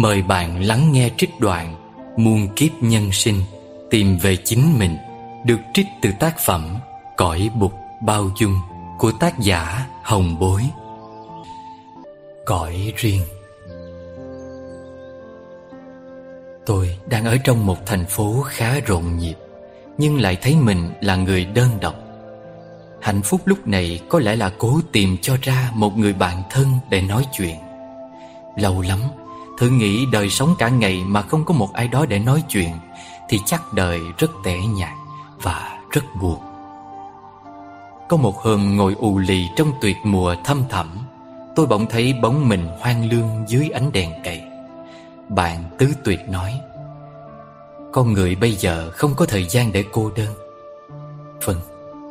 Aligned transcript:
Mời 0.00 0.22
bạn 0.22 0.62
lắng 0.62 0.92
nghe 0.92 1.10
trích 1.16 1.40
đoạn 1.40 1.74
Muôn 2.16 2.48
kiếp 2.56 2.70
nhân 2.80 3.12
sinh, 3.12 3.42
Tìm 3.90 4.18
về 4.18 4.36
chính 4.36 4.78
mình, 4.78 4.96
Được 5.44 5.60
trích 5.74 5.86
từ 6.02 6.10
tác 6.20 6.38
phẩm 6.38 6.76
Cõi 7.16 7.50
bục 7.58 7.72
bao 8.00 8.30
dung 8.40 8.54
Của 8.98 9.12
tác 9.12 9.38
giả 9.38 9.86
Hồng 10.02 10.38
Bối. 10.38 10.62
Cõi 12.46 12.92
riêng. 12.96 13.22
Tôi 16.66 16.98
đang 17.06 17.24
ở 17.24 17.36
trong 17.44 17.66
một 17.66 17.86
thành 17.86 18.06
phố 18.06 18.42
khá 18.46 18.80
rộn 18.80 19.16
nhịp, 19.16 19.36
Nhưng 19.98 20.20
lại 20.20 20.36
thấy 20.42 20.56
mình 20.56 20.90
là 21.00 21.16
người 21.16 21.44
đơn 21.44 21.68
độc. 21.80 21.94
Hạnh 23.02 23.22
phúc 23.22 23.40
lúc 23.44 23.66
này 23.66 24.00
có 24.08 24.18
lẽ 24.18 24.36
là 24.36 24.50
cố 24.58 24.80
tìm 24.92 25.16
cho 25.22 25.36
ra 25.42 25.70
một 25.74 25.98
người 25.98 26.12
bạn 26.12 26.42
thân 26.50 26.66
để 26.90 27.00
nói 27.00 27.26
chuyện. 27.32 27.56
Lâu 28.56 28.80
lắm 28.80 29.00
Thử 29.60 29.68
nghĩ 29.68 30.06
đời 30.06 30.30
sống 30.30 30.54
cả 30.58 30.68
ngày 30.68 31.04
mà 31.06 31.22
không 31.22 31.44
có 31.44 31.54
một 31.54 31.72
ai 31.72 31.88
đó 31.88 32.06
để 32.06 32.18
nói 32.18 32.42
chuyện 32.48 32.70
Thì 33.28 33.40
chắc 33.46 33.72
đời 33.72 34.00
rất 34.18 34.30
tẻ 34.44 34.58
nhạt 34.58 34.92
và 35.42 35.78
rất 35.90 36.04
buồn. 36.20 36.38
Có 38.08 38.16
một 38.16 38.36
hôm 38.36 38.76
ngồi 38.76 38.94
ù 38.98 39.18
lì 39.18 39.48
trong 39.56 39.72
tuyệt 39.80 39.96
mùa 40.04 40.34
thâm 40.44 40.62
thẳm 40.70 40.86
Tôi 41.56 41.66
bỗng 41.66 41.86
thấy 41.86 42.12
bóng 42.22 42.48
mình 42.48 42.66
hoang 42.80 43.10
lương 43.10 43.28
dưới 43.48 43.70
ánh 43.70 43.92
đèn 43.92 44.10
cậy 44.24 44.42
Bạn 45.28 45.64
tứ 45.78 45.86
tuyệt 46.04 46.20
nói 46.28 46.60
Con 47.92 48.12
người 48.12 48.34
bây 48.34 48.52
giờ 48.52 48.90
không 48.90 49.14
có 49.14 49.26
thời 49.26 49.44
gian 49.44 49.72
để 49.72 49.84
cô 49.92 50.10
đơn. 50.16 50.34
Vâng, 51.44 51.60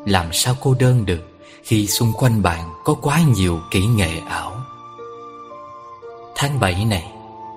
làm 0.05 0.33
sao 0.33 0.55
cô 0.61 0.75
đơn 0.79 1.05
được 1.05 1.21
Khi 1.63 1.87
xung 1.87 2.13
quanh 2.13 2.41
bạn 2.41 2.69
có 2.83 2.93
quá 2.93 3.21
nhiều 3.35 3.59
kỹ 3.71 3.85
nghệ 3.85 4.19
ảo? 4.29 4.51
Tháng 6.35 6.59
7 6.59 6.85
này 6.85 7.11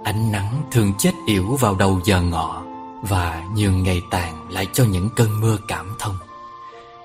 Ánh 0.04 0.32
nắng 0.32 0.62
thường 0.70 0.92
chết 0.98 1.12
yểu 1.26 1.56
vào 1.56 1.74
đầu 1.74 2.00
giờ 2.04 2.22
ngọ 2.22 2.62
Và 3.02 3.42
nhường 3.56 3.82
ngày 3.82 4.02
tàn 4.10 4.50
lại 4.50 4.66
cho 4.72 4.84
những 4.84 5.08
cơn 5.16 5.40
mưa 5.40 5.56
cảm 5.68 5.96
thông. 5.98 6.16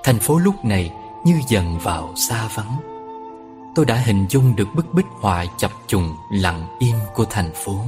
Thành 0.04 0.20
phố 0.20 0.38
lúc 0.38 0.66
này 0.66 0.92
như 1.26 1.42
dần 1.48 1.80
vào 1.80 2.14
xa 2.16 2.48
vắng. 2.56 2.78
Tôi 3.76 3.86
đã 3.86 3.96
hình 3.96 4.26
dung 4.30 4.56
được 4.56 4.68
bức 4.76 4.94
bích 4.94 5.06
họa 5.22 5.46
chập 5.58 5.72
trùng 5.88 6.16
lặng 6.32 6.68
im 6.80 6.96
của 7.16 7.26
thành 7.26 7.52
phố. 7.66 7.80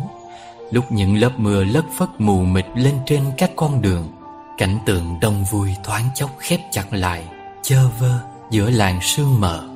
Lúc 0.71 0.91
những 0.91 1.17
lớp 1.17 1.31
mưa 1.37 1.63
lất 1.63 1.85
phất 1.97 2.09
mù 2.17 2.41
mịt 2.41 2.65
lên 2.75 2.95
trên 3.05 3.23
các 3.37 3.52
con 3.55 3.81
đường, 3.81 4.07
Cảnh 4.57 4.77
tượng 4.85 5.19
đông 5.21 5.45
vui 5.52 5.75
thoáng 5.83 6.09
chốc 6.15 6.30
khép 6.39 6.59
chặt 6.71 6.93
lại, 6.93 7.23
Chơ 7.61 7.89
vơ 7.99 8.19
giữa 8.49 8.69
làng 8.69 8.99
sương 9.02 9.41
mờ. 9.41 9.69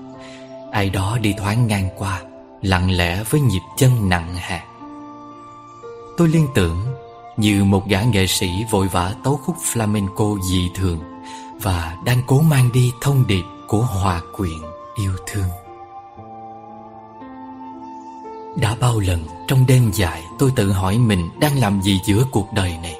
Ai 0.72 0.90
đó 0.90 1.18
đi 1.22 1.34
thoáng 1.38 1.68
ngang 1.68 1.90
qua, 1.98 2.22
Lặng 2.62 2.92
lẽ 2.92 3.24
với 3.30 3.42
nhịp 3.42 3.62
chân 3.78 4.10
nặng 4.10 4.36
hạt. 4.36 4.64
Tôi 6.18 6.28
liên 6.28 6.48
tưởng 6.54 6.78
như 7.38 7.64
một 7.64 7.88
gã 7.88 8.02
nghệ 8.02 8.28
sĩ 8.28 8.50
vội 8.72 8.88
vã 8.88 9.16
tấu 9.24 9.38
khúc 9.38 9.56
flamenco 9.74 10.42
dị 10.42 10.70
thường 10.76 11.00
và 11.62 11.98
đang 12.06 12.22
cố 12.28 12.42
mang 12.42 12.70
đi 12.74 12.92
thông 13.02 13.28
điệp 13.28 13.44
của 13.68 13.82
hòa 13.82 14.22
quyện 14.38 14.60
yêu 14.96 15.12
thương. 15.28 15.48
Đã 18.56 18.76
bao 18.80 19.00
lần 19.00 19.26
trong 19.48 19.66
đêm 19.68 19.92
dài 19.94 20.24
tôi 20.40 20.52
tự 20.56 20.72
hỏi 20.72 20.98
mình 20.98 21.30
đang 21.40 21.60
làm 21.60 21.82
gì 21.82 22.00
giữa 22.06 22.24
cuộc 22.32 22.48
đời 22.54 22.78
này. 22.82 22.96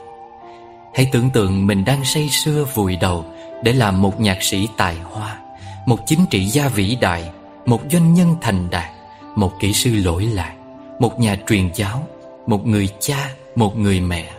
Hãy 0.96 1.10
tưởng 1.12 1.30
tượng 1.30 1.68
mình 1.68 1.86
đang 1.86 2.06
say 2.06 2.30
sưa 2.30 2.66
vùi 2.76 2.96
đầu 2.96 3.26
để 3.64 3.74
làm 3.74 4.02
một 4.02 4.20
nhạc 4.20 4.44
sĩ 4.44 4.68
tài 4.78 4.96
hoa, 5.04 5.38
một 5.86 6.00
chính 6.06 6.26
trị 6.30 6.46
gia 6.46 6.68
vĩ 6.68 6.96
đại, 7.02 7.32
một 7.66 7.82
doanh 7.92 8.14
nhân 8.14 8.36
thành 8.42 8.70
đạt, 8.70 8.92
một 9.36 9.60
kỹ 9.60 9.74
sư 9.74 9.96
lỗi 9.96 10.26
lạc, 10.26 10.54
một 11.00 11.20
nhà 11.20 11.38
truyền 11.48 11.70
giáo, 11.76 12.08
một 12.48 12.68
người 12.68 12.90
cha, 13.00 13.30
một 13.56 13.78
người 13.78 14.02
mẹ. 14.02 14.34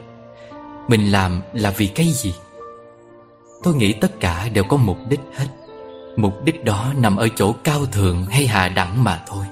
Mình 0.89 1.13
làm 1.13 1.43
là 1.53 1.71
vì 1.71 1.87
cái 1.87 2.07
gì? 2.07 2.35
Tôi 3.63 3.75
nghĩ 3.75 3.93
tất 3.93 4.21
cả 4.21 4.49
đều 4.53 4.65
có 4.65 4.77
mục 4.77 4.99
đích 5.09 5.21
hết. 5.35 5.47
Mục 6.17 6.45
đích 6.45 6.65
đó 6.65 6.93
nằm 6.97 7.17
ở 7.17 7.29
chỗ 7.37 7.53
cao 7.65 7.87
thượng 7.87 8.27
hay 8.27 8.47
hạ 8.47 8.69
đẳng 8.69 9.05
mà 9.05 9.23
thôi. 9.27 9.45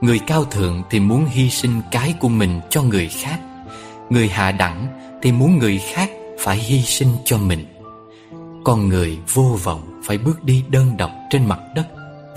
Người 0.00 0.18
cao 0.18 0.44
thượng 0.44 0.82
thì 0.90 1.00
muốn 1.00 1.26
hy 1.26 1.50
sinh 1.50 1.82
cái 1.90 2.14
của 2.20 2.28
mình 2.28 2.60
cho 2.70 2.82
người 2.82 3.08
khác. 3.08 3.38
Người 4.10 4.28
hạ 4.28 4.52
đẳng 4.52 4.86
thì 5.22 5.32
muốn 5.32 5.58
người 5.58 5.78
khác 5.92 6.10
phải 6.38 6.56
hy 6.56 6.82
sinh 6.82 7.08
cho 7.24 7.38
mình. 7.38 7.64
Con 8.64 8.88
người 8.88 9.18
vô 9.34 9.58
vọng 9.62 10.02
phải 10.04 10.18
bước 10.18 10.44
đi 10.44 10.64
đơn 10.68 10.96
độc 10.96 11.10
trên 11.30 11.48
mặt 11.48 11.60
đất 11.74 11.86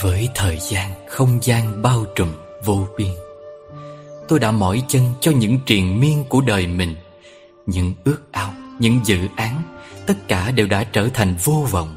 Với 0.01 0.29
thời 0.35 0.57
gian, 0.59 0.91
không 1.07 1.39
gian 1.41 1.81
bao 1.81 2.05
trùm 2.15 2.29
vô 2.65 2.87
biên. 2.97 3.26
Tôi 4.27 4.39
đã 4.39 4.51
mỏi 4.51 4.83
chân 4.88 5.03
cho 5.21 5.31
những 5.31 5.59
triền 5.65 5.99
miên 5.99 6.23
của 6.29 6.41
đời 6.41 6.67
mình. 6.67 6.95
Những 7.65 7.93
ước 8.03 8.21
ao, 8.31 8.53
những 8.79 8.99
dự 9.03 9.17
án 9.35 9.61
Tất 10.07 10.27
cả 10.27 10.51
đều 10.51 10.67
đã 10.67 10.83
trở 10.83 11.09
thành 11.13 11.35
vô 11.43 11.67
vọng. 11.71 11.95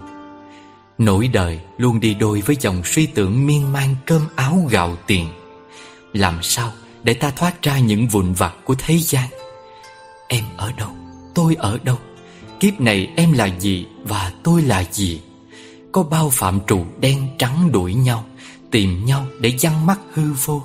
Nỗi 0.99 1.29
đời 1.29 1.61
luôn 1.79 2.01
đi 2.01 2.15
đôi 2.15 2.41
với 2.41 2.57
dòng 2.61 2.83
suy 2.85 3.07
tưởng 3.07 3.47
miên 3.47 3.73
man 3.73 3.97
cơm 4.07 4.23
áo 4.37 4.67
gạo 4.71 4.97
tiền. 5.07 5.29
Làm 6.13 6.43
sao 6.43 6.73
để 7.03 7.15
ta 7.15 7.31
thoát 7.31 7.63
ra 7.63 7.79
những 7.79 8.09
vụn 8.09 8.33
vặt 8.33 8.55
của 8.65 8.75
thế 8.79 8.99
gian? 8.99 9.29
Em 10.29 10.45
ở 10.57 10.73
đâu, 10.77 10.91
tôi 11.35 11.55
ở 11.59 11.79
đâu? 11.85 11.99
Kiếp 12.61 12.81
này 12.81 13.11
em 13.17 13.33
là 13.33 13.47
gì 13.47 13.87
và 14.05 14.33
tôi 14.43 14.63
là 14.63 14.85
gì? 14.93 15.21
Có 15.93 16.03
bao 16.03 16.31
phạm 16.31 16.61
trụ 16.67 16.85
đen 17.01 17.29
trắng 17.39 17.73
đuổi 17.73 17.95
nhau 17.95 18.25
Tìm 18.71 19.05
nhau 19.05 19.27
để 19.41 19.59
dăng 19.59 19.87
mắt 19.87 19.99
hư 20.13 20.23
vô? 20.45 20.63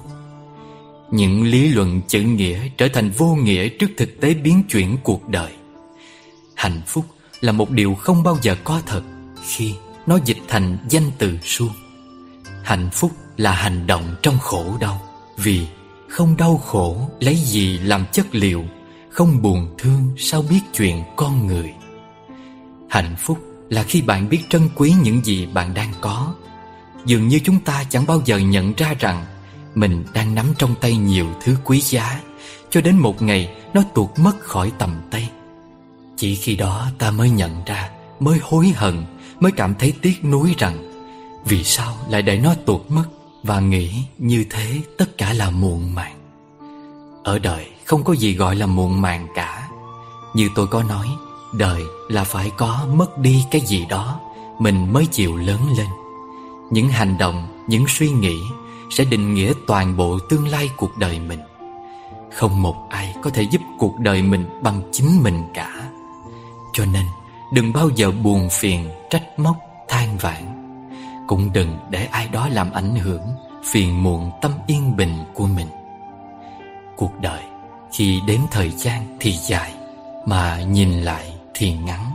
Những 1.11 1.43
lý 1.43 1.69
luận 1.69 2.01
chữ 2.07 2.21
nghĩa 2.21 2.59
trở 2.77 2.87
thành 2.87 3.09
vô 3.09 3.35
nghĩa 3.35 3.69
trước 3.69 3.87
thực 3.97 4.21
tế 4.21 4.33
biến 4.33 4.63
chuyển 4.69 4.97
cuộc 5.03 5.29
đời. 5.29 5.51
Hạnh 6.55 6.81
phúc 6.87 7.05
là 7.41 7.51
một 7.51 7.71
điều 7.71 7.95
không 7.95 8.23
bao 8.23 8.37
giờ 8.41 8.55
có 8.63 8.81
thật 8.85 9.01
khi 9.47 9.73
nó 10.05 10.19
dịch 10.25 10.37
thành 10.47 10.77
danh 10.89 11.11
từ 11.17 11.37
suông. 11.43 11.73
Hạnh 12.63 12.89
phúc 12.93 13.11
là 13.37 13.51
hành 13.51 13.87
động 13.87 14.15
trong 14.21 14.39
khổ 14.39 14.77
đau, 14.79 15.01
Vì 15.37 15.67
không 16.09 16.37
đau 16.37 16.57
khổ 16.57 17.09
lấy 17.19 17.35
gì 17.35 17.77
làm 17.77 18.05
chất 18.11 18.35
liệu, 18.35 18.63
Không 19.09 19.41
buồn 19.41 19.75
thương 19.77 20.15
sao 20.17 20.41
biết 20.41 20.59
chuyện 20.73 21.03
con 21.15 21.47
người. 21.47 21.73
Hạnh 22.89 23.15
phúc 23.19 23.39
là 23.69 23.83
khi 23.83 24.01
bạn 24.01 24.29
biết 24.29 24.39
trân 24.49 24.69
quý 24.75 24.93
những 25.03 25.25
gì 25.25 25.45
bạn 25.45 25.73
đang 25.73 25.93
có. 26.01 26.33
Dường 27.05 27.27
như 27.27 27.39
chúng 27.43 27.59
ta 27.59 27.83
chẳng 27.89 28.05
bao 28.05 28.21
giờ 28.25 28.37
nhận 28.37 28.73
ra 28.73 28.93
rằng 28.99 29.25
mình 29.75 30.03
đang 30.13 30.35
nắm 30.35 30.45
trong 30.57 30.75
tay 30.81 30.97
nhiều 30.97 31.27
thứ 31.41 31.57
quý 31.63 31.81
giá 31.81 32.21
Cho 32.69 32.81
đến 32.81 32.97
một 32.97 33.21
ngày 33.21 33.55
nó 33.73 33.81
tuột 33.93 34.09
mất 34.19 34.39
khỏi 34.39 34.71
tầm 34.77 35.01
tay. 35.11 35.29
Chỉ 36.17 36.35
khi 36.35 36.55
đó 36.55 36.87
ta 36.97 37.11
mới 37.11 37.29
nhận 37.29 37.51
ra 37.65 37.89
Mới 38.19 38.39
hối 38.41 38.73
hận 38.75 39.03
Mới 39.39 39.51
cảm 39.51 39.75
thấy 39.79 39.93
tiếc 40.01 40.25
nuối 40.25 40.55
rằng 40.57 40.77
Vì 41.45 41.63
sao 41.63 41.97
lại 42.09 42.21
để 42.21 42.39
nó 42.39 42.53
tuột 42.65 42.81
mất 42.89 43.05
Và 43.43 43.59
nghĩ 43.59 44.03
như 44.17 44.45
thế 44.49 44.81
tất 44.97 45.17
cả 45.17 45.33
là 45.33 45.49
muộn 45.49 45.95
màng. 45.95 46.15
Ở 47.23 47.39
đời 47.39 47.65
không 47.85 48.03
có 48.03 48.13
gì 48.13 48.35
gọi 48.35 48.55
là 48.55 48.65
muộn 48.65 49.01
màng 49.01 49.27
cả. 49.35 49.69
Như 50.35 50.49
tôi 50.55 50.67
có 50.67 50.83
nói 50.83 51.07
Đời 51.53 51.83
là 52.09 52.23
phải 52.23 52.51
có 52.57 52.87
mất 52.93 53.17
đi 53.17 53.43
cái 53.51 53.61
gì 53.61 53.85
đó 53.89 54.19
Mình 54.59 54.93
mới 54.93 55.05
chịu 55.05 55.37
lớn 55.37 55.59
lên. 55.77 55.87
Những 56.71 56.89
hành 56.89 57.17
động, 57.17 57.65
những 57.67 57.85
suy 57.87 58.09
nghĩ 58.09 58.39
sẽ 58.91 59.05
định 59.05 59.33
nghĩa 59.33 59.53
toàn 59.67 59.97
bộ 59.97 60.19
tương 60.29 60.47
lai 60.47 60.69
cuộc 60.77 60.97
đời 60.97 61.19
mình. 61.19 61.39
Không 62.33 62.61
một 62.61 62.75
ai 62.89 63.15
có 63.21 63.29
thể 63.29 63.43
giúp 63.43 63.61
cuộc 63.79 63.99
đời 63.99 64.21
mình 64.21 64.45
bằng 64.63 64.81
chính 64.91 65.23
mình 65.23 65.43
cả. 65.53 65.71
Cho 66.73 66.85
nên, 66.85 67.05
đừng 67.53 67.73
bao 67.73 67.89
giờ 67.95 68.11
buồn 68.11 68.49
phiền, 68.51 68.89
trách 69.09 69.39
móc, 69.39 69.55
than 69.87 70.17
vãn. 70.17 70.41
Cũng 71.27 71.53
đừng 71.53 71.77
để 71.89 72.05
ai 72.05 72.27
đó 72.27 72.47
làm 72.51 72.71
ảnh 72.71 72.95
hưởng, 72.95 73.25
phiền 73.71 74.03
muộn 74.03 74.31
tâm 74.41 74.51
yên 74.67 74.95
bình 74.95 75.23
của 75.33 75.47
mình. 75.47 75.67
Cuộc 76.97 77.11
đời 77.21 77.41
khi 77.93 78.21
đến 78.27 78.41
thời 78.51 78.69
gian 78.69 79.17
thì 79.19 79.31
dài, 79.31 79.73
mà 80.25 80.61
nhìn 80.61 80.91
lại 80.91 81.33
thì 81.53 81.73
ngắn. 81.73 82.11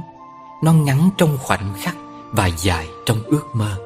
Nó 0.63 0.73
ngắn 0.73 1.11
trong 1.19 1.39
khoảnh 1.43 1.75
khắc 1.81 1.95
và 2.33 2.51
dài 2.57 2.87
trong 3.07 3.23
ước 3.27 3.47
mơ. 3.53 3.77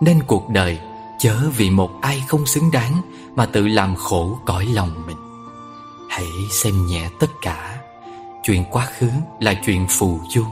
Nên 0.00 0.22
cuộc 0.26 0.48
đời 0.48 0.78
Chớ 1.20 1.36
vì 1.56 1.70
một 1.70 1.90
ai 2.00 2.22
không 2.28 2.46
xứng 2.46 2.70
đáng 2.70 3.02
Mà 3.36 3.46
tự 3.46 3.68
làm 3.68 3.96
khổ 3.96 4.38
cõi 4.46 4.66
lòng 4.74 4.90
mình. 5.06 5.16
Hãy 6.08 6.26
xem 6.50 6.86
nhẹ 6.86 7.08
tất 7.20 7.30
cả. 7.42 7.80
Chuyện 8.42 8.64
quá 8.70 8.86
khứ 8.98 9.10
là 9.40 9.54
chuyện 9.66 9.86
phù 9.88 10.20
du. 10.30 10.44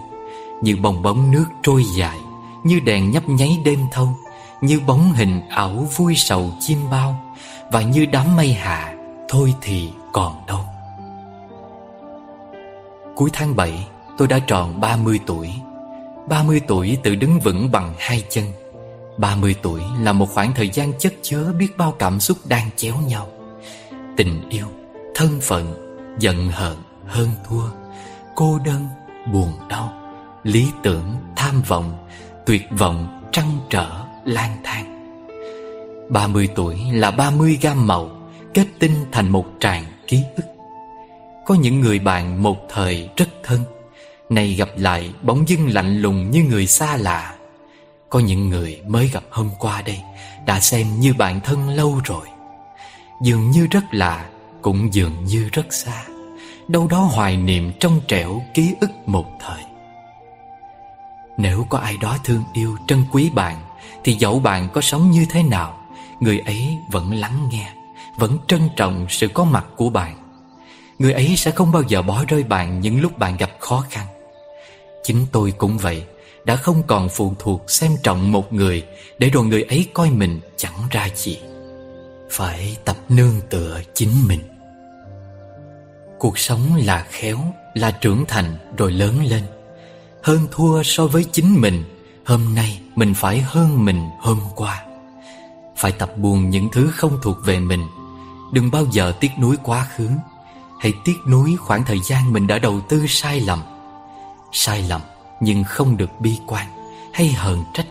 Như 0.63 0.77
bong 0.77 1.03
bóng 1.03 1.31
nước 1.31 1.47
trôi 1.63 1.85
dài, 1.85 2.19
Như 2.65 2.81
đèn 2.81 3.11
nhấp 3.11 3.29
nháy 3.29 3.61
đêm 3.65 3.81
thâu, 3.93 4.09
Như 4.61 4.81
bóng 4.87 5.13
hình 5.13 5.41
ảo 5.49 5.89
vui 5.97 6.15
sầu 6.17 6.51
chim 6.61 6.79
bao, 6.91 7.35
Và 7.71 7.83
như 7.83 8.07
đám 8.07 8.37
mây 8.37 8.53
hạ, 8.53 8.95
Thôi 9.29 9.55
thì 9.61 9.91
còn 10.13 10.47
đâu. 10.47 10.61
Cuối 13.15 13.31
tháng 13.33 13.57
7 13.57 13.87
tôi 14.19 14.29
đã 14.29 14.39
tròn 14.39 14.81
30 14.81 15.21
tuổi. 15.27 15.51
30 16.29 16.61
tuổi 16.69 16.99
tự 17.03 17.15
đứng 17.15 17.41
vững 17.41 17.71
bằng 17.71 17.95
hai 17.99 18.25
chân. 18.31 18.45
30 19.19 19.55
tuổi 19.63 19.81
là 20.01 20.13
một 20.13 20.27
khoảng 20.27 20.55
thời 20.55 20.69
gian 20.69 20.93
chất 20.99 21.15
chứa 21.23 21.53
biết 21.59 21.77
bao 21.77 21.93
cảm 21.93 22.21
xúc 22.21 22.39
đang 22.45 22.71
chéo 22.77 22.95
nhau. 23.07 23.29
Tình 24.17 24.49
yêu, 24.51 24.67
thân 25.15 25.41
phận 25.41 25.85
Giận 26.19 26.49
hờn, 26.49 26.77
hơn 27.07 27.29
thua 27.49 27.65
Cô 28.37 28.59
đơn, 28.65 28.89
buồn 29.33 29.53
đau 29.69 29.93
Lý 30.43 30.69
tưởng, 30.83 31.17
tham 31.37 31.63
vọng 31.63 32.07
Tuyệt 32.47 32.63
vọng, 32.79 33.29
trăn 33.33 33.47
trở, 33.71 33.91
lang 34.25 34.57
thang. 34.65 34.85
30 36.09 36.49
tuổi 36.55 36.77
là 36.93 37.11
30 37.11 37.59
gam 37.63 37.87
màu 37.87 38.11
Kết 38.55 38.67
tinh 38.79 38.95
thành 39.13 39.31
một 39.31 39.47
tràng 39.61 39.85
ký 40.07 40.23
ức. 40.37 40.45
Có 41.47 41.55
những 41.55 41.81
người 41.81 41.99
bạn 41.99 42.43
một 42.43 42.57
thời 42.69 43.09
rất 43.17 43.29
thân 43.43 43.61
Nay 44.29 44.55
gặp 44.59 44.69
lại 44.77 45.15
bỗng 45.23 45.49
dưng 45.49 45.69
lạnh 45.69 46.01
lùng 46.01 46.31
như 46.31 46.43
người 46.43 46.67
xa 46.67 46.97
lạ. 46.97 47.38
Có 48.11 48.19
những 48.19 48.49
người 48.49 48.81
mới 48.87 49.09
gặp 49.09 49.23
hôm 49.31 49.51
qua 49.59 49.83
đây, 49.83 50.01
Đã 50.47 50.61
xem 50.61 51.01
như 51.01 51.15
bạn 51.15 51.41
thân 51.41 51.69
lâu 51.69 52.01
rồi. 52.05 52.27
Dường 53.23 53.51
như 53.51 53.67
rất 53.67 53.85
lạ, 53.91 54.29
Cũng 54.63 54.95
dường 54.95 55.25
như 55.25 55.49
rất 55.53 55.73
xa. 55.73 56.05
Đâu 56.69 56.87
đó 56.87 56.99
hoài 56.99 57.37
niệm 57.37 57.73
trong 57.81 58.01
trẻo 58.09 58.43
ký 58.55 58.75
ức 58.81 58.91
một 59.07 59.27
thời. 59.41 59.63
Nếu 61.37 61.67
có 61.71 61.79
ai 61.79 61.97
đó 61.97 62.17
thương 62.25 62.45
yêu, 62.53 62.77
trân 62.87 63.05
quý 63.13 63.31
bạn, 63.31 63.57
Thì 64.05 64.13
dẫu 64.13 64.39
bạn 64.41 64.69
có 64.73 64.81
sống 64.81 65.11
như 65.11 65.27
thế 65.31 65.43
nào, 65.43 65.79
Người 66.21 66.39
ấy 66.39 66.79
vẫn 66.91 67.15
lắng 67.15 67.49
nghe, 67.53 67.73
Vẫn 68.17 68.39
trân 68.49 68.69
trọng 68.77 69.07
sự 69.09 69.29
có 69.29 69.45
mặt 69.45 69.65
của 69.77 69.91
bạn. 69.91 70.17
Người 70.99 71.13
ấy 71.13 71.37
sẽ 71.37 71.51
không 71.51 71.73
bao 71.73 71.83
giờ 71.89 72.03
bỏ 72.03 72.25
rơi 72.29 72.43
bạn 72.43 72.81
những 72.81 73.01
lúc 73.01 73.19
bạn 73.19 73.37
gặp 73.37 73.51
khó 73.61 73.85
khăn. 73.91 74.07
Chính 75.05 75.27
tôi 75.33 75.53
cũng 75.59 75.79
vậy. 75.79 76.05
Đã 76.49 76.57
không 76.57 76.83
còn 76.87 77.09
phụ 77.09 77.35
thuộc 77.39 77.71
xem 77.71 77.97
trọng 78.03 78.33
một 78.33 78.53
người 78.53 78.87
Để 79.19 79.31
rồi 79.31 79.45
người 79.45 79.63
ấy 79.63 79.87
coi 79.95 80.11
mình 80.11 80.41
chẳng 80.57 80.75
ra 80.91 81.09
gì. 81.15 81.39
Phải 82.31 82.77
tập 82.85 82.97
nương 83.09 83.41
tựa 83.51 83.81
chính 83.95 84.11
mình. 84.29 84.41
Cuộc 86.19 86.39
sống 86.39 86.61
là 86.75 87.07
khéo, 87.11 87.39
Là 87.75 87.91
trưởng 87.91 88.25
thành 88.29 88.57
rồi 88.77 88.93
lớn 88.93 89.25
lên. 89.25 89.43
Hơn 90.23 90.47
thua 90.51 90.83
so 90.83 91.07
với 91.07 91.25
chính 91.33 91.61
mình, 91.61 91.85
Hôm 92.27 92.55
nay 92.55 92.81
mình 92.97 93.15
phải 93.15 93.41
hơn 93.41 93.85
mình 93.85 94.09
hôm 94.21 94.41
qua. 94.57 94.85
Phải 95.77 95.93
tập 95.93 96.17
buồn 96.17 96.51
những 96.51 96.69
thứ 96.73 96.91
không 96.95 97.19
thuộc 97.23 97.37
về 97.45 97.61
mình. 97.61 97.87
Đừng 98.53 98.71
bao 98.71 98.87
giờ 98.93 99.13
tiếc 99.21 99.31
nuối 99.41 99.57
quá 99.63 99.87
khứ. 99.97 100.09
Hãy 100.81 100.93
tiếc 101.05 101.17
nuối 101.29 101.57
khoảng 101.57 101.85
thời 101.85 101.99
gian 102.01 102.33
mình 102.33 102.47
đã 102.47 102.59
đầu 102.59 102.81
tư 102.89 103.05
sai 103.09 103.41
lầm. 103.41 103.63
Sai 104.53 104.83
lầm 104.89 105.01
nhưng 105.41 105.65
không 105.65 105.97
được 105.97 106.11
bi 106.21 106.39
quan 106.47 106.67
hay 107.13 107.29
hờn 107.29 107.65
trách, 107.75 107.87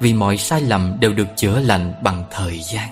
Vì 0.00 0.14
mọi 0.14 0.36
sai 0.36 0.60
lầm 0.60 0.96
đều 1.00 1.12
được 1.12 1.28
chữa 1.36 1.60
lành 1.60 1.94
bằng 2.02 2.24
thời 2.30 2.58
gian. 2.58 2.88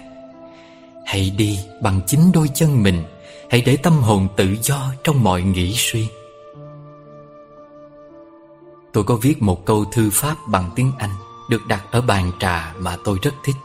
Hãy 1.06 1.30
đi 1.30 1.58
bằng 1.82 2.00
chính 2.06 2.32
đôi 2.32 2.48
chân 2.54 2.82
mình, 2.82 3.04
Hãy 3.50 3.60
để 3.60 3.76
tâm 3.76 3.92
hồn 3.92 4.28
tự 4.36 4.56
do 4.62 4.92
trong 5.04 5.24
mọi 5.24 5.42
nghĩ 5.42 5.74
suy. 5.76 6.08
Tôi 8.92 9.04
có 9.04 9.16
viết 9.16 9.42
một 9.42 9.66
câu 9.66 9.84
thư 9.84 10.10
pháp 10.10 10.36
bằng 10.48 10.70
tiếng 10.76 10.92
Anh 10.98 11.10
Được 11.48 11.66
đặt 11.66 11.84
ở 11.90 12.00
bàn 12.00 12.32
trà 12.38 12.72
mà 12.78 12.96
tôi 13.04 13.18
rất 13.22 13.34
thích. 13.44 13.56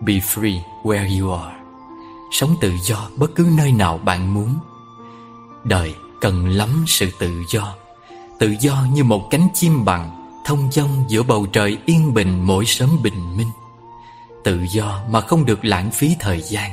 Be 0.00 0.14
free 0.14 0.60
where 0.82 1.20
you 1.20 1.32
are. 1.32 1.56
Sống 2.32 2.56
tự 2.60 2.72
do 2.82 3.08
bất 3.16 3.30
cứ 3.36 3.48
nơi 3.56 3.72
nào 3.72 3.98
bạn 3.98 4.34
muốn. 4.34 4.54
Đời 5.64 5.94
cần 6.20 6.48
lắm 6.48 6.84
sự 6.86 7.10
tự 7.18 7.30
do. 7.48 7.74
Tự 8.40 8.54
do 8.60 8.86
như 8.92 9.04
một 9.04 9.30
cánh 9.30 9.48
chim 9.54 9.84
bằng, 9.84 10.16
Thông 10.44 10.72
dong 10.72 11.04
giữa 11.08 11.22
bầu 11.22 11.46
trời 11.46 11.78
yên 11.86 12.14
bình 12.14 12.46
mỗi 12.46 12.64
sớm 12.64 12.90
bình 13.02 13.36
minh. 13.36 13.50
Tự 14.44 14.66
do 14.70 15.00
mà 15.10 15.20
không 15.20 15.44
được 15.44 15.64
lãng 15.64 15.90
phí 15.90 16.16
thời 16.20 16.40
gian, 16.42 16.70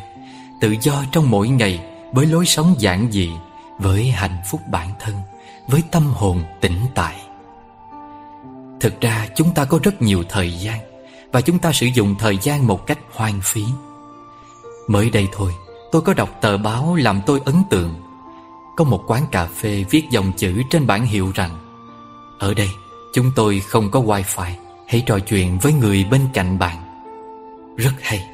Tự 0.61 0.75
do 0.81 1.03
trong 1.11 1.29
mỗi 1.31 1.47
ngày 1.47 1.79
với 2.13 2.25
lối 2.25 2.45
sống 2.45 2.75
giản 2.79 3.07
dị, 3.11 3.29
Với 3.79 4.11
hạnh 4.11 4.37
phúc 4.49 4.61
bản 4.71 4.89
thân, 4.99 5.15
Với 5.67 5.83
tâm 5.91 6.03
hồn 6.13 6.43
tĩnh 6.61 6.79
tại. 6.95 7.15
Thực 8.79 9.01
ra 9.01 9.27
chúng 9.35 9.53
ta 9.53 9.65
có 9.65 9.79
rất 9.83 10.01
nhiều 10.01 10.23
thời 10.29 10.51
gian 10.51 10.79
Và 11.31 11.41
chúng 11.41 11.59
ta 11.59 11.71
sử 11.71 11.85
dụng 11.85 12.15
thời 12.19 12.37
gian 12.41 12.67
một 12.67 12.87
cách 12.87 12.99
hoang 13.13 13.39
phí. 13.43 13.63
Mới 14.87 15.09
đây 15.09 15.27
thôi, 15.31 15.51
Tôi 15.91 16.01
có 16.01 16.13
đọc 16.13 16.29
tờ 16.41 16.57
báo 16.57 16.95
làm 16.95 17.21
tôi 17.25 17.41
ấn 17.45 17.55
tượng 17.69 18.06
có 18.77 18.83
một 18.83 19.03
quán 19.07 19.25
cà 19.31 19.45
phê 19.45 19.85
viết 19.89 20.03
dòng 20.09 20.31
chữ 20.37 20.61
trên 20.69 20.87
bảng 20.87 21.05
hiệu 21.05 21.31
rằng, 21.35 21.51
Ở 22.39 22.53
đây, 22.53 22.69
chúng 23.13 23.31
tôi 23.35 23.59
không 23.59 23.91
có 23.91 24.01
wifi, 24.01 24.51
Hãy 24.87 25.03
trò 25.05 25.19
chuyện 25.19 25.57
với 25.61 25.73
người 25.73 26.03
bên 26.11 26.21
cạnh 26.33 26.59
bạn. 26.59 26.77
Rất 27.77 27.93
hay, 28.01 28.27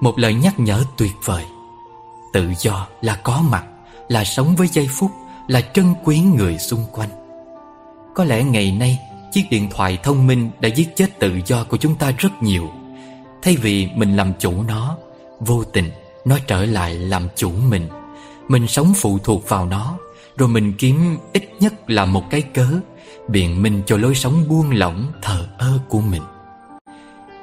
Một 0.00 0.18
lời 0.18 0.34
nhắc 0.34 0.60
nhở 0.60 0.84
tuyệt 0.96 1.12
vời. 1.24 1.44
Tự 2.32 2.52
do 2.58 2.86
là 3.00 3.20
có 3.24 3.42
mặt, 3.50 3.64
Là 4.08 4.24
sống 4.24 4.56
với 4.56 4.68
giây 4.68 4.88
phút, 4.90 5.10
Là 5.48 5.60
trân 5.60 5.94
quý 6.04 6.20
người 6.20 6.58
xung 6.58 6.84
quanh. 6.92 7.10
Có 8.14 8.24
lẽ 8.24 8.44
ngày 8.44 8.72
nay, 8.72 8.98
Chiếc 9.32 9.44
điện 9.50 9.68
thoại 9.70 9.98
thông 10.02 10.26
minh 10.26 10.50
đã 10.60 10.68
giết 10.68 10.96
chết 10.96 11.18
tự 11.18 11.40
do 11.46 11.64
của 11.64 11.76
chúng 11.76 11.94
ta 11.94 12.12
rất 12.18 12.42
nhiều. 12.42 12.70
Thay 13.42 13.56
vì 13.56 13.88
mình 13.94 14.16
làm 14.16 14.32
chủ 14.38 14.62
nó, 14.62 14.96
Vô 15.40 15.64
tình 15.64 15.90
nó 16.24 16.38
trở 16.46 16.64
lại 16.64 16.94
làm 16.94 17.28
chủ 17.36 17.50
mình. 17.68 17.88
Mình 18.48 18.66
sống 18.66 18.92
phụ 18.96 19.18
thuộc 19.24 19.48
vào 19.48 19.66
nó, 19.66 19.98
Rồi 20.36 20.48
mình 20.48 20.72
kiếm 20.78 21.16
ít 21.32 21.50
nhất 21.60 21.90
là 21.90 22.04
một 22.04 22.22
cái 22.30 22.42
cớ, 22.42 22.68
Biện 23.28 23.62
minh 23.62 23.82
cho 23.86 23.96
lối 23.96 24.14
sống 24.14 24.44
buông 24.48 24.70
lỏng 24.70 25.12
thờ 25.22 25.48
ơ 25.58 25.78
của 25.88 26.00
mình. 26.00 26.22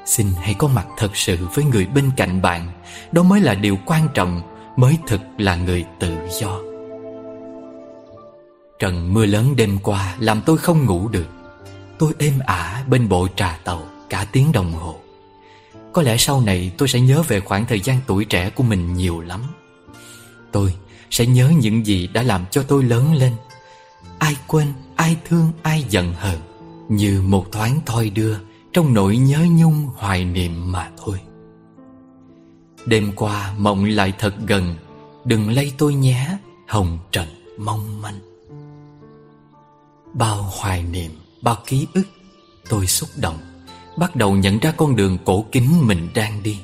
Xin 0.06 0.28
hãy 0.42 0.54
có 0.54 0.68
mặt 0.68 0.88
thật 0.98 1.18
sự 1.18 1.38
với 1.54 1.66
người 1.66 1.86
bên 1.86 2.12
cạnh 2.18 2.42
bạn. 2.42 2.68
Đó 3.12 3.24
mới 3.24 3.42
là 3.42 3.54
điều 3.54 3.78
quan 3.86 4.08
trọng, 4.14 4.42
Mới 4.78 4.98
thực 5.08 5.22
là 5.38 5.56
người 5.56 5.86
tự 6.00 6.18
do. 6.42 6.60
Trận 8.80 9.14
mưa 9.14 9.26
lớn 9.26 9.56
đêm 9.56 9.78
qua 9.84 10.16
làm 10.20 10.42
tôi 10.46 10.58
không 10.58 10.86
ngủ 10.86 11.08
được. 11.08 11.28
Tôi 11.98 12.14
êm 12.20 12.34
ả 12.46 12.84
bên 12.88 13.10
bộ 13.10 13.28
trà 13.36 13.60
tàu 13.64 13.84
cả 14.10 14.26
tiếng 14.32 14.52
đồng 14.52 14.74
hồ. 14.74 14.96
Có 15.94 16.02
lẽ 16.02 16.18
sau 16.18 16.42
này 16.42 16.72
tôi 16.78 16.88
sẽ 16.88 17.00
nhớ 17.00 17.24
về 17.28 17.40
khoảng 17.40 17.66
thời 17.66 17.80
gian 17.80 18.00
tuổi 18.08 18.26
trẻ 18.26 18.50
của 18.50 18.64
mình 18.64 18.94
nhiều 18.94 19.22
lắm. 19.22 19.42
Tôi 20.52 20.74
sẽ 21.14 21.26
nhớ 21.26 21.52
những 21.58 21.86
gì 21.86 22.08
đã 22.08 22.24
làm 22.24 22.46
cho 22.52 22.64
tôi 22.64 22.84
lớn 22.84 23.14
lên. 23.14 23.34
Ai 24.20 24.36
quên, 24.48 24.74
ai 24.96 25.18
thương, 25.28 25.52
ai 25.64 25.86
giận 25.90 26.14
hờn 26.14 26.40
Như 26.90 27.22
một 27.22 27.52
thoáng 27.52 27.80
thoi 27.86 28.10
đưa 28.10 28.38
Trong 28.74 28.94
nỗi 28.94 29.18
nhớ 29.18 29.46
nhung 29.52 29.90
hoài 29.96 30.26
niệm 30.26 30.72
mà 30.72 30.90
thôi. 30.98 31.20
Đêm 32.86 33.12
qua 33.16 33.54
mộng 33.58 33.86
lại 33.86 34.14
thật 34.20 34.34
gần 34.48 34.76
Đừng 35.26 35.52
lay 35.52 35.74
tôi 35.78 35.94
nhé 35.94 36.38
Hồng 36.68 37.00
trần 37.12 37.28
mong 37.58 38.02
manh. 38.02 38.20
Bao 40.14 40.52
hoài 40.52 40.84
niệm 40.84 41.12
Bao 41.42 41.58
ký 41.66 41.88
ức 41.94 42.08
Tôi 42.70 42.88
xúc 42.88 43.10
động 43.16 43.38
Bắt 43.98 44.16
đầu 44.16 44.36
nhận 44.36 44.60
ra 44.60 44.72
con 44.78 44.96
đường 44.96 45.18
cổ 45.26 45.46
kính 45.52 45.88
mình 45.88 46.10
đang 46.16 46.44
đi. 46.44 46.58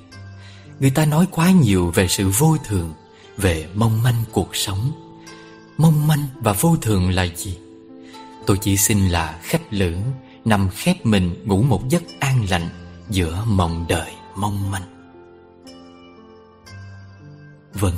Người 0.80 0.90
ta 0.90 1.06
nói 1.06 1.28
quá 1.32 1.52
nhiều 1.52 1.92
về 1.96 2.08
sự 2.08 2.30
vô 2.30 2.58
thường 2.66 2.94
về 3.42 3.68
mong 3.76 4.04
manh 4.04 4.24
cuộc 4.32 4.56
sống. 4.56 4.92
Mong 5.78 6.08
manh 6.08 6.28
và 6.42 6.54
vô 6.54 6.76
thường 6.82 7.10
là 7.10 7.28
gì? 7.36 7.58
Tôi 8.46 8.58
chỉ 8.62 8.78
xin 8.78 9.08
là 9.08 9.40
khách 9.42 9.74
lưỡng 9.74 10.02
Nằm 10.46 10.70
khép 10.70 11.06
mình 11.06 11.36
ngủ 11.46 11.62
một 11.62 11.90
giấc 11.90 12.04
an 12.20 12.46
lành 12.50 12.70
Giữa 13.10 13.44
mộng 13.48 13.86
đời 13.90 14.12
mong 14.36 14.72
manh. 14.72 15.16
Vâng, 17.74 17.96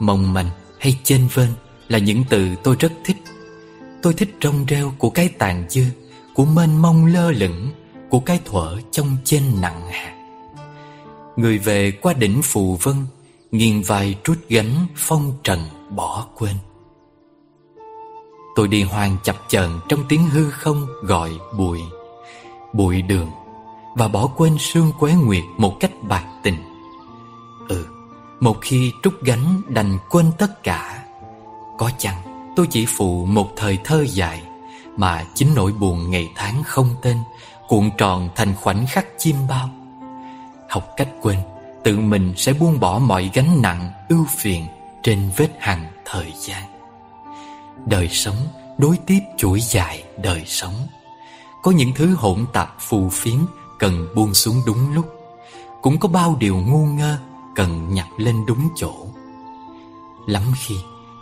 mong 0.00 0.32
manh 0.32 0.50
hay 0.80 0.98
chênh 1.04 1.28
vênh 1.34 1.50
Là 1.88 1.98
những 1.98 2.24
từ 2.30 2.48
tôi 2.62 2.76
rất 2.78 2.92
thích. 3.04 3.16
Tôi 4.02 4.14
thích 4.14 4.36
rong 4.42 4.64
rêu 4.68 4.92
của 4.98 5.10
cái 5.10 5.28
tàn 5.28 5.66
dư 5.70 5.84
Của 6.34 6.44
mênh 6.44 6.82
mông 6.82 7.06
lơ 7.06 7.30
lửng 7.30 7.70
Của 8.10 8.20
cái 8.20 8.40
thuở 8.44 8.80
trong 8.90 9.16
trên 9.24 9.42
nặng 9.60 9.90
hạt. 9.90 10.14
Người 11.36 11.58
về 11.58 11.90
qua 11.90 12.12
đỉnh 12.12 12.42
phù 12.42 12.76
vân 12.82 12.96
Nghiêng 13.52 13.82
vai 13.82 14.16
trút 14.24 14.38
gánh 14.48 14.86
phong 14.96 15.32
trần 15.42 15.58
bỏ 15.90 16.26
quên. 16.34 16.56
Tôi 18.56 18.68
đi 18.68 18.82
hoang 18.82 19.16
chập 19.24 19.36
chờn 19.48 19.70
trong 19.88 20.04
tiếng 20.08 20.28
hư 20.28 20.50
không 20.50 20.86
gọi 21.02 21.30
bụi 21.58 21.80
Bụi 22.72 23.02
đường 23.02 23.30
Và 23.96 24.08
bỏ 24.08 24.26
quên 24.36 24.56
sương 24.58 24.92
quế 24.98 25.12
nguyệt 25.12 25.44
một 25.56 25.76
cách 25.80 25.90
bạc 26.02 26.24
tình. 26.42 26.56
Ừ, 27.68 27.86
một 28.40 28.56
khi 28.60 28.92
trút 29.02 29.20
gánh 29.22 29.62
đành 29.68 29.98
quên 30.10 30.26
tất 30.38 30.62
cả. 30.62 31.04
Có 31.78 31.90
chăng 31.98 32.52
tôi 32.56 32.66
chỉ 32.70 32.86
phụ 32.86 33.24
một 33.24 33.48
thời 33.56 33.78
thơ 33.84 34.04
dài 34.06 34.42
Mà 34.96 35.24
chính 35.34 35.48
nỗi 35.54 35.72
buồn 35.72 36.10
ngày 36.10 36.32
tháng 36.34 36.62
không 36.62 36.88
tên 37.02 37.16
Cuộn 37.68 37.90
tròn 37.98 38.28
thành 38.34 38.54
khoảnh 38.54 38.86
khắc 38.86 39.06
chim 39.18 39.36
bao. 39.48 39.68
Học 40.68 40.88
cách 40.96 41.08
quên 41.22 41.38
Tự 41.84 41.98
mình 41.98 42.32
sẽ 42.36 42.52
buông 42.52 42.80
bỏ 42.80 42.98
mọi 42.98 43.30
gánh 43.34 43.62
nặng, 43.62 43.90
ưu 44.08 44.26
phiền 44.28 44.66
Trên 45.02 45.30
vết 45.36 45.50
hằn 45.60 45.86
thời 46.04 46.32
gian. 46.36 46.62
Đời 47.86 48.08
sống 48.08 48.36
đối 48.78 48.96
tiếp 49.06 49.20
chuỗi 49.38 49.60
dài 49.60 50.04
đời 50.22 50.42
sống. 50.46 50.74
Có 51.62 51.70
những 51.70 51.92
thứ 51.94 52.14
hỗn 52.14 52.46
tạp 52.52 52.74
phù 52.78 53.08
phiếm 53.08 53.38
Cần 53.78 54.06
buông 54.14 54.34
xuống 54.34 54.62
đúng 54.66 54.94
lúc. 54.94 55.06
Cũng 55.82 55.98
có 55.98 56.08
bao 56.08 56.36
điều 56.40 56.56
ngu 56.56 56.86
ngơ 56.86 57.18
Cần 57.54 57.94
nhặt 57.94 58.06
lên 58.16 58.46
đúng 58.46 58.68
chỗ. 58.76 58.94
Lắm 60.26 60.42
khi 60.56 60.74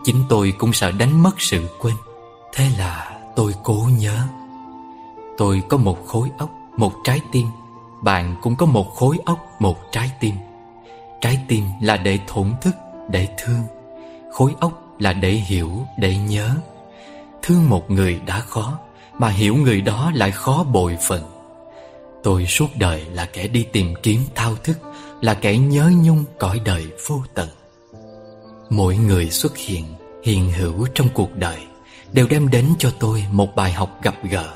Chính 0.05 0.25
tôi 0.29 0.53
cũng 0.59 0.73
sợ 0.73 0.93
đánh 0.93 1.23
mất 1.23 1.41
sự 1.41 1.69
quên. 1.81 1.95
Thế 2.53 2.71
là 2.79 3.19
tôi 3.37 3.55
cố 3.63 3.89
nhớ. 3.99 4.27
Tôi 5.39 5.63
có 5.69 5.77
một 5.77 6.07
khối 6.07 6.31
óc, 6.39 6.51
Một 6.77 6.93
trái 7.05 7.21
tim. 7.33 7.47
Bạn 8.03 8.37
cũng 8.43 8.57
có 8.57 8.67
một 8.67 8.97
khối 8.97 9.19
óc, 9.25 9.39
Một 9.59 9.77
trái 9.93 10.11
tim. 10.21 10.35
Trái 11.21 11.39
tim 11.49 11.65
là 11.81 11.97
để 11.97 12.19
thổn 12.27 12.53
thức 12.61 12.75
Để 13.11 13.29
thương. 13.39 13.63
Khối 14.33 14.55
óc 14.61 14.97
là 14.99 15.13
để 15.13 15.31
hiểu 15.31 15.87
Để 15.99 16.17
nhớ. 16.17 16.51
Thương 17.43 17.69
một 17.69 17.91
người 17.91 18.21
đã 18.27 18.41
khó 18.41 18.79
Mà 19.19 19.29
hiểu 19.29 19.57
người 19.57 19.81
đó 19.81 20.13
lại 20.15 20.31
khó 20.31 20.65
bội 20.65 20.97
phần. 21.09 21.23
Tôi 22.23 22.47
suốt 22.47 22.67
đời 22.79 23.05
là 23.13 23.27
kẻ 23.33 23.49
đi 23.49 23.67
tìm 23.73 23.95
kiếm 24.03 24.21
thao 24.35 24.55
thức 24.57 24.79
Là 25.21 25.35
kẻ 25.35 25.59
nhớ 25.59 25.93
nhung 26.03 26.25
cõi 26.39 26.61
đời 26.65 26.87
vô 27.09 27.23
tận. 27.35 27.49
Mỗi 28.71 28.97
người 28.97 29.31
xuất 29.31 29.57
hiện 29.57 29.85
Hiện 30.25 30.53
hữu 30.53 30.87
trong 30.95 31.09
cuộc 31.15 31.37
đời 31.37 31.59
Đều 32.13 32.27
đem 32.27 32.51
đến 32.51 32.67
cho 32.79 32.91
tôi 32.99 33.25
một 33.33 33.57
bài 33.57 33.73
học 33.73 33.99
gặp 34.03 34.15
gỡ. 34.31 34.55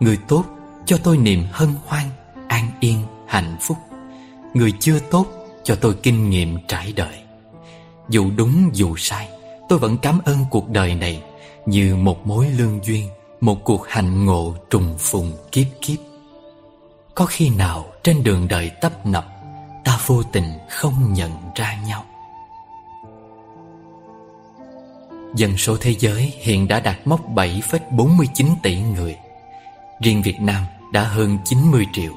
Người 0.00 0.18
tốt 0.28 0.44
cho 0.86 0.98
tôi 1.04 1.16
niềm 1.16 1.44
hân 1.52 1.68
hoan 1.86 2.04
An 2.48 2.70
yên, 2.80 3.02
hạnh 3.26 3.56
phúc. 3.60 3.76
Người 4.54 4.72
chưa 4.80 4.98
tốt 5.10 5.39
cho 5.64 5.74
tôi 5.74 5.94
kinh 6.02 6.30
nghiệm 6.30 6.58
trải 6.68 6.92
đời. 6.96 7.14
Dù 8.08 8.30
đúng 8.36 8.70
dù 8.72 8.96
sai 8.96 9.28
Tôi 9.68 9.78
vẫn 9.78 9.98
cảm 9.98 10.20
ơn 10.24 10.38
cuộc 10.50 10.68
đời 10.68 10.94
này 10.94 11.22
Như 11.66 11.96
một 11.96 12.26
mối 12.26 12.46
lương 12.58 12.84
duyên 12.84 13.08
Một 13.40 13.64
cuộc 13.64 13.88
hành 13.88 14.24
ngộ 14.24 14.54
trùng 14.70 14.94
phùng 14.98 15.32
kiếp 15.52 15.66
kiếp. 15.80 15.98
Có 17.14 17.26
khi 17.26 17.50
nào 17.50 17.86
trên 18.02 18.22
đường 18.22 18.48
đời 18.48 18.70
tấp 18.80 19.06
nập 19.06 19.26
Ta 19.84 19.98
vô 20.06 20.22
tình 20.22 20.44
không 20.70 21.12
nhận 21.12 21.30
ra 21.54 21.78
nhau? 21.86 22.04
Dân 25.36 25.56
số 25.56 25.76
thế 25.80 25.94
giới 25.98 26.32
hiện 26.38 26.68
đã 26.68 26.80
đạt 26.80 26.96
mốc 27.04 27.30
7,49 27.30 28.46
tỷ 28.62 28.80
người. 28.80 29.16
Riêng 30.00 30.22
Việt 30.22 30.40
Nam 30.40 30.62
đã 30.92 31.02
hơn 31.02 31.38
90 31.44 31.86
triệu. 31.92 32.12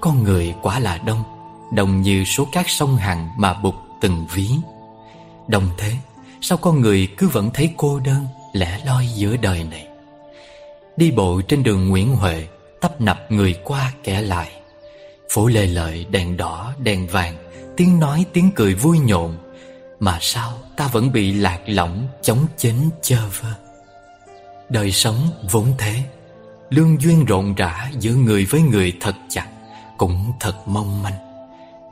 Con 0.00 0.22
người 0.22 0.54
quả 0.62 0.78
là 0.78 0.98
đông 0.98 1.22
đồng 1.70 2.02
như 2.02 2.24
số 2.24 2.46
cát 2.52 2.66
sông 2.68 2.96
Hằng 2.96 3.30
mà 3.36 3.54
bụt 3.54 3.74
từng 4.00 4.26
ví. 4.34 4.50
Đồng 5.48 5.68
thế, 5.78 5.92
Sao 6.42 6.58
con 6.58 6.80
người 6.80 7.08
cứ 7.16 7.28
vẫn 7.28 7.50
thấy 7.54 7.70
cô 7.76 8.00
đơn, 8.00 8.26
Lẻ 8.52 8.80
loi 8.84 9.06
giữa 9.06 9.36
đời 9.36 9.64
này? 9.70 9.86
Đi 10.96 11.10
bộ 11.10 11.40
trên 11.48 11.62
đường 11.62 11.88
Nguyễn 11.88 12.16
Huệ, 12.16 12.46
Tấp 12.80 13.00
nập 13.00 13.30
người 13.32 13.54
qua 13.64 13.92
kẻ 14.04 14.20
lại. 14.20 14.50
Phố 15.30 15.46
lê 15.46 15.66
lợi 15.66 16.06
đèn 16.10 16.36
đỏ, 16.36 16.72
đèn 16.78 17.06
vàng, 17.06 17.36
Tiếng 17.76 18.00
nói, 18.00 18.24
tiếng 18.32 18.50
cười 18.56 18.74
vui 18.74 18.98
nhộn. 18.98 19.36
Mà 20.00 20.18
sao 20.20 20.52
ta 20.76 20.88
vẫn 20.88 21.12
bị 21.12 21.32
lạc 21.32 21.60
lõng 21.66 22.06
Chống 22.22 22.46
chến 22.56 22.76
chơ 23.02 23.18
vơ? 23.40 23.50
Đời 24.68 24.92
sống 24.92 25.16
vốn 25.50 25.74
thế, 25.78 26.02
Lương 26.70 27.00
duyên 27.00 27.24
rộn 27.24 27.54
rã 27.54 27.90
giữa 27.98 28.14
người 28.14 28.44
với 28.44 28.62
người 28.62 28.92
thật 29.00 29.14
chặt, 29.28 29.46
Cũng 29.98 30.32
thật 30.40 30.54
mong 30.66 31.02
manh. 31.02 31.29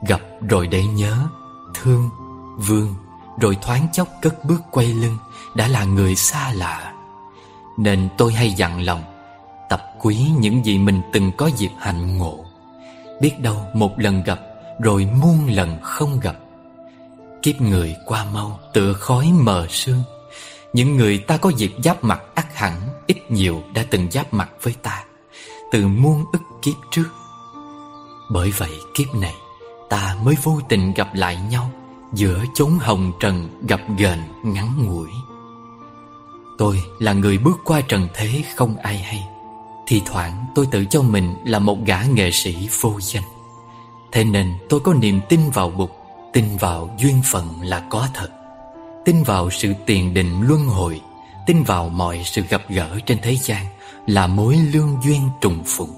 Gặp 0.07 0.21
rồi 0.49 0.67
để 0.67 0.85
nhớ 0.85 1.27
Thương, 1.73 2.09
vương 2.57 2.95
Rồi 3.41 3.57
thoáng 3.61 3.87
chốc 3.93 4.07
cất 4.21 4.45
bước 4.45 4.61
quay 4.71 4.87
lưng 4.87 5.17
Đã 5.55 5.67
là 5.67 5.83
người 5.83 6.15
xa 6.15 6.51
lạ. 6.53 6.93
Nên 7.77 8.09
tôi 8.17 8.33
hay 8.33 8.51
dặn 8.51 8.81
lòng 8.81 9.03
Tập 9.69 9.81
quý 10.01 10.27
những 10.39 10.65
gì 10.65 10.77
mình 10.77 11.01
từng 11.13 11.31
có 11.37 11.49
dịp 11.57 11.71
hạnh 11.79 12.17
ngộ. 12.17 12.45
Biết 13.21 13.39
đâu 13.39 13.65
một 13.73 13.99
lần 13.99 14.23
gặp 14.23 14.39
Rồi 14.81 15.09
muôn 15.21 15.47
lần 15.49 15.77
không 15.81 16.19
gặp. 16.19 16.35
Kiếp 17.41 17.61
người 17.61 17.95
qua 18.05 18.25
mau 18.33 18.59
tựa 18.73 18.93
khói 18.93 19.31
mờ 19.33 19.67
sương. 19.69 20.03
Những 20.73 20.97
người 20.97 21.17
ta 21.17 21.37
có 21.37 21.49
dịp 21.49 21.71
giáp 21.83 22.03
mặt 22.03 22.21
ắt 22.35 22.55
hẳn 22.55 22.73
Ít 23.07 23.31
nhiều 23.31 23.63
đã 23.73 23.85
từng 23.89 24.11
giáp 24.11 24.33
mặt 24.33 24.49
với 24.61 24.73
ta 24.83 25.03
Từ 25.71 25.87
muôn 25.87 26.25
ức 26.31 26.41
kiếp 26.61 26.75
trước. 26.91 27.09
Bởi 28.31 28.51
vậy 28.51 28.71
kiếp 28.93 29.15
này 29.15 29.35
Ta 29.89 30.15
mới 30.23 30.35
vô 30.43 30.59
tình 30.69 30.93
gặp 30.93 31.15
lại 31.15 31.37
nhau 31.49 31.71
Giữa 32.13 32.43
chốn 32.53 32.71
hồng 32.79 33.11
trần 33.19 33.49
gặp 33.67 33.81
gền 33.97 34.19
ngắn 34.43 34.85
ngủi 34.85 35.09
Tôi 36.57 36.81
là 36.99 37.13
người 37.13 37.37
bước 37.37 37.57
qua 37.63 37.81
trần 37.81 38.07
thế 38.13 38.43
không 38.55 38.77
ai 38.77 38.97
hay, 38.97 39.27
Thì 39.87 40.01
thoảng 40.05 40.45
tôi 40.55 40.67
tự 40.71 40.85
cho 40.85 41.01
mình 41.01 41.35
là 41.45 41.59
một 41.59 41.77
gã 41.85 42.03
nghệ 42.13 42.31
sĩ 42.31 42.69
vô 42.81 42.99
danh 43.01 43.23
Thế 44.11 44.23
nên 44.23 44.53
tôi 44.69 44.79
có 44.79 44.93
niềm 44.93 45.19
tin 45.29 45.39
vào 45.53 45.69
Bụt, 45.69 45.89
Tin 46.33 46.45
vào 46.59 46.95
duyên 46.99 47.21
phận 47.23 47.61
là 47.61 47.83
có 47.89 48.07
thật, 48.13 48.29
Tin 49.05 49.23
vào 49.23 49.49
sự 49.49 49.73
tiền 49.85 50.13
định 50.13 50.41
luân 50.41 50.65
hồi, 50.65 51.01
Tin 51.47 51.63
vào 51.63 51.89
mọi 51.89 52.21
sự 52.25 52.41
gặp 52.49 52.61
gỡ 52.69 52.99
trên 53.05 53.17
thế 53.21 53.35
gian 53.35 53.65
Là 54.07 54.27
mối 54.27 54.55
lương 54.55 54.97
duyên 55.03 55.21
trùng 55.41 55.63
phụng. 55.65 55.93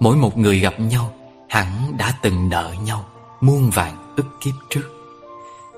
Mỗi 0.00 0.16
một 0.16 0.38
người 0.38 0.58
gặp 0.58 0.80
nhau 0.80 1.12
Hẳn 1.52 1.96
đã 1.98 2.14
từng 2.22 2.48
nợ 2.48 2.74
nhau, 2.84 3.04
Muôn 3.40 3.70
vàng 3.70 4.14
ức 4.16 4.26
kiếp 4.40 4.54
trước. 4.70 4.88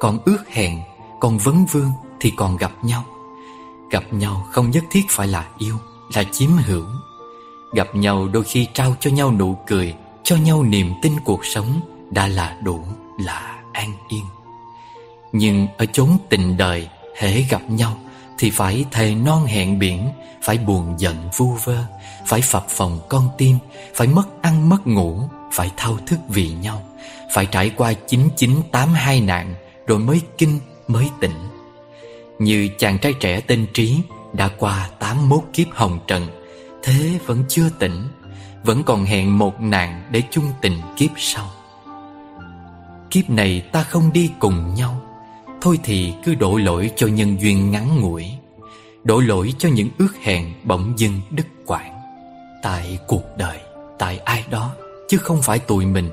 Còn 0.00 0.18
ước 0.24 0.38
hẹn, 0.48 0.80
Còn 1.20 1.38
vấn 1.38 1.66
vương 1.66 1.90
thì 2.20 2.32
còn 2.36 2.56
gặp 2.56 2.72
nhau. 2.82 3.04
Gặp 3.90 4.04
nhau 4.10 4.46
không 4.50 4.70
nhất 4.70 4.84
thiết 4.90 5.02
phải 5.08 5.28
là 5.28 5.48
yêu, 5.58 5.76
Là 6.14 6.24
chiếm 6.24 6.50
hữu 6.50 6.84
Gặp 7.72 7.94
nhau 7.94 8.28
đôi 8.28 8.44
khi 8.44 8.68
trao 8.74 8.94
cho 9.00 9.10
nhau 9.10 9.32
nụ 9.32 9.58
cười, 9.66 9.94
Cho 10.24 10.36
nhau 10.36 10.62
niềm 10.62 10.92
tin 11.02 11.12
cuộc 11.24 11.44
sống 11.44 11.80
Đã 12.10 12.26
là 12.26 12.56
đủ 12.62 12.84
là 13.18 13.58
an 13.72 13.92
yên. 14.08 14.24
Nhưng 15.32 15.66
ở 15.78 15.86
chốn 15.86 16.08
tình 16.28 16.56
đời, 16.56 16.88
hễ 17.16 17.42
gặp 17.42 17.62
nhau 17.68 17.96
Thì 18.38 18.50
phải 18.50 18.84
thề 18.92 19.14
non 19.14 19.44
hẹn 19.44 19.78
biển, 19.78 20.10
Phải 20.42 20.58
buồn 20.58 20.94
giận 20.98 21.16
vu 21.36 21.56
vơ, 21.64 21.84
Phải 22.26 22.40
phập 22.40 22.66
phòng 22.68 22.98
con 23.08 23.28
tim, 23.38 23.56
Phải 23.94 24.06
mất 24.06 24.42
ăn 24.42 24.68
mất 24.68 24.86
ngủ 24.86 25.28
phải 25.54 25.70
thao 25.76 25.96
thức 26.06 26.18
vì 26.28 26.48
nhau 26.48 26.82
Phải 27.34 27.46
trải 27.46 27.70
qua 27.76 27.92
9982 27.92 29.20
nạn 29.20 29.54
Rồi 29.86 29.98
mới 29.98 30.20
kinh 30.38 30.60
mới 30.88 31.08
tỉnh. 31.20 31.34
Như 32.38 32.68
chàng 32.78 32.98
trai 32.98 33.12
trẻ 33.20 33.40
tên 33.40 33.66
Trí 33.74 33.98
Đã 34.32 34.48
qua 34.58 34.90
81 34.98 35.40
kiếp 35.52 35.66
hồng 35.72 35.98
trần 36.06 36.26
Thế 36.82 37.18
vẫn 37.26 37.44
chưa 37.48 37.68
tỉnh 37.78 38.08
Vẫn 38.64 38.82
còn 38.82 39.04
hẹn 39.04 39.38
một 39.38 39.60
nạn 39.60 40.08
để 40.10 40.22
chung 40.30 40.44
tình 40.62 40.80
kiếp 40.96 41.10
sau. 41.16 41.50
Kiếp 43.10 43.30
này 43.30 43.60
ta 43.72 43.82
không 43.82 44.12
đi 44.12 44.30
cùng 44.38 44.74
nhau 44.74 45.00
Thôi 45.60 45.78
thì 45.84 46.12
cứ 46.24 46.34
đổ 46.34 46.56
lỗi 46.56 46.90
cho 46.96 47.06
nhân 47.06 47.40
duyên 47.40 47.70
ngắn 47.70 48.00
ngủi 48.00 48.26
Đổ 49.04 49.20
lỗi 49.20 49.54
cho 49.58 49.68
những 49.68 49.88
ước 49.98 50.14
hẹn 50.22 50.52
bỗng 50.62 50.94
dưng 50.96 51.20
đứt 51.30 51.46
quãng. 51.66 52.00
Tại 52.62 52.98
cuộc 53.06 53.22
đời, 53.38 53.58
tại 53.98 54.18
ai 54.18 54.44
đó 54.50 54.70
Chứ 55.08 55.18
không 55.18 55.42
phải 55.42 55.58
tụi 55.58 55.86
mình. 55.86 56.10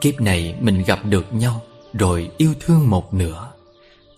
Kiếp 0.00 0.20
này 0.20 0.54
mình 0.60 0.82
gặp 0.86 0.98
được 1.04 1.32
nhau, 1.32 1.62
Rồi 1.92 2.30
yêu 2.36 2.54
thương 2.60 2.90
một 2.90 3.14
nửa. 3.14 3.52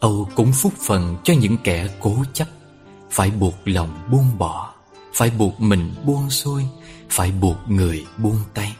Âu 0.00 0.28
cũng 0.34 0.52
phúc 0.52 0.72
phần 0.87 1.16
cho 1.25 1.34
những 1.34 1.56
kẻ 1.64 1.88
cố 2.00 2.16
chấp. 2.32 2.49
Phải 3.10 3.30
buộc 3.30 3.54
lòng 3.64 3.99
buông 4.10 4.38
bỏ, 4.38 4.75
Phải 5.14 5.30
buộc 5.30 5.60
mình 5.60 5.94
buông 6.04 6.30
xuôi, 6.30 6.62
Phải 7.08 7.32
buộc 7.32 7.56
người 7.68 8.06
buông 8.18 8.38
tay, 8.54 8.76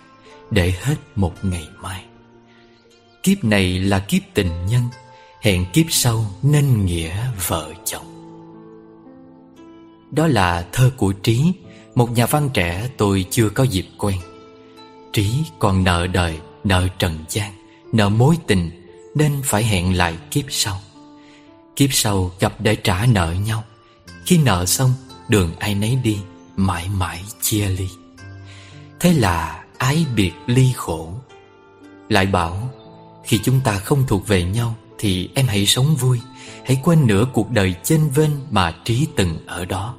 Để 0.51 0.75
hết 0.81 0.97
một 1.17 1.35
ngày 1.43 1.69
mai. 1.83 2.05
Kiếp 3.23 3.45
này 3.45 3.79
là 3.79 3.99
kiếp 3.99 4.23
tình 4.35 4.67
nhân, 4.67 4.83
Hẹn 5.43 5.67
kiếp 5.73 5.87
sau 5.89 6.27
nên 6.43 6.87
nghĩa 6.87 7.27
vợ 7.49 7.73
chồng. 7.85 8.07
Đó 10.11 10.27
là 10.27 10.67
thơ 10.73 10.91
của 10.97 11.13
Trí, 11.13 11.53
Một 11.95 12.11
nhà 12.11 12.27
văn 12.27 12.51
trẻ 12.55 12.89
tôi 12.97 13.25
chưa 13.31 13.49
có 13.49 13.65
dịp 13.65 13.87
quen. 13.99 14.17
Trí 15.13 15.45
còn 15.59 15.85
nợ 15.85 16.07
đời, 16.07 16.39
nợ 16.65 16.89
trần 16.99 17.25
gian 17.29 17.53
Nợ 17.93 18.09
mối 18.09 18.37
tình 18.47 18.71
Nên 19.15 19.33
phải 19.45 19.65
hẹn 19.65 19.97
lại 19.97 20.17
kiếp 20.31 20.45
sau. 20.49 20.81
Kiếp 21.77 21.89
sau 21.93 22.31
gặp 22.41 22.53
để 22.59 22.77
trả 22.77 23.07
nợ 23.07 23.33
nhau. 23.33 23.65
Khi 24.27 24.39
nợ 24.39 24.67
xong 24.67 24.93
Đường 25.29 25.57
ai 25.59 25.75
nấy 25.75 25.99
đi 26.03 26.19
Mãi 26.57 26.89
mãi 26.89 27.23
chia 27.41 27.69
ly. 27.69 27.89
Thế 29.01 29.13
là 29.13 29.65
ái 29.79 30.07
biệt 30.17 30.33
ly 30.47 30.73
khổ. 30.77 31.15
Lại 32.09 32.27
bảo 32.27 32.71
khi 33.25 33.41
chúng 33.45 33.61
ta 33.65 33.79
không 33.79 34.05
thuộc 34.07 34.27
về 34.27 34.43
nhau 34.43 34.75
Thì 34.99 35.31
em 35.35 35.47
hãy 35.47 35.67
sống 35.67 35.97
vui 35.97 36.21
Hãy 36.65 36.81
quên 36.85 37.07
nửa 37.07 37.27
cuộc 37.33 37.51
đời 37.51 37.75
chênh 37.85 38.11
vênh 38.11 38.31
Mà 38.51 38.75
trí 38.85 39.07
từng 39.17 39.39
ở 39.47 39.65
đó. 39.65 39.95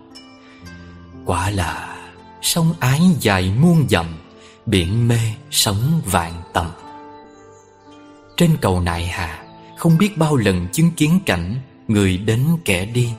Quả 1.26 1.50
là 1.50 1.98
Sông 2.42 2.74
ái 2.80 3.02
dài 3.20 3.52
muôn 3.62 3.86
dặm 3.90 4.06
Biển 4.66 5.08
mê 5.08 5.20
sống 5.52 6.02
vạn 6.06 6.34
tầm. 6.54 6.72
Trên 8.38 8.58
cầu 8.62 8.80
nại 8.80 9.06
hà, 9.06 9.44
Không 9.78 9.98
biết 9.98 10.18
bao 10.18 10.36
lần 10.36 10.68
chứng 10.72 10.92
kiến 10.92 11.20
cảnh 11.26 11.56
Người 11.88 12.18
đến 12.18 12.46
kẻ 12.66 12.86
đi, 12.86 13.10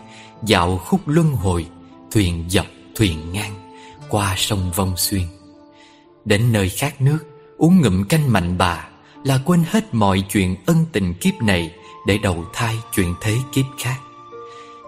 Dạo 0.42 0.78
khúc 0.78 1.00
luân 1.06 1.32
hồi, 1.32 1.66
Thuyền 2.10 2.44
dập 2.48 2.66
thuyền 2.96 3.32
ngang, 3.32 3.54
Qua 4.08 4.34
sông 4.36 4.72
Vong 4.76 4.96
Xuyên. 4.96 5.22
Đến 6.24 6.52
nơi 6.52 6.68
khác 6.68 7.00
nước, 7.00 7.18
Uống 7.58 7.80
ngụm 7.80 8.04
canh 8.04 8.32
mạnh 8.32 8.58
bà 8.58 8.88
là 9.24 9.38
quên 9.44 9.64
hết 9.70 9.94
mọi 9.94 10.24
chuyện 10.32 10.56
ân 10.66 10.76
tình 10.92 11.14
kiếp 11.14 11.34
này 11.42 11.74
Để 12.06 12.18
đầu 12.18 12.44
thai 12.52 12.76
chuyện 12.94 13.14
thế 13.20 13.36
kiếp 13.52 13.64
khác. 13.78 13.96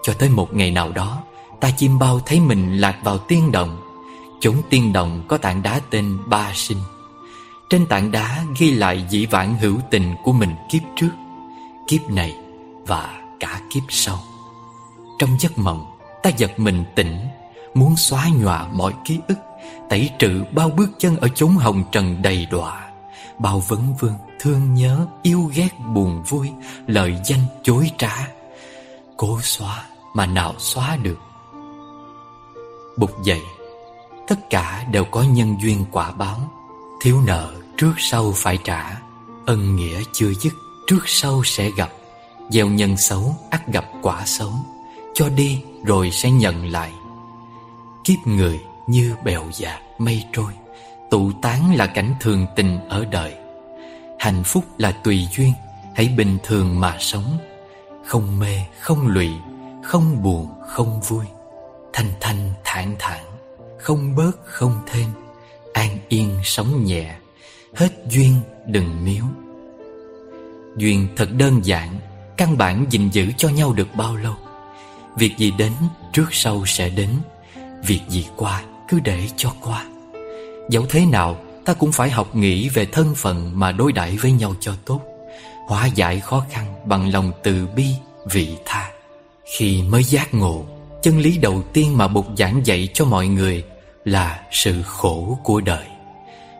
Cho 0.03 0.13
tới 0.13 0.29
một 0.29 0.53
ngày 0.53 0.71
nào 0.71 0.91
đó, 0.91 1.23
Ta 1.61 1.71
chim 1.77 1.99
bao 1.99 2.19
thấy 2.19 2.39
mình 2.39 2.77
lạc 2.77 2.99
vào 3.03 3.17
tiên 3.17 3.51
động 3.51 3.84
Chốn 4.45 4.61
tiên 4.69 4.93
đồng 4.93 5.23
có 5.27 5.37
tảng 5.37 5.63
đá 5.63 5.79
tên 5.89 6.17
Ba 6.25 6.51
Sinh. 6.55 6.77
Trên 7.69 7.85
tảng 7.85 8.11
đá 8.11 8.43
ghi 8.57 8.71
lại 8.71 9.05
dĩ 9.09 9.25
vãng 9.25 9.57
hữu 9.57 9.77
tình 9.91 10.15
của 10.23 10.31
mình 10.31 10.55
kiếp 10.69 10.81
trước 10.95 11.09
Kiếp 11.87 12.09
này 12.09 12.35
và 12.87 13.21
cả 13.39 13.61
kiếp 13.73 13.83
sau. 13.89 14.23
Trong 15.19 15.29
giấc 15.39 15.57
mộng 15.57 15.97
Ta 16.23 16.29
giật 16.37 16.59
mình 16.59 16.83
tỉnh 16.95 17.17
Muốn 17.73 17.95
xóa 17.97 18.29
nhòa 18.41 18.67
mọi 18.73 18.93
ký 19.05 19.19
ức 19.27 19.37
Tẩy 19.89 20.09
trừ 20.19 20.43
bao 20.51 20.69
bước 20.69 20.89
chân 20.97 21.17
ở 21.17 21.27
chốn 21.27 21.49
hồng 21.49 21.83
trần 21.91 22.21
đầy 22.21 22.47
đọa 22.51 22.89
Bao 23.39 23.59
vấn 23.59 23.95
vương, 23.99 24.17
thương 24.39 24.73
nhớ, 24.73 25.07
yêu 25.21 25.51
ghét, 25.55 25.69
buồn 25.93 26.23
vui 26.23 26.49
Lời 26.87 27.15
danh 27.25 27.45
chối 27.63 27.91
trá. 27.97 28.27
Cố 29.17 29.39
xóa 29.41 29.85
mà 30.13 30.25
nào 30.25 30.53
xóa 30.57 30.97
được? 31.03 31.19
Bục 32.97 33.23
dậy 33.23 33.41
Tất 34.27 34.49
cả 34.49 34.85
đều 34.91 35.05
có 35.05 35.23
nhân 35.23 35.55
duyên 35.61 35.85
quả 35.91 36.11
báo. 36.11 36.39
Thiếu 37.01 37.21
nợ 37.25 37.53
trước 37.77 37.93
sau 37.97 38.31
phải 38.35 38.57
trả. 38.63 39.01
Ân 39.45 39.75
nghĩa 39.75 40.01
chưa 40.13 40.33
dứt 40.33 40.53
trước 40.87 41.03
sau 41.05 41.43
sẽ 41.43 41.69
gặp. 41.77 41.89
Gieo 42.49 42.67
nhân 42.67 42.97
xấu 42.97 43.35
ắt 43.49 43.67
gặp 43.67 43.85
quả 44.01 44.25
xấu. 44.25 44.51
Cho 45.13 45.29
đi 45.29 45.61
rồi 45.85 46.11
sẽ 46.11 46.31
nhận 46.31 46.65
lại. 46.71 46.91
Kiếp 48.03 48.27
người 48.27 48.59
như 48.87 49.15
bèo 49.23 49.43
dạt 49.53 49.79
mây 49.97 50.23
trôi. 50.33 50.51
Tụ 51.09 51.31
tán 51.41 51.75
là 51.75 51.85
cảnh 51.85 52.15
thường 52.19 52.45
tình 52.55 52.79
ở 52.89 53.05
đời. 53.05 53.33
Hạnh 54.19 54.43
phúc 54.43 54.63
là 54.77 54.91
tùy 54.91 55.27
duyên 55.37 55.53
Hãy 55.95 56.07
bình 56.17 56.37
thường 56.43 56.79
mà 56.79 56.97
sống. 56.99 57.37
Không 58.05 58.39
mê, 58.39 58.59
không 58.79 59.07
lụy 59.07 59.31
Không 59.83 60.23
buồn, 60.23 60.47
không 60.67 61.01
vui. 61.01 61.25
Thanh 61.93 62.11
thanh 62.19 62.53
thản 62.63 62.95
thản. 62.99 63.23
Không 63.85 64.15
bớt, 64.15 64.31
không 64.45 64.79
thêm 64.87 65.09
An 65.73 65.97
yên 66.09 66.39
sống 66.43 66.85
nhẹ 66.85 67.15
Hết 67.75 67.89
duyên 68.09 68.33
đừng 68.67 69.05
níu 69.05 69.23
Duyên 70.77 71.07
thật 71.15 71.29
đơn 71.31 71.65
giản 71.65 71.99
Căn 72.37 72.57
bản 72.57 72.85
gìn 72.89 73.09
giữ 73.09 73.27
cho 73.37 73.49
nhau 73.49 73.73
được 73.73 73.87
bao 73.95 74.15
lâu. 74.15 74.33
Việc 75.17 75.31
gì 75.37 75.51
đến 75.51 75.71
trước 76.13 76.25
sau 76.31 76.65
sẽ 76.65 76.89
đến 76.89 77.09
Việc 77.85 77.99
gì 78.09 78.27
qua 78.35 78.63
cứ 78.89 78.99
để 78.99 79.27
cho 79.37 79.53
qua. 79.61 79.85
Dẫu 80.69 80.85
thế 80.89 81.05
nào 81.05 81.37
ta 81.65 81.73
cũng 81.73 81.91
phải 81.91 82.09
học 82.09 82.35
nghĩ 82.35 82.69
về 82.69 82.85
thân 82.85 83.15
phận 83.15 83.59
mà 83.59 83.71
đối 83.71 83.91
đãi 83.91 84.17
với 84.17 84.31
nhau 84.31 84.55
cho 84.59 84.73
tốt 84.85 85.01
Hóa 85.67 85.85
giải 85.85 86.19
khó 86.19 86.45
khăn 86.51 86.75
bằng 86.85 87.13
lòng 87.13 87.31
từ 87.43 87.67
bi, 87.75 87.87
vị 88.31 88.57
tha. 88.65 88.91
Khi 89.57 89.81
mới 89.81 90.03
giác 90.03 90.33
ngộ 90.33 90.65
Chân 91.01 91.19
lý 91.19 91.37
đầu 91.37 91.63
tiên 91.73 91.97
mà 91.97 92.07
Bụt 92.07 92.25
giảng 92.37 92.65
dạy 92.65 92.89
cho 92.93 93.05
mọi 93.05 93.27
người 93.27 93.63
là 94.05 94.41
sự 94.51 94.81
khổ 94.83 95.39
của 95.43 95.61
đời. 95.61 95.85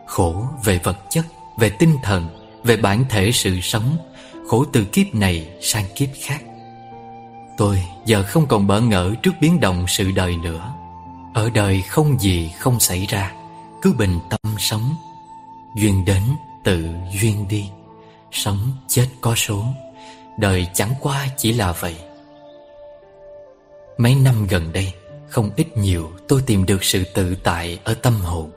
Khổ 0.06 0.44
về 0.64 0.80
vật 0.84 0.98
chất, 1.10 1.26
về 1.58 1.70
tinh 1.70 1.96
thần, 2.02 2.28
về 2.64 2.76
bản 2.76 3.04
thể 3.08 3.32
sự 3.32 3.60
sống. 3.60 3.96
Khổ 4.48 4.64
từ 4.72 4.84
kiếp 4.84 5.14
này 5.14 5.48
sang 5.60 5.84
kiếp 5.94 6.08
khác. 6.22 6.42
Tôi 7.56 7.82
giờ 8.04 8.22
không 8.22 8.46
còn 8.46 8.66
bỡ 8.66 8.80
ngỡ 8.80 9.14
trước 9.22 9.32
biến 9.40 9.60
động 9.60 9.84
sự 9.88 10.10
đời 10.10 10.36
nữa. 10.36 10.72
Ở 11.34 11.50
đời 11.54 11.82
không 11.82 12.18
gì 12.20 12.52
không 12.58 12.80
xảy 12.80 13.06
ra 13.06 13.32
Cứ 13.82 13.92
bình 13.92 14.18
tâm 14.30 14.54
sống. 14.58 14.94
Duyên 15.76 16.04
đến 16.04 16.22
tự 16.64 16.86
duyên 17.20 17.48
đi. 17.48 17.70
Sống 18.32 18.72
chết 18.88 19.06
có 19.20 19.34
số 19.34 19.64
Đời 20.38 20.66
chẳng 20.74 20.94
qua 21.00 21.26
chỉ 21.36 21.52
là 21.52 21.72
vậy. 21.72 21.96
Mấy 23.98 24.14
năm 24.14 24.46
gần 24.50 24.72
đây 24.72 24.92
không 25.36 25.50
ít 25.56 25.76
nhiều, 25.76 26.12
tôi 26.28 26.42
tìm 26.46 26.66
được 26.66 26.84
sự 26.84 27.04
tự 27.14 27.36
tại 27.42 27.78
ở 27.84 27.94
tâm 27.94 28.14
hồn. 28.14 28.50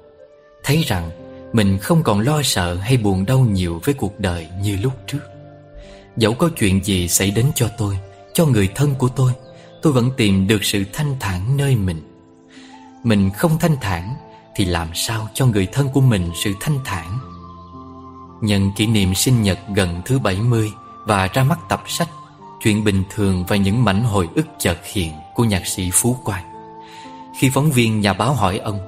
Thấy 0.64 0.84
rằng, 0.88 1.10
mình 1.54 1.78
không 1.78 2.04
còn 2.04 2.20
lo 2.20 2.42
sợ 2.44 2.76
hay 2.76 2.98
buồn 2.98 3.26
đau 3.26 3.40
nhiều 3.40 3.82
với 3.84 3.96
cuộc 3.96 4.20
đời 4.20 4.48
như 4.62 4.78
lúc 4.82 4.94
trước. 5.08 5.20
Dẫu 6.18 6.34
có 6.34 6.50
chuyện 6.58 6.84
gì 6.84 7.08
xảy 7.08 7.32
đến 7.32 7.46
cho 7.56 7.70
tôi, 7.78 8.00
Cho 8.34 8.46
người 8.46 8.70
thân 8.76 8.96
của 8.96 9.08
tôi 9.08 9.32
Tôi 9.82 9.94
vẫn 9.94 10.12
tìm 10.18 10.48
được 10.48 10.64
sự 10.64 10.84
thanh 10.94 11.16
thản 11.20 11.58
nơi 11.58 11.76
mình. 11.76 12.02
Mình 13.04 13.30
không 13.38 13.60
thanh 13.60 13.76
thản 13.82 14.16
Thì 14.56 14.66
làm 14.66 14.88
sao 14.94 15.28
cho 15.34 15.46
người 15.46 15.68
thân 15.72 15.90
của 15.90 16.02
mình 16.02 16.32
sự 16.44 16.54
thanh 16.60 16.80
thản? 16.86 17.20
Nhân 18.42 18.72
kỷ 18.76 18.88
niệm 18.88 19.16
sinh 19.16 19.42
nhật 19.42 19.60
gần 19.76 20.02
thứ 20.06 20.20
70 20.20 20.72
Và 21.06 21.28
ra 21.28 21.44
mắt 21.44 21.60
tập 21.70 21.84
sách 21.88 22.10
Chuyện 22.64 22.84
bình 22.84 23.04
thường 23.10 23.46
và 23.48 23.56
những 23.56 23.84
mảnh 23.84 24.04
hồi 24.04 24.30
ức 24.36 24.46
chợt 24.60 24.78
hiện 24.86 25.12
Của 25.36 25.44
nhạc 25.44 25.68
sĩ 25.68 25.90
Phú 25.94 26.18
Quang. 26.24 26.49
Khi 27.38 27.50
phóng 27.50 27.72
viên 27.72 28.02
nhà 28.02 28.14
báo 28.14 28.34
hỏi 28.34 28.58
ông 28.58 28.80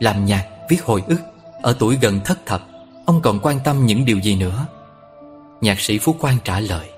Làm 0.00 0.24
nhạc, 0.24 0.46
viết 0.70 0.84
hồi 0.84 1.02
ức 1.06 1.20
Ở 1.62 1.76
tuổi 1.78 1.98
gần 2.00 2.20
thất 2.24 2.46
thập 2.46 2.62
Ông 3.06 3.22
còn 3.22 3.38
quan 3.42 3.60
tâm 3.64 3.86
những 3.86 4.04
điều 4.04 4.18
gì 4.18 4.36
nữa? 4.36 4.66
Nhạc 5.60 5.80
sĩ 5.80 5.98
Phú 5.98 6.12
Quang 6.12 6.36
trả 6.44 6.60
lời 6.60 6.90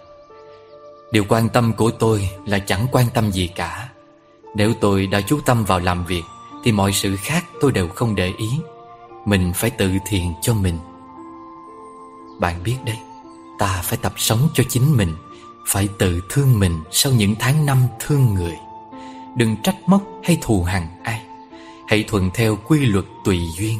Điều 1.12 1.24
quan 1.28 1.48
tâm 1.48 1.72
của 1.72 1.90
tôi 1.90 2.30
là 2.46 2.58
chẳng 2.58 2.86
quan 2.92 3.06
tâm 3.14 3.30
gì 3.30 3.46
cả. 3.46 3.88
Nếu 4.56 4.72
tôi 4.80 5.06
đã 5.06 5.20
chú 5.20 5.40
tâm 5.46 5.64
vào 5.64 5.78
làm 5.78 6.04
việc 6.04 6.22
Thì 6.64 6.72
mọi 6.72 6.92
sự 6.92 7.16
khác 7.16 7.44
tôi 7.60 7.72
đều 7.72 7.88
không 7.88 8.14
để 8.14 8.32
ý. 8.38 8.50
Mình 9.26 9.52
phải 9.54 9.70
tự 9.70 9.90
thiền 10.06 10.22
cho 10.42 10.54
mình. 10.54 10.78
Bạn 12.40 12.62
biết 12.62 12.76
đấy 12.84 12.98
Ta 13.58 13.80
phải 13.84 13.98
tập 14.02 14.12
sống 14.16 14.48
cho 14.54 14.64
chính 14.68 14.96
mình 14.96 15.14
Phải 15.66 15.88
tự 15.98 16.20
thương 16.30 16.58
mình 16.58 16.80
sau 16.90 17.12
những 17.12 17.34
tháng 17.38 17.66
năm 17.66 17.78
thương 18.00 18.34
người. 18.34 18.56
Đừng 19.34 19.56
trách 19.56 19.76
móc 19.86 20.02
hay 20.24 20.38
thù 20.42 20.62
hằn 20.62 20.86
ai. 21.02 21.22
Hãy 21.88 22.04
thuận 22.08 22.30
theo 22.34 22.56
quy 22.66 22.86
luật 22.86 23.04
tùy 23.24 23.40
duyên. 23.58 23.78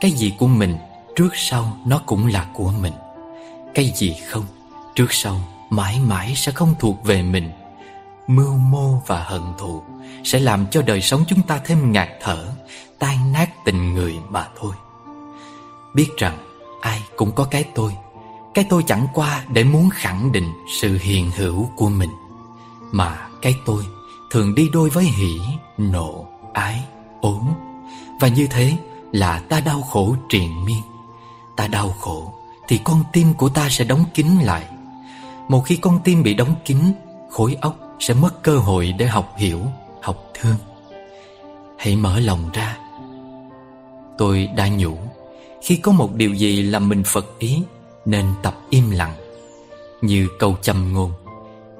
Cái 0.00 0.10
gì 0.10 0.34
của 0.38 0.46
mình, 0.46 0.76
Trước 1.16 1.30
sau 1.34 1.76
nó 1.86 2.00
cũng 2.06 2.26
là 2.26 2.46
của 2.54 2.72
mình. 2.80 2.92
Cái 3.74 3.92
gì 3.96 4.16
không, 4.28 4.44
Trước 4.94 5.12
sau 5.12 5.40
mãi 5.70 6.00
mãi 6.06 6.32
sẽ 6.36 6.52
không 6.52 6.74
thuộc 6.78 7.04
về 7.04 7.22
mình. 7.22 7.50
Mưu 8.26 8.56
mô 8.56 9.02
và 9.06 9.22
hận 9.22 9.42
thù 9.58 9.82
Sẽ 10.24 10.38
làm 10.38 10.66
cho 10.70 10.82
đời 10.82 11.00
sống 11.00 11.24
chúng 11.28 11.42
ta 11.42 11.60
thêm 11.64 11.92
ngạt 11.92 12.08
thở, 12.22 12.52
Tan 12.98 13.32
nát 13.32 13.50
tình 13.64 13.94
người 13.94 14.14
mà 14.28 14.48
thôi. 14.60 14.74
Biết 15.94 16.08
rằng 16.16 16.38
ai 16.80 17.02
cũng 17.16 17.32
có 17.32 17.44
cái 17.44 17.64
tôi. 17.74 17.96
Cái 18.54 18.66
tôi 18.68 18.82
chẳng 18.86 19.06
qua 19.14 19.44
để 19.48 19.64
muốn 19.64 19.90
khẳng 19.90 20.32
định 20.32 20.52
sự 20.80 20.98
hiền 21.02 21.30
hữu 21.36 21.68
của 21.76 21.88
mình. 21.88 22.10
Mà 22.92 23.28
cái 23.42 23.54
tôi 23.66 23.84
thường 24.30 24.54
đi 24.54 24.68
đôi 24.72 24.90
với 24.90 25.04
hỉ, 25.04 25.38
nộ, 25.78 26.26
ái, 26.52 26.84
ốm 27.20 27.48
Và 28.20 28.28
như 28.28 28.46
thế 28.50 28.72
là 29.12 29.38
ta 29.48 29.60
đau 29.60 29.82
khổ 29.82 30.16
triền 30.28 30.64
miên 30.64 30.82
Ta 31.56 31.66
đau 31.66 31.88
khổ 32.00 32.32
thì 32.68 32.80
con 32.84 33.04
tim 33.12 33.34
của 33.34 33.48
ta 33.48 33.68
sẽ 33.70 33.84
đóng 33.84 34.04
kín 34.14 34.26
lại. 34.42 34.66
Một 35.48 35.60
khi 35.60 35.76
con 35.76 36.00
tim 36.04 36.22
bị 36.22 36.34
đóng 36.34 36.54
kín, 36.64 36.78
khối 37.30 37.56
óc 37.60 37.76
sẽ 38.00 38.14
mất 38.14 38.42
cơ 38.42 38.58
hội 38.58 38.94
để 38.98 39.06
học 39.06 39.34
hiểu, 39.38 39.60
học 40.02 40.30
thương. 40.34 40.56
Hãy 41.78 41.96
mở 41.96 42.20
lòng 42.20 42.50
ra. 42.52 42.78
Tôi 44.18 44.48
đã 44.56 44.68
nhủ, 44.68 44.96
khi 45.62 45.76
có 45.76 45.92
một 45.92 46.14
điều 46.14 46.34
gì 46.34 46.62
làm 46.62 46.88
mình 46.88 47.02
phật 47.06 47.38
ý, 47.38 47.62
nên 48.04 48.26
tập 48.42 48.58
im 48.70 48.90
lặng. 48.90 49.14
Như 50.00 50.28
câu 50.38 50.56
châm 50.62 50.92
ngôn, 50.92 51.12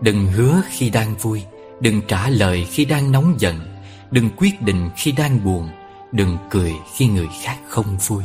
đừng 0.00 0.26
hứa 0.26 0.62
khi 0.68 0.90
đang 0.90 1.14
vui, 1.14 1.42
đừng 1.81 2.03
trả 2.09 2.29
lời 2.29 2.67
khi 2.71 2.85
đang 2.85 3.12
nóng 3.12 3.35
giận, 3.39 3.61
đừng 4.11 4.31
quyết 4.37 4.62
định 4.62 4.91
khi 4.97 5.12
đang 5.12 5.45
buồn, 5.45 5.69
đừng 6.12 6.37
cười 6.51 6.73
khi 6.95 7.07
người 7.07 7.29
khác 7.43 7.57
không 7.69 7.97
vui. 8.07 8.23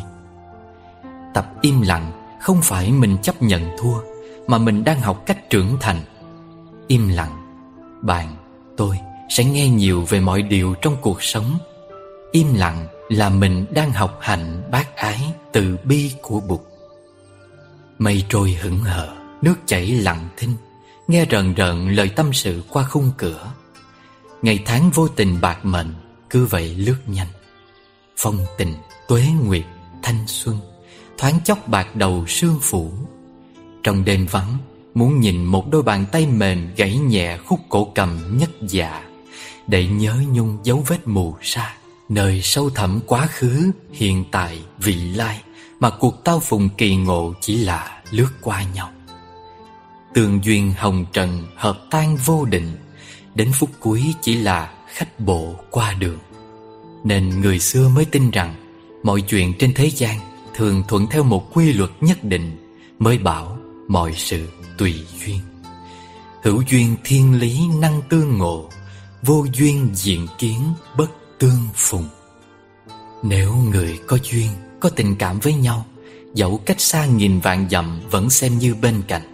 Tập 1.33 1.53
im 1.61 1.81
lặng 1.81 2.11
không 2.41 2.61
phải 2.61 2.91
mình 2.91 3.17
chấp 3.21 3.41
nhận 3.41 3.61
thua 3.79 3.99
Mà 4.47 4.57
mình 4.57 4.83
đang 4.83 4.99
học 4.99 5.23
cách 5.25 5.49
trưởng 5.49 5.77
thành. 5.79 6.01
Im 6.87 7.07
lặng 7.07 7.41
Bạn, 8.01 8.35
tôi 8.77 8.99
sẽ 9.29 9.43
nghe 9.43 9.69
nhiều 9.69 10.05
về 10.09 10.19
mọi 10.19 10.41
điều 10.41 10.73
trong 10.81 10.95
cuộc 11.01 11.23
sống. 11.23 11.57
Im 12.31 12.53
lặng 12.53 12.87
là 13.09 13.29
mình 13.29 13.65
đang 13.73 13.91
học 13.91 14.17
hành 14.21 14.61
bác 14.71 14.95
ái 14.95 15.33
từ 15.51 15.77
bi 15.83 16.11
của 16.21 16.39
Bụt. 16.39 16.59
Mây 17.99 18.25
trôi 18.29 18.51
hững 18.51 18.79
hờ, 18.79 19.09
nước 19.41 19.55
chảy 19.65 19.87
lặng 19.87 20.29
thinh. 20.37 20.53
Nghe 21.11 21.25
rần 21.31 21.53
rần 21.57 21.89
lời 21.89 22.09
tâm 22.09 22.33
sự 22.33 22.63
qua 22.69 22.83
khung 22.83 23.11
cửa. 23.17 23.51
Ngày 24.41 24.59
tháng 24.65 24.91
vô 24.91 25.07
tình 25.07 25.41
bạc 25.41 25.65
mệnh 25.65 25.93
Cứ 26.29 26.45
vậy 26.45 26.75
lướt 26.75 26.97
nhanh. 27.07 27.27
Phong 28.17 28.45
tình, 28.57 28.73
tuế 29.07 29.25
nguyệt, 29.43 29.65
thanh 30.03 30.27
xuân 30.27 30.59
thoáng 31.17 31.39
chốc 31.45 31.67
bạc 31.67 31.95
đầu 31.95 32.25
sương 32.27 32.59
phủ. 32.61 32.91
Trong 33.83 34.05
đêm 34.05 34.27
vắng 34.31 34.57
Muốn 34.93 35.19
nhìn 35.19 35.43
một 35.43 35.71
đôi 35.71 35.83
bàn 35.83 36.05
tay 36.11 36.25
mềm 36.25 36.69
gãy 36.75 36.97
nhẹ 36.97 37.37
khúc 37.37 37.59
cổ 37.69 37.91
cầm 37.95 38.37
nhất 38.37 38.49
dạ 38.61 39.03
Để 39.67 39.87
nhớ 39.87 40.15
nhung 40.31 40.57
dấu 40.63 40.83
vết 40.87 41.07
mù 41.07 41.35
sa. 41.41 41.73
Nơi 42.09 42.41
sâu 42.41 42.69
thẳm 42.69 42.99
quá 43.07 43.27
khứ, 43.27 43.71
hiện 43.91 44.25
tại, 44.31 44.59
vị 44.77 44.95
lai 44.95 45.41
Mà 45.79 45.89
cuộc 45.89 46.23
tao 46.23 46.39
phùng 46.39 46.69
kỳ 46.69 46.95
ngộ 46.95 47.33
chỉ 47.41 47.57
là 47.57 48.01
lướt 48.11 48.29
qua 48.41 48.63
nhau. 48.73 48.91
Tường 50.13 50.39
duyên 50.43 50.73
hồng 50.77 51.05
trần 51.13 51.43
hợp 51.55 51.77
tan 51.91 52.15
vô 52.15 52.45
định 52.45 52.71
Đến 53.35 53.51
phút 53.53 53.69
cuối 53.79 54.13
chỉ 54.21 54.35
là 54.35 54.73
khách 54.87 55.19
bộ 55.19 55.55
qua 55.69 55.93
đường. 55.99 56.19
Nên 57.03 57.41
người 57.41 57.59
xưa 57.59 57.89
mới 57.89 58.05
tin 58.05 58.31
rằng 58.31 58.55
Mọi 59.03 59.21
chuyện 59.21 59.53
trên 59.59 59.73
thế 59.73 59.89
gian 59.89 60.19
Thường 60.55 60.83
thuận 60.87 61.07
theo 61.07 61.23
một 61.23 61.53
quy 61.53 61.73
luật 61.73 61.89
nhất 62.01 62.23
định 62.23 62.57
Mới 62.99 63.17
bảo 63.17 63.57
mọi 63.87 64.13
sự 64.15 64.47
tùy 64.77 64.95
duyên. 65.25 65.39
Hữu 66.43 66.63
duyên 66.69 66.95
thiên 67.03 67.39
lý 67.39 67.59
năng 67.79 68.01
tương 68.09 68.37
ngộ 68.37 68.69
Vô 69.21 69.45
duyên 69.53 69.89
diện 69.93 70.27
kiến 70.37 70.59
bất 70.97 71.11
tương 71.39 71.67
phùng. 71.75 72.09
Nếu 73.23 73.55
người 73.55 73.99
có 74.07 74.17
duyên, 74.23 74.49
có 74.79 74.89
tình 74.89 75.15
cảm 75.15 75.39
với 75.39 75.53
nhau 75.53 75.85
Dẫu 76.33 76.57
cách 76.65 76.81
xa 76.81 77.05
nghìn 77.05 77.39
vạn 77.39 77.67
dặm 77.71 77.99
vẫn 78.11 78.29
xem 78.29 78.57
như 78.57 78.75
bên 78.75 79.01
cạnh. 79.07 79.30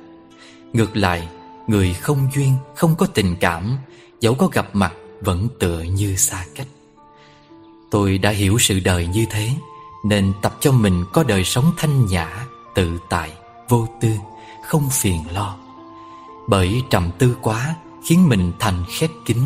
Ngược 0.74 0.98
lại, 0.98 1.28
người 1.68 1.94
không 1.94 2.30
duyên, 2.36 2.54
không 2.76 2.96
có 2.96 3.06
tình 3.06 3.36
cảm 3.40 3.78
Dẫu 4.20 4.36
có 4.36 4.48
gặp 4.48 4.70
mặt 4.74 4.94
vẫn 5.22 5.48
tựa 5.60 5.82
như 5.82 6.16
xa 6.16 6.46
cách. 6.56 6.68
Tôi 7.92 8.18
đã 8.18 8.30
hiểu 8.30 8.58
sự 8.60 8.80
đời 8.80 9.08
như 9.08 9.26
thế 9.30 9.50
Nên 10.06 10.34
tập 10.42 10.56
cho 10.60 10.72
mình 10.72 11.06
có 11.14 11.24
đời 11.24 11.44
sống 11.44 11.72
thanh 11.78 12.06
nhã, 12.06 12.46
tự 12.76 13.00
tại, 13.10 13.32
vô 13.70 13.88
tư, 14.02 14.10
không 14.68 14.90
phiền 14.90 15.24
lo. 15.34 15.58
Bởi 16.48 16.84
trầm 16.90 17.10
tư 17.18 17.38
quá 17.42 17.76
khiến 18.06 18.30
mình 18.30 18.52
thành 18.60 18.84
khép 18.90 19.10
kín. 19.26 19.38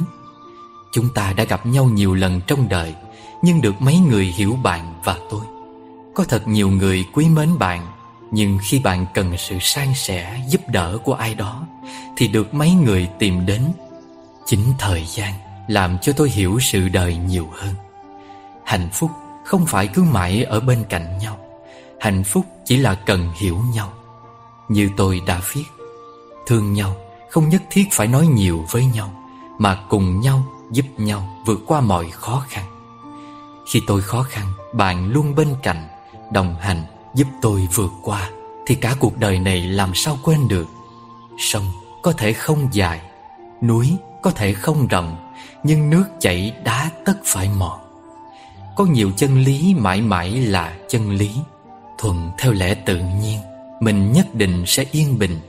Chúng 0.92 1.10
ta 1.14 1.34
đã 1.34 1.44
gặp 1.44 1.66
nhau 1.66 1.86
nhiều 1.86 2.14
lần 2.14 2.42
trong 2.48 2.70
đời 2.70 2.96
Nhưng 3.42 3.62
được 3.62 3.82
mấy 3.82 3.98
người 3.98 4.26
hiểu 4.26 4.58
bạn 4.64 4.94
và 5.04 5.18
tôi. 5.30 5.42
Có 6.16 6.24
thật 6.24 6.48
nhiều 6.48 6.70
người 6.70 7.06
quý 7.14 7.26
mến 7.30 7.58
bạn 7.60 7.88
nhưng 8.32 8.58
khi 8.62 8.80
bạn 8.80 9.06
cần 9.14 9.38
sự 9.38 9.58
san 9.62 9.88
sẻ, 9.96 10.42
giúp 10.48 10.62
đỡ 10.68 10.98
của 11.04 11.14
ai 11.14 11.36
đó, 11.36 11.68
Thì 12.18 12.28
được 12.28 12.54
mấy 12.54 12.72
người 12.72 13.10
tìm 13.20 13.46
đến 13.46 13.62
Chính 14.46 14.74
thời 14.80 15.06
gian, 15.06 15.34
làm 15.68 15.98
cho 16.02 16.14
tôi 16.14 16.30
hiểu 16.30 16.60
sự 16.60 16.90
đời 16.90 17.16
nhiều 17.16 17.48
hơn. 17.52 17.76
Hạnh 18.66 18.90
phúc 18.94 19.12
không 19.46 19.66
phải 19.66 19.88
cứ 19.88 20.04
mãi 20.04 20.44
ở 20.44 20.60
bên 20.60 20.84
cạnh 20.90 21.18
nhau. 21.18 21.38
Hạnh 22.00 22.24
phúc 22.24 22.46
chỉ 22.66 22.78
là 22.78 22.96
cần 22.96 23.30
hiểu 23.36 23.58
nhau. 23.74 23.94
Như 24.70 24.90
tôi 24.98 25.22
đã 25.28 25.42
viết, 25.54 25.66
Thương 26.48 26.74
nhau 26.74 26.96
không 27.30 27.50
nhất 27.50 27.64
thiết 27.70 27.84
phải 27.92 28.08
nói 28.08 28.28
nhiều 28.28 28.66
với 28.72 28.86
nhau, 28.86 29.14
Mà 29.60 29.78
cùng 29.90 30.22
nhau 30.22 30.44
giúp 30.72 30.86
nhau 30.98 31.30
vượt 31.46 31.60
qua 31.68 31.82
mọi 31.82 32.10
khó 32.12 32.46
khăn. 32.50 32.66
Khi 33.72 33.82
tôi 33.88 34.02
khó 34.02 34.24
khăn, 34.24 34.46
Bạn 34.74 35.12
luôn 35.12 35.36
bên 35.36 35.48
cạnh, 35.64 35.88
Đồng 36.32 36.56
hành 36.60 36.84
giúp 37.16 37.28
tôi 37.42 37.68
vượt 37.74 37.92
qua 38.02 38.30
Thì 38.66 38.76
cả 38.76 38.96
cuộc 39.00 39.18
đời 39.18 39.40
này 39.40 39.62
làm 39.62 39.92
sao 39.96 40.18
quên 40.24 40.48
được? 40.48 40.68
Sông 41.38 41.66
có 42.02 42.12
thể 42.12 42.34
không 42.34 42.70
dài 42.72 43.02
Núi 43.62 43.98
có 44.22 44.32
thể 44.32 44.54
không 44.54 44.88
rộng 44.88 45.34
Nhưng 45.64 45.90
nước 45.90 46.06
chảy 46.20 46.54
đá 46.64 46.90
tất 47.06 47.14
phải 47.24 47.50
mòn. 47.58 47.80
Có 48.76 48.86
nhiều 48.86 49.12
chân 49.18 49.44
lý 49.44 49.76
mãi 49.78 50.02
mãi 50.02 50.32
là 50.32 50.78
chân 50.90 51.12
lý. 51.12 51.32
Thuận 51.98 52.32
theo 52.38 52.52
lẽ 52.52 52.74
tự 52.74 52.98
nhiên 52.98 53.40
Mình 53.80 54.12
nhất 54.12 54.36
định 54.36 54.64
sẽ 54.68 54.86
yên 54.92 55.20
bình. 55.20 55.40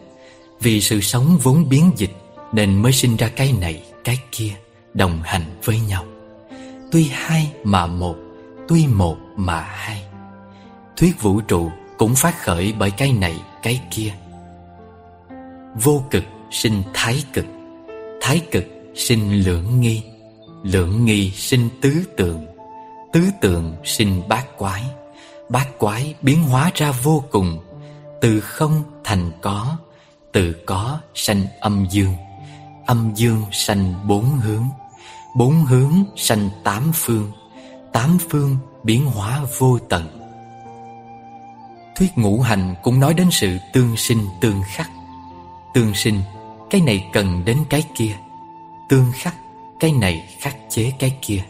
Vì 0.60 0.80
sự 0.80 1.00
sống 1.00 1.38
vốn 1.42 1.68
biến 1.68 1.90
dịch 1.96 2.16
Nên 2.52 2.82
mới 2.82 2.92
sinh 2.92 3.16
ra 3.16 3.28
cái 3.28 3.52
này, 3.60 3.82
cái 4.04 4.18
kia 4.32 4.52
Đồng 4.94 5.22
hành 5.22 5.44
với 5.64 5.80
nhau. 5.80 6.04
Tuy 6.92 7.08
hai 7.12 7.52
mà 7.64 7.86
một 7.86 8.16
Tuy 8.68 8.86
một 8.86 9.16
mà 9.36 9.60
hai. 9.60 10.11
Thuyết 11.02 11.22
vũ 11.22 11.40
trụ 11.40 11.70
cũng 11.98 12.14
phát 12.14 12.38
khởi 12.38 12.74
bởi 12.78 12.90
cái 12.90 13.12
này, 13.12 13.36
cái 13.62 13.80
kia. 13.90 14.12
Vô 15.82 16.04
cực 16.10 16.24
sinh 16.50 16.82
thái 16.94 17.24
cực 17.32 17.44
Thái 18.20 18.40
cực 18.50 18.64
sinh 18.94 19.42
lưỡng 19.42 19.80
nghi 19.80 20.02
Lưỡng 20.62 21.04
nghi 21.04 21.30
sinh 21.30 21.68
tứ 21.80 22.04
tượng 22.16 22.46
Tứ 23.12 23.20
tượng 23.40 23.74
sinh 23.84 24.22
bát 24.28 24.58
quái. 24.58 24.82
Bát 25.48 25.78
quái 25.78 26.14
biến 26.22 26.42
hóa 26.42 26.70
ra 26.74 26.92
vô 26.92 27.24
cùng 27.30 27.58
Từ 28.20 28.40
không 28.40 28.82
thành 29.04 29.30
có 29.40 29.76
Từ 30.32 30.52
có 30.66 30.98
sanh 31.14 31.46
âm 31.60 31.86
dương. 31.90 32.14
Âm 32.86 33.12
dương 33.14 33.42
sanh 33.52 34.08
bốn 34.08 34.24
hướng 34.24 34.64
Bốn 35.36 35.64
hướng 35.64 35.92
sanh 36.16 36.50
tám 36.64 36.92
phương 36.94 37.32
Tám 37.92 38.18
phương 38.30 38.56
biến 38.82 39.06
hóa 39.06 39.40
vô 39.58 39.78
tận. 39.88 40.21
Thuyết 42.02 42.18
ngũ 42.18 42.40
hành 42.40 42.74
cũng 42.82 43.00
nói 43.00 43.14
đến 43.14 43.30
sự 43.30 43.58
tương 43.72 43.96
sinh 43.96 44.26
tương 44.40 44.62
khắc. 44.66 44.90
Tương 45.74 45.94
sinh, 45.94 46.20
cái 46.70 46.80
này 46.80 47.06
cần 47.12 47.44
đến 47.44 47.58
cái 47.70 47.84
kia. 47.96 48.12
Tương 48.88 49.12
khắc, 49.14 49.34
Cái 49.80 49.92
này 49.92 50.28
khắc 50.40 50.56
chế 50.70 50.92
cái 50.98 51.16
kia. 51.22 51.42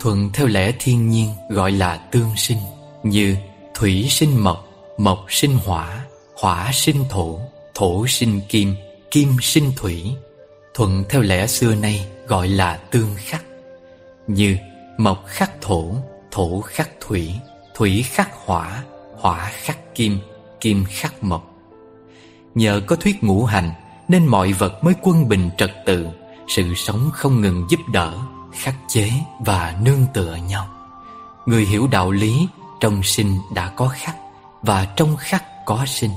Thuận 0.00 0.30
theo 0.32 0.46
lẽ 0.46 0.72
thiên 0.78 1.08
nhiên 1.08 1.34
gọi 1.50 1.72
là 1.72 1.96
tương 1.96 2.36
sinh, 2.36 2.58
Như 3.02 3.36
thủy 3.74 4.06
sinh 4.10 4.44
mộc 4.44 4.68
Mộc 4.98 5.24
sinh 5.28 5.58
hỏa 5.64 6.04
Hỏa 6.40 6.70
sinh 6.72 7.04
thổ 7.10 7.38
Thổ 7.74 8.06
sinh 8.06 8.40
kim 8.48 8.74
Kim 9.10 9.36
sinh 9.42 9.72
thủy. 9.76 10.12
Thuận 10.74 11.04
theo 11.08 11.22
lẽ 11.22 11.46
xưa 11.46 11.74
nay 11.74 12.06
gọi 12.26 12.48
là 12.48 12.76
tương 12.76 13.14
khắc, 13.16 13.44
Như 14.26 14.56
mộc 14.98 15.24
khắc 15.26 15.60
thổ 15.60 15.94
Thổ 16.30 16.60
khắc 16.60 16.90
thủy 17.00 17.34
Thủy 17.74 18.04
khắc 18.08 18.30
hỏa 18.44 18.82
Hỏa 19.20 19.50
khắc 19.50 19.78
kim 19.98 20.18
Kim 20.60 20.84
khắc 20.88 21.24
mộc. 21.24 21.54
Nhờ 22.54 22.80
có 22.86 22.96
thuyết 22.96 23.24
ngũ 23.24 23.44
hành, 23.44 23.70
nên 24.08 24.26
mọi 24.26 24.52
vật 24.52 24.84
mới 24.84 24.94
quân 25.02 25.28
bình 25.28 25.50
trật 25.58 25.70
tự, 25.86 26.06
Sự 26.48 26.74
sống 26.74 27.10
không 27.12 27.40
ngừng 27.40 27.66
giúp 27.70 27.80
đỡ, 27.92 28.18
Khắc 28.52 28.74
chế 28.88 29.10
và 29.40 29.76
nương 29.82 30.06
tựa 30.14 30.38
nhau. 30.48 30.68
Người 31.46 31.64
hiểu 31.64 31.86
đạo 31.86 32.10
lý, 32.10 32.48
Trong 32.80 33.02
sinh 33.02 33.38
đã 33.54 33.68
có 33.76 33.88
khắc, 33.88 34.16
Và 34.62 34.84
trong 34.96 35.16
khắc 35.16 35.44
có 35.66 35.86
sinh. 35.86 36.10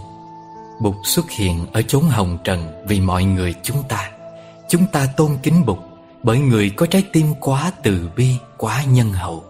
Bụt 0.82 0.96
xuất 1.04 1.32
hiện 1.32 1.66
ở 1.74 1.82
chốn 1.82 2.04
hồng 2.04 2.38
trần 2.44 2.84
Vì 2.88 3.00
mọi 3.00 3.24
người 3.24 3.54
chúng 3.64 3.84
ta. 3.90 4.12
Chúng 4.70 4.86
ta 4.92 5.08
tôn 5.18 5.32
kính 5.44 5.66
Bụt, 5.66 5.80
Bởi 6.24 6.40
người 6.40 6.70
có 6.70 6.86
trái 6.86 7.04
tim 7.14 7.34
quá 7.40 7.72
từ 7.84 8.10
bi, 8.16 8.36
Quá 8.58 8.84
nhân 8.84 9.14
hậu. 9.14 9.44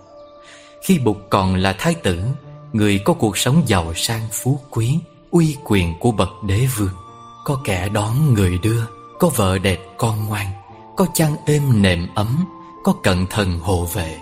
Khi 0.84 1.00
Bụt 1.00 1.17
còn 1.30 1.56
là 1.56 1.76
thái 1.78 1.94
tử 1.94 2.24
Người 2.73 2.99
có 3.05 3.13
cuộc 3.13 3.38
sống 3.38 3.63
giàu 3.65 3.93
sang 3.95 4.27
phú 4.31 4.60
quý, 4.69 4.99
Uy 5.31 5.57
quyền 5.63 5.99
của 5.99 6.12
bậc 6.12 6.29
đế 6.43 6.67
vương. 6.77 6.93
Có 7.45 7.62
kẻ 7.63 7.89
đón 7.89 8.34
người 8.34 8.57
đưa, 8.57 8.84
Có 9.19 9.29
vợ 9.36 9.57
đẹp 9.57 9.79
con 9.97 10.27
ngoan, 10.27 10.47
Có 10.97 11.05
chăn 11.13 11.36
êm 11.45 11.81
nệm 11.81 12.07
ấm, 12.15 12.45
Có 12.84 12.93
cận 13.03 13.25
thần 13.29 13.60
hộ 13.60 13.86
vệ. 13.86 14.19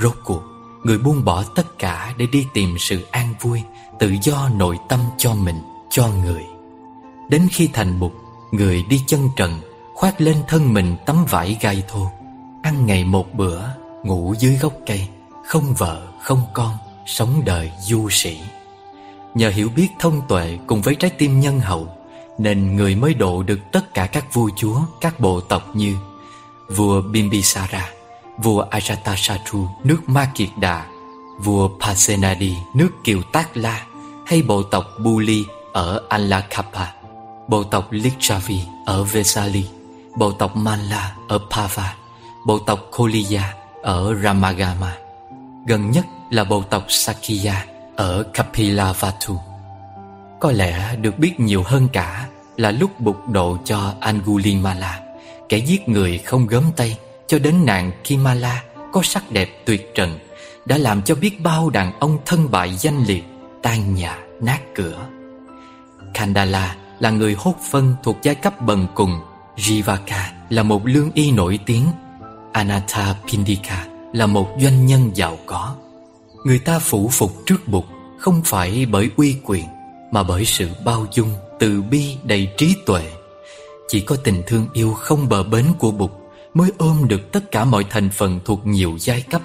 Rốt 0.00 0.14
cuộc, 0.24 0.42
Người 0.84 0.98
buông 0.98 1.24
bỏ 1.24 1.42
tất 1.54 1.78
cả 1.78 2.14
để 2.16 2.26
đi 2.26 2.46
tìm 2.54 2.76
sự 2.78 3.06
an 3.10 3.34
vui, 3.40 3.62
Tự 3.98 4.14
do 4.22 4.48
nội 4.56 4.78
tâm 4.88 5.00
cho 5.18 5.34
mình, 5.34 5.62
Cho 5.90 6.08
người. 6.08 6.44
Đến 7.30 7.48
khi 7.50 7.68
thành 7.72 8.00
bục 8.00 8.12
Người 8.52 8.82
đi 8.82 9.02
chân 9.06 9.28
trần, 9.36 9.60
Khoác 9.94 10.20
lên 10.20 10.36
thân 10.48 10.74
mình 10.74 10.96
tấm 11.06 11.24
vải 11.30 11.58
gai 11.60 11.82
thô, 11.88 12.10
Ăn 12.62 12.86
ngày 12.86 13.04
một 13.04 13.34
bữa, 13.34 13.60
Ngủ 14.04 14.34
dưới 14.38 14.56
gốc 14.56 14.72
cây, 14.86 15.08
Không 15.44 15.74
vợ, 15.74 16.06
không 16.22 16.42
con. 16.54 16.76
Sống 17.06 17.42
đời 17.44 17.72
du 17.80 18.10
sĩ 18.10 18.38
Nhờ 19.34 19.50
hiểu 19.50 19.68
biết 19.76 19.88
thông 19.98 20.22
tuệ 20.28 20.58
cùng 20.66 20.82
với 20.82 20.94
trái 20.94 21.10
tim 21.10 21.40
nhân 21.40 21.60
hậu 21.60 21.88
nên 22.38 22.76
người 22.76 22.94
mới 22.94 23.14
độ 23.14 23.42
được 23.42 23.58
tất 23.72 23.94
cả 23.94 24.06
các 24.06 24.34
vua 24.34 24.50
chúa, 24.56 24.80
các 25.00 25.20
bộ 25.20 25.40
tộc 25.40 25.76
như 25.76 25.96
vua 26.68 27.02
Bimbisara, 27.02 27.90
vua 28.38 28.64
Ajatasattu 28.70 29.66
nước 29.84 30.08
Ma 30.08 30.30
Kiệt 30.34 30.48
Đà, 30.60 30.86
vua 31.38 31.68
Pasenadi 31.80 32.54
nước 32.74 32.90
Kiều 33.04 33.22
Tác 33.32 33.56
La 33.56 33.86
hay 34.26 34.42
bộ 34.42 34.62
tộc 34.62 34.84
Buli 35.04 35.44
ở 35.72 36.00
Alakapa, 36.08 36.86
bộ 37.48 37.62
tộc 37.62 37.86
Lichavi 37.90 38.60
ở 38.86 39.04
Vesali, 39.04 39.64
bộ 40.18 40.32
tộc 40.32 40.56
Manla 40.56 41.16
ở 41.28 41.38
Pava, 41.50 41.94
bộ 42.46 42.58
tộc 42.58 42.80
Koliya 42.96 43.54
ở 43.82 44.14
Ramagama. 44.22 44.96
Gần 45.66 45.90
nhất 45.90 46.06
là 46.30 46.44
bộ 46.44 46.62
tộc 46.62 46.84
Sakya 46.88 47.64
ở 47.96 48.22
Kapilavatthu. 48.34 49.36
Có 50.40 50.52
lẽ 50.52 50.96
được 50.96 51.18
biết 51.18 51.40
nhiều 51.40 51.62
hơn 51.66 51.88
cả 51.92 52.26
là 52.56 52.70
lúc 52.70 53.00
bục 53.00 53.28
độ 53.28 53.58
cho 53.64 53.94
Angulimala, 54.00 55.00
Kẻ 55.48 55.58
giết 55.58 55.88
người 55.88 56.18
không 56.18 56.46
gớm 56.46 56.64
tay 56.76 56.98
Cho 57.26 57.38
đến 57.38 57.66
nàng 57.66 57.92
Kimala 58.04 58.62
có 58.92 59.02
sắc 59.02 59.30
đẹp 59.30 59.48
tuyệt 59.64 59.94
trần, 59.94 60.18
Đã 60.64 60.78
làm 60.78 61.02
cho 61.02 61.14
biết 61.14 61.40
bao 61.40 61.70
đàn 61.70 61.98
ông 62.00 62.18
thân 62.26 62.50
bại 62.50 62.74
danh 62.76 63.04
liệt, 63.06 63.24
Tan 63.62 63.94
nhà, 63.94 64.18
nát 64.40 64.60
cửa 64.74 65.06
Kandala 66.14 66.76
là 66.98 67.10
người 67.10 67.34
hốt 67.38 67.54
phân 67.70 67.94
thuộc 68.02 68.16
giai 68.22 68.34
cấp 68.34 68.60
bần 68.60 68.86
cùng, 68.94 69.20
Jivaka 69.56 70.22
là 70.50 70.62
một 70.62 70.86
lương 70.86 71.10
y 71.14 71.30
nổi 71.30 71.58
tiếng 71.66 71.86
Anatha 72.52 73.14
Pindika 73.28 73.86
là 74.12 74.26
một 74.26 74.48
doanh 74.60 74.86
nhân 74.86 75.10
giàu 75.14 75.38
có 75.46 75.74
Người 76.46 76.58
ta 76.58 76.78
phủ 76.78 77.08
phục 77.12 77.46
trước 77.46 77.68
Bụt 77.68 77.84
Không 78.18 78.42
phải 78.44 78.86
bởi 78.90 79.10
uy 79.16 79.36
quyền, 79.44 79.64
Mà 80.10 80.22
bởi 80.22 80.44
sự 80.44 80.70
bao 80.84 81.06
dung, 81.12 81.34
từ 81.58 81.82
bi 81.82 82.16
đầy 82.24 82.48
trí 82.56 82.74
tuệ. 82.86 83.12
Chỉ 83.88 84.00
có 84.00 84.16
tình 84.16 84.42
thương 84.46 84.68
yêu 84.72 84.92
không 84.92 85.28
bờ 85.28 85.42
bến 85.42 85.64
của 85.78 85.90
Bụt 85.90 86.10
Mới 86.54 86.70
ôm 86.78 87.08
được 87.08 87.32
tất 87.32 87.50
cả 87.50 87.64
mọi 87.64 87.84
thành 87.90 88.10
phần 88.10 88.40
thuộc 88.44 88.66
nhiều 88.66 88.96
giai 89.00 89.22
cấp. 89.30 89.42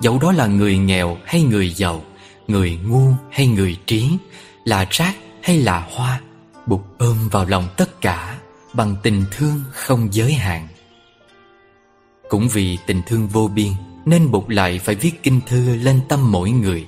Dẫu 0.00 0.18
đó 0.18 0.32
là 0.32 0.46
người 0.46 0.78
nghèo 0.78 1.18
hay 1.24 1.42
người 1.42 1.70
giàu, 1.70 2.02
Người 2.48 2.78
ngu 2.86 3.12
hay 3.30 3.46
người 3.46 3.76
trí, 3.86 4.10
Là 4.64 4.86
rác 4.90 5.14
hay 5.42 5.58
là 5.58 5.88
hoa 5.90 6.20
Bụt 6.66 6.80
ôm 6.98 7.28
vào 7.30 7.44
lòng 7.44 7.68
tất 7.76 8.00
cả 8.00 8.38
Bằng 8.72 8.96
tình 9.02 9.24
thương 9.30 9.62
không 9.72 10.08
giới 10.12 10.32
hạn. 10.32 10.68
Cũng 12.28 12.48
vì 12.48 12.78
tình 12.86 13.02
thương 13.06 13.28
vô 13.28 13.48
biên 13.54 13.72
nên 14.04 14.30
buộc 14.30 14.50
lại 14.50 14.78
phải 14.78 14.94
viết 14.94 15.22
kinh 15.22 15.40
thư 15.46 15.76
lên 15.76 16.00
tâm 16.08 16.32
mỗi 16.32 16.50
người. 16.50 16.86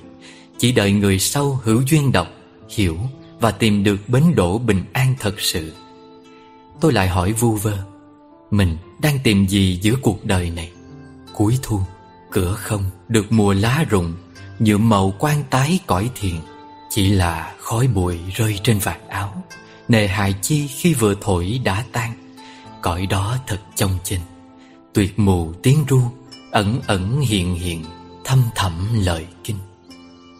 Chỉ 0.57 0.71
đợi 0.71 0.91
người 0.91 1.19
sau 1.19 1.59
hữu 1.63 1.81
duyên 1.87 2.11
đọc, 2.11 2.27
Hiểu 2.69 2.97
và 3.39 3.51
tìm 3.51 3.83
được 3.83 4.09
bến 4.09 4.23
đỗ 4.35 4.57
bình 4.57 4.83
an 4.93 5.15
thật 5.19 5.41
sự. 5.41 5.73
Tôi 6.81 6.93
lại 6.93 7.07
hỏi 7.07 7.33
vu 7.33 7.51
vơ, 7.51 7.77
Mình 8.51 8.77
đang 9.01 9.19
tìm 9.23 9.47
gì 9.47 9.79
giữa 9.81 9.95
cuộc 10.01 10.25
đời 10.25 10.49
này? 10.49 10.71
Cuối 11.33 11.57
thu, 11.61 11.79
Cửa 12.31 12.53
không 12.53 12.83
được 13.07 13.31
mùa 13.31 13.53
lá 13.53 13.85
rụng, 13.89 14.13
Nhuộm 14.59 14.89
màu 14.89 15.13
quan 15.19 15.43
tái 15.49 15.79
cõi 15.87 16.09
thiền 16.15 16.35
Chỉ 16.89 17.09
là 17.09 17.53
khói 17.59 17.87
bụi 17.87 18.19
rơi 18.35 18.59
trên 18.63 18.79
vạt 18.79 18.97
áo, 19.09 19.43
Nề 19.87 20.07
hài 20.07 20.33
chi 20.41 20.67
khi 20.67 20.93
vừa 20.93 21.15
thổi 21.21 21.61
đã 21.63 21.83
tan, 21.91 22.13
Cõi 22.81 23.05
đó 23.05 23.37
thật 23.47 23.59
trong 23.75 23.97
chinh 24.03 24.21
Tuyệt 24.93 25.19
mù 25.19 25.53
tiếng 25.63 25.85
ru 25.89 26.01
Ẩn 26.53 26.81
ẩn 26.87 27.21
hiện 27.21 27.55
hiện 27.55 27.83
Thâm 28.23 28.43
thẳm 28.55 28.87
lời 28.93 29.27
kinh. 29.43 29.57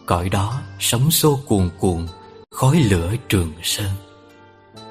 Cõi 0.06 0.28
đó 0.28 0.60
sóng 0.80 1.10
xô 1.10 1.40
cuồn 1.46 1.70
cuộn, 1.78 2.06
Khói 2.50 2.76
lửa 2.76 3.14
trường 3.28 3.52
sơn. 3.62 3.90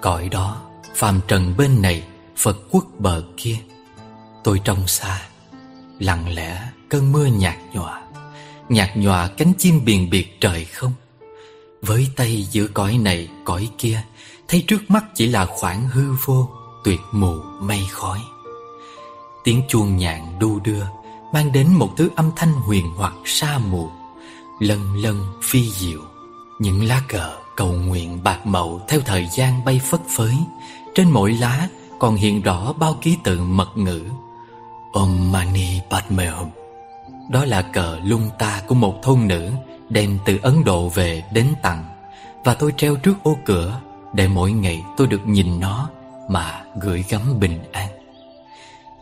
Cõi 0.01 0.29
đó, 0.29 0.61
phàm 0.95 1.19
trần 1.27 1.57
bên 1.57 1.81
này, 1.81 2.03
Phật 2.37 2.57
quốc 2.71 2.85
bờ 2.99 3.23
kia. 3.37 3.55
Tôi 4.43 4.61
trong 4.63 4.87
xa, 4.87 5.21
Lặng 5.99 6.33
lẽ 6.33 6.61
cơn 6.89 7.11
mưa 7.11 7.25
nhạt 7.25 7.57
nhòa. 7.73 8.01
Nhạt 8.69 8.89
nhòa 8.97 9.27
cánh 9.27 9.53
chim 9.57 9.85
biền 9.85 10.09
biệt 10.09 10.37
trời 10.41 10.65
không. 10.65 10.93
Với 11.81 12.07
tay 12.15 12.47
giữa 12.51 12.67
cõi 12.67 12.97
này, 12.97 13.29
cõi 13.45 13.69
kia, 13.77 14.01
Thấy 14.47 14.63
trước 14.67 14.81
mắt 14.87 15.03
chỉ 15.15 15.27
là 15.27 15.45
khoảng 15.45 15.87
hư 15.87 16.13
vô, 16.25 16.49
Tuyệt 16.83 16.99
mù 17.11 17.33
mây 17.59 17.81
khói. 17.91 18.19
Tiếng 19.43 19.61
chuông 19.69 19.97
nhạn 19.97 20.39
đu 20.39 20.59
đưa 20.59 20.83
Mang 21.33 21.51
đến 21.51 21.73
một 21.73 21.89
thứ 21.97 22.09
âm 22.15 22.31
thanh 22.35 22.53
huyền 22.53 22.93
hoặc 22.97 23.13
sa 23.25 23.59
mù 23.71 23.89
Lân 24.59 24.95
lân 24.95 25.25
phi 25.43 25.71
diệu. 25.71 25.99
Những 26.59 26.83
lá 26.83 27.01
cờ 27.07 27.37
cầu 27.55 27.73
nguyện 27.73 28.23
bạc 28.23 28.45
màu 28.45 28.81
Theo 28.87 28.99
thời 29.05 29.27
gian 29.31 29.65
bay 29.65 29.81
phất 29.83 30.01
phới, 30.07 30.33
Trên 30.95 31.11
mỗi 31.11 31.33
lá 31.33 31.67
còn 31.99 32.15
hiện 32.15 32.41
rõ 32.41 32.73
bao 32.73 32.97
ký 33.01 33.17
tự 33.23 33.39
mật 33.43 33.77
ngữ. 33.77 34.03
Om 34.91 35.31
Mani 35.31 35.79
Padme 35.89 36.27
Hum. 36.27 36.49
Đó 37.29 37.45
là 37.45 37.61
cờ 37.61 37.99
lung 38.03 38.29
ta 38.39 38.61
của 38.67 38.75
một 38.75 39.03
thôn 39.03 39.27
nữ 39.27 39.51
Đem 39.89 40.19
từ 40.25 40.39
Ấn 40.41 40.63
Độ 40.63 40.89
về 40.89 41.23
đến 41.31 41.47
tặng, 41.61 41.83
Và 42.43 42.53
tôi 42.53 42.73
treo 42.77 42.95
trước 42.95 43.23
ô 43.23 43.37
cửa 43.45 43.79
Để 44.13 44.27
mỗi 44.27 44.51
ngày 44.51 44.83
tôi 44.97 45.07
được 45.07 45.27
nhìn 45.27 45.59
nó 45.59 45.89
Mà 46.29 46.61
gửi 46.81 47.03
gắm 47.09 47.39
bình 47.39 47.59
an. 47.71 47.87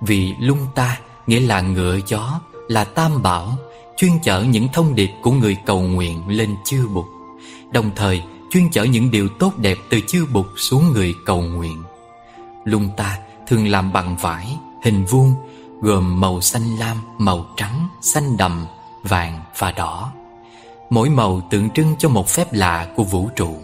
Vì 0.01 0.33
lung 0.39 0.67
ta 0.75 0.97
nghĩa 1.27 1.39
là 1.39 1.61
ngựa 1.61 1.99
gió 2.07 2.39
Là 2.67 2.83
tam 2.83 3.21
bảo 3.21 3.57
Chuyên 3.97 4.11
chở 4.23 4.41
những 4.41 4.67
thông 4.73 4.95
điệp 4.95 5.11
của 5.21 5.31
người 5.31 5.57
cầu 5.65 5.81
nguyện 5.81 6.27
lên 6.27 6.55
chư 6.65 6.87
Bụt. 6.87 7.05
Đồng 7.71 7.91
thời 7.95 8.23
chuyên 8.51 8.71
chở 8.71 8.83
những 8.83 9.11
điều 9.11 9.27
tốt 9.39 9.57
đẹp 9.57 9.77
từ 9.89 9.99
chư 10.07 10.25
Bụt 10.33 10.45
xuống 10.57 10.91
người 10.93 11.15
cầu 11.25 11.41
nguyện. 11.41 11.83
Lung 12.65 12.89
ta 12.97 13.17
thường 13.47 13.67
làm 13.67 13.93
bằng 13.93 14.17
vải, 14.21 14.57
hình 14.83 15.05
vuông 15.05 15.33
Gồm 15.81 16.21
màu 16.21 16.41
xanh 16.41 16.75
lam, 16.79 16.97
màu 17.17 17.45
trắng, 17.57 17.87
xanh 18.01 18.37
đậm, 18.37 18.65
vàng 19.03 19.41
và 19.57 19.71
đỏ. 19.71 20.11
Mỗi 20.89 21.09
màu 21.09 21.41
tượng 21.51 21.69
trưng 21.69 21.95
cho 21.99 22.09
một 22.09 22.29
phép 22.29 22.53
lạ 22.53 22.87
của 22.95 23.03
vũ 23.03 23.29
trụ. 23.35 23.55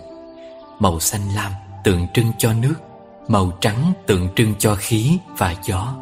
Màu 0.80 1.00
xanh 1.00 1.22
lam 1.36 1.52
tượng 1.84 2.08
trưng 2.14 2.32
cho 2.38 2.54
nước 2.54 2.76
Màu 3.28 3.52
trắng 3.62 3.94
tượng 4.06 4.28
trưng 4.36 4.54
cho 4.60 4.76
khí 4.76 5.18
và 5.38 5.56
gió. 5.64 5.94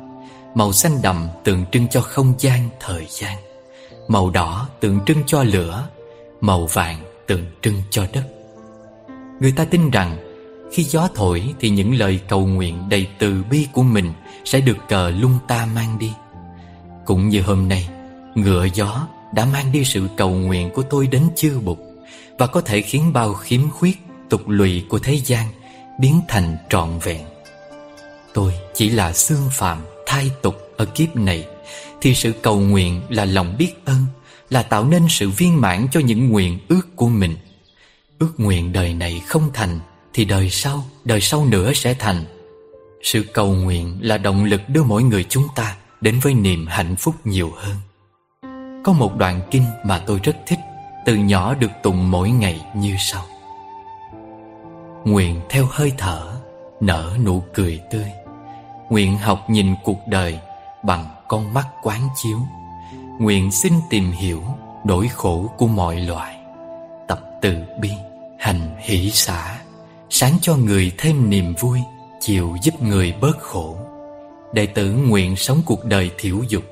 Màu 0.56 0.74
xanh 0.74 1.02
đậm 1.02 1.28
tượng 1.44 1.66
trưng 1.72 1.88
cho 1.88 2.02
không 2.02 2.34
gian, 2.40 2.70
thời 2.80 3.06
gian 3.10 3.38
Màu 4.08 4.30
đỏ 4.30 4.70
tượng 4.80 5.00
trưng 5.06 5.24
cho 5.26 5.44
lửa 5.44 5.88
Màu 6.42 6.66
vàng 6.66 7.00
tượng 7.28 7.46
trưng 7.62 7.82
cho 7.90 8.06
đất 8.14 8.24
Người 9.40 9.52
ta 9.52 9.66
tin 9.66 9.92
rằng 9.92 10.18
khi 10.72 10.84
gió 10.84 11.10
thổi 11.16 11.54
thì 11.60 11.70
những 11.70 11.96
lời 11.96 12.20
cầu 12.28 12.48
nguyện 12.48 12.90
đầy 12.90 13.08
từ 13.20 13.44
bi 13.50 13.68
của 13.74 13.84
mình 13.84 14.14
sẽ 14.46 14.60
được 14.60 14.78
cờ 14.90 15.10
lung 15.10 15.38
ta 15.48 15.68
mang 15.76 16.00
đi. 16.00 16.12
Cũng 17.06 17.30
như 17.30 17.42
hôm 17.42 17.68
nay, 17.68 17.90
ngựa 18.36 18.68
gió 18.74 19.08
đã 19.34 19.46
mang 19.46 19.72
đi 19.72 19.86
sự 19.86 20.08
cầu 20.18 20.30
nguyện 20.30 20.70
của 20.74 20.82
tôi 20.82 21.08
đến 21.08 21.24
chư 21.36 21.60
bục 21.60 21.80
và 22.38 22.48
có 22.48 22.62
thể 22.62 22.82
khiến 22.82 23.14
bao 23.14 23.34
khiếm 23.34 23.72
khuyết, 23.72 23.98
tục 24.30 24.42
lụy 24.48 24.86
của 24.90 25.00
thế 25.00 25.20
gian 25.26 25.48
biến 26.00 26.22
thành 26.28 26.58
trọn 26.70 26.90
vẹn. 27.04 27.26
Tôi 28.34 28.54
chỉ 28.74 28.90
là 28.90 29.14
xương 29.14 29.50
phạm 29.52 29.78
thai 30.06 30.32
tục 30.42 30.56
ở 30.78 30.86
kiếp 30.86 31.16
này 31.16 31.48
thì 32.02 32.14
sự 32.14 32.32
cầu 32.32 32.60
nguyện 32.60 33.02
là 33.10 33.26
lòng 33.26 33.56
biết 33.58 33.74
ơn, 33.86 34.06
là 34.50 34.64
tạo 34.64 34.86
nên 34.86 35.04
sự 35.10 35.30
viên 35.30 35.62
mãn 35.62 35.88
cho 35.92 36.00
những 36.00 36.30
nguyện 36.30 36.60
ước 36.68 36.96
của 36.96 37.08
mình. 37.08 37.36
Ước 38.20 38.32
nguyện 38.38 38.74
đời 38.74 38.94
này 38.94 39.22
không 39.28 39.50
thành 39.54 39.80
thì 40.14 40.26
đời 40.26 40.50
sau, 40.50 40.86
đời 41.04 41.22
sau 41.22 41.46
nữa 41.46 41.74
sẽ 41.74 41.94
thành. 41.94 42.26
Sự 43.04 43.26
cầu 43.34 43.54
nguyện 43.54 43.98
là 44.02 44.18
động 44.18 44.44
lực 44.44 44.62
đưa 44.68 44.84
mỗi 44.84 45.04
người 45.04 45.26
chúng 45.30 45.48
ta 45.56 45.76
đến 46.02 46.20
với 46.22 46.34
niềm 46.34 46.68
hạnh 46.68 46.96
phúc 46.96 47.16
nhiều 47.24 47.52
hơn. 47.56 47.76
Có 48.84 48.94
một 48.94 49.16
đoạn 49.18 49.42
kinh 49.52 49.66
mà 49.86 50.00
tôi 50.00 50.20
rất 50.24 50.36
thích, 50.48 50.60
từ 51.06 51.16
nhỏ 51.16 51.54
được 51.54 51.72
tụng 51.84 52.12
mỗi 52.12 52.30
ngày 52.30 52.62
như 52.76 52.96
sau. 53.00 53.26
Nguyện 55.06 55.42
theo 55.50 55.68
hơi 55.72 55.92
thở, 55.98 56.36
nở 56.82 57.18
nụ 57.26 57.44
cười 57.54 57.80
tươi. 57.92 58.06
Nguyện 58.90 59.18
học 59.18 59.50
nhìn 59.50 59.76
cuộc 59.84 60.08
đời 60.08 60.40
bằng 60.84 61.06
con 61.28 61.54
mắt 61.54 61.68
quán 61.84 62.10
chiếu. 62.16 62.40
Nguyện 63.20 63.52
xin 63.52 63.74
tìm 63.90 64.12
hiểu 64.12 64.44
nỗi 64.84 65.08
khổ 65.08 65.50
của 65.58 65.68
mọi 65.68 66.00
loại, 66.00 66.36
Tập 67.08 67.22
từ 67.42 67.64
bi, 67.80 67.92
hành 68.40 68.76
hỷ 68.80 69.12
xã, 69.12 69.60
Sáng 70.10 70.34
cho 70.42 70.56
người 70.56 70.92
thêm 70.98 71.30
niềm 71.30 71.54
vui 71.60 71.80
Chiều 72.20 72.56
giúp 72.64 72.82
người 72.82 73.14
bớt 73.22 73.40
khổ. 73.40 73.78
Đệ 74.54 74.66
tử 74.66 74.92
nguyện 74.92 75.36
sống 75.36 75.62
cuộc 75.66 75.86
đời 75.86 76.12
thiểu 76.18 76.42
dục 76.50 76.64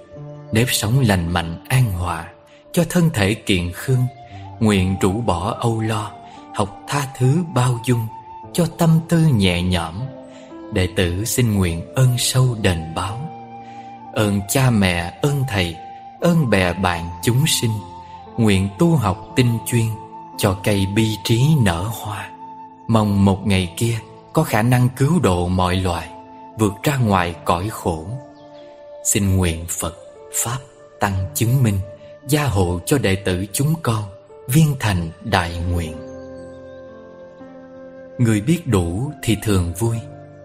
Nếp 0.51 0.67
sống 0.69 0.99
lành 0.99 1.33
mạnh 1.33 1.63
an 1.67 1.91
hòa 1.91 2.27
Cho 2.71 2.83
thân 2.89 3.09
thể 3.13 3.33
kiện 3.33 3.71
khương. 3.73 4.05
Nguyện 4.59 4.95
rũ 5.01 5.11
bỏ 5.11 5.55
âu 5.59 5.81
lo 5.81 6.11
Học 6.55 6.79
tha 6.87 7.07
thứ 7.17 7.43
bao 7.53 7.79
dung 7.85 8.07
Cho 8.53 8.65
tâm 8.77 8.99
tư 9.09 9.17
nhẹ 9.17 9.61
nhõm 9.61 9.95
Đệ 10.73 10.87
tử 10.95 11.25
xin 11.25 11.53
nguyện 11.53 11.93
ơn 11.95 12.17
sâu 12.17 12.55
đền 12.61 12.77
báo. 12.95 13.19
Ơn 14.13 14.39
cha 14.49 14.69
mẹ, 14.69 15.19
ơn 15.21 15.43
thầy 15.49 15.75
Ơn 16.21 16.49
bè 16.49 16.73
bạn 16.73 17.09
chúng 17.23 17.47
sinh 17.47 17.71
Nguyện 18.37 18.69
tu 18.79 18.95
học 18.95 19.33
tinh 19.35 19.57
chuyên 19.65 19.85
Cho 20.37 20.57
cây 20.63 20.85
bi 20.95 21.17
trí 21.23 21.41
nở 21.63 21.89
hoa. 21.91 22.29
Mong 22.87 23.25
một 23.25 23.47
ngày 23.47 23.73
kia 23.77 23.99
có 24.33 24.43
khả 24.43 24.61
năng 24.61 24.89
cứu 24.97 25.19
độ 25.19 25.47
mọi 25.47 25.75
loài 25.75 26.09
Vượt 26.59 26.73
ra 26.83 26.97
ngoài 26.97 27.35
cõi 27.45 27.69
khổ. 27.69 28.05
Xin 29.05 29.37
nguyện 29.37 29.65
Phật, 29.69 29.95
Pháp, 30.33 30.57
Tăng 30.99 31.15
chứng 31.33 31.63
minh 31.63 31.79
Gia 32.27 32.45
hộ 32.45 32.79
cho 32.85 32.97
đệ 32.97 33.15
tử 33.15 33.45
chúng 33.53 33.73
con 33.83 34.03
Viên 34.47 34.75
thành 34.79 35.09
đại 35.23 35.57
nguyện. 35.71 35.93
Người 38.17 38.41
biết 38.41 38.67
đủ 38.67 39.11
thì 39.23 39.37
thường 39.43 39.73
vui 39.79 39.97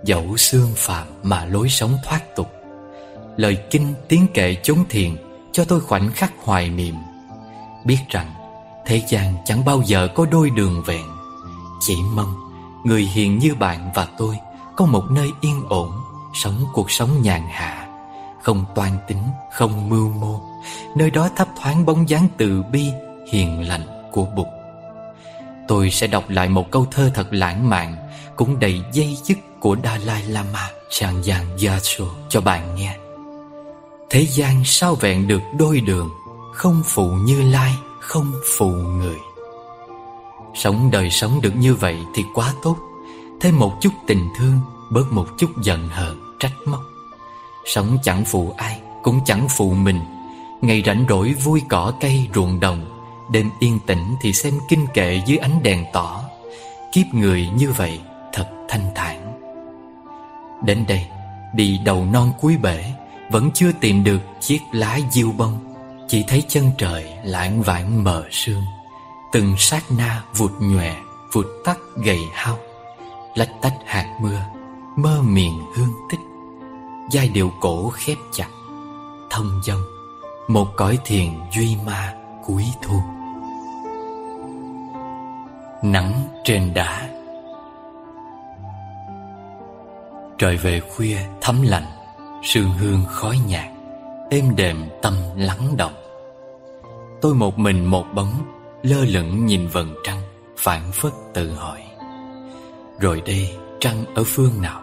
Dẫu 0.04 0.36
xương 0.36 0.72
phạm 0.76 1.06
mà 1.22 1.44
lối 1.44 1.68
sống 1.68 1.98
thoát 2.04 2.36
tục. 2.36 2.52
Lời 3.36 3.58
kinh 3.70 3.94
tiếng 4.08 4.26
kệ 4.34 4.56
chốn 4.62 4.78
thiền 4.88 5.16
Cho 5.52 5.64
tôi 5.64 5.80
khoảnh 5.80 6.10
khắc 6.12 6.32
hoài 6.44 6.70
niệm. 6.70 6.94
Biết 7.84 7.98
rằng 8.08 8.34
Thế 8.86 9.02
gian 9.08 9.34
chẳng 9.44 9.64
bao 9.64 9.82
giờ 9.86 10.08
có 10.14 10.26
đôi 10.30 10.50
đường 10.50 10.82
vẹn. 10.86 11.06
Chỉ 11.80 11.96
mong 12.14 12.34
Người 12.84 13.02
hiền 13.02 13.38
như 13.38 13.54
bạn 13.54 13.90
và 13.94 14.08
tôi 14.18 14.38
Có 14.76 14.86
một 14.86 15.04
nơi 15.10 15.28
yên 15.40 15.62
ổn 15.68 15.92
Sống 16.34 16.64
cuộc 16.74 16.90
sống 16.90 17.22
nhàn 17.22 17.42
hạ. 17.50 17.86
Không 18.42 18.64
toan 18.74 18.90
tính, 19.08 19.22
không 19.52 19.88
mưu 19.88 20.08
mô 20.08 20.40
Nơi 20.96 21.10
đó 21.10 21.28
thấp 21.36 21.48
thoáng 21.60 21.86
bóng 21.86 22.08
dáng 22.08 22.28
từ 22.36 22.62
bi 22.72 22.90
Hiền 23.32 23.68
lành 23.68 24.10
của 24.12 24.24
Bụt. 24.36 24.46
Tôi 25.68 25.90
sẽ 25.90 26.06
đọc 26.06 26.24
lại 26.28 26.48
một 26.48 26.70
câu 26.70 26.86
thơ 26.90 27.10
thật 27.14 27.26
lãng 27.30 27.68
mạn 27.68 27.96
Cũng 28.36 28.58
đầy 28.58 28.82
dây 28.92 29.16
dứt 29.24 29.38
của 29.60 29.76
Dalai 29.84 30.22
Lama 30.22 30.70
Changyang 30.90 31.56
Gyatso 31.56 32.04
cho 32.28 32.40
bạn 32.40 32.74
nghe. 32.74 32.96
Thế 34.10 34.26
gian 34.26 34.64
sao 34.64 34.94
vẹn 34.94 35.28
được 35.28 35.40
đôi 35.58 35.80
đường 35.80 36.10
Không 36.54 36.82
phụ 36.84 37.10
như 37.10 37.42
lai, 37.42 37.74
không 38.00 38.32
phụ 38.56 38.68
người. 38.70 39.16
Sống 40.54 40.90
đời 40.90 41.10
sống 41.10 41.40
được 41.40 41.56
như 41.56 41.74
vậy 41.74 41.96
thì 42.14 42.24
quá 42.34 42.54
tốt 42.62 42.76
Thêm 43.40 43.58
một 43.58 43.72
chút 43.80 43.92
tình 44.06 44.28
thương 44.38 44.60
Bớt 44.90 45.12
một 45.12 45.26
chút 45.38 45.50
giận 45.62 45.88
hờn 45.88 46.36
trách 46.40 46.52
móc. 46.66 46.80
Sống 47.66 47.98
chẳng 48.02 48.24
phụ 48.24 48.54
ai 48.56 48.80
Cũng 49.02 49.20
chẳng 49.24 49.46
phụ 49.48 49.70
mình. 49.70 50.00
Ngày 50.60 50.82
rảnh 50.86 51.04
rỗi 51.08 51.34
vui 51.44 51.62
cỏ 51.68 51.92
cây 52.00 52.28
ruộng 52.34 52.60
đồng 52.60 52.98
Đêm 53.30 53.50
yên 53.58 53.78
tĩnh 53.86 54.16
thì 54.20 54.32
xem 54.32 54.54
kinh 54.68 54.86
kệ 54.94 55.20
dưới 55.26 55.38
ánh 55.38 55.62
đèn 55.62 55.84
tỏ. 55.92 56.24
Kiếp 56.92 57.06
người 57.12 57.48
như 57.56 57.72
vậy 57.72 58.00
thật 58.32 58.48
thanh 58.68 58.90
thản. 58.94 59.27
Đến 60.62 60.84
đây, 60.88 61.06
Đi 61.54 61.78
đầu 61.84 62.04
non 62.04 62.32
cuối 62.40 62.56
bể, 62.56 62.84
Vẫn 63.30 63.50
chưa 63.54 63.72
tìm 63.80 64.04
được 64.04 64.20
chiếc 64.40 64.60
lá 64.72 64.98
diêu 65.10 65.32
bông. 65.32 65.58
Chỉ 66.08 66.24
thấy 66.28 66.42
chân 66.48 66.70
trời 66.78 67.12
lãng 67.24 67.62
vãng 67.62 68.04
mờ 68.04 68.24
sương. 68.30 68.62
Từng 69.32 69.54
sát 69.58 69.84
na 69.98 70.22
vụt 70.36 70.52
nhòe, 70.60 70.96
Vụt 71.32 71.46
tắt 71.64 71.78
gầy 71.96 72.20
hao. 72.34 72.58
Lách 73.34 73.50
tách 73.62 73.74
hạt 73.86 74.18
mưa, 74.20 74.40
Mơ 74.96 75.22
miền 75.22 75.52
hương 75.76 75.92
tích. 76.10 76.20
Giai 77.10 77.28
điệu 77.28 77.52
cổ 77.60 77.90
khép 77.90 78.16
chặt, 78.32 78.48
Thông 79.30 79.60
dân 79.64 79.78
Một 80.48 80.68
cõi 80.76 80.98
thiền 81.04 81.28
duy 81.54 81.76
ma 81.86 82.14
cuối 82.46 82.64
thu. 82.82 83.00
Nắng 85.82 86.12
trên 86.44 86.74
đá 86.74 87.08
Trời 90.38 90.56
về 90.56 90.80
khuya 90.80 91.18
thấm 91.40 91.62
lạnh, 91.62 91.86
Sương 92.42 92.72
hương 92.72 93.04
khói 93.08 93.38
nhạt 93.46 93.68
Êm 94.30 94.56
đềm 94.56 94.76
tâm 95.02 95.14
lắng 95.36 95.76
động. 95.76 95.92
Tôi 97.20 97.34
một 97.34 97.58
mình 97.58 97.84
một 97.84 98.04
bóng, 98.14 98.32
Lơ 98.82 99.04
lửng 99.04 99.46
nhìn 99.46 99.68
vầng 99.68 99.94
trăng 100.04 100.20
Phản 100.56 100.92
phất 100.92 101.12
tự 101.34 101.52
hỏi. 101.52 101.82
Rồi 103.00 103.22
đây 103.26 103.50
trăng 103.80 104.04
ở 104.14 104.24
phương 104.26 104.62
nào? 104.62 104.82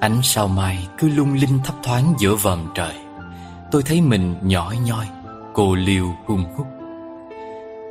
Ánh 0.00 0.20
sao 0.22 0.48
mai 0.48 0.88
cứ 0.98 1.08
lung 1.08 1.34
linh 1.34 1.58
thấp 1.64 1.74
thoáng 1.82 2.14
giữa 2.18 2.34
vòm 2.34 2.58
trời. 2.74 2.94
Tôi 3.70 3.82
thấy 3.82 4.00
mình 4.00 4.34
nhỏ 4.42 4.74
nhoi, 4.86 5.06
Cô 5.54 5.74
liêu 5.74 6.14
hung 6.26 6.44
hút 6.56 6.66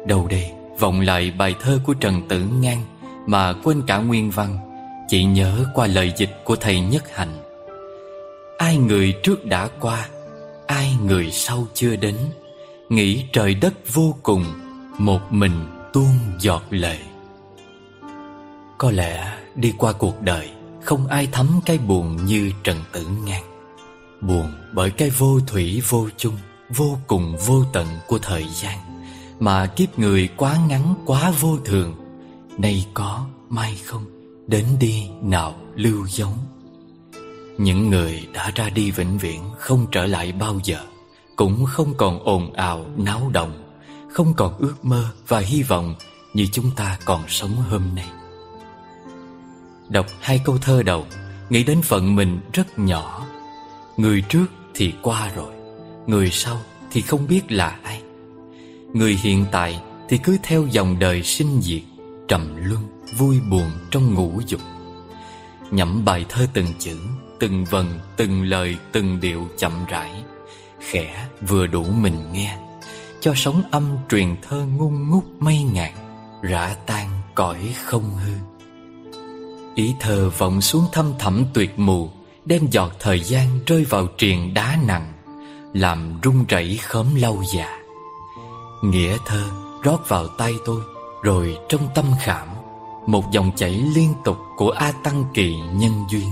đầu 0.07 0.27
đây, 0.27 0.51
vọng 0.79 1.01
lại 1.01 1.31
bài 1.37 1.55
thơ 1.59 1.79
của 1.85 1.93
Trần 1.93 2.27
Tử 2.27 2.47
Ngang 2.61 2.81
Mà 3.25 3.53
quên 3.63 3.81
cả 3.87 3.97
nguyên 3.97 4.31
văn 4.31 4.68
chị 5.09 5.23
nhớ 5.23 5.65
qua 5.73 5.87
lời 5.87 6.13
dịch 6.17 6.41
của 6.43 6.55
thầy 6.55 6.79
Nhất 6.79 7.03
Hạnh. 7.15 7.37
Ai 8.57 8.77
người 8.77 9.13
trước 9.23 9.45
đã 9.45 9.69
qua, 9.79 10.09
Ai 10.67 10.93
người 11.05 11.31
sau 11.31 11.67
chưa 11.73 11.95
đến. 11.95 12.15
Nghĩ 12.89 13.25
trời 13.33 13.53
đất 13.53 13.73
vô 13.93 14.15
cùng, 14.23 14.45
Một 14.97 15.19
mình 15.29 15.65
tuôn 15.93 16.09
giọt 16.39 16.63
lệ 16.69 16.97
Có 18.77 18.91
lẽ 18.91 19.37
đi 19.55 19.73
qua 19.77 19.93
cuộc 19.93 20.21
đời, 20.21 20.49
Không 20.83 21.07
ai 21.07 21.27
thấm 21.31 21.59
cái 21.65 21.77
buồn 21.77 22.25
như 22.25 22.51
Trần 22.63 22.77
Tử 22.91 23.07
Ngang. 23.25 23.43
Buồn 24.21 24.51
bởi 24.73 24.91
cái 24.91 25.09
vô 25.09 25.39
thủy 25.47 25.81
vô 25.89 26.09
chung, 26.17 26.37
Vô 26.69 26.97
cùng 27.07 27.37
vô 27.45 27.63
tận 27.73 27.87
của 28.07 28.19
thời 28.19 28.45
gian, 28.53 28.77
Mà 29.39 29.65
kiếp 29.65 29.99
người 29.99 30.29
quá 30.37 30.57
ngắn, 30.67 30.95
quá 31.05 31.31
vô 31.39 31.57
thường. 31.65 31.95
Nay 32.57 32.85
có, 32.93 33.25
mai 33.49 33.79
không? 33.85 34.18
Đến 34.49 34.65
đi 34.79 35.09
nào 35.21 35.55
lưu 35.75 36.07
giống 36.07 36.37
Những 37.57 37.89
người 37.89 38.27
đã 38.33 38.51
ra 38.55 38.69
đi 38.69 38.91
vĩnh 38.91 39.17
viễn 39.17 39.41
Không 39.57 39.85
trở 39.91 40.05
lại 40.05 40.31
bao 40.31 40.59
giờ 40.63 40.79
Cũng 41.35 41.65
không 41.65 41.93
còn 41.97 42.23
ồn 42.23 42.53
ào 42.53 42.85
náo 42.97 43.29
động 43.33 43.79
Không 44.11 44.33
còn 44.37 44.57
ước 44.57 44.85
mơ 44.85 45.05
và 45.27 45.39
hy 45.39 45.63
vọng 45.63 45.95
Như 46.33 46.47
chúng 46.51 46.71
ta 46.75 46.99
còn 47.05 47.21
sống 47.27 47.55
hôm 47.69 47.81
nay. 47.95 48.09
Đọc 49.89 50.05
hai 50.19 50.41
câu 50.45 50.57
thơ 50.57 50.83
đầu 50.83 51.05
Nghĩ 51.49 51.63
đến 51.63 51.81
phận 51.81 52.15
mình 52.15 52.39
rất 52.53 52.79
nhỏ. 52.79 53.25
Người 53.97 54.21
trước 54.29 54.45
thì 54.73 54.93
qua 55.01 55.31
rồi 55.35 55.53
Người 56.07 56.29
sau 56.31 56.61
thì 56.91 57.01
không 57.01 57.27
biết 57.27 57.51
là 57.51 57.79
ai. 57.83 58.01
Người 58.93 59.13
hiện 59.21 59.45
tại 59.51 59.81
thì 60.09 60.17
cứ 60.17 60.37
theo 60.43 60.67
dòng 60.71 60.99
đời 60.99 61.23
sinh 61.23 61.61
diệt 61.61 61.83
Trầm 62.27 62.55
luân, 62.57 62.98
vui 63.17 63.39
buồn 63.49 63.71
trong 63.91 64.13
ngũ 64.13 64.41
dục. 64.47 64.61
Nhẩm 65.71 66.05
bài 66.05 66.25
thơ 66.29 66.47
từng 66.53 66.67
chữ, 66.79 66.97
từng 67.39 67.65
vần, 67.65 67.99
từng 68.17 68.43
lời, 68.43 68.77
từng 68.91 69.19
điệu 69.19 69.47
chậm 69.57 69.71
rãi 69.87 70.23
Khẽ 70.79 71.27
vừa 71.47 71.67
đủ 71.67 71.83
mình 71.83 72.31
nghe 72.33 72.57
Cho 73.21 73.33
sóng 73.35 73.61
âm 73.71 73.97
truyền 74.09 74.35
thơ 74.41 74.65
ngung 74.77 75.09
ngút 75.09 75.23
mây 75.39 75.63
ngàn 75.63 75.93
Rã 76.41 76.75
tan 76.85 77.09
cõi 77.35 77.75
không 77.85 78.15
hư. 78.15 78.33
Ý 79.75 79.93
thơ 79.99 80.29
vọng 80.37 80.61
xuống 80.61 80.85
thâm 80.91 81.13
thẳm 81.19 81.45
tuyệt 81.53 81.79
mù 81.79 82.09
Đem 82.45 82.67
giọt 82.71 82.91
thời 82.99 83.19
gian 83.19 83.59
rơi 83.65 83.83
vào 83.83 84.07
triền 84.17 84.53
đá 84.53 84.77
nặng 84.87 85.13
Làm 85.73 86.19
rung 86.23 86.45
rẩy 86.47 86.79
khóm 86.83 87.15
lâu 87.15 87.43
già. 87.53 87.79
Nghĩa 88.83 89.17
thơ 89.25 89.43
rót 89.83 90.09
vào 90.09 90.27
tay 90.27 90.53
tôi 90.65 90.81
Rồi 91.23 91.57
trong 91.69 91.87
tâm 91.95 92.05
khảm 92.21 92.47
một 93.09 93.31
dòng 93.31 93.51
chảy 93.55 93.71
liên 93.71 94.13
tục 94.23 94.37
của 94.57 94.69
A 94.69 94.91
Tăng 95.03 95.23
Kỳ 95.33 95.55
nhân 95.73 95.91
duyên 96.09 96.29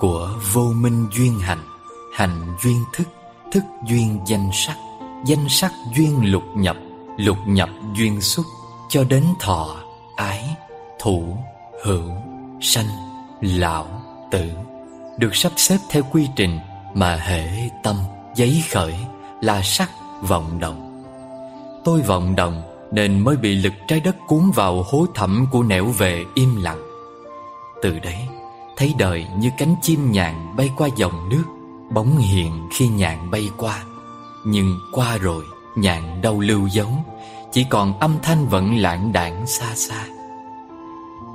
Của 0.00 0.30
vô 0.52 0.72
minh 0.74 1.06
duyên 1.12 1.38
hành 1.38 1.62
Hành 2.14 2.56
duyên 2.62 2.84
thức 2.92 3.08
Thức 3.52 3.62
duyên 3.88 4.20
danh 4.26 4.50
sắc 4.52 4.76
Danh 5.26 5.48
sắc 5.48 5.72
duyên 5.96 6.32
lục 6.32 6.42
nhập 6.54 6.76
Lục 7.16 7.36
nhập 7.46 7.68
duyên 7.96 8.20
xuất 8.20 8.46
Cho 8.88 9.04
đến 9.04 9.24
thọ, 9.40 9.76
ái, 10.16 10.56
thủ, 10.98 11.36
hữu, 11.84 12.10
sanh, 12.60 12.88
lão, 13.40 13.86
tử. 14.30 14.50
Được 15.18 15.36
sắp 15.36 15.52
xếp 15.56 15.78
theo 15.90 16.02
quy 16.12 16.28
trình 16.36 16.58
Mà 16.94 17.16
hệ 17.16 17.48
tâm, 17.82 17.96
giấy 18.36 18.62
khởi 18.70 18.94
Là 19.40 19.62
sắc 19.62 19.90
vọng 20.22 20.60
động. 20.60 21.04
Tôi 21.84 22.00
vọng 22.00 22.36
động 22.36 22.77
nên 22.92 23.24
mới 23.24 23.36
bị 23.36 23.54
lực 23.54 23.72
trái 23.88 24.00
đất 24.00 24.16
cuốn 24.26 24.50
vào 24.54 24.82
hố 24.82 25.06
thẳm 25.14 25.46
của 25.50 25.62
nẻo 25.62 25.84
về 25.86 26.24
im 26.34 26.56
lặng. 26.62 26.82
Từ 27.82 27.98
đấy 27.98 28.28
Thấy 28.76 28.94
đời 28.98 29.26
như 29.38 29.50
cánh 29.58 29.74
chim 29.82 30.12
nhạn 30.12 30.56
bay 30.56 30.70
qua 30.76 30.88
dòng 30.96 31.28
nước 31.28 31.44
Bóng 31.90 32.16
hiện 32.16 32.68
khi 32.72 32.88
nhạn 32.88 33.30
bay 33.30 33.50
qua. 33.56 33.84
Nhưng 34.46 34.78
qua 34.92 35.16
rồi 35.16 35.44
nhạn 35.76 36.20
đâu 36.22 36.40
lưu 36.40 36.66
giống 36.66 37.02
Chỉ 37.52 37.66
còn 37.70 37.98
âm 37.98 38.16
thanh 38.22 38.46
vẫn 38.46 38.76
lãng 38.76 39.12
đảng 39.12 39.46
xa 39.46 39.74
xa. 39.74 40.04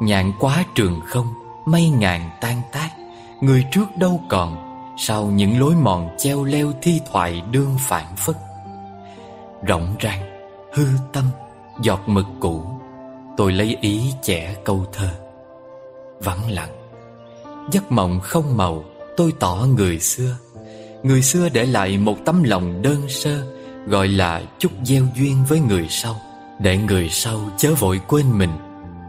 Nhạn 0.01 0.31
quá 0.39 0.63
trường 0.75 1.01
không 1.05 1.27
Mây 1.65 1.89
ngàn 1.89 2.29
tan 2.41 2.61
tác 2.71 2.89
Người 3.41 3.65
trước 3.71 3.97
đâu 3.97 4.21
còn 4.29 4.57
Sau 4.97 5.25
những 5.25 5.59
lối 5.59 5.75
mòn 5.75 6.09
treo 6.17 6.43
leo 6.43 6.71
thi 6.81 7.01
thoại 7.11 7.41
đương 7.51 7.75
phản 7.79 8.15
phất. 8.15 8.35
Rộng 9.67 9.95
ràng, 9.99 10.21
hư 10.73 10.87
tâm, 11.13 11.25
giọt 11.81 11.99
mực 12.05 12.25
cũ, 12.39 12.65
Tôi 13.37 13.51
lấy 13.51 13.77
ý 13.81 14.01
trẻ 14.23 14.55
câu 14.63 14.85
thơ. 14.93 15.09
Vắng 16.19 16.51
lặng, 16.51 16.69
Giấc 17.71 17.91
mộng 17.91 18.19
không 18.19 18.57
màu, 18.57 18.83
Tôi 19.17 19.33
tỏ 19.39 19.67
người 19.77 19.99
xưa. 19.99 20.37
Người 21.03 21.21
xưa 21.21 21.49
để 21.49 21.65
lại 21.65 21.97
một 21.97 22.17
tấm 22.25 22.43
lòng 22.43 22.81
đơn 22.81 23.09
sơ, 23.09 23.43
Gọi 23.87 24.07
là 24.07 24.41
chút 24.59 24.71
gieo 24.83 25.03
duyên 25.15 25.43
với 25.49 25.59
người 25.59 25.87
sau, 25.89 26.15
Để 26.59 26.77
người 26.77 27.09
sau 27.09 27.39
chớ 27.57 27.73
vội 27.73 28.01
quên 28.07 28.37
mình. 28.37 28.51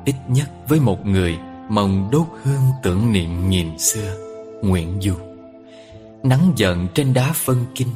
Ít 0.05 0.14
nhất 0.29 0.50
với 0.68 0.81
một 0.81 1.07
người 1.07 1.38
Mong 1.68 2.11
đốt 2.11 2.27
hương 2.42 2.62
tưởng 2.83 3.12
niệm 3.12 3.48
nghìn 3.48 3.79
xưa 3.79 4.16
Nguyện 4.62 4.98
Du. 5.00 5.14
Nắng 6.22 6.53
giận 6.57 6.88
trên 6.94 7.14
đá 7.14 7.33
phân 7.35 7.64
kinh, 7.74 7.88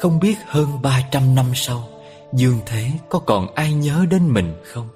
Không 0.00 0.20
biết 0.20 0.36
hơn 0.46 0.82
ba 0.82 1.02
trăm 1.10 1.34
năm 1.34 1.46
sau 1.54 1.88
Dương 2.32 2.58
thế 2.66 2.90
có 3.08 3.18
còn 3.18 3.54
ai 3.54 3.72
nhớ 3.72 4.06
đến 4.10 4.28
mình 4.28 4.54
không? 4.64 4.88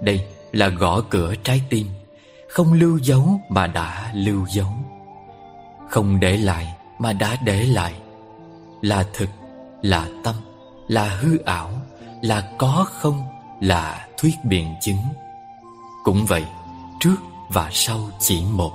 Đây 0.00 0.26
là 0.52 0.68
gõ 0.68 1.00
cửa 1.10 1.34
trái 1.42 1.62
tim 1.68 1.86
Không 2.48 2.72
lưu 2.72 2.98
dấu 2.98 3.40
mà 3.48 3.66
đã 3.66 4.12
lưu 4.14 4.46
dấu. 4.48 4.72
Không 5.90 6.20
để 6.20 6.36
lại 6.36 6.74
mà 6.98 7.12
đã 7.12 7.36
để 7.44 7.64
lại 7.64 7.94
Là 8.82 9.04
thực, 9.14 9.28
là 9.82 10.08
tâm, 10.24 10.34
là 10.88 11.08
hư 11.08 11.38
ảo 11.38 11.70
Là 12.22 12.52
có 12.58 12.86
không, 12.90 13.22
là 13.60 14.08
thuyết 14.18 14.34
biện 14.44 14.74
chứng. 14.80 15.02
Cũng 16.04 16.24
vậy, 16.28 16.44
trước 17.00 17.16
và 17.48 17.68
sau 17.72 18.10
chỉ 18.20 18.44
một 18.52 18.72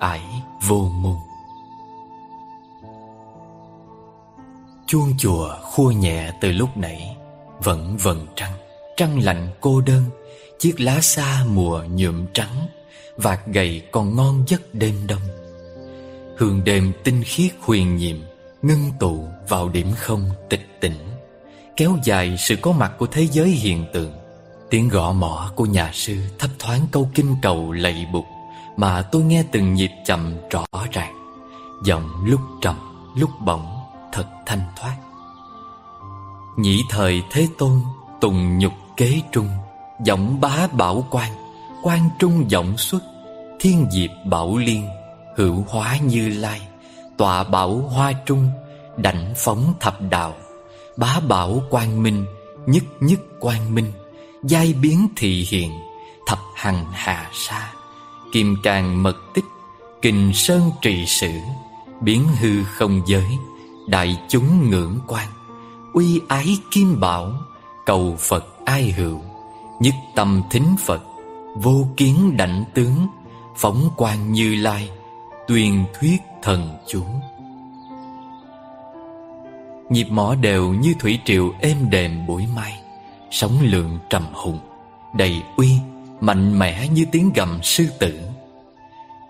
Ải 0.00 0.20
vô 0.68 0.90
môn 0.94 1.16
Chuông 4.90 5.12
chùa 5.18 5.48
khua 5.62 5.90
nhẹ 5.90 6.30
từ 6.40 6.52
lúc 6.52 6.76
nãy, 6.76 7.16
Vẫn 7.62 7.96
vần 7.96 8.26
trăng. 8.36 8.52
Trăng 8.96 9.22
lạnh 9.22 9.48
cô 9.60 9.80
đơn, 9.80 10.02
Chiếc 10.58 10.80
lá 10.80 11.00
xa 11.00 11.44
mùa 11.48 11.82
nhuộm 11.90 12.26
trắng, 12.34 12.66
Vạt 13.16 13.40
gầy 13.46 13.82
còn 13.92 14.16
ngon 14.16 14.44
giấc 14.46 14.74
đêm 14.74 14.94
đông. 15.06 15.20
Hương 16.38 16.64
đêm 16.64 16.92
tinh 17.04 17.22
khiết 17.24 17.50
huyền 17.60 17.96
nhiệm, 17.96 18.16
Ngưng 18.62 18.90
tụ 19.00 19.28
vào 19.48 19.68
điểm 19.68 19.86
không 19.96 20.30
tịch 20.48 20.80
tỉnh, 20.80 20.98
Kéo 21.76 21.96
dài 22.04 22.36
sự 22.38 22.56
có 22.56 22.72
mặt 22.72 22.92
của 22.98 23.06
thế 23.06 23.26
giới 23.26 23.48
hiện 23.48 23.84
tượng. 23.92 24.12
Tiếng 24.70 24.88
gõ 24.88 25.12
mỏ 25.12 25.52
của 25.56 25.66
nhà 25.66 25.90
sư 25.94 26.16
thấp 26.38 26.50
thoáng 26.58 26.80
câu 26.92 27.10
kinh 27.14 27.36
cầu 27.42 27.72
lạy 27.72 28.06
bục 28.12 28.24
Mà 28.76 29.02
tôi 29.02 29.22
nghe 29.22 29.44
từng 29.52 29.74
nhịp 29.74 29.90
chậm 30.06 30.36
rõ 30.50 30.66
ràng 30.92 31.14
Giọng 31.84 32.24
lúc 32.24 32.40
trầm, 32.62 32.76
lúc 33.16 33.30
bỗng 33.44 33.79
thật 34.12 34.26
thanh 34.46 34.62
thoát. 34.76 34.96
Nhị 36.56 36.82
thời 36.90 37.22
Thế 37.30 37.48
Tôn, 37.58 37.80
tùng 38.20 38.58
nhục 38.58 38.72
kế 38.96 39.20
trung, 39.32 39.48
Giọng 40.04 40.40
bá 40.40 40.66
bảo 40.72 41.06
quan 41.10 41.32
Quan 41.82 42.10
trung 42.18 42.50
giọng 42.50 42.76
xuất, 42.76 43.02
Thiên 43.60 43.86
diệp 43.90 44.10
bảo 44.24 44.56
liên, 44.56 44.88
Hữu 45.36 45.64
hóa 45.68 45.98
như 45.98 46.28
lai 46.28 46.60
Tọa 47.16 47.44
bảo 47.44 47.76
hoa 47.78 48.12
trung, 48.26 48.50
Đảnh 48.96 49.32
phóng 49.36 49.74
thập 49.80 50.00
đạo. 50.10 50.34
Bá 50.96 51.20
bảo 51.28 51.62
quang 51.70 52.02
minh, 52.02 52.26
Nhất 52.66 52.84
nhất 53.00 53.20
quang 53.40 53.74
minh, 53.74 53.92
Giai 54.44 54.72
biến 54.72 55.08
thị 55.16 55.46
hiện, 55.50 55.72
Thập 56.26 56.38
hằng 56.54 56.84
hà 56.92 57.30
sa. 57.32 57.72
Kim 58.32 58.56
càng 58.62 59.02
mật 59.02 59.16
tích, 59.34 59.44
Kình 60.02 60.32
sơn 60.34 60.70
trì 60.82 61.06
sử, 61.06 61.32
Biến 62.00 62.24
hư 62.40 62.64
không 62.64 63.02
giới. 63.06 63.38
Đại 63.90 64.18
chúng 64.28 64.70
ngưỡng 64.70 64.98
quan, 65.06 65.28
Uy 65.92 66.20
ái 66.28 66.56
kim 66.70 67.00
bảo, 67.00 67.32
Cầu 67.86 68.16
Phật 68.18 68.64
ai 68.64 68.90
hữu. 68.90 69.20
Nhất 69.80 69.94
tâm 70.14 70.42
thính 70.50 70.76
Phật, 70.78 71.02
Vô 71.56 71.86
kiến 71.96 72.36
đảnh 72.36 72.64
tướng, 72.74 73.06
Phóng 73.56 73.90
quan 73.96 74.32
như 74.32 74.54
lai, 74.54 74.90
Tuyên 75.48 75.84
thuyết 75.94 76.22
thần 76.42 76.78
chú. 76.86 77.02
Nhịp 79.90 80.06
mõ 80.10 80.34
đều 80.34 80.72
như 80.72 80.94
thủy 80.98 81.18
triều 81.24 81.52
êm 81.60 81.90
đềm 81.90 82.26
buổi 82.26 82.46
mai, 82.56 82.80
Sóng 83.30 83.58
lượng 83.62 83.98
trầm 84.10 84.26
hùng, 84.32 84.58
Đầy 85.14 85.42
uy, 85.56 85.72
Mạnh 86.20 86.58
mẽ 86.58 86.88
như 86.88 87.04
tiếng 87.12 87.32
gầm 87.34 87.62
sư 87.62 87.86
tử. 87.98 88.20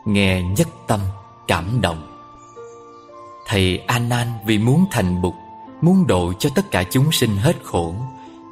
Nghe 0.07 0.43
nhất 0.43 0.69
tâm 0.87 1.01
cảm 1.49 1.81
động 1.81 2.10
Thầy 3.51 3.79
anan 3.87 4.09
Nan 4.09 4.29
vì 4.45 4.59
muốn 4.59 4.85
thành 4.91 5.23
bục, 5.23 5.35
Muốn 5.81 6.07
độ 6.07 6.33
cho 6.39 6.51
tất 6.55 6.71
cả 6.71 6.85
chúng 6.91 7.13
sinh 7.13 7.37
hết 7.37 7.57
khổ, 7.65 7.95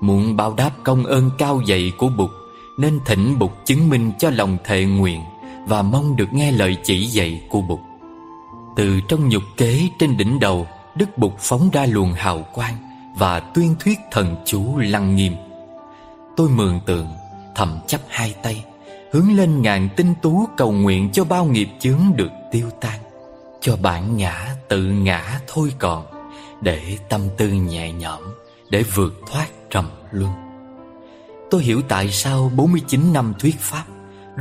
Muốn 0.00 0.36
báo 0.36 0.54
đáp 0.54 0.70
công 0.84 1.04
ơn 1.04 1.30
cao 1.38 1.62
dày 1.68 1.92
của 1.98 2.08
Bụt 2.08 2.30
Nên 2.78 3.00
thỉnh 3.06 3.38
Bụt 3.38 3.50
chứng 3.64 3.88
minh 3.88 4.12
cho 4.18 4.30
lòng 4.30 4.56
thệ 4.64 4.84
nguyện 4.84 5.20
Và 5.66 5.82
mong 5.82 6.16
được 6.16 6.32
nghe 6.32 6.52
lời 6.52 6.76
chỉ 6.84 7.06
dạy 7.06 7.42
của 7.48 7.60
Bụt 7.60 7.78
Từ 8.76 9.00
trong 9.08 9.28
nhục 9.28 9.42
kế 9.56 9.88
trên 9.98 10.16
đỉnh 10.16 10.40
đầu, 10.40 10.66
Đức 10.94 11.18
Bụt 11.18 11.32
phóng 11.38 11.70
ra 11.72 11.86
luồng 11.86 12.12
hào 12.12 12.42
quang 12.54 12.74
Và 13.16 13.40
tuyên 13.40 13.74
thuyết 13.80 13.98
thần 14.10 14.36
chú 14.46 14.76
lăng 14.78 15.16
nghiêm. 15.16 15.32
Tôi 16.36 16.48
mường 16.48 16.80
tượng, 16.86 17.08
Thầm 17.54 17.80
chấp 17.86 18.00
hai 18.08 18.34
tay, 18.42 18.64
Hướng 19.12 19.36
lên 19.36 19.62
ngàn 19.62 19.88
tinh 19.96 20.14
tú 20.22 20.46
cầu 20.56 20.72
nguyện 20.72 21.10
cho 21.12 21.24
bao 21.24 21.44
nghiệp 21.44 21.68
chướng 21.80 22.00
được 22.16 22.30
tiêu 22.52 22.70
tan, 22.80 23.00
Cho 23.60 23.76
bản 23.76 24.16
ngã 24.16 24.54
tự 24.68 24.82
ngã 24.82 25.40
thôi 25.46 25.72
còn 25.78 26.06
Để 26.60 26.98
tâm 27.08 27.20
tư 27.36 27.48
nhẹ 27.48 27.92
nhõm 27.92 28.22
Để 28.70 28.82
vượt 28.82 29.14
thoát 29.26 29.46
trầm 29.70 29.90
luân. 30.10 30.32
Tôi 31.50 31.62
hiểu 31.62 31.82
tại 31.88 32.10
sao 32.10 32.50
49 32.56 33.12
năm 33.12 33.34
thuyết 33.38 33.58
pháp 33.60 33.84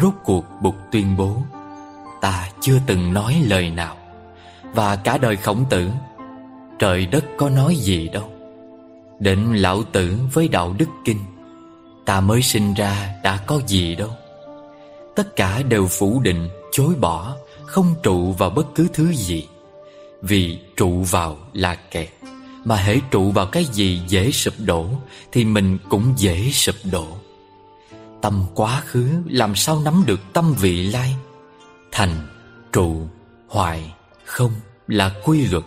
Rốt 0.02 0.14
cuộc 0.24 0.46
Bụt 0.62 0.76
tuyên 0.92 1.18
bố 1.18 1.38
Ta 2.22 2.50
chưa 2.62 2.80
từng 2.88 3.14
nói 3.14 3.42
lời 3.48 3.70
nào. 3.72 3.98
Và 4.74 4.96
cả 4.96 5.18
đời 5.18 5.36
khổng 5.36 5.66
tử 5.70 5.90
Trời 6.80 7.06
đất 7.06 7.26
có 7.38 7.50
nói 7.50 7.76
gì 7.76 8.08
đâu. 8.08 8.32
Định 9.20 9.54
lão 9.54 9.84
tử 9.84 10.18
với 10.34 10.48
đạo 10.48 10.76
đức 10.78 10.90
kinh 11.06 11.20
Ta 12.06 12.22
mới 12.22 12.42
sinh 12.42 12.74
ra 12.74 13.16
đã 13.24 13.38
có 13.48 13.60
gì 13.68 13.96
đâu. 13.96 14.10
Tất 15.16 15.36
cả 15.36 15.62
đều 15.70 15.88
phủ 15.88 16.20
định, 16.20 16.50
chối 16.72 16.94
bỏ 17.00 17.36
Không 17.66 17.96
trụ 18.04 18.32
vào 18.32 18.50
bất 18.50 18.66
cứ 18.76 18.88
thứ 18.94 19.14
gì. 19.14 19.48
Vì 20.22 20.60
trụ 20.78 21.04
vào 21.04 21.38
là 21.54 21.76
kẹt. 21.76 22.10
Mà 22.66 22.76
hễ 22.76 23.00
trụ 23.12 23.32
vào 23.32 23.46
cái 23.46 23.66
gì 23.66 24.02
dễ 24.08 24.32
sụp 24.32 24.54
đổ 24.66 24.88
Thì 25.32 25.46
mình 25.46 25.78
cũng 25.90 26.14
dễ 26.18 26.52
sụp 26.52 26.76
đổ. 26.92 27.08
Tâm 28.22 28.46
quá 28.56 28.82
khứ 28.86 29.10
làm 29.26 29.56
sao 29.56 29.82
nắm 29.82 30.04
được 30.06 30.20
tâm 30.34 30.54
vị 30.54 30.84
lai? 30.84 31.16
Thành, 31.92 32.28
trụ, 32.74 33.08
hoại, 33.48 33.94
không 34.26 34.52
là 34.88 35.12
quy 35.24 35.48
luật. 35.48 35.64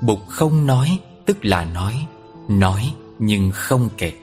Bụt 0.00 0.18
không 0.28 0.66
nói 0.66 0.98
tức 1.26 1.44
là 1.44 1.64
nói. 1.64 2.06
Nói 2.48 2.94
nhưng 3.18 3.50
không 3.50 3.88
kẹt. 3.96 4.14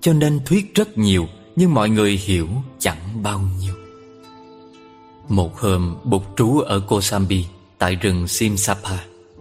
Cho 0.00 0.12
nên 0.12 0.40
thuyết 0.46 0.74
rất 0.74 0.98
nhiều 0.98 1.28
Nhưng 1.56 1.74
mọi 1.74 1.88
người 1.88 2.16
hiểu 2.16 2.48
chẳng 2.78 3.22
bao 3.22 3.40
nhiêu. 3.60 3.74
Một 5.28 5.58
hôm 5.58 5.96
Bụt 6.04 6.22
trú 6.36 6.58
ở 6.58 6.80
Kosambi 6.80 7.44
Tại 7.78 7.94
rừng 7.94 8.28
Simsapa, 8.28 8.98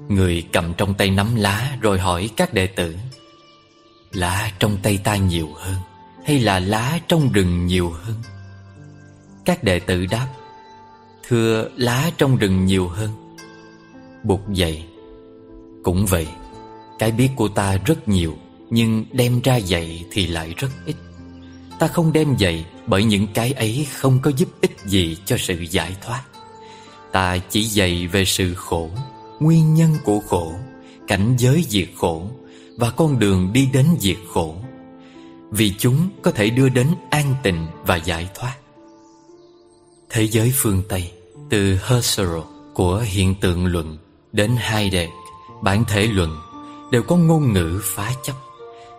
Người 0.09 0.43
cầm 0.53 0.73
trong 0.77 0.93
tay 0.93 1.09
nắm 1.09 1.35
lá 1.35 1.77
Rồi 1.81 1.99
hỏi 1.99 2.29
các 2.35 2.53
đệ 2.53 2.67
tử, 2.67 2.95
Lá 4.13 4.51
trong 4.59 4.77
tay 4.83 4.99
ta 5.03 5.15
nhiều 5.15 5.49
hơn 5.55 5.75
Hay 6.25 6.39
là 6.39 6.59
lá 6.59 6.99
trong 7.07 7.31
rừng 7.31 7.65
nhiều 7.65 7.89
hơn? 7.89 8.15
Các 9.45 9.63
đệ 9.63 9.79
tử 9.79 10.05
đáp, 10.05 10.27
Thưa, 11.27 11.69
lá 11.75 12.11
trong 12.17 12.37
rừng 12.37 12.65
nhiều 12.65 12.87
hơn. 12.87 13.09
Bụt 14.23 14.39
dạy 14.53 14.85
cũng 15.83 16.05
vậy, 16.05 16.27
Cái 16.99 17.11
biết 17.11 17.29
của 17.35 17.47
ta 17.47 17.77
rất 17.85 18.07
nhiều, 18.07 18.37
Nhưng 18.69 19.05
đem 19.11 19.41
ra 19.41 19.55
dạy 19.55 20.05
thì 20.11 20.27
lại 20.27 20.53
rất 20.57 20.69
ít. 20.85 20.95
Ta 21.79 21.87
không 21.87 22.13
đem 22.13 22.35
dạy 22.35 22.65
Bởi 22.85 23.03
những 23.03 23.27
cái 23.33 23.51
ấy 23.51 23.87
không 23.93 24.19
có 24.21 24.31
giúp 24.37 24.49
ích 24.61 24.77
gì 24.85 25.17
cho 25.25 25.37
sự 25.37 25.65
giải 25.69 25.95
thoát. 26.01 26.23
Ta 27.11 27.37
chỉ 27.37 27.63
dạy 27.63 28.07
về 28.07 28.25
sự 28.25 28.53
khổ, 28.53 28.89
Nguyên 29.39 29.73
nhân 29.73 29.95
của 30.03 30.19
khổ, 30.19 30.53
Cảnh 31.07 31.35
giới 31.37 31.65
diệt 31.69 31.87
khổ 31.97 32.29
Và 32.77 32.89
con 32.89 33.19
đường 33.19 33.53
đi 33.53 33.69
đến 33.73 33.85
diệt 33.99 34.17
khổ. 34.33 34.55
Vì 35.51 35.73
chúng 35.77 36.09
có 36.21 36.31
thể 36.31 36.49
đưa 36.49 36.69
đến 36.69 36.87
an 37.09 37.35
tịnh 37.43 37.67
và 37.85 37.95
giải 37.95 38.29
thoát. 38.35 38.55
Thế 40.09 40.27
giới 40.27 40.51
phương 40.55 40.83
Tây, 40.89 41.11
Từ 41.49 41.77
Husserl 41.87 42.37
của 42.73 42.97
hiện 42.97 43.35
tượng 43.41 43.65
luận 43.65 43.97
Đến 44.31 44.55
Heidegger 44.57 45.27
bản 45.61 45.83
thể 45.87 46.07
luận, 46.07 46.37
đều 46.91 47.03
có 47.03 47.15
ngôn 47.15 47.53
ngữ 47.53 47.81
phá 47.83 48.11
chấp. 48.23 48.33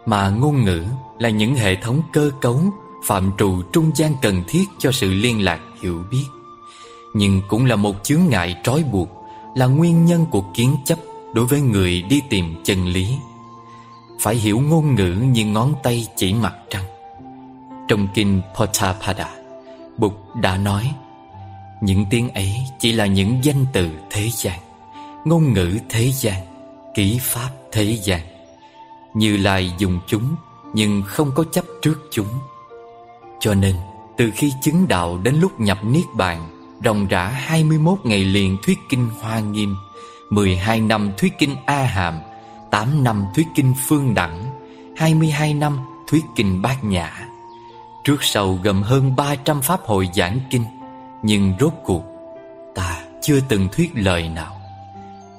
Mà 0.06 0.30
ngôn 0.30 0.64
ngữ 0.64 0.84
là 1.18 1.28
những 1.28 1.54
hệ 1.54 1.74
thống 1.74 2.02
cơ 2.12 2.30
cấu, 2.40 2.60
phạm 3.04 3.30
trù 3.38 3.62
trung 3.72 3.90
gian 3.94 4.14
cần 4.22 4.42
thiết 4.48 4.64
cho 4.78 4.92
sự 4.92 5.14
liên 5.14 5.44
lạc 5.44 5.60
hiểu 5.82 6.02
biết 6.10 6.24
nhưng 7.18 7.42
cũng 7.48 7.64
là 7.64 7.76
một 7.76 8.04
chướng 8.04 8.20
ngại 8.28 8.56
trói 8.62 8.82
buộc, 8.82 9.08
là 9.54 9.66
nguyên 9.66 10.04
nhân 10.04 10.26
của 10.30 10.44
kiến 10.54 10.76
chấp 10.84 10.98
đối 11.34 11.46
với 11.46 11.60
người 11.60 12.02
đi 12.02 12.20
tìm 12.30 12.54
chân 12.64 12.86
lý. 12.86 13.16
Phải 14.20 14.34
hiểu 14.34 14.60
ngôn 14.60 14.94
ngữ 14.94 15.14
như 15.32 15.46
ngón 15.46 15.74
tay 15.82 16.06
chỉ 16.16 16.34
mặt 16.34 16.54
trăng. 16.70 16.84
Trong 17.88 18.08
kinh 18.14 18.40
Potapada 18.56 19.30
Bụt 19.96 20.12
đã 20.42 20.56
nói, 20.56 20.94
những 21.82 22.04
tiếng 22.10 22.28
ấy 22.28 22.56
chỉ 22.78 22.92
là 22.92 23.06
những 23.06 23.44
danh 23.44 23.66
từ 23.72 23.90
thế 24.10 24.28
gian, 24.32 24.58
ngôn 25.24 25.52
ngữ 25.52 25.78
thế 25.88 26.12
gian, 26.12 26.42
kỹ 26.94 27.18
pháp 27.20 27.50
thế 27.72 27.98
gian. 28.02 28.20
Như 29.14 29.36
Lai 29.36 29.72
dùng 29.78 30.00
chúng, 30.06 30.36
Nhưng 30.74 31.02
không 31.06 31.30
có 31.34 31.44
chấp 31.52 31.64
trước 31.82 32.08
chúng. 32.10 32.28
Cho 33.40 33.54
nên, 33.54 33.76
Từ 34.16 34.30
khi 34.34 34.52
chứng 34.62 34.88
đạo 34.88 35.18
đến 35.18 35.34
lúc 35.34 35.60
nhập 35.60 35.78
Niết 35.84 36.04
Bàn 36.14 36.57
Ròng 36.84 37.06
rã 37.06 37.28
21 37.28 37.98
ngày 38.04 38.24
liền 38.24 38.56
thuyết 38.62 38.78
kinh 38.88 39.08
Hoa 39.20 39.40
Nghiêm 39.40 39.76
12 40.30 40.80
năm 40.80 41.12
thuyết 41.16 41.32
kinh 41.38 41.56
A 41.66 41.82
Hàm 41.82 42.20
8 42.70 43.04
năm 43.04 43.24
thuyết 43.34 43.46
kinh 43.54 43.74
Phương 43.86 44.14
Đẳng 44.14 44.44
22 44.96 45.54
năm 45.54 45.78
thuyết 46.08 46.24
kinh 46.36 46.62
Bát 46.62 46.84
Nhã. 46.84 47.28
Trước 48.04 48.22
sau 48.22 48.58
gồm 48.64 48.82
hơn 48.82 49.16
300 49.16 49.62
pháp 49.62 49.80
hội 49.84 50.08
giảng 50.14 50.40
kinh, 50.50 50.64
Nhưng 51.22 51.54
rốt 51.60 51.72
cuộc 51.84 52.02
Ta 52.74 53.02
chưa 53.22 53.40
từng 53.48 53.68
thuyết 53.72 53.90
lời 53.94 54.28
nào. 54.28 54.60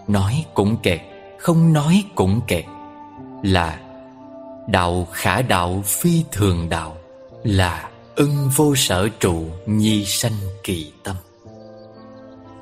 Nói 0.08 0.46
cũng 0.54 0.78
kẹt, 0.78 1.02
không 1.38 1.74
nói 1.74 2.04
cũng 2.16 2.42
kẹt, 2.48 2.66
Là 3.44 3.80
Đạo 4.68 5.08
khả 5.12 5.42
đạo 5.42 5.84
phi 5.86 6.24
thường 6.32 6.70
đạo, 6.70 6.98
Là 7.44 7.90
ưng 8.16 8.50
vô 8.56 8.76
sở 8.76 9.10
trụ 9.20 9.46
nhi 9.66 10.06
sanh 10.06 10.34
kỳ 10.64 10.92
tâm. 11.04 11.16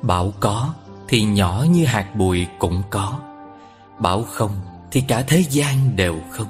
Bảo 0.02 0.32
có 0.40 0.74
thì 1.08 1.24
nhỏ 1.24 1.64
như 1.70 1.84
hạt 1.84 2.16
bụi 2.16 2.46
cũng 2.58 2.82
có. 2.90 3.18
Bảo 3.98 4.22
không 4.22 4.50
thì 4.90 5.00
cả 5.00 5.24
thế 5.28 5.44
gian 5.50 5.96
đều 5.96 6.20
không. 6.30 6.46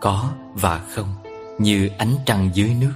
Có 0.00 0.30
và 0.54 0.78
không 0.78 1.14
như 1.58 1.90
ánh 1.98 2.14
trăng 2.26 2.50
dưới 2.54 2.74
nước. 2.80 2.94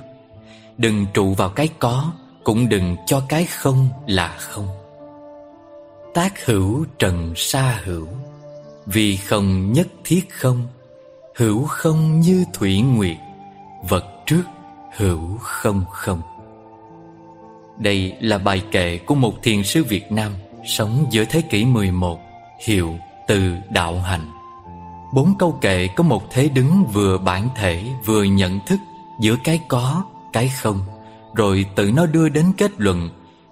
Đừng 0.78 1.06
trụ 1.14 1.34
vào 1.34 1.48
cái 1.48 1.68
có, 1.78 2.12
Cũng 2.44 2.68
đừng 2.68 2.96
cho 3.06 3.22
cái 3.28 3.44
không 3.44 3.88
là 4.06 4.36
không. 4.38 4.68
Tác 6.14 6.46
hữu 6.46 6.84
trần 6.98 7.32
sa 7.36 7.80
hữu, 7.84 8.08
vì 8.86 9.16
không 9.16 9.72
nhất 9.72 9.88
thiết 10.04 10.28
không. 10.30 10.66
Hữu 11.36 11.66
không 11.66 12.20
như 12.20 12.44
thủy 12.52 12.80
nguyệt, 12.80 13.16
Vật 13.88 14.04
trước 14.26 14.42
hữu 14.96 15.38
không 15.40 15.84
không. 15.90 16.22
Đây 17.78 18.12
là 18.20 18.38
bài 18.38 18.62
kệ 18.70 18.98
của 18.98 19.14
một 19.14 19.42
thiền 19.42 19.62
sư 19.62 19.84
Việt 19.84 20.12
Nam 20.12 20.32
Sống 20.64 21.06
giữa 21.10 21.24
thế 21.24 21.42
kỷ 21.42 21.64
11 21.64 22.20
Hiệu 22.66 22.98
từ 23.28 23.52
đạo 23.70 23.98
hành. 23.98 24.30
Bốn 25.14 25.34
câu 25.38 25.58
kệ 25.60 25.88
có 25.96 26.02
một 26.04 26.22
thế 26.30 26.48
đứng 26.48 26.84
vừa 26.92 27.18
bản 27.18 27.48
thể 27.56 27.82
vừa 28.04 28.22
nhận 28.22 28.60
thức 28.66 28.78
Giữa 29.20 29.36
cái 29.44 29.60
có, 29.68 30.04
cái 30.32 30.48
không 30.48 30.80
Rồi 31.34 31.66
tự 31.74 31.90
nó 31.90 32.06
đưa 32.06 32.28
đến 32.28 32.52
kết 32.56 32.70
luận 32.78 33.08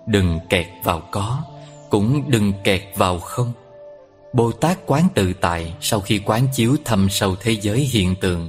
Đừng 0.07 0.39
kẹt 0.49 0.66
vào 0.85 1.03
có 1.11 1.43
Cũng 1.91 2.31
đừng 2.31 2.53
kẹt 2.64 2.83
vào 2.97 3.18
không. 3.18 3.53
Bồ 4.33 4.53
Tát 4.53 4.79
quán 4.87 5.09
tự 5.14 5.33
tại 5.33 5.75
Sau 5.81 6.01
khi 6.01 6.18
quán 6.18 6.47
chiếu 6.55 6.77
thâm 6.85 7.09
sâu 7.11 7.37
thế 7.41 7.53
giới 7.53 7.79
hiện 7.79 8.14
tượng 8.20 8.49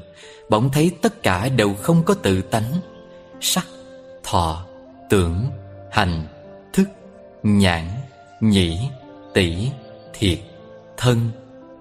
Bỗng 0.49 0.71
thấy 0.71 0.91
tất 1.01 1.23
cả 1.23 1.49
đều 1.49 1.73
không 1.73 2.03
có 2.03 2.13
tự 2.13 2.41
tánh 2.41 2.71
Sắc, 3.41 3.65
thọ, 4.23 4.65
tưởng, 5.09 5.45
hành, 5.93 6.27
thức, 6.73 6.89
nhãn, 7.43 7.87
nhĩ, 8.41 8.89
tỷ, 9.33 9.71
thiệt, 10.13 10.39
thân, 10.97 11.31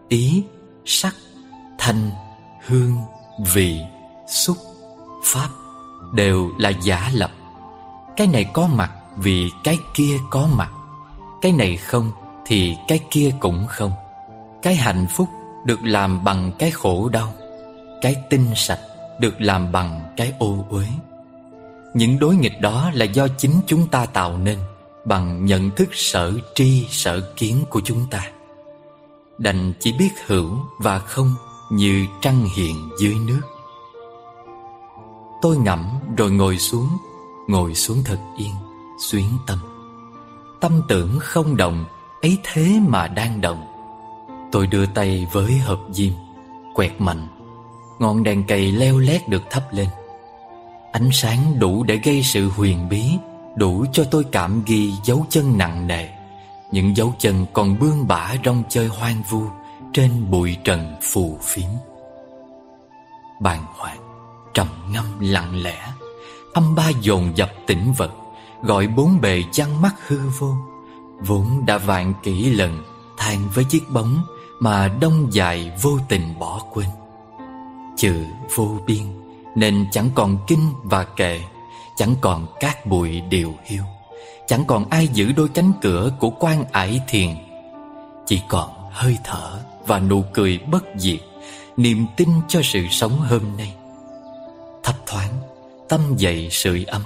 ý, 0.09 0.45
sắc, 0.85 1.15
thanh, 1.79 2.11
hương, 2.67 2.97
vị, 3.55 3.81
xúc, 4.29 4.57
pháp 5.25 5.49
Đều 6.13 6.51
là 6.59 6.69
giả 6.69 7.11
lập. 7.15 7.31
Cái 8.17 8.27
này 8.27 8.45
có 8.53 8.67
mặt 8.67 8.93
vì 9.17 9.51
cái 9.65 9.79
kia 9.95 10.17
có 10.31 10.49
mặt. 10.53 10.71
Cái 11.43 11.53
này 11.53 11.77
không 11.77 12.13
thì 12.47 12.77
cái 12.89 13.01
kia 13.11 13.31
cũng 13.41 13.67
không. 13.69 13.93
Cái 14.63 14.75
hạnh 14.75 15.07
phúc 15.11 15.29
được 15.65 15.79
làm 15.83 16.25
bằng 16.25 16.53
cái 16.59 16.71
khổ 16.71 17.09
đau. 17.09 17.33
Cái 18.03 18.17
tinh 18.31 18.47
sạch 18.55 18.81
được 19.21 19.41
làm 19.41 19.73
bằng 19.73 20.13
cái 20.17 20.33
ô 20.39 20.67
uế. 20.71 20.87
Những 21.95 22.19
đối 22.19 22.37
nghịch 22.37 22.61
đó 22.61 22.91
là 22.95 23.05
do 23.05 23.29
chính 23.29 23.61
chúng 23.67 23.87
ta 23.89 24.07
tạo 24.07 24.39
nên 24.39 24.59
Bằng 25.05 25.45
nhận 25.45 25.71
thức 25.71 25.89
sở 25.93 26.33
tri, 26.55 26.87
sở 26.91 27.33
kiến 27.37 27.65
của 27.71 27.81
chúng 27.85 28.07
ta. 28.11 28.31
Đành 29.39 29.73
chỉ 29.81 29.93
biết 29.93 30.11
hữu 30.27 30.59
và 30.79 30.99
không 30.99 31.35
Như 31.73 32.07
trăng 32.21 32.49
hiện 32.57 32.91
dưới 32.99 33.15
nước. 33.15 33.41
Tôi 35.43 35.57
ngẫm 35.57 35.87
rồi 36.17 36.31
ngồi 36.31 36.59
xuống 36.59 36.89
Ngồi 37.49 37.75
xuống 37.75 38.03
thật 38.05 38.19
yên, 38.37 38.53
Xuyến 38.99 39.27
tâm. 39.47 39.59
Tâm 40.61 40.83
tưởng 40.89 41.19
không 41.21 41.57
động, 41.57 41.85
Ấy 42.23 42.39
thế 42.45 42.81
mà 42.89 43.09
đang 43.09 43.41
động. 43.41 43.67
Tôi 44.53 44.67
đưa 44.67 44.87
tay 44.87 45.27
với 45.33 45.59
hộp 45.59 45.81
diêm, 45.91 46.13
Quẹt 46.75 46.93
mạnh. 46.99 47.29
Ngọn 47.99 48.23
đèn 48.23 48.45
cầy 48.47 48.73
leo 48.73 48.99
lét 48.99 49.29
được 49.29 49.43
thắp 49.51 49.63
lên. 49.73 49.89
Ánh 50.93 51.09
sáng 51.13 51.59
đủ 51.59 51.85
để 51.85 51.97
gây 51.97 52.23
sự 52.23 52.49
huyền 52.49 52.89
bí, 52.89 53.05
Đủ 53.57 53.85
cho 53.93 54.05
tôi 54.05 54.25
cảm 54.33 54.63
ghi 54.67 54.93
dấu 55.05 55.27
chân 55.31 55.59
nặng 55.59 55.87
nề. 55.87 56.09
Những 56.73 56.97
dấu 56.97 57.15
chân 57.19 57.47
còn 57.53 57.79
bươn 57.79 58.09
bả 58.09 58.35
rong 58.45 58.63
chơi 58.69 58.87
hoang 58.87 59.23
vu 59.31 59.43
Trên 59.93 60.31
bụi 60.31 60.57
trần 60.65 60.95
phù 61.03 61.39
phiếm. 61.43 61.69
Bàn 63.41 63.65
hoàng, 63.77 63.99
Trầm 64.55 64.67
ngâm 64.91 65.05
lặng 65.21 65.63
lẽ 65.63 65.89
Âm 66.53 66.75
ba 66.75 66.89
dồn 67.01 67.33
dập 67.37 67.51
tỉnh 67.67 67.93
vật, 67.97 68.13
Gọi 68.63 68.87
bốn 68.87 69.21
bề 69.21 69.43
chăn 69.53 69.83
mắt 69.83 69.95
hư 70.07 70.19
vô. 70.39 70.55
Vốn 71.21 71.67
đã 71.67 71.79
vạn 71.79 72.15
kỹ 72.23 72.51
lần 72.51 72.83
Than 73.19 73.49
với 73.55 73.65
chiếc 73.65 73.91
bóng 73.91 74.25
Mà 74.61 74.89
đông 75.01 75.33
dài 75.33 75.73
vô 75.83 75.99
tình 76.09 76.39
bỏ 76.39 76.61
quên. 76.73 76.89
Chữ 77.97 78.25
vô 78.55 78.79
biên 78.87 79.22
nên 79.55 79.87
chẳng 79.91 80.11
còn 80.15 80.39
kinh 80.47 80.73
và 80.83 81.05
kệ 81.05 81.41
Chẳng 81.97 82.15
còn 82.21 82.47
cát 82.61 82.87
bụi 82.87 83.21
điều 83.21 83.55
hiu, 83.65 83.83
Chẳng 84.47 84.65
còn 84.65 84.91
ai 84.91 85.09
giữ 85.09 85.33
đôi 85.33 85.49
cánh 85.49 85.73
cửa 85.83 86.11
Của 86.21 86.31
quan 86.31 86.65
ải 86.73 87.01
thiền. 87.09 87.29
Chỉ 88.27 88.41
còn 88.49 88.71
hơi 88.91 89.19
thở 89.25 89.61
Và 89.87 89.99
nụ 89.99 90.25
cười 90.35 90.59
bất 90.59 90.85
diệt, 90.97 91.21
Niềm 91.77 92.07
tin 92.17 92.29
cho 92.49 92.61
sự 92.63 92.87
sống 92.91 93.13
hôm 93.21 93.43
nay. 93.59 93.75
Thấp 94.83 94.95
thoáng, 95.07 95.33
Tâm 95.89 96.01
dậy 96.17 96.49
sưởi 96.51 96.85
ấm, 96.85 97.03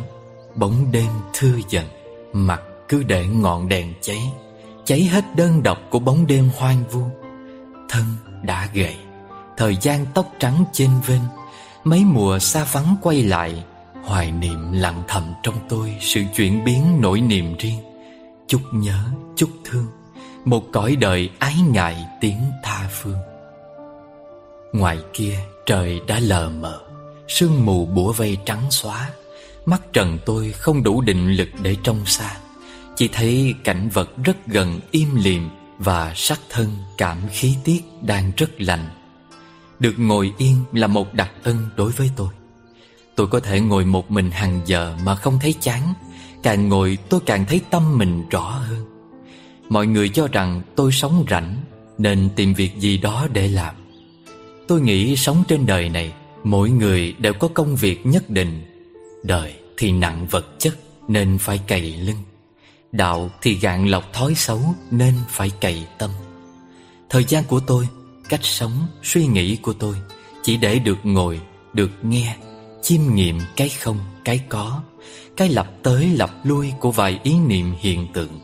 Bóng 0.55 0.93
đêm 0.93 1.09
thưa 1.33 1.55
dần, 1.69 1.85
Mặt 2.33 2.61
cứ 2.89 3.03
để 3.03 3.27
ngọn 3.27 3.69
đèn 3.69 3.95
cháy 4.01 4.33
Cháy 4.85 5.01
hết 5.05 5.25
đơn 5.37 5.63
độc 5.63 5.79
của 5.91 5.99
bóng 5.99 6.27
đêm 6.27 6.51
hoang 6.57 6.85
vu. 6.91 7.03
Thân 7.89 8.05
đã 8.43 8.69
gầy, 8.75 8.97
Thời 9.57 9.77
gian 9.81 10.07
tóc 10.15 10.27
trắng 10.39 10.65
trên 10.73 10.91
vên 11.07 11.21
Mấy 11.87 12.05
mùa 12.05 12.39
xa 12.39 12.65
vắng 12.65 12.97
quay 13.03 13.23
lại 13.23 13.65
Hoài 14.03 14.31
niệm 14.31 14.73
lặng 14.73 15.03
thầm 15.09 15.35
trong 15.43 15.55
tôi 15.69 15.97
Sự 16.01 16.23
chuyển 16.37 16.65
biến 16.65 17.01
nỗi 17.01 17.21
niềm 17.21 17.57
riêng. 17.59 17.81
Chút 18.49 18.61
nhớ, 18.73 18.99
chút 19.37 19.51
thương 19.65 19.87
Một 20.45 20.65
cõi 20.73 20.97
đời 20.97 21.31
ái 21.39 21.55
ngại 21.71 22.07
tiếng 22.21 22.41
tha 22.63 22.89
phương. 22.93 23.19
Ngoài 24.73 24.99
kia 25.13 25.39
trời 25.67 26.01
đã 26.07 26.19
lờ 26.21 26.51
mờ 26.51 26.81
Sương 27.29 27.67
mù 27.67 27.87
bủa 27.87 28.13
vây 28.13 28.39
trắng 28.45 28.71
xóa. 28.71 29.11
Mắt 29.67 29.83
trần 29.93 30.19
tôi 30.27 30.53
không 30.53 30.83
đủ 30.83 31.01
định 31.01 31.33
lực 31.33 31.49
để 31.63 31.77
trông 31.83 32.07
xa. 32.07 32.37
Chỉ 32.97 33.09
thấy 33.09 33.55
cảnh 33.65 33.89
vật 33.89 34.11
rất 34.25 34.47
gần 34.47 34.81
im 34.91 35.09
lìm 35.15 35.49
Và 35.79 36.13
sắc 36.17 36.41
thân 36.51 36.77
cảm 36.99 37.19
khí 37.33 37.57
tiết 37.65 37.83
đang 38.03 38.33
rất 38.37 38.61
lành. 38.61 38.89
Được 39.79 39.95
ngồi 39.99 40.33
yên 40.39 40.57
là 40.73 40.87
một 40.87 41.15
đặc 41.15 41.31
ân 41.43 41.69
đối 41.77 41.91
với 41.91 42.11
tôi. 42.17 42.29
Tôi 43.15 43.27
có 43.27 43.41
thể 43.41 43.61
ngồi 43.61 43.85
một 43.85 44.11
mình 44.11 44.31
hàng 44.31 44.61
giờ 44.67 44.97
mà 45.05 45.15
không 45.15 45.39
thấy 45.41 45.55
chán. 45.61 45.95
Càng 46.43 46.69
ngồi, 46.69 46.99
tôi 47.09 47.21
càng 47.27 47.45
thấy 47.49 47.61
tâm 47.71 47.99
mình 47.99 48.29
rõ 48.31 48.51
hơn. 48.51 48.87
Mọi 49.69 49.87
người 49.87 50.09
cho 50.09 50.29
rằng 50.33 50.63
tôi 50.77 50.93
sống 50.93 51.25
rảnh, 51.31 51.57
Nên 51.99 52.29
tìm 52.37 52.55
việc 52.55 52.77
gì 52.77 52.99
đó 52.99 53.27
để 53.33 53.49
làm. 53.49 53.75
Tôi 54.69 54.81
nghĩ 54.81 55.17
sống 55.17 55.45
trên 55.49 55.67
đời 55.67 55.89
này, 55.89 56.13
Mỗi 56.45 56.71
người 56.71 57.13
đều 57.13 57.33
có 57.33 57.49
công 57.49 57.77
việc 57.77 58.07
nhất 58.07 58.31
định. 58.31 58.65
Đời 59.23 59.55
thì 59.77 59.93
nặng 59.93 60.27
vật 60.31 60.47
chất, 60.59 60.79
Nên 61.09 61.39
phải 61.39 61.59
cày 61.59 61.81
lưng. 61.81 62.23
Đạo 62.93 63.31
thì 63.43 63.55
gạn 63.55 63.87
lọc 63.87 64.13
thói 64.13 64.35
xấu, 64.35 64.61
Nên 64.91 65.15
phải 65.29 65.51
cày 65.61 65.87
tâm. 65.99 66.11
Thời 67.11 67.25
gian 67.25 67.45
của 67.45 67.61
tôi 67.61 67.89
Cách 68.29 68.45
sống, 68.45 68.87
suy 69.03 69.27
nghĩ 69.27 69.57
của 69.57 69.73
tôi. 69.73 69.97
Chỉ 70.43 70.57
để 70.57 70.79
được 70.79 70.99
ngồi, 71.03 71.41
được 71.73 71.91
nghe 72.03 72.37
Chiêm 72.83 73.01
nghiệm 73.15 73.41
cái 73.57 73.69
không, 73.69 73.99
cái 74.25 74.41
có. 74.49 74.83
Cái 75.37 75.49
lặp 75.49 75.67
tới 75.83 76.11
lặp 76.17 76.31
lui 76.45 76.73
Của 76.81 76.91
vài 76.91 77.21
ý 77.23 77.35
niệm 77.39 77.75
hiện 77.79 78.07
tượng. 78.13 78.41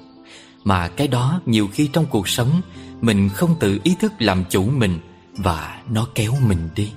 Mà 0.65 0.89
cái 0.89 1.09
đó 1.09 1.41
nhiều 1.47 1.69
khi 1.73 1.91
trong 1.93 2.07
cuộc 2.07 2.29
sống 2.29 2.61
Mình 3.01 3.29
không 3.29 3.57
tự 3.61 3.79
ý 3.83 3.95
thức 4.01 4.13
làm 4.19 4.45
chủ 4.51 4.65
mình 4.65 4.99
Và 5.37 5.83
nó 5.89 6.07
kéo 6.15 6.35
mình 6.47 6.69
đi. 6.75 6.93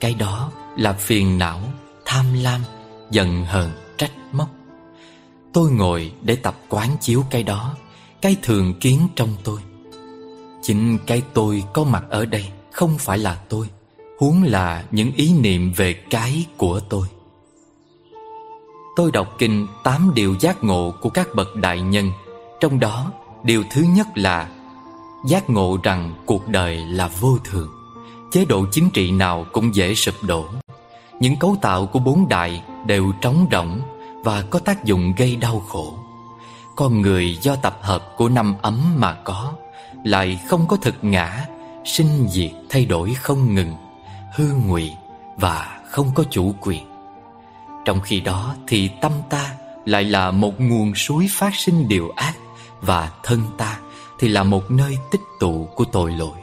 Cái 0.00 0.14
đó 0.14 0.52
là 0.76 0.92
phiền 0.92 1.38
não, 1.38 1.60
tham 2.04 2.26
lam, 2.42 2.60
giận 3.10 3.44
hờn, 3.44 3.70
trách 3.96 4.12
móc. 4.32 4.50
Tôi 5.52 5.70
ngồi 5.70 6.12
để 6.22 6.36
tập 6.36 6.56
quán 6.68 6.96
chiếu 7.00 7.24
cái 7.30 7.42
đó 7.42 7.76
Cái 8.20 8.36
thường 8.42 8.74
kiến 8.80 9.08
trong 9.16 9.36
tôi. 9.44 9.60
Chính 10.62 10.98
cái 11.06 11.22
tôi 11.34 11.64
có 11.72 11.84
mặt 11.84 12.04
ở 12.10 12.24
đây 12.24 12.44
Không 12.72 12.98
phải 12.98 13.18
là 13.18 13.38
tôi, 13.48 13.66
Huống 14.18 14.42
là 14.42 14.84
những 14.90 15.12
ý 15.16 15.32
niệm 15.32 15.72
về 15.76 15.92
cái 15.92 16.46
của 16.56 16.80
tôi. 16.80 17.06
Tôi 18.96 19.10
đọc 19.12 19.34
kinh 19.38 19.66
tám 19.84 20.12
điều 20.14 20.34
giác 20.40 20.64
ngộ 20.64 20.92
của 21.00 21.08
các 21.08 21.28
bậc 21.34 21.56
đại 21.56 21.80
nhân, 21.80 22.12
Trong 22.60 22.80
đó 22.80 23.12
điều 23.44 23.64
thứ 23.70 23.82
nhất 23.82 24.06
là 24.14 24.48
Giác 25.26 25.50
ngộ 25.50 25.78
rằng 25.82 26.14
cuộc 26.26 26.48
đời 26.48 26.76
là 26.76 27.08
vô 27.20 27.38
thường, 27.44 27.70
chế 28.32 28.44
độ 28.44 28.66
chính 28.70 28.90
trị 28.90 29.10
nào 29.10 29.46
cũng 29.52 29.74
dễ 29.74 29.94
sụp 29.94 30.14
đổ. 30.22 30.44
Những 31.20 31.36
cấu 31.36 31.56
tạo 31.62 31.86
của 31.86 31.98
bốn 31.98 32.28
đại 32.28 32.62
đều 32.86 33.12
trống 33.20 33.46
rỗng 33.52 33.80
Và 34.24 34.44
có 34.50 34.58
tác 34.58 34.84
dụng 34.84 35.12
gây 35.16 35.36
đau 35.36 35.60
khổ. 35.68 35.98
Con 36.76 37.00
người 37.00 37.38
do 37.42 37.56
tập 37.56 37.78
hợp 37.82 38.14
của 38.16 38.28
năm 38.28 38.54
ấm 38.62 38.94
mà 38.96 39.14
có 39.24 39.52
lại 40.04 40.40
không 40.46 40.68
có 40.68 40.76
thực 40.76 40.94
ngã, 41.02 41.46
Sinh 41.84 42.28
diệt 42.28 42.50
thay 42.68 42.84
đổi 42.84 43.14
không 43.14 43.54
ngừng, 43.54 43.74
Hư 44.34 44.52
ngụy 44.66 44.92
và 45.36 45.80
không 45.90 46.10
có 46.14 46.24
chủ 46.30 46.54
quyền. 46.60 46.82
Trong 47.84 48.00
khi 48.00 48.20
đó 48.20 48.54
thì 48.66 48.90
tâm 49.00 49.12
ta 49.30 49.50
lại 49.84 50.04
là 50.04 50.30
một 50.30 50.60
nguồn 50.60 50.94
suối 50.94 51.26
phát 51.30 51.54
sinh 51.54 51.88
điều 51.88 52.10
ác 52.16 52.34
Và 52.80 53.10
thân 53.22 53.40
ta 53.58 53.78
thì 54.18 54.28
là 54.28 54.42
một 54.42 54.70
nơi 54.70 54.98
tích 55.10 55.20
tụ 55.40 55.68
của 55.74 55.84
tội 55.84 56.12
lỗi. 56.12 56.38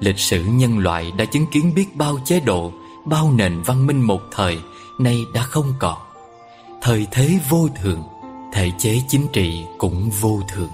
Lịch 0.00 0.18
sử 0.18 0.44
nhân 0.44 0.78
loại 0.78 1.12
đã 1.18 1.24
chứng 1.24 1.46
kiến 1.46 1.74
biết 1.74 1.96
bao 1.96 2.18
chế 2.24 2.40
độ, 2.40 2.72
Bao 3.04 3.32
nền 3.32 3.62
văn 3.62 3.86
minh 3.86 4.02
một 4.02 4.20
thời 4.32 4.58
Nay 4.98 5.24
đã 5.34 5.42
không 5.42 5.72
còn. 5.78 5.98
Thời 6.82 7.06
thế 7.10 7.38
vô 7.48 7.68
thường, 7.82 8.02
Thể 8.52 8.70
chế 8.78 9.02
chính 9.08 9.26
trị 9.32 9.64
cũng 9.78 10.10
vô 10.10 10.40
thường. 10.48 10.70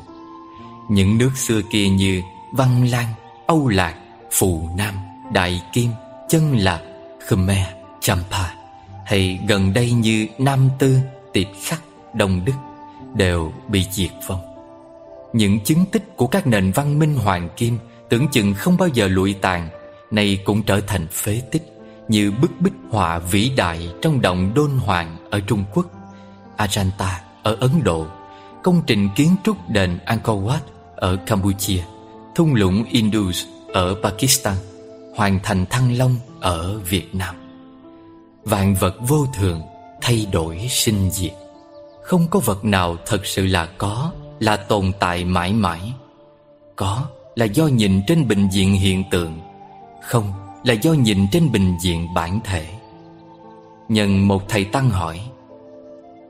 Những 0.92 1.18
nước 1.18 1.30
xưa 1.36 1.60
kia 1.70 1.88
như 1.88 2.22
Văn 2.52 2.90
Lan, 2.90 3.06
Âu 3.46 3.68
Lạc, 3.68 3.94
Phù 4.30 4.68
Nam, 4.76 4.94
Đại 5.32 5.62
Kim, 5.72 5.90
Chân 6.28 6.56
Lạc, 6.56 6.80
Khmer, 7.28 7.66
Champa 8.00 8.54
Hay 9.06 9.40
gần 9.48 9.72
đây 9.72 9.92
như 9.92 10.26
Nam 10.38 10.68
Tư, 10.78 10.98
Tiệp 11.32 11.46
Khắc, 11.64 11.82
Đông 12.14 12.44
Đức 12.44 12.52
Đều 13.14 13.52
bị 13.68 13.86
diệt 13.90 14.10
vong. 14.26 14.40
Những 15.32 15.60
chứng 15.60 15.84
tích 15.92 16.16
của 16.16 16.26
các 16.26 16.46
nền 16.46 16.72
văn 16.72 16.98
minh 16.98 17.14
hoàng 17.14 17.48
kim 17.56 17.78
Tưởng 18.08 18.28
chừng 18.28 18.54
không 18.54 18.76
bao 18.76 18.88
giờ 18.88 19.08
lụi 19.08 19.34
tàn 19.34 19.68
Nay 20.10 20.38
cũng 20.44 20.62
trở 20.62 20.80
thành 20.80 21.06
phế 21.06 21.42
tích 21.50 21.62
Như 22.08 22.30
bức 22.30 22.50
bích 22.60 22.74
họa 22.90 23.18
vĩ 23.18 23.50
đại 23.56 23.92
Trong 24.02 24.20
động 24.20 24.52
Đôn 24.54 24.70
Hoàng 24.70 25.16
ở 25.30 25.40
Trung 25.40 25.64
Quốc 25.74 25.86
Ajanta 26.56 27.12
ở 27.42 27.56
Ấn 27.60 27.70
Độ 27.84 28.06
Công 28.62 28.82
trình 28.86 29.08
kiến 29.16 29.36
trúc 29.44 29.56
đền 29.68 29.98
Angkor 30.04 30.44
Wat 30.44 30.71
ở 31.02 31.16
Campuchia, 31.16 31.82
Thung 32.34 32.54
lũng 32.54 32.84
Indus 32.90 33.44
ở 33.72 33.94
Pakistan 34.02 34.56
Hoàng 35.16 35.38
thành 35.42 35.66
Thăng 35.66 35.98
Long 35.98 36.16
ở 36.40 36.78
Việt 36.78 37.14
Nam. 37.14 37.34
Vạn 38.44 38.74
vật 38.74 38.94
vô 39.00 39.26
thường 39.34 39.62
Thay 40.00 40.26
đổi 40.32 40.66
sinh 40.70 41.10
diệt. 41.10 41.32
Không 42.02 42.26
có 42.30 42.40
vật 42.40 42.64
nào 42.64 42.96
thật 43.06 43.26
sự 43.26 43.46
là 43.46 43.68
có, 43.78 44.12
Là 44.40 44.56
tồn 44.56 44.92
tại 45.00 45.24
mãi 45.24 45.52
mãi. 45.52 45.92
Có 46.76 47.06
là 47.34 47.44
do 47.44 47.66
nhìn 47.66 48.00
trên 48.06 48.28
bình 48.28 48.48
diện 48.52 48.74
hiện 48.74 49.04
tượng, 49.10 49.40
Không 50.02 50.32
là 50.64 50.74
do 50.74 50.92
nhìn 50.92 51.26
trên 51.32 51.52
bình 51.52 51.76
diện 51.80 52.14
bản 52.14 52.40
thể. 52.44 52.66
Nhân 53.88 54.28
một 54.28 54.42
thầy 54.48 54.64
Tăng 54.64 54.90
hỏi, 54.90 55.20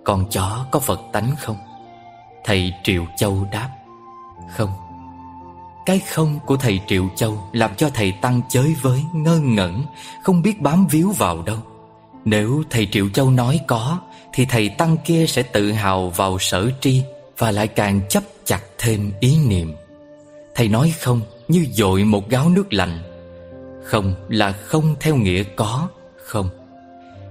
Con 0.05 0.25
chó 0.31 0.67
có 0.71 0.81
Phật 0.81 1.01
tánh 1.13 1.35
không? 1.39 1.57
Thầy 2.45 2.73
Triệu 2.85 3.07
Châu 3.17 3.47
đáp 3.53 3.69
không? 4.57 4.71
Cái 5.87 5.99
không 5.99 6.39
của 6.47 6.57
thầy 6.57 6.81
Triệu 6.87 7.09
Châu 7.17 7.49
Làm 7.53 7.75
cho 7.75 7.91
thầy 7.95 8.13
Tăng 8.13 8.41
chới 8.49 8.75
với 8.83 9.05
ngơ 9.15 9.39
ngẩn, 9.39 9.85
Không 10.23 10.43
biết 10.43 10.61
bám 10.61 10.87
víu 10.87 11.11
vào 11.11 11.43
đâu. 11.43 11.59
Nếu 12.25 12.63
thầy 12.71 12.87
Triệu 12.87 13.09
Châu 13.09 13.31
nói 13.31 13.61
có, 13.67 13.99
Thì 14.33 14.45
thầy 14.45 14.69
Tăng 14.69 14.97
kia 15.05 15.27
sẽ 15.29 15.43
tự 15.43 15.73
hào 15.73 16.11
vào 16.11 16.39
sở 16.39 16.71
tri 16.81 17.03
Và 17.39 17.51
lại 17.51 17.69
càng 17.69 18.01
chấp 18.09 18.23
chặt 18.45 18.61
thêm 18.79 19.13
ý 19.21 19.39
niệm. 19.47 19.75
Thầy 20.55 20.69
nói 20.69 20.95
không 21.01 21.21
như 21.49 21.67
dội 21.73 22.05
một 22.05 22.29
gáo 22.29 22.49
nước 22.49 22.73
lạnh. 22.73 22.99
Không 23.85 24.15
là 24.29 24.53
không 24.53 24.95
theo 25.01 25.17
nghĩa 25.17 25.43
có, 25.57 25.89
Không. 26.25 26.49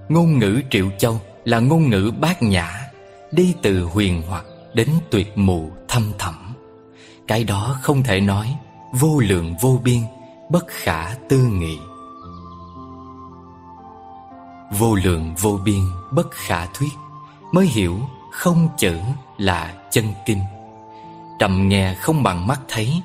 Ngôn 0.09 0.39
ngữ 0.39 0.61
Triệu 0.69 0.89
Châu 0.97 1.21
là 1.45 1.59
ngôn 1.59 1.89
ngữ 1.89 2.11
bát 2.19 2.43
nhã, 2.43 2.91
Đi 3.31 3.53
từ 3.61 3.83
huyền 3.83 4.21
hoặc 4.27 4.45
đến 4.73 4.89
tuyệt 5.09 5.37
mù 5.37 5.69
thâm 5.87 6.11
thầm 6.19 6.40
cái 7.31 7.43
đó 7.43 7.77
không 7.81 8.03
thể 8.03 8.21
nói, 8.21 8.55
Vô 8.91 9.19
lượng 9.19 9.55
vô 9.61 9.79
biên, 9.83 10.01
Bất 10.49 10.65
khả 10.67 11.15
tư 11.29 11.37
nghị. 11.37 11.77
Vô 14.71 14.95
lượng 14.95 15.35
vô 15.41 15.59
biên, 15.65 15.81
bất 16.11 16.31
khả 16.31 16.65
thuyết, 16.65 16.91
Mới 17.51 17.65
hiểu 17.65 17.99
không 18.31 18.69
chữ 18.77 18.99
là 19.37 19.73
chân 19.91 20.05
kinh. 20.25 20.39
Trầm 21.39 21.69
nghe 21.69 21.95
không 21.95 22.23
bằng 22.23 22.47
mắt 22.47 22.59
thấy, 22.67 23.01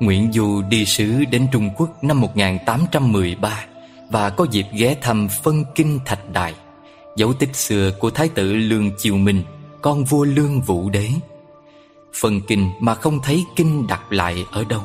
Nguyễn 0.00 0.32
Du 0.32 0.62
đi 0.62 0.84
sứ 0.84 1.24
đến 1.24 1.46
Trung 1.52 1.70
Quốc 1.76 2.04
năm 2.04 2.20
1813 2.20 3.64
Và 4.10 4.30
có 4.30 4.46
dịp 4.50 4.66
ghé 4.72 4.96
thăm 5.02 5.28
phân 5.28 5.64
kinh 5.74 5.98
thạch 6.04 6.30
đài, 6.32 6.54
Dấu 7.16 7.32
tích 7.32 7.56
xưa 7.56 7.90
của 7.98 8.10
Thái 8.10 8.28
tử 8.28 8.52
Lương 8.54 8.90
Chiều 8.98 9.16
Minh, 9.16 9.42
Con 9.82 10.04
vua 10.04 10.24
Lương 10.24 10.60
Vũ 10.60 10.90
Đế 10.90 11.10
phần 12.20 12.40
kinh 12.40 12.70
mà 12.80 12.94
không 12.94 13.20
thấy 13.22 13.46
kinh 13.56 13.86
đặt 13.86 14.12
lại 14.12 14.46
ở 14.50 14.64
đâu. 14.64 14.82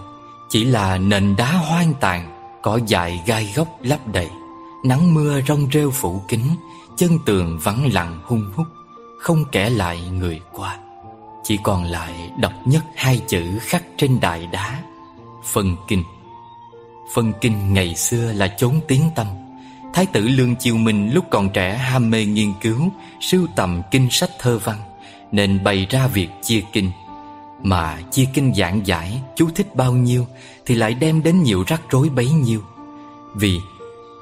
Chỉ 0.50 0.64
là 0.64 0.98
nền 0.98 1.36
đá 1.36 1.52
hoang 1.52 1.94
tàn 2.00 2.38
Cỏ 2.62 2.80
dại 2.88 3.22
gai 3.26 3.54
góc 3.56 3.68
lấp 3.82 4.08
đầy. 4.08 4.30
Nắng 4.84 5.14
mưa 5.14 5.42
rong 5.48 5.68
rêu 5.74 5.92
phủ 5.92 6.22
kín, 6.28 6.42
Chân 6.98 7.20
tường 7.26 7.60
vắng 7.64 7.94
lặng 7.94 8.20
hung 8.24 8.52
hút, 8.56 8.68
Không 9.20 9.46
kể 9.52 9.70
lại 9.70 10.02
người 10.10 10.42
qua. 10.52 10.78
Chỉ 11.44 11.58
còn 11.64 11.84
lại 11.84 12.32
độc 12.40 12.54
nhất 12.66 12.84
hai 12.96 13.22
chữ 13.28 13.60
khắc 13.62 13.84
trên 13.98 14.20
đài 14.20 14.48
đá, 14.48 14.84
phần 15.44 15.76
Kinh. 15.88 16.04
Phân 17.14 17.34
Kinh 17.42 17.74
ngày 17.74 17.96
xưa 17.96 18.34
là 18.34 18.48
chốn 18.58 18.80
tiếng 18.88 19.10
tâm. 19.16 19.28
Thái 19.94 20.06
tử 20.06 20.22
Lương 20.22 20.56
Chiêu 20.56 20.78
Minh 20.78 21.14
lúc 21.14 21.26
còn 21.32 21.50
trẻ 21.50 21.78
ham 21.78 22.10
mê 22.10 22.26
nghiên 22.26 22.54
cứu, 22.62 22.90
Sưu 23.22 23.48
tầm 23.56 23.82
kinh 23.92 24.10
sách 24.12 24.32
thơ 24.40 24.60
văn, 24.64 24.78
Nên 25.32 25.64
bày 25.64 25.88
ra 25.90 26.08
việc 26.08 26.30
chia 26.42 26.62
kinh. 26.74 26.92
Mà 27.64 28.00
chia 28.12 28.26
kinh 28.34 28.54
giảng 28.56 28.88
giải 28.88 29.22
Chú 29.36 29.50
thích 29.56 29.76
bao 29.76 29.94
nhiêu 29.94 30.26
Thì 30.66 30.76
lại 30.76 30.94
đem 30.94 31.24
đến 31.24 31.44
nhiều 31.44 31.64
rắc 31.68 31.82
rối 31.90 32.10
bấy 32.10 32.32
nhiêu. 32.32 32.62
Vì 33.36 33.60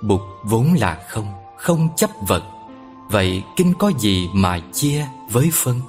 bụt 0.02 0.22
vốn 0.44 0.74
là 0.74 1.00
không 1.10 1.28
Không 1.58 1.90
chấp 1.96 2.10
vật. 2.28 2.44
Vậy 3.10 3.44
kinh 3.56 3.74
có 3.74 3.92
gì 4.00 4.30
mà 4.34 4.60
chia 4.74 5.06
với 5.30 5.50
phân? 5.54 5.82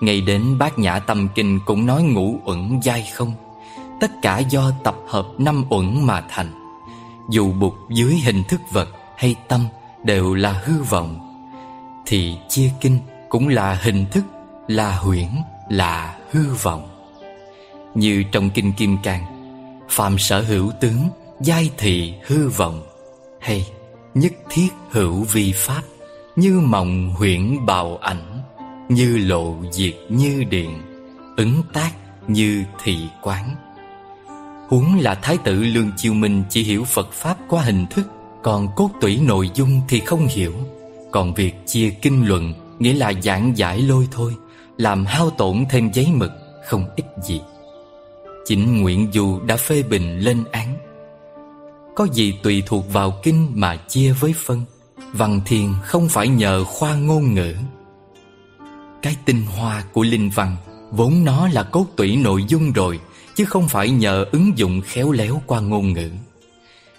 Ngay 0.00 0.20
đến 0.20 0.58
bát 0.58 0.78
nhã 0.78 0.98
tâm 0.98 1.28
kinh 1.34 1.60
cũng 1.66 1.86
nói 1.86 2.02
ngũ 2.02 2.40
uẩn 2.44 2.80
dai 2.82 3.08
không. 3.14 3.32
Tất 4.00 4.10
cả 4.22 4.38
do 4.38 4.70
tập 4.84 4.96
hợp 5.08 5.26
năm 5.38 5.64
uẩn 5.70 6.06
mà 6.06 6.24
thành. 6.28 6.52
Dù 7.30 7.52
bụt 7.52 7.72
dưới 7.90 8.14
hình 8.14 8.42
thức 8.44 8.60
vật 8.72 8.88
hay 9.16 9.34
tâm 9.48 9.66
đều 10.04 10.34
là 10.34 10.52
hư 10.64 10.82
vọng 10.82 11.18
Thì 12.06 12.36
chia 12.48 12.70
kinh 12.80 12.98
cũng 13.28 13.48
là 13.48 13.74
hình 13.82 14.06
thức, 14.10 14.24
là 14.66 14.96
huyễn, 14.96 15.28
là 15.68 16.16
hư 16.30 16.54
vọng. 16.62 16.88
Như 17.94 18.24
trong 18.32 18.50
Kinh 18.50 18.72
Kim 18.72 18.96
Cang 19.02 19.36
Phạm 19.88 20.18
sở 20.18 20.42
hữu 20.42 20.72
tướng, 20.80 21.08
giai 21.40 21.70
thị 21.78 22.14
hư 22.26 22.48
vọng 22.48 22.82
Hay 23.40 23.66
nhất 24.14 24.32
thiết 24.50 24.68
hữu 24.90 25.22
vi 25.22 25.52
pháp 25.52 25.82
Như 26.36 26.60
mộng 26.60 27.10
huyễn 27.16 27.66
bào 27.66 27.96
ảnh 27.96 28.40
Như 28.88 29.18
lộ 29.18 29.56
diệt 29.70 29.94
như 30.08 30.44
điện 30.44 30.82
Ứng 31.36 31.62
tác 31.72 31.90
như 32.28 32.64
thị 32.82 32.98
quán. 33.22 33.54
Huống 34.68 34.98
là 35.00 35.14
Thái 35.14 35.38
tử 35.44 35.54
Lương 35.54 35.92
Chiêu 35.96 36.14
Minh 36.14 36.42
chỉ 36.50 36.62
hiểu 36.62 36.84
Phật 36.84 37.12
Pháp 37.12 37.36
qua 37.48 37.62
hình 37.62 37.86
thức 37.90 38.06
Còn 38.42 38.68
cốt 38.76 38.90
tủy 39.00 39.20
nội 39.22 39.50
dung 39.54 39.80
thì 39.88 40.00
không 40.00 40.26
hiểu. 40.26 40.52
Còn 41.10 41.34
việc 41.34 41.66
chia 41.66 41.90
kinh 41.90 42.28
luận 42.28 42.54
Nghĩa 42.78 42.94
là 42.94 43.12
giảng 43.22 43.56
giải 43.56 43.78
lôi 43.82 44.08
thôi. 44.10 44.34
Làm 44.76 45.06
hao 45.06 45.30
tổn 45.30 45.64
thêm 45.70 45.90
giấy 45.92 46.08
mực 46.12 46.30
Không 46.66 46.84
ít 46.96 47.04
gì. 47.22 47.40
Chính 48.44 48.80
Nguyễn 48.80 49.10
Du 49.12 49.40
đã 49.40 49.56
phê 49.56 49.82
bình 49.82 50.18
lên 50.18 50.44
án. 50.52 50.76
Có 51.96 52.06
gì 52.12 52.34
tùy 52.42 52.62
thuộc 52.66 52.92
vào 52.92 53.20
kinh 53.22 53.48
mà 53.54 53.76
chia 53.76 54.12
với 54.12 54.34
phân 54.36 54.64
Văn 55.12 55.40
thiền 55.46 55.68
không 55.82 56.08
phải 56.08 56.28
nhờ 56.28 56.64
khoa 56.64 56.94
ngôn 56.94 57.34
ngữ. 57.34 57.54
Cái 59.02 59.16
tinh 59.24 59.42
hoa 59.56 59.84
của 59.92 60.02
linh 60.02 60.30
văn 60.30 60.56
Vốn 60.90 61.24
nó 61.24 61.48
là 61.48 61.62
cốt 61.62 61.86
tủy 61.96 62.16
nội 62.16 62.44
dung 62.48 62.72
rồi 62.72 63.00
chứ 63.34 63.44
không 63.44 63.68
phải 63.68 63.90
nhờ 63.90 64.24
ứng 64.32 64.58
dụng 64.58 64.80
khéo 64.80 65.12
léo 65.12 65.42
qua 65.46 65.60
ngôn 65.60 65.92
ngữ. 65.92 66.10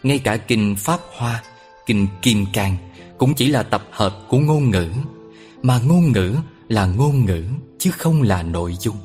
Ngay 0.04 0.20
cả 0.20 0.38
kinh 0.38 0.76
Pháp 0.76 1.00
Hoa, 1.18 1.44
kinh 1.86 2.08
Kim 2.22 2.46
Cang 2.54 2.78
cũng 3.18 3.34
chỉ 3.34 3.48
là 3.48 3.64
tập 3.64 3.84
hợp 3.92 4.20
của 4.30 4.40
ngôn 4.40 4.70
ngữ, 4.70 4.90
mà 5.64 5.80
ngôn 5.86 6.12
ngữ 6.12 6.36
là 6.70 6.86
ngôn 6.86 7.26
ngữ 7.26 7.44
chứ 7.80 7.92
không 7.92 8.22
là 8.22 8.44
nội 8.44 8.76
dung. 8.80 8.98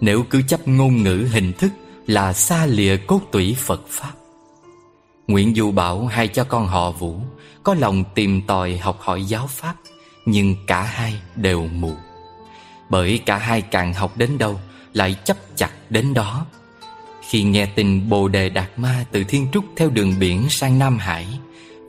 Nếu 0.00 0.24
cứ 0.30 0.42
chấp 0.48 0.68
ngôn 0.68 1.02
ngữ 1.02 1.28
hình 1.32 1.52
thức 1.52 1.72
là 2.06 2.32
xa 2.32 2.66
lìa 2.66 2.96
cốt 2.96 3.20
tủy 3.32 3.56
Phật 3.58 3.82
Pháp. 3.88 4.12
Nguyễn 5.26 5.54
Du 5.54 5.70
bảo 5.70 6.06
hay 6.06 6.28
cho 6.28 6.44
con 6.44 6.66
họ 6.66 6.90
Vũ 6.90 7.16
có 7.62 7.74
lòng 7.74 8.04
tìm 8.14 8.42
tòi 8.46 8.76
học 8.76 8.98
hỏi 9.00 9.24
giáo 9.24 9.46
Pháp, 9.46 9.74
nhưng 10.26 10.56
cả 10.66 10.82
hai 10.82 11.14
đều 11.36 11.66
mù. 11.66 11.92
Bởi 12.90 13.20
cả 13.26 13.38
hai 13.38 13.62
càng 13.62 13.94
học 13.94 14.16
đến 14.16 14.38
đâu 14.38 14.60
lại 14.92 15.16
chấp 15.24 15.36
chặt 15.56 15.70
đến 15.90 16.14
đó 16.14 16.46
Khi 17.28 17.42
nghe 17.42 17.66
tin 17.66 18.08
Bồ 18.08 18.28
Đề 18.28 18.48
Đạt 18.48 18.70
Ma 18.76 19.04
từ 19.12 19.24
Thiên 19.24 19.46
Trúc 19.52 19.64
theo 19.76 19.90
đường 19.90 20.14
biển 20.18 20.48
sang 20.48 20.78
Nam 20.78 20.98
Hải 20.98 21.26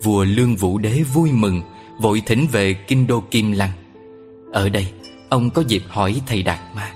Vua 0.03 0.23
Lương 0.23 0.55
Vũ 0.55 0.77
Đế 0.77 1.03
vui 1.13 1.31
mừng 1.31 1.61
Vội 1.99 2.21
thỉnh 2.25 2.47
về 2.51 2.73
Kinh 2.73 3.07
Đô 3.07 3.23
Kim 3.31 3.51
Lăng 3.51 3.71
ở 4.55 4.69
đây 4.69 4.87
ông 5.29 5.49
có 5.49 5.63
dịp 5.67 5.83
hỏi 5.87 6.21
thầy 6.27 6.43
Đạt 6.43 6.59
Ma 6.75 6.93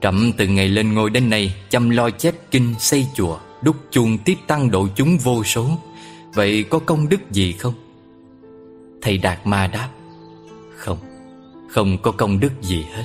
Trẫm 0.00 0.32
từ 0.36 0.46
ngày 0.46 0.68
lên 0.68 0.94
ngôi 0.94 1.10
đến 1.10 1.30
nay 1.30 1.54
Chăm 1.68 1.90
lo 1.90 2.10
chép 2.10 2.34
kinh 2.50 2.74
xây 2.78 3.06
chùa 3.14 3.38
Đúc 3.62 3.76
chuông 3.90 4.18
tiếp 4.18 4.34
tăng 4.46 4.70
độ 4.70 4.88
chúng 4.96 5.18
vô 5.18 5.44
số 5.44 5.68
Vậy 6.34 6.64
có 6.70 6.78
công 6.78 7.08
đức 7.08 7.30
gì 7.30 7.52
không? 7.52 7.74
Thầy 9.02 9.18
Đạt 9.18 9.46
Ma 9.46 9.66
đáp 9.66 9.88
Không, 10.76 10.98
không 11.68 11.98
có 12.02 12.12
công 12.12 12.40
đức 12.40 12.52
gì 12.62 12.86
hết 12.94 13.04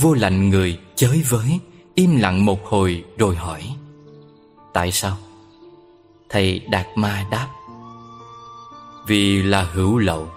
Vô 0.00 0.14
lạnh 0.14 0.50
người 0.50 0.78
chới 0.94 1.22
với 1.28 1.60
Im 1.94 2.16
lặng 2.16 2.44
một 2.44 2.66
hồi 2.66 3.04
rồi 3.18 3.36
hỏi 3.36 3.62
Tại 4.72 4.92
sao? 4.92 5.16
Thầy 6.28 6.58
Đạt 6.58 6.86
Ma 6.94 7.26
đáp 7.30 7.48
Vì 9.06 9.42
là 9.42 9.62
hữu 9.62 9.98
lậu 9.98 10.28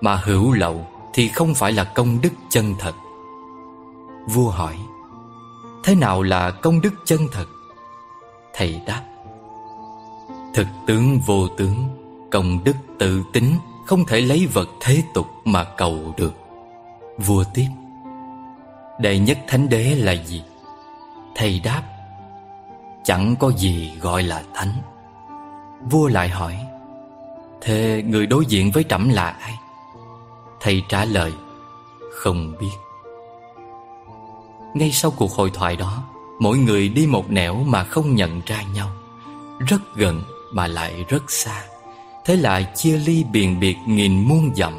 Mà 0.00 0.16
hữu 0.16 0.52
lậu 0.52 0.86
thì 1.16 1.28
không 1.28 1.54
phải 1.54 1.72
là 1.72 1.84
công 1.84 2.20
đức 2.20 2.32
chân 2.48 2.74
thật 2.78 2.92
Vua 4.26 4.50
hỏi, 4.50 4.76
Thế 5.84 5.94
nào 5.94 6.22
là 6.22 6.50
công 6.50 6.80
đức 6.80 6.94
chân 7.04 7.20
thật? 7.32 7.46
Thầy 8.54 8.80
đáp, 8.86 9.02
Thực 10.54 10.66
tướng 10.86 11.20
vô 11.26 11.48
tướng, 11.48 11.88
Công 12.30 12.64
đức 12.64 12.76
tự 12.98 13.22
tính, 13.32 13.54
Không 13.86 14.06
thể 14.06 14.20
lấy 14.20 14.46
vật 14.46 14.68
thế 14.80 15.02
tục 15.14 15.26
mà 15.44 15.64
cầu 15.64 16.14
được 16.16 16.34
Vua 17.18 17.44
tiếp, 17.54 17.68
Đệ 19.00 19.18
nhất 19.18 19.38
thánh 19.48 19.68
đế 19.68 19.94
là 19.94 20.12
gì? 20.12 20.42
Thầy 21.34 21.60
đáp, 21.64 21.82
Chẳng 23.04 23.34
có 23.38 23.52
gì 23.52 23.92
gọi 24.00 24.22
là 24.22 24.42
thánh 24.54 24.72
Vua 25.90 26.08
lại 26.08 26.28
hỏi, 26.28 26.58
Thế 27.60 28.02
người 28.06 28.26
đối 28.26 28.46
diện 28.46 28.70
với 28.70 28.84
trẫm 28.84 29.08
là 29.08 29.36
ai? 29.40 29.54
Thầy 30.66 30.82
trả 30.88 31.04
lời, 31.04 31.32
Không 32.12 32.54
biết. 32.60 32.72
Ngay 34.74 34.90
sau 34.92 35.10
cuộc 35.10 35.32
hội 35.32 35.50
thoại 35.54 35.76
đó, 35.76 36.02
Mỗi 36.40 36.58
người 36.58 36.88
đi 36.88 37.06
một 37.06 37.30
nẻo 37.30 37.54
mà 37.54 37.84
không 37.84 38.14
nhận 38.14 38.40
ra 38.46 38.62
nhau, 38.74 38.90
Rất 39.68 39.96
gần 39.96 40.22
mà 40.52 40.66
lại 40.66 41.04
rất 41.08 41.30
xa. 41.30 41.62
Thế 42.24 42.36
là 42.36 42.62
chia 42.62 42.96
ly 42.96 43.24
biền 43.32 43.60
biệt 43.60 43.76
nghìn 43.86 44.28
muôn 44.28 44.54
dặm. 44.54 44.72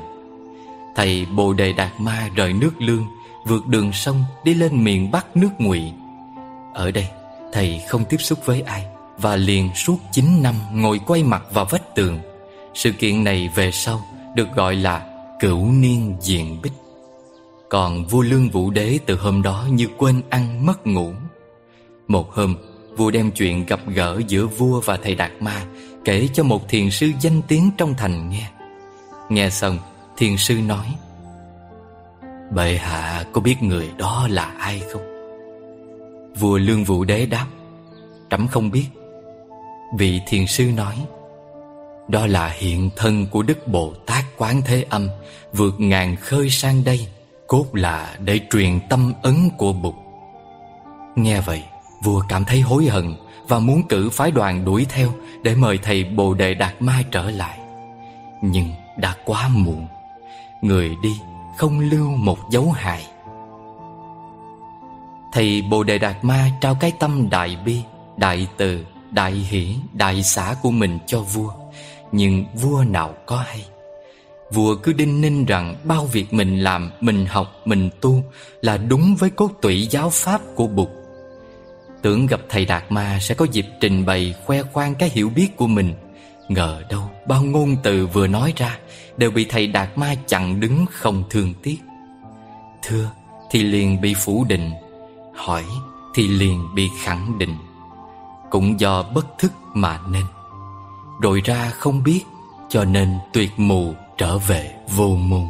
Thầy 0.95 1.25
Bồ 1.25 1.53
Đề 1.53 1.73
Đạt 1.73 1.91
Ma 1.99 2.29
rời 2.35 2.53
nước 2.53 2.71
lương, 2.77 3.05
Vượt 3.45 3.67
đường 3.67 3.93
sông 3.93 4.23
đi 4.43 4.53
lên 4.53 4.83
miền 4.83 5.11
Bắc 5.11 5.37
nước 5.37 5.51
ngụy. 5.59 5.81
Ở 6.73 6.91
đây, 6.91 7.07
thầy 7.53 7.81
không 7.89 8.05
tiếp 8.05 8.17
xúc 8.19 8.39
với 8.45 8.61
ai 8.61 8.85
Và 9.17 9.35
liền 9.35 9.75
suốt 9.75 9.97
9 10.11 10.43
năm 10.43 10.55
ngồi 10.73 10.99
quay 11.05 11.23
mặt 11.23 11.43
vào 11.51 11.65
vách 11.65 11.95
tường. 11.95 12.19
Sự 12.73 12.91
kiện 12.91 13.23
này 13.23 13.49
về 13.55 13.71
sau 13.71 14.01
được 14.35 14.47
gọi 14.55 14.75
là 14.75 15.06
cửu 15.39 15.71
niên 15.71 16.15
diện 16.21 16.61
bích. 16.61 16.73
Còn 17.69 18.05
vua 18.05 18.21
lương 18.21 18.49
vũ 18.49 18.69
đế 18.69 18.99
từ 19.05 19.15
hôm 19.15 19.41
đó 19.41 19.67
như 19.71 19.87
quên 19.97 20.21
ăn 20.29 20.65
mất 20.65 20.87
ngủ. 20.87 21.13
Một 22.07 22.31
hôm, 22.31 22.55
Vua 22.97 23.11
đem 23.11 23.31
chuyện 23.31 23.65
gặp 23.65 23.79
gỡ 23.87 24.21
giữa 24.27 24.45
vua 24.45 24.81
và 24.81 24.97
thầy 24.97 25.15
Đạt 25.15 25.31
Ma, 25.39 25.65
Kể 26.05 26.27
cho 26.33 26.43
một 26.43 26.69
thiền 26.69 26.91
sư 26.91 27.11
danh 27.21 27.41
tiếng 27.47 27.71
trong 27.77 27.93
thành 27.97 28.29
nghe. 28.29 28.49
Nghe 29.29 29.49
xong, 29.49 29.77
thiền 30.17 30.37
sư 30.37 30.55
nói, 30.67 30.85
Bệ 32.51 32.77
hạ, 32.77 33.25
có 33.33 33.41
biết 33.41 33.55
người 33.61 33.91
đó 33.97 34.27
là 34.29 34.43
ai 34.43 34.81
không? 34.91 35.01
Vua 36.39 36.57
Lương 36.57 36.83
Vũ 36.83 37.03
Đế 37.03 37.25
đáp, 37.25 37.45
Trẫm 38.29 38.47
không 38.47 38.71
biết. 38.71 38.85
Vị 39.97 40.21
thiền 40.27 40.47
sư 40.47 40.71
nói 40.75 40.95
đó 42.07 42.27
là 42.27 42.47
hiện 42.47 42.89
thân 42.95 43.27
của 43.27 43.43
Đức 43.43 43.67
Bồ 43.67 43.93
Tát 44.05 44.25
Quán 44.37 44.61
Thế 44.65 44.85
Âm 44.89 45.09
Vượt 45.53 45.79
ngàn 45.79 46.15
khơi 46.15 46.49
sang 46.49 46.83
đây 46.83 47.07
Cốt 47.47 47.65
là 47.73 48.15
để 48.19 48.39
truyền 48.51 48.79
tâm 48.89 49.13
ấn 49.21 49.49
của 49.57 49.73
Bụt. 49.73 49.95
Nghe 51.15 51.41
vậy 51.41 51.63
Vua 52.03 52.23
cảm 52.29 52.45
thấy 52.45 52.61
hối 52.61 52.85
hận 52.85 53.15
Và 53.47 53.59
muốn 53.59 53.87
cử 53.87 54.09
phái 54.09 54.31
đoàn 54.31 54.65
đuổi 54.65 54.85
theo 54.89 55.09
Để 55.43 55.55
mời 55.55 55.79
thầy 55.83 56.03
Bồ 56.03 56.33
Đề 56.33 56.53
Đạt 56.53 56.73
Mai 56.79 57.05
trở 57.11 57.31
lại. 57.31 57.59
Nhưng 58.41 58.69
đã 58.97 59.15
quá 59.25 59.47
muộn 59.47 59.87
Người 60.61 60.95
đi 61.03 61.17
không 61.57 61.79
lưu 61.79 62.09
một 62.09 62.49
dấu 62.49 62.71
hại. 62.71 63.05
Thầy 65.33 65.61
Bồ 65.61 65.83
Đề 65.83 65.97
Đạt 65.97 66.23
Ma 66.23 66.49
trao 66.61 66.75
cái 66.75 66.91
tâm 66.99 67.29
đại 67.29 67.57
bi, 67.65 67.81
đại 68.17 68.47
từ, 68.57 68.85
đại 69.11 69.31
hỷ, 69.31 69.75
đại 69.93 70.23
xã 70.23 70.55
của 70.61 70.71
mình 70.71 70.99
cho 71.07 71.21
vua. 71.21 71.51
Nhưng 72.11 72.45
vua 72.53 72.83
nào 72.83 73.13
có 73.25 73.37
hay? 73.37 73.65
Vua 74.51 74.75
cứ 74.75 74.93
đinh 74.93 75.21
ninh 75.21 75.45
rằng 75.45 75.75
bao 75.83 76.05
việc 76.05 76.33
mình 76.33 76.59
làm, 76.59 76.91
mình 77.01 77.25
học, 77.25 77.47
mình 77.65 77.89
tu 78.01 78.23
Là 78.61 78.77
đúng 78.77 79.15
với 79.15 79.29
cốt 79.29 79.51
tủy 79.61 79.87
giáo 79.91 80.09
pháp 80.09 80.41
của 80.55 80.67
Bụt. 80.67 80.89
Tưởng 82.01 82.27
gặp 82.27 82.39
thầy 82.49 82.65
Đạt 82.65 82.83
Ma 82.89 83.17
sẽ 83.21 83.35
có 83.35 83.45
dịp 83.51 83.65
trình 83.81 84.05
bày 84.05 84.35
khoe 84.45 84.63
khoang 84.63 84.95
cái 84.95 85.09
hiểu 85.09 85.29
biết 85.29 85.57
của 85.57 85.67
mình. 85.67 85.93
Ngờ 86.49 86.83
đâu 86.89 87.09
bao 87.27 87.43
ngôn 87.43 87.75
từ 87.83 88.07
vừa 88.07 88.27
nói 88.27 88.53
ra 88.55 88.77
Đều 89.17 89.31
bị 89.31 89.45
thầy 89.49 89.67
Đạt 89.67 89.97
Ma 89.97 90.15
chặn 90.27 90.59
đứng 90.59 90.85
không 90.91 91.23
thương 91.29 91.53
tiếc. 91.63 91.77
Thưa 92.83 93.11
thì 93.51 93.63
liền 93.63 94.01
bị 94.01 94.13
phủ 94.13 94.45
định. 94.49 94.71
Hỏi 95.35 95.63
thì 96.15 96.27
liền 96.27 96.75
bị 96.75 96.89
khẳng 97.03 97.37
định. 97.37 97.57
Cũng 98.49 98.79
do 98.79 99.03
bất 99.03 99.25
thức 99.39 99.51
mà 99.73 99.99
nên. 100.09 100.23
Rồi 101.21 101.41
ra 101.45 101.69
không 101.69 102.03
biết, 102.03 102.23
Cho 102.69 102.85
nên 102.85 103.17
tuyệt 103.33 103.51
mù 103.57 103.93
trở 104.17 104.37
về 104.37 104.75
vô 104.95 105.07
môn. 105.07 105.47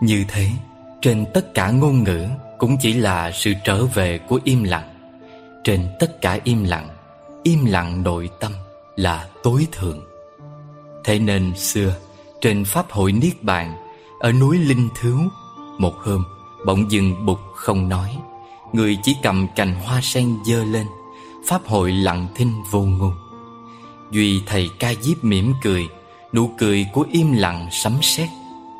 Như 0.00 0.24
thế, 0.28 0.50
Trên 1.02 1.26
tất 1.34 1.54
cả 1.54 1.70
ngôn 1.70 2.04
ngữ 2.04 2.26
Cũng 2.58 2.76
chỉ 2.80 2.92
là 2.92 3.30
sự 3.30 3.52
trở 3.64 3.84
về 3.84 4.18
của 4.18 4.40
im 4.44 4.62
lặng. 4.64 4.94
Trên 5.64 5.88
tất 6.00 6.20
cả 6.20 6.38
im 6.44 6.64
lặng 6.64 6.88
Im 7.42 7.64
lặng 7.64 8.02
nội 8.02 8.30
tâm 8.40 8.52
là 8.96 9.28
tối 9.42 9.66
thượng. 9.72 10.00
Thế 11.04 11.18
nên 11.18 11.56
xưa, 11.56 11.94
Trên 12.40 12.64
Pháp 12.64 12.90
hội 12.90 13.12
Niết 13.12 13.42
Bàn, 13.42 13.76
Ở 14.20 14.32
núi 14.32 14.58
Linh 14.58 14.88
Thứu 15.00 15.18
Một 15.78 15.94
hôm, 15.96 16.24
bỗng 16.66 16.90
dừng 16.90 17.26
bụt 17.26 17.38
không 17.54 17.88
nói. 17.88 18.18
Người 18.72 18.98
chỉ 19.02 19.16
cầm 19.22 19.46
cành 19.56 19.74
hoa 19.74 20.00
sen 20.02 20.36
dơ 20.46 20.64
lên, 20.64 20.86
Pháp 21.46 21.66
hội 21.66 21.92
lặng 21.92 22.26
thinh 22.34 22.52
vô 22.70 22.80
ngôn. 22.80 23.29
Duy 24.10 24.42
thầy 24.46 24.70
ca 24.78 24.92
diếp 25.00 25.24
mỉm 25.24 25.54
cười, 25.62 25.88
Nụ 26.32 26.50
cười 26.58 26.86
của 26.92 27.06
im 27.12 27.32
lặng 27.32 27.68
sấm 27.70 27.98
sét, 28.02 28.28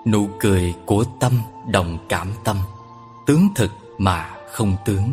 Nụ 0.07 0.29
cười 0.41 0.75
của 0.87 1.05
tâm 1.21 1.33
đồng 1.67 1.99
cảm 2.09 2.33
tâm, 2.45 2.57
Tướng 3.27 3.49
thực 3.55 3.71
mà 3.99 4.31
không 4.53 4.77
tướng. 4.85 5.13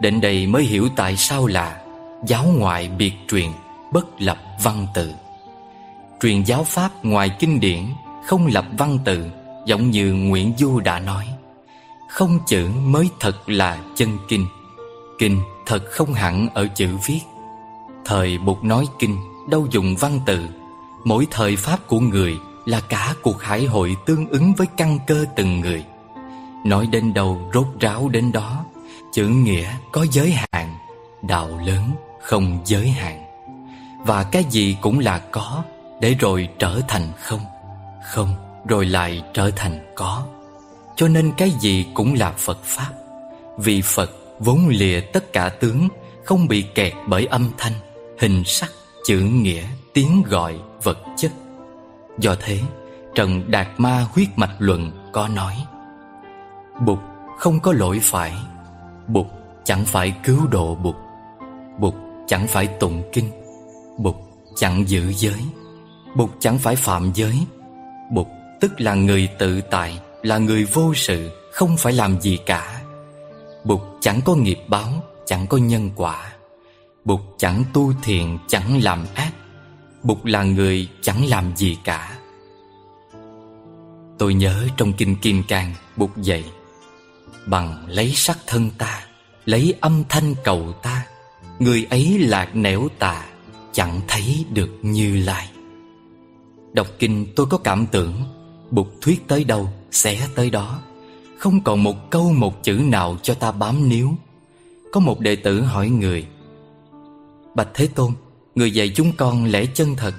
Đến 0.00 0.20
đây 0.20 0.46
mới 0.46 0.62
hiểu 0.62 0.88
tại 0.96 1.16
sao 1.16 1.46
là 1.46 1.82
Giáo 2.26 2.44
ngoại 2.56 2.88
biệt 2.88 3.12
truyền 3.28 3.50
Bất 3.92 4.06
lập 4.18 4.38
văn 4.62 4.86
tự. 4.94 5.12
Truyền 6.22 6.42
giáo 6.42 6.64
pháp 6.64 7.04
ngoài 7.04 7.30
kinh 7.38 7.60
điển 7.60 7.84
Không 8.26 8.46
lập 8.46 8.64
văn 8.78 8.98
tự, 9.04 9.26
Giống 9.66 9.90
như 9.90 10.12
Nguyễn 10.12 10.52
Du 10.58 10.80
đã 10.80 11.00
nói. 11.00 11.28
Không 12.08 12.38
chữ 12.46 12.68
mới 12.84 13.10
thật 13.20 13.48
là 13.48 13.78
chân 13.96 14.18
kinh 14.28 14.46
Kinh 15.18 15.40
thật 15.66 15.84
không 15.90 16.12
hẳn 16.12 16.48
ở 16.54 16.68
chữ 16.74 16.88
viết. 17.06 17.20
Thời 18.08 18.38
buộc 18.38 18.64
nói 18.64 18.86
kinh, 18.98 19.18
Đâu 19.48 19.66
dùng 19.70 19.96
văn 19.96 20.20
tự 20.26 20.48
Mỗi 21.04 21.26
thời 21.30 21.56
pháp 21.56 21.86
của 21.86 22.00
người 22.00 22.38
Là 22.64 22.80
cả 22.80 23.14
cuộc 23.22 23.42
hải 23.42 23.64
hội 23.64 23.96
tương 24.06 24.28
ứng 24.28 24.54
với 24.54 24.66
căn 24.76 24.98
cơ 25.06 25.24
từng 25.36 25.60
người. 25.60 25.84
Nói 26.64 26.86
đến 26.86 27.14
đâu, 27.14 27.50
rốt 27.54 27.66
ráo 27.80 28.08
đến 28.08 28.32
đó. 28.32 28.64
Chữ 29.12 29.28
nghĩa 29.28 29.70
có 29.92 30.06
giới 30.12 30.34
hạn, 30.52 30.76
Đạo 31.22 31.60
lớn 31.66 31.90
không 32.22 32.58
giới 32.64 32.88
hạn. 32.88 33.24
Và 34.06 34.22
cái 34.22 34.44
gì 34.50 34.76
cũng 34.80 34.98
là 34.98 35.18
có, 35.18 35.62
Để 36.00 36.14
rồi 36.14 36.48
trở 36.58 36.80
thành 36.88 37.12
không. 37.20 37.40
Không, 38.12 38.34
rồi 38.68 38.86
lại 38.86 39.22
trở 39.34 39.50
thành 39.56 39.92
có. 39.96 40.26
Cho 40.96 41.08
nên 41.08 41.32
cái 41.36 41.50
gì 41.50 41.86
cũng 41.94 42.14
là 42.14 42.32
Phật 42.36 42.64
Pháp. 42.64 42.90
Vì 43.58 43.82
Phật 43.82 44.10
vốn 44.38 44.68
lìa 44.68 45.00
tất 45.00 45.32
cả 45.32 45.48
tướng, 45.48 45.88
Không 46.24 46.48
bị 46.48 46.62
kẹt 46.74 46.92
bởi 47.06 47.26
âm 47.26 47.50
thanh. 47.58 47.72
Hình 48.18 48.42
sắc, 48.44 48.70
chữ 49.04 49.18
nghĩa, 49.20 49.62
tiếng 49.94 50.22
gọi, 50.22 50.58
vật 50.82 50.98
chất. 51.16 51.32
Do 52.18 52.34
thế 52.40 52.60
Trần 53.14 53.50
Đạt 53.50 53.68
Ma 53.76 54.06
huyết 54.12 54.28
mạch 54.36 54.54
luận 54.58 54.90
có 55.12 55.28
nói 55.28 55.54
Bụt 56.80 56.98
không 57.38 57.60
có 57.60 57.72
lỗi 57.72 57.98
phải 58.02 58.34
Bụt 59.06 59.26
chẳng 59.64 59.84
phải 59.84 60.14
cứu 60.24 60.46
độ 60.46 60.74
Bụt 60.74 60.94
Bụt 61.78 61.94
chẳng 62.26 62.46
phải 62.46 62.66
tụng 62.66 63.02
kinh 63.12 63.30
Bụt 63.98 64.14
chẳng 64.56 64.88
giữ 64.88 65.12
giới 65.12 65.40
Bụt 66.16 66.30
chẳng 66.40 66.58
phải 66.58 66.76
phạm 66.76 67.10
giới 67.14 67.46
Bụt 68.12 68.26
tức 68.60 68.80
là 68.80 68.94
người 68.94 69.28
tự 69.38 69.60
tại 69.60 70.00
Là 70.22 70.38
người 70.38 70.64
vô 70.64 70.94
sự 70.94 71.30
Không 71.52 71.76
phải 71.76 71.92
làm 71.92 72.20
gì 72.20 72.38
cả. 72.46 72.82
Bụt 73.64 73.80
chẳng 74.00 74.20
có 74.24 74.34
nghiệp 74.34 74.58
báo 74.68 74.88
Chẳng 75.26 75.46
có 75.46 75.56
nhân 75.56 75.90
quả. 75.96 76.32
Bụt 77.08 77.20
chẳng 77.38 77.64
tu 77.72 77.92
thiện 78.02 78.38
Chẳng 78.48 78.82
làm 78.82 79.06
ác. 79.14 79.32
Bụt 80.02 80.18
là 80.24 80.42
người 80.42 80.88
chẳng 81.02 81.26
làm 81.26 81.56
gì 81.56 81.76
cả. 81.84 82.18
Tôi 84.18 84.34
nhớ 84.34 84.68
trong 84.76 84.92
Kinh 84.92 85.16
Kim 85.16 85.42
Cang, 85.48 85.74
Bụt 85.96 86.10
dạy, 86.16 86.44
Bằng 87.46 87.84
lấy 87.86 88.12
sắc 88.14 88.38
thân 88.46 88.70
ta, 88.78 89.02
Lấy 89.44 89.74
âm 89.80 90.04
thanh 90.08 90.34
cầu 90.44 90.72
ta, 90.82 91.06
Người 91.58 91.86
ấy 91.90 92.18
lạc 92.18 92.56
nẻo 92.56 92.88
tà, 92.98 93.24
Chẳng 93.72 94.00
thấy 94.08 94.44
được 94.52 94.70
như 94.82 95.16
lai. 95.16 95.48
Đọc 96.72 96.86
kinh 96.98 97.26
tôi 97.36 97.46
có 97.50 97.58
cảm 97.58 97.86
tưởng, 97.86 98.14
Bụt 98.70 98.86
thuyết 99.00 99.28
tới 99.28 99.44
đâu 99.44 99.70
Sẽ 99.90 100.28
tới 100.34 100.50
đó. 100.50 100.78
Không 101.38 101.60
còn 101.60 101.82
một 101.82 102.10
câu 102.10 102.32
một 102.32 102.62
chữ 102.62 102.72
nào 102.72 103.16
cho 103.22 103.34
ta 103.34 103.52
bám 103.52 103.88
níu. 103.88 104.14
Có 104.92 105.00
một 105.00 105.20
đệ 105.20 105.36
tử 105.36 105.60
hỏi 105.62 105.88
người 105.88 106.26
Bạch 107.58 107.68
Thế 107.74 107.86
Tôn 107.86 108.12
Người 108.54 108.70
dạy 108.70 108.92
chúng 108.94 109.12
con 109.12 109.44
lẽ 109.44 109.64
chân 109.74 109.94
thật 109.96 110.14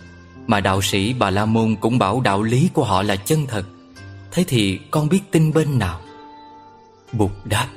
Mà 0.48 0.60
đạo 0.60 0.82
sĩ 0.82 1.14
Bà 1.14 1.30
La 1.30 1.46
Môn 1.46 1.76
cũng 1.76 2.00
bảo 2.00 2.22
đạo 2.22 2.44
lý 2.44 2.70
của 2.74 2.84
họ 2.84 3.02
là 3.04 3.16
chân 3.16 3.46
thật. 3.48 3.66
Thế 4.32 4.44
thì 4.48 4.80
con 4.92 5.10
biết 5.10 5.20
tin 5.32 5.54
bên 5.54 5.80
nào? 5.80 6.02
Bụt 7.14 7.32
đáp 7.46 7.68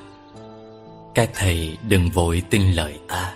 Các 1.15 1.31
thầy 1.35 1.79
đừng 1.89 2.11
vội 2.11 2.43
tin 2.51 2.73
lời 2.73 2.99
ta. 3.09 3.35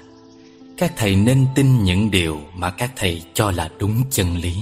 Các 0.78 0.92
thầy 0.96 1.16
nên 1.16 1.46
tin 1.54 1.84
những 1.84 2.10
điều 2.10 2.40
mà 2.54 2.70
các 2.70 2.92
thầy 2.96 3.22
cho 3.34 3.50
là 3.50 3.70
đúng 3.78 4.02
chân 4.10 4.36
lý. 4.36 4.56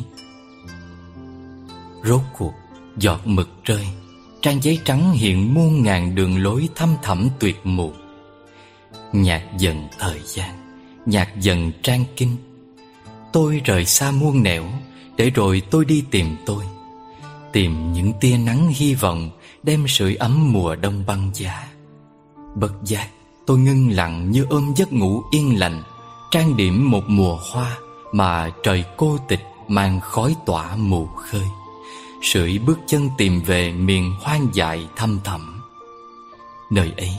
Rốt 2.05 2.23
cuộc, 2.39 2.55
giọt 2.97 3.21
mực 3.25 3.49
rơi 3.65 3.87
Trang 4.43 4.63
giấy 4.63 4.79
trắng 4.85 5.13
hiện 5.13 5.55
muôn 5.55 5.83
ngàn 5.83 6.15
đường 6.15 6.43
lối 6.43 6.69
thăm 6.75 6.97
thẳm 7.03 7.29
tuyệt 7.39 7.61
mù. 7.65 7.93
Nhạt 9.13 9.43
dần 9.59 9.89
thời 9.99 10.21
gian 10.25 10.64
nhạc 11.07 11.41
dần 11.41 11.73
trang 11.83 12.05
kinh. 12.17 12.37
Tôi 13.33 13.61
rời 13.65 13.85
xa 13.85 14.11
muôn 14.11 14.43
nẻo, 14.43 14.65
Để 15.17 15.31
rồi 15.31 15.63
tôi 15.71 15.85
đi 15.85 16.05
tìm 16.11 16.37
tôi. 16.47 16.65
Tìm 17.53 17.93
những 17.93 18.13
tia 18.21 18.39
nắng 18.39 18.69
hy 18.69 18.95
vọng, 18.95 19.31
Đem 19.63 19.89
sưởi 19.89 20.15
ấm 20.15 20.53
mùa 20.53 20.77
đông 20.77 21.07
băng 21.07 21.31
giá. 21.35 21.69
Bất 22.55 22.73
giác 22.85 23.09
tôi 23.47 23.59
ngưng 23.59 23.91
lặng 23.91 24.31
như 24.31 24.47
ôm 24.51 24.73
giấc 24.77 24.93
ngủ 24.93 25.23
yên 25.31 25.59
lành, 25.59 25.83
Trang 26.31 26.57
điểm 26.57 26.91
một 26.91 27.03
mùa 27.07 27.39
hoa 27.51 27.77
Mà 28.13 28.51
trời 28.63 28.85
cô 28.97 29.19
tịch 29.29 29.41
mang 29.69 30.01
khói 30.01 30.37
tỏa 30.47 30.77
mù 30.77 31.07
khơi. 31.07 31.47
Sưởi 32.23 32.59
bước 32.59 32.79
chân 32.87 33.09
tìm 33.19 33.41
về 33.41 33.73
miền 33.73 34.13
hoang 34.21 34.49
dại 34.53 34.89
thăm 34.97 35.21
thẳm. 35.25 35.61
Nơi 36.71 36.93
ấy, 36.97 37.13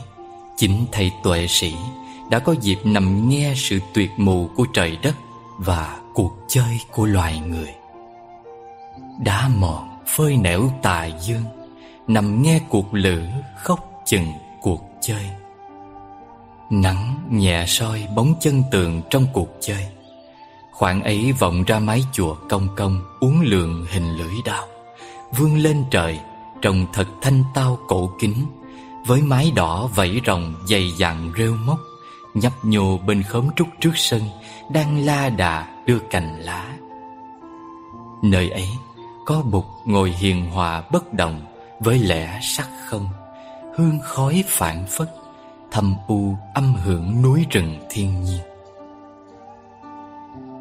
Chính 0.57 0.85
thầy 0.91 1.11
tuệ 1.23 1.47
sĩ 1.49 1.73
đã 2.29 2.39
có 2.39 2.55
dịp 2.61 2.79
nằm 2.83 3.29
nghe 3.29 3.53
sự 3.55 3.79
tuyệt 3.93 4.11
mù 4.17 4.49
của 4.55 4.65
trời 4.73 4.97
đất 5.03 5.15
Và 5.57 5.99
cuộc 6.13 6.33
chơi 6.47 6.79
của 6.91 7.05
loài 7.05 7.39
người. 7.39 7.73
Đá 9.19 9.49
mòn 9.55 9.89
phơi 10.07 10.37
nẻo 10.37 10.69
tà 10.81 11.05
dương, 11.05 11.43
Nằm 12.07 12.41
nghe 12.41 12.59
cuộc 12.69 12.93
lữ 12.93 13.21
khóc 13.57 13.79
chừng 14.05 14.27
cuộc 14.61 14.81
chơi. 15.01 15.29
Nắng 16.69 17.15
nhẹ 17.29 17.65
soi 17.67 18.07
bóng 18.15 18.33
chân 18.41 18.63
tường 18.71 19.01
trong 19.09 19.25
cuộc 19.33 19.49
chơi, 19.61 19.85
Khoảng 20.71 21.03
ấy 21.03 21.31
vọng 21.31 21.63
ra 21.63 21.79
mái 21.79 22.03
chùa 22.13 22.35
công 22.49 22.67
công 22.75 23.01
uốn 23.19 23.33
lượn 23.43 23.85
hình 23.89 24.15
lưỡi 24.17 24.33
đao 24.45 24.67
Vươn 25.37 25.57
lên 25.57 25.83
trời 25.91 26.19
Trông 26.61 26.85
thật 26.93 27.07
thanh 27.21 27.43
tao 27.53 27.79
cổ 27.87 28.11
kính, 28.19 28.45
Với 29.05 29.21
mái 29.21 29.51
đỏ 29.55 29.89
vẫy 29.95 30.21
rồng 30.25 30.53
dày 30.67 30.91
dặn 30.97 31.31
rêu 31.37 31.55
mốc 31.65 31.79
Nhấp 32.35 32.53
nhô 32.63 32.97
bên 32.97 33.23
khóm 33.23 33.47
trúc 33.55 33.67
trước 33.79 33.91
sân, 33.95 34.21
Đang 34.73 35.05
la 35.05 35.29
đà 35.29 35.67
đưa 35.85 35.99
cành 35.99 36.39
lá. 36.39 36.77
Nơi 38.23 38.49
ấy 38.49 38.67
có 39.25 39.41
bục 39.41 39.65
ngồi 39.85 40.09
hiền 40.09 40.45
hòa 40.45 40.83
bất 40.91 41.13
động 41.13 41.41
Với 41.79 41.99
lẽ 41.99 42.39
sắc 42.41 42.69
không. 42.85 43.09
Hương 43.75 43.99
khói 44.03 44.43
phản 44.47 44.85
phất 44.87 45.09
thầm 45.71 45.95
u 46.07 46.37
âm 46.53 46.75
hưởng 46.75 47.21
núi 47.21 47.45
rừng 47.49 47.79
thiên 47.89 48.23
nhiên. 48.23 48.41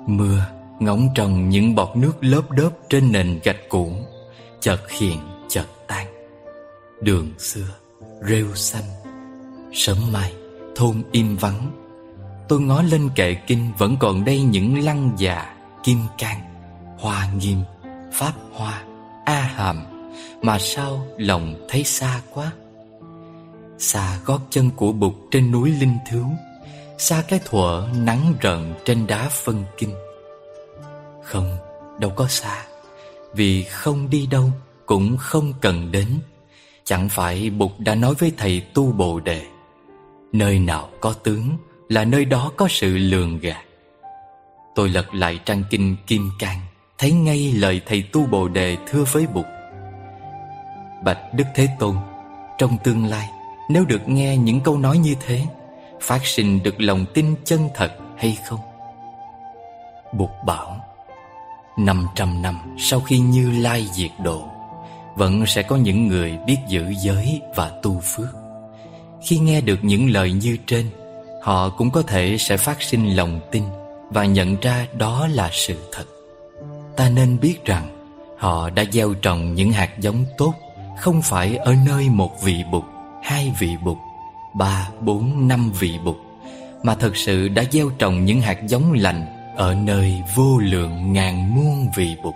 Mưa 0.06 0.46
ngóng 0.80 1.08
trồng 1.14 1.48
những 1.48 1.74
bọt 1.74 1.96
nước 1.96 2.12
lớp 2.20 2.50
đớp 2.50 2.70
trên 2.88 3.12
nền 3.12 3.40
gạch 3.44 3.68
cũ, 3.68 3.92
Chợt 4.60 4.90
hiện, 4.90 5.18
chợt 5.48 5.66
tan. 5.86 6.06
Đường 7.00 7.32
xưa, 7.38 7.68
rêu 8.28 8.54
xanh, 8.54 8.84
Sớm 9.72 9.98
mai 10.12 10.32
thôn 10.76 11.02
im 11.12 11.36
vắng. 11.36 11.70
Tôi 12.48 12.60
ngó 12.60 12.82
lên 12.82 13.10
kệ 13.14 13.34
kinh 13.34 13.72
Vẫn 13.78 13.96
còn 14.00 14.24
đây 14.24 14.42
những 14.42 14.84
lăng 14.84 15.10
già 15.16 15.54
Kim 15.84 15.98
can 16.18 16.40
Hoa 16.98 17.28
nghiêm 17.40 17.58
Pháp 18.12 18.32
hoa 18.52 18.82
A 19.24 19.40
hàm. 19.40 19.84
Mà 20.42 20.58
sao 20.58 21.06
lòng 21.18 21.54
thấy 21.68 21.84
xa 21.84 22.20
quá? 22.30 22.52
Xa 23.78 24.18
gót 24.24 24.40
chân 24.50 24.70
của 24.76 24.92
bụt 24.92 25.14
trên 25.30 25.52
núi 25.52 25.70
linh 25.70 25.96
thiếu 26.10 26.26
Xa 26.98 27.22
cái 27.28 27.40
thuở 27.44 27.88
nắng 27.96 28.34
rợn 28.40 28.74
trên 28.84 29.06
đá 29.06 29.28
phân 29.28 29.64
kinh. 29.78 29.94
Không, 31.22 31.56
đâu 31.98 32.10
có 32.16 32.26
xa 32.28 32.64
Vì 33.34 33.62
không 33.62 34.10
đi 34.10 34.26
đâu 34.26 34.50
cũng 34.86 35.16
không 35.16 35.52
cần 35.60 35.92
đến. 35.92 36.08
Chẳng 36.84 37.08
phải 37.08 37.50
Bụt 37.50 37.70
đã 37.78 37.94
nói 37.94 38.14
với 38.18 38.32
thầy 38.36 38.60
tu 38.60 38.92
bồ 38.92 39.20
đề 39.20 39.42
Nơi 40.34 40.58
nào 40.58 40.88
có 41.00 41.12
tướng 41.12 41.56
là 41.88 42.04
nơi 42.04 42.24
đó 42.24 42.52
có 42.56 42.68
sự 42.70 42.96
lường 42.96 43.38
gạt. 43.38 43.64
Tôi 44.74 44.88
lật 44.88 45.14
lại 45.14 45.40
trang 45.44 45.62
kinh 45.70 45.96
Kim 46.06 46.30
Cang, 46.38 46.60
Thấy 46.98 47.12
ngay 47.12 47.52
lời 47.52 47.80
thầy 47.86 48.02
tu 48.12 48.26
bồ 48.26 48.48
đề 48.48 48.76
thưa 48.86 49.04
với 49.12 49.26
Bụt. 49.26 49.46
Bạch 51.04 51.34
Đức 51.34 51.44
Thế 51.54 51.68
Tôn, 51.78 51.96
Trong 52.58 52.76
tương 52.84 53.06
lai, 53.06 53.28
Nếu 53.70 53.84
được 53.84 54.08
nghe 54.08 54.36
những 54.36 54.60
câu 54.60 54.78
nói 54.78 54.98
như 54.98 55.14
thế, 55.26 55.46
Phát 56.00 56.26
sinh 56.26 56.62
được 56.62 56.80
lòng 56.80 57.04
tin 57.14 57.34
chân 57.44 57.68
thật 57.74 57.92
hay 58.16 58.38
không? 58.48 58.60
Bụt 60.12 60.30
bảo, 60.46 60.76
năm 61.78 62.06
trăm 62.14 62.42
năm 62.42 62.76
sau 62.78 63.00
khi 63.00 63.18
Như 63.18 63.50
Lai 63.50 63.88
diệt 63.92 64.12
độ, 64.24 64.48
Vẫn 65.16 65.46
sẽ 65.46 65.62
có 65.62 65.76
những 65.76 66.06
người 66.06 66.38
biết 66.46 66.58
giữ 66.68 66.92
giới 67.04 67.40
và 67.56 67.70
tu 67.82 68.00
phước. 68.00 68.43
Khi 69.24 69.38
nghe 69.38 69.60
được 69.60 69.78
những 69.82 70.10
lời 70.10 70.32
như 70.32 70.56
trên 70.66 70.86
Họ 71.42 71.68
cũng 71.68 71.90
có 71.90 72.02
thể 72.02 72.36
sẽ 72.38 72.56
phát 72.56 72.82
sinh 72.82 73.16
lòng 73.16 73.40
tin 73.50 73.62
Và 74.10 74.24
nhận 74.24 74.56
ra 74.60 74.86
đó 74.98 75.28
là 75.32 75.50
sự 75.52 75.88
thật. 75.92 76.04
Ta 76.96 77.08
nên 77.08 77.40
biết 77.40 77.64
rằng 77.64 77.88
Họ 78.38 78.70
đã 78.70 78.84
gieo 78.92 79.14
trồng 79.14 79.54
những 79.54 79.72
hạt 79.72 80.00
giống 80.00 80.24
tốt 80.38 80.54
Không 81.00 81.22
phải 81.22 81.56
ở 81.56 81.74
nơi 81.86 82.08
một 82.08 82.42
vị 82.42 82.56
bụt 82.72 82.84
Hai 83.22 83.52
vị 83.58 83.70
bụt 83.84 83.98
Ba, 84.54 84.88
bốn, 85.00 85.48
năm 85.48 85.72
vị 85.80 85.98
bụt 86.04 86.16
Mà 86.82 86.94
thật 86.94 87.16
sự 87.16 87.48
đã 87.48 87.64
gieo 87.70 87.90
trồng 87.98 88.24
những 88.24 88.40
hạt 88.40 88.66
giống 88.66 88.92
lành 88.92 89.26
Ở 89.56 89.74
nơi 89.74 90.22
vô 90.34 90.58
lượng 90.58 91.12
ngàn 91.12 91.54
muôn 91.54 91.88
vị 91.96 92.16
bụt. 92.22 92.34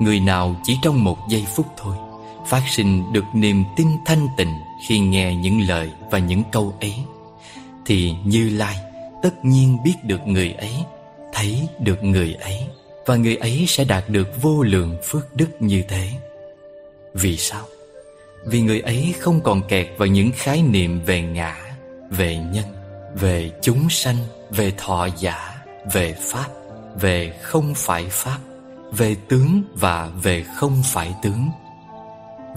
Người 0.00 0.20
nào 0.20 0.56
chỉ 0.64 0.76
trong 0.82 1.04
một 1.04 1.18
giây 1.28 1.44
phút 1.56 1.66
thôi 1.76 1.96
Phát 2.46 2.62
sinh 2.70 3.12
được 3.12 3.24
niềm 3.34 3.64
tin 3.76 3.88
thanh 4.04 4.26
tịnh 4.36 4.67
khi 4.86 4.98
nghe 4.98 5.36
những 5.36 5.60
lời 5.60 5.90
và 6.10 6.18
những 6.18 6.42
câu 6.52 6.74
ấy 6.80 6.94
Thì 7.86 8.12
Như 8.24 8.48
Lai 8.48 8.76
tất 9.22 9.44
nhiên 9.44 9.78
biết 9.84 9.94
được 10.02 10.26
người 10.26 10.52
ấy 10.52 10.74
Thấy 11.32 11.68
được 11.80 12.02
người 12.02 12.34
ấy 12.34 12.66
và 13.06 13.16
người 13.16 13.36
ấy 13.36 13.64
sẽ 13.68 13.84
đạt 13.84 14.04
được 14.08 14.42
vô 14.42 14.62
lượng 14.62 14.96
phước 15.04 15.36
đức 15.36 15.48
như 15.60 15.82
thế 15.88 16.08
Vì 17.14 17.36
sao? 17.36 17.64
Vì 18.46 18.60
người 18.60 18.80
ấy 18.80 19.14
không 19.20 19.40
còn 19.40 19.62
kẹt 19.68 19.88
vào 19.98 20.08
những 20.08 20.30
khái 20.36 20.62
niệm 20.62 21.00
về 21.06 21.22
ngã, 21.22 21.56
về 22.10 22.36
nhân, 22.36 22.64
về 23.14 23.50
chúng 23.62 23.90
sanh, 23.90 24.16
về 24.50 24.72
thọ 24.76 25.08
giả, 25.18 25.64
về 25.92 26.14
pháp, 26.20 26.46
về 27.00 27.38
không 27.42 27.72
phải 27.76 28.06
pháp, 28.10 28.38
về 28.92 29.16
tướng 29.28 29.62
và 29.74 30.10
về 30.22 30.44
không 30.54 30.82
phải 30.84 31.14
tướng. 31.22 31.48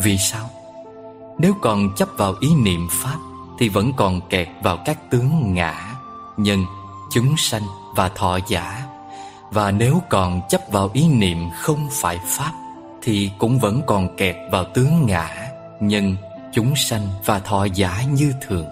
Vì 0.03 0.17
sao? 0.17 0.49
Nếu 1.41 1.53
còn 1.61 1.95
chấp 1.95 2.09
vào 2.17 2.35
ý 2.39 2.49
niệm 2.55 2.87
pháp 2.91 3.17
thì 3.59 3.69
vẫn 3.69 3.91
còn 3.97 4.21
kẹt 4.29 4.47
vào 4.63 4.77
các 4.85 5.11
tướng 5.11 5.53
ngã, 5.53 5.95
nhân, 6.37 6.65
chúng 7.11 7.37
sanh 7.37 7.61
và 7.95 8.09
thọ 8.09 8.39
giả 8.47 8.83
và 9.51 9.71
nếu 9.71 10.01
còn 10.09 10.41
chấp 10.49 10.61
vào 10.71 10.89
ý 10.93 11.07
niệm 11.07 11.37
không 11.59 11.87
phải 11.91 12.19
Pháp 12.25 12.51
Thì 13.01 13.31
cũng 13.39 13.59
vẫn 13.59 13.81
còn 13.87 14.15
kẹt 14.17 14.35
vào 14.51 14.65
tướng 14.73 15.05
ngã. 15.05 15.51
Nhân, 15.79 16.15
chúng 16.53 16.75
sanh 16.75 17.07
và 17.25 17.39
thọ 17.39 17.65
giả 17.65 18.03
như 18.11 18.33
thường. 18.47 18.65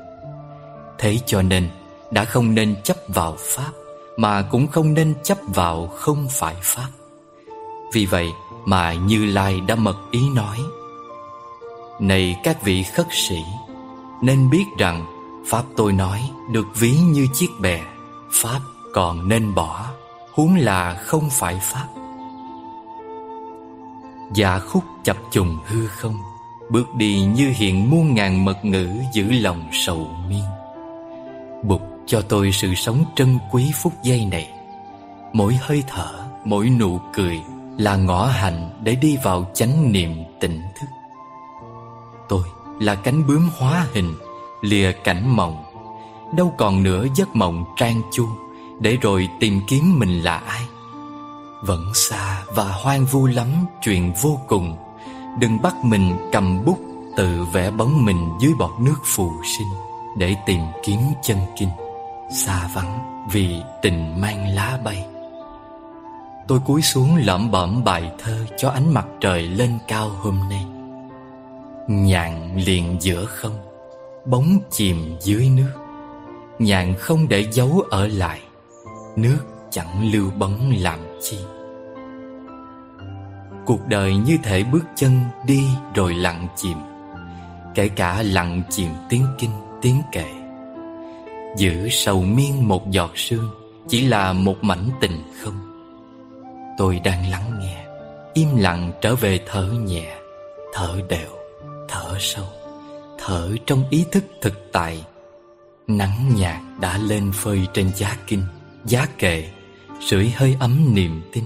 Thế 0.98 1.18
cho 1.26 1.42
nên 1.42 1.70
đã 2.12 2.26
không 2.26 2.56
nên 2.56 2.76
chấp 2.84 2.98
vào 3.08 3.36
Pháp 3.40 3.72
Mà 4.18 4.42
cũng 4.42 4.68
không 4.68 4.94
nên 4.94 5.14
chấp 5.24 5.38
vào 5.48 5.88
không 5.88 6.28
phải 6.30 6.56
Pháp. 6.62 6.90
Vì 7.94 8.06
vậy 8.06 8.28
mà 8.66 8.94
Như 8.94 9.26
Lai 9.26 9.62
đã 9.62 9.76
mật 9.76 9.98
ý 10.12 10.30
nói 10.30 10.58
này 12.00 12.36
các 12.44 12.64
vị 12.64 12.84
khất 12.84 13.08
sĩ 13.12 13.44
Nên 14.22 14.50
biết 14.50 14.66
rằng 14.78 15.06
Pháp 15.48 15.64
tôi 15.78 15.94
nói 15.94 16.30
được 16.52 16.68
ví 16.76 16.92
như 16.92 17.28
chiếc 17.34 17.50
bè 17.62 17.82
Pháp 18.32 18.60
còn 18.94 19.30
nên 19.30 19.56
bỏ 19.56 19.86
huống 20.34 20.56
là 20.56 20.94
không 20.94 21.30
phải 21.32 21.60
pháp. 21.62 21.88
Dạ 24.34 24.60
khúc 24.60 24.84
chập 25.04 25.18
trùng 25.32 25.58
hư 25.66 25.88
không 25.88 26.18
Bước 26.70 26.96
đi 26.96 27.22
như 27.22 27.54
hiện 27.56 27.90
muôn 27.90 28.16
ngàn 28.16 28.46
mật 28.46 28.66
ngữ 28.66 28.90
giữ 29.14 29.32
lòng 29.32 29.70
sầu 29.72 30.08
miên. 30.30 30.44
Bụt 31.64 31.82
cho 32.06 32.22
tôi 32.22 32.52
sự 32.52 32.76
sống 32.76 33.06
trân 33.16 33.40
quý 33.52 33.72
phút 33.74 33.94
giây 34.04 34.26
này. 34.26 34.50
Mỗi 35.34 35.58
hơi 35.62 35.84
thở, 35.88 36.28
mỗi 36.46 36.70
nụ 36.70 37.00
cười 37.14 37.42
Là 37.78 37.96
ngõ 37.96 38.26
hành 38.26 38.70
để 38.84 38.96
đi 38.96 39.18
vào 39.24 39.52
chánh 39.54 39.92
niệm 39.92 40.16
tỉnh 40.40 40.62
thức. 40.80 40.88
Tôi 42.30 42.44
là 42.80 42.96
cánh 42.96 43.28
bướm 43.28 43.50
hóa 43.58 43.86
hình, 43.94 44.16
Lìa 44.62 44.92
cảnh 44.92 45.36
mộng. 45.36 45.64
Đâu 46.34 46.54
còn 46.58 46.84
nữa 46.84 47.06
giấc 47.16 47.36
mộng 47.36 47.66
trang 47.76 48.02
chu 48.12 48.28
để 48.80 48.98
rồi 49.02 49.30
tìm 49.40 49.62
kiếm 49.68 50.00
mình 50.00 50.24
là 50.24 50.38
ai. 50.38 50.62
Vẫn 51.62 51.94
xa 51.94 52.44
và 52.56 52.64
hoang 52.64 53.06
vu 53.06 53.28
lắm 53.28 53.48
chuyện 53.82 54.14
vô 54.22 54.40
cùng. 54.48 54.78
Đừng 55.40 55.62
bắt 55.62 55.76
mình 55.84 56.18
cầm 56.32 56.66
bút 56.66 56.80
Tự 57.18 57.46
vẽ 57.54 57.72
bóng 57.72 58.06
mình 58.06 58.30
dưới 58.40 58.54
bọt 58.60 58.72
nước 58.80 58.96
phù 59.04 59.32
sinh 59.58 59.68
Để 60.18 60.36
tìm 60.46 60.62
kiếm 60.84 61.00
chân 61.22 61.38
kinh. 61.60 61.70
Xa 62.36 62.70
vắng 62.76 63.24
vì 63.32 63.62
tình 63.82 64.22
mang 64.22 64.48
lá 64.48 64.80
bay. 64.84 65.06
Tôi 66.48 66.60
cúi 66.60 66.82
xuống 66.82 67.16
lẩm 67.16 67.52
bẩm 67.52 67.84
bài 67.84 68.12
thơ 68.20 68.46
Cho 68.58 68.70
ánh 68.70 68.94
mặt 68.94 69.06
trời 69.22 69.44
lên 69.44 69.80
cao 69.88 70.10
hôm 70.10 70.40
nay. 70.50 70.66
Nhạn 71.90 72.58
liền 72.66 72.98
giữa 73.02 73.26
không, 73.26 73.56
Bóng 74.26 74.60
chìm 74.70 75.16
dưới 75.22 75.50
nước. 75.50 75.72
Nhạn 76.60 76.94
không 77.00 77.28
để 77.30 77.46
dấu 77.52 77.84
ở 77.90 78.08
lại, 78.08 78.42
Nước 79.16 79.40
chẳng 79.72 80.12
lưu 80.14 80.32
bóng 80.32 80.74
làm 80.80 81.00
chi. 81.22 81.38
Cuộc 83.66 83.88
đời 83.88 84.16
như 84.16 84.38
thể 84.44 84.64
bước 84.64 84.84
chân 84.96 85.20
đi 85.46 85.64
rồi 85.96 86.14
lặng 86.14 86.48
chìm, 86.56 86.78
Kể 87.76 87.90
cả 87.90 88.24
lặng 88.24 88.62
chìm 88.70 88.92
tiếng 89.10 89.26
kinh 89.40 89.52
tiếng 89.82 90.02
kệ. 90.12 90.28
Giữ 91.58 91.90
sầu 91.90 92.22
miên 92.22 92.68
một 92.68 92.92
giọt 92.92 93.12
sương 93.16 93.50
Chỉ 93.88 94.08
là 94.08 94.34
một 94.34 94.56
mảnh 94.62 94.90
tình 95.02 95.24
không. 95.44 95.60
Tôi 96.78 97.02
đang 97.04 97.30
lắng 97.30 97.60
nghe, 97.60 97.86
Im 98.34 98.56
lặng 98.58 98.92
trở 99.02 99.16
về 99.16 99.40
thở 99.48 99.70
nhẹ, 99.86 100.16
Thở 100.74 101.02
đều. 101.10 101.39
Thở 101.92 102.18
sâu, 102.20 102.46
Thở 103.18 103.56
trong 103.66 103.84
ý 103.90 104.06
thức 104.12 104.24
thực 104.42 104.72
tại. 104.72 105.06
Nắng 105.88 106.32
nhạt 106.36 106.62
đã 106.82 106.98
lên 106.98 107.32
phơi 107.34 107.68
trên 107.74 107.92
giá 107.96 108.18
kinh, 108.28 108.44
Giá 108.86 109.06
kệ, 109.18 109.50
Sưởi 110.02 110.30
hơi 110.36 110.58
ấm 110.60 110.96
niềm 110.96 111.22
tin. 111.34 111.44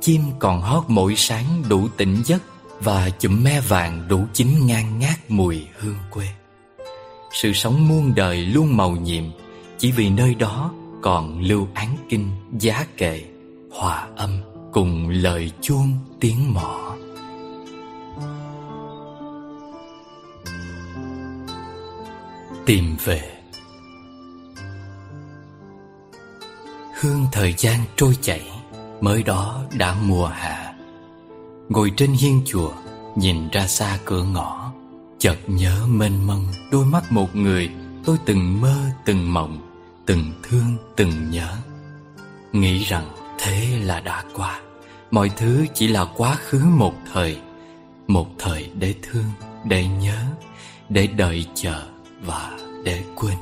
Chim 0.00 0.22
còn 0.38 0.60
hót 0.60 0.84
mỗi 0.88 1.14
sáng 1.16 1.62
đủ 1.68 1.88
tỉnh 1.96 2.22
giấc 2.24 2.42
Và 2.80 3.10
chùm 3.10 3.44
me 3.44 3.60
vàng 3.60 4.08
đủ 4.08 4.24
chín 4.32 4.48
ngang 4.66 4.98
ngát 4.98 5.18
mùi 5.28 5.66
hương 5.78 5.98
quê. 6.10 6.26
Sự 7.32 7.52
sống 7.52 7.88
muôn 7.88 8.14
đời 8.14 8.36
luôn 8.36 8.76
màu 8.76 8.90
nhiệm, 8.90 9.24
Chỉ 9.78 9.92
vì 9.92 10.10
nơi 10.10 10.34
đó 10.34 10.72
còn 11.02 11.40
lưu 11.40 11.68
án 11.74 11.96
kinh, 12.08 12.30
giá 12.58 12.86
kệ, 12.96 13.22
Hòa 13.72 14.06
âm 14.16 14.30
cùng 14.72 15.08
lời 15.08 15.50
chuông 15.60 15.98
tiếng 16.20 16.54
mõ 16.54 16.87
Tìm 22.68 22.96
về. 23.04 23.22
Hương 27.00 27.26
thời 27.32 27.54
gian 27.58 27.80
trôi 27.96 28.18
chảy, 28.20 28.50
Mới 29.00 29.22
đó 29.22 29.64
đã 29.72 29.96
mùa 30.06 30.26
hạ. 30.26 30.74
Ngồi 31.68 31.92
trên 31.96 32.12
hiên 32.12 32.42
chùa, 32.46 32.72
Nhìn 33.16 33.48
ra 33.52 33.66
xa 33.66 33.98
cửa 34.04 34.22
ngõ, 34.24 34.72
Chợt 35.18 35.36
nhớ 35.46 35.86
mênh 35.86 36.26
mông 36.26 36.46
Đôi 36.72 36.84
mắt 36.84 37.12
một 37.12 37.36
người. 37.36 37.70
Tôi 38.04 38.16
từng 38.26 38.60
mơ, 38.60 38.76
từng 39.04 39.34
mộng, 39.34 39.58
Từng 40.06 40.32
thương, 40.42 40.76
từng 40.96 41.30
nhớ. 41.30 41.56
Nghĩ 42.52 42.84
rằng 42.84 43.08
thế 43.38 43.78
là 43.82 44.00
đã 44.00 44.24
qua. 44.34 44.60
Mọi 45.10 45.30
thứ 45.36 45.66
chỉ 45.74 45.88
là 45.88 46.04
quá 46.16 46.34
khứ 46.34 46.62
một 46.64 46.94
thời. 47.12 47.38
Một 48.06 48.26
thời 48.38 48.70
để 48.74 48.94
thương, 49.02 49.30
Để 49.64 49.86
nhớ, 49.86 50.24
Để 50.88 51.06
đợi 51.06 51.46
chờ. 51.54 51.97
Và 52.20 52.50
để 52.84 53.04
quên. 53.16 53.36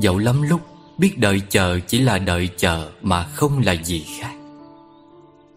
Dẫu 0.00 0.18
lắm 0.18 0.42
lúc 0.42 0.60
Biết 0.98 1.18
đợi 1.18 1.42
chờ 1.50 1.78
chỉ 1.86 1.98
là 1.98 2.18
đợi 2.18 2.48
chờ 2.56 2.90
Mà 3.02 3.22
không 3.22 3.58
là 3.64 3.72
gì 3.72 4.06
khác. 4.20 4.34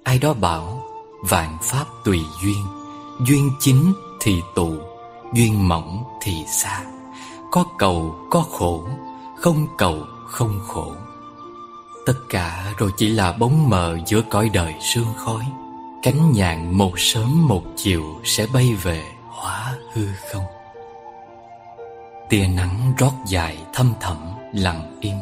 Ai 0.03 0.19
đó 0.19 0.33
bảo, 0.33 0.83
Vạn 1.29 1.57
pháp 1.61 1.85
tùy 2.05 2.19
duyên 2.43 2.65
Duyên 3.27 3.51
chính 3.59 3.93
thì 4.21 4.41
tụ 4.55 4.73
Duyên 5.33 5.67
mỏng 5.67 6.03
thì 6.21 6.33
xa. 6.47 6.83
Có 7.51 7.65
cầu, 7.77 8.15
có 8.31 8.41
khổ, 8.41 8.87
Không 9.37 9.67
cầu, 9.77 10.05
không 10.27 10.59
khổ. 10.67 10.93
Tất 12.05 12.13
cả 12.29 12.73
rồi 12.77 12.91
chỉ 12.97 13.09
là 13.09 13.31
bóng 13.31 13.69
mờ 13.69 13.97
Giữa 14.05 14.21
cõi 14.29 14.49
đời 14.53 14.73
sương 14.81 15.13
khói. 15.17 15.43
Cánh 16.03 16.31
nhạn 16.31 16.77
một 16.77 16.99
sớm 16.99 17.47
một 17.47 17.63
chiều 17.75 18.03
Sẽ 18.23 18.47
bay 18.53 18.73
về 18.83 19.03
hóa 19.27 19.75
hư 19.93 20.07
không. 20.31 20.43
Tia 22.29 22.47
nắng 22.47 22.93
rót 22.97 23.13
dài 23.25 23.57
thâm 23.73 23.93
thẳm 23.99 24.17
lặng 24.53 24.97
im. 25.01 25.15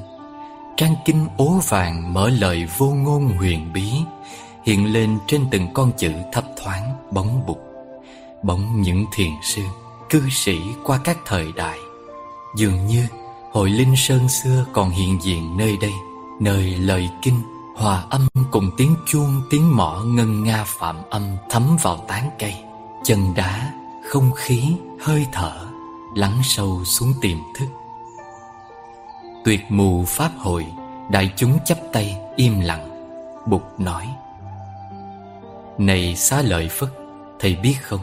Trang 0.77 0.95
kinh 1.05 1.27
ố 1.37 1.59
vàng 1.69 2.13
mở 2.13 2.29
lời 2.29 2.67
vô 2.77 2.87
ngôn 2.87 3.37
huyền 3.37 3.73
bí 3.73 3.91
Hiện 4.65 4.93
lên 4.93 5.17
trên 5.27 5.47
từng 5.51 5.73
con 5.73 5.91
chữ 5.97 6.11
thấp 6.31 6.43
thoáng 6.63 6.95
bóng 7.11 7.45
bục 7.47 7.61
Bóng 8.43 8.81
những 8.81 9.05
thiền 9.13 9.31
sư, 9.43 9.61
cư 10.09 10.29
sĩ 10.29 10.57
qua 10.83 10.99
các 11.03 11.17
thời 11.25 11.51
đại. 11.51 11.77
Dường 12.57 12.87
như 12.87 13.07
hội 13.51 13.69
linh 13.69 13.95
sơn 13.95 14.29
xưa 14.29 14.65
còn 14.73 14.89
hiện 14.89 15.17
diện 15.21 15.57
nơi 15.57 15.77
đây 15.81 15.93
Nơi 16.39 16.77
lời 16.77 17.09
kinh 17.21 17.41
hòa 17.75 18.03
âm 18.09 18.27
cùng 18.51 18.71
tiếng 18.77 18.95
chuông 19.05 19.41
tiếng 19.49 19.75
mõ 19.75 20.01
ngân 20.05 20.43
nga 20.43 20.63
phạm 20.67 20.95
âm 21.09 21.23
thấm 21.49 21.77
vào 21.81 21.97
tán 22.07 22.29
cây. 22.39 22.55
Chân 23.03 23.33
đá, 23.35 23.73
không 24.09 24.31
khí, 24.31 24.75
hơi 24.99 25.25
thở 25.31 25.74
lắng 26.15 26.39
sâu 26.43 26.85
xuống 26.85 27.13
tiềm 27.21 27.37
thức. 27.55 27.65
Tuyệt 29.45 29.61
mù 29.69 30.05
pháp 30.05 30.31
hội, 30.37 30.65
Đại 31.09 31.31
chúng 31.35 31.59
chắp 31.65 31.77
tay 31.93 32.17
im 32.35 32.59
lặng, 32.59 32.89
Bụt 33.47 33.61
nói. 33.77 34.07
Này 35.77 36.15
xá 36.15 36.41
lợi 36.41 36.69
Phất, 36.69 36.89
Thầy 37.39 37.55
biết 37.55 37.75
không? 37.81 37.99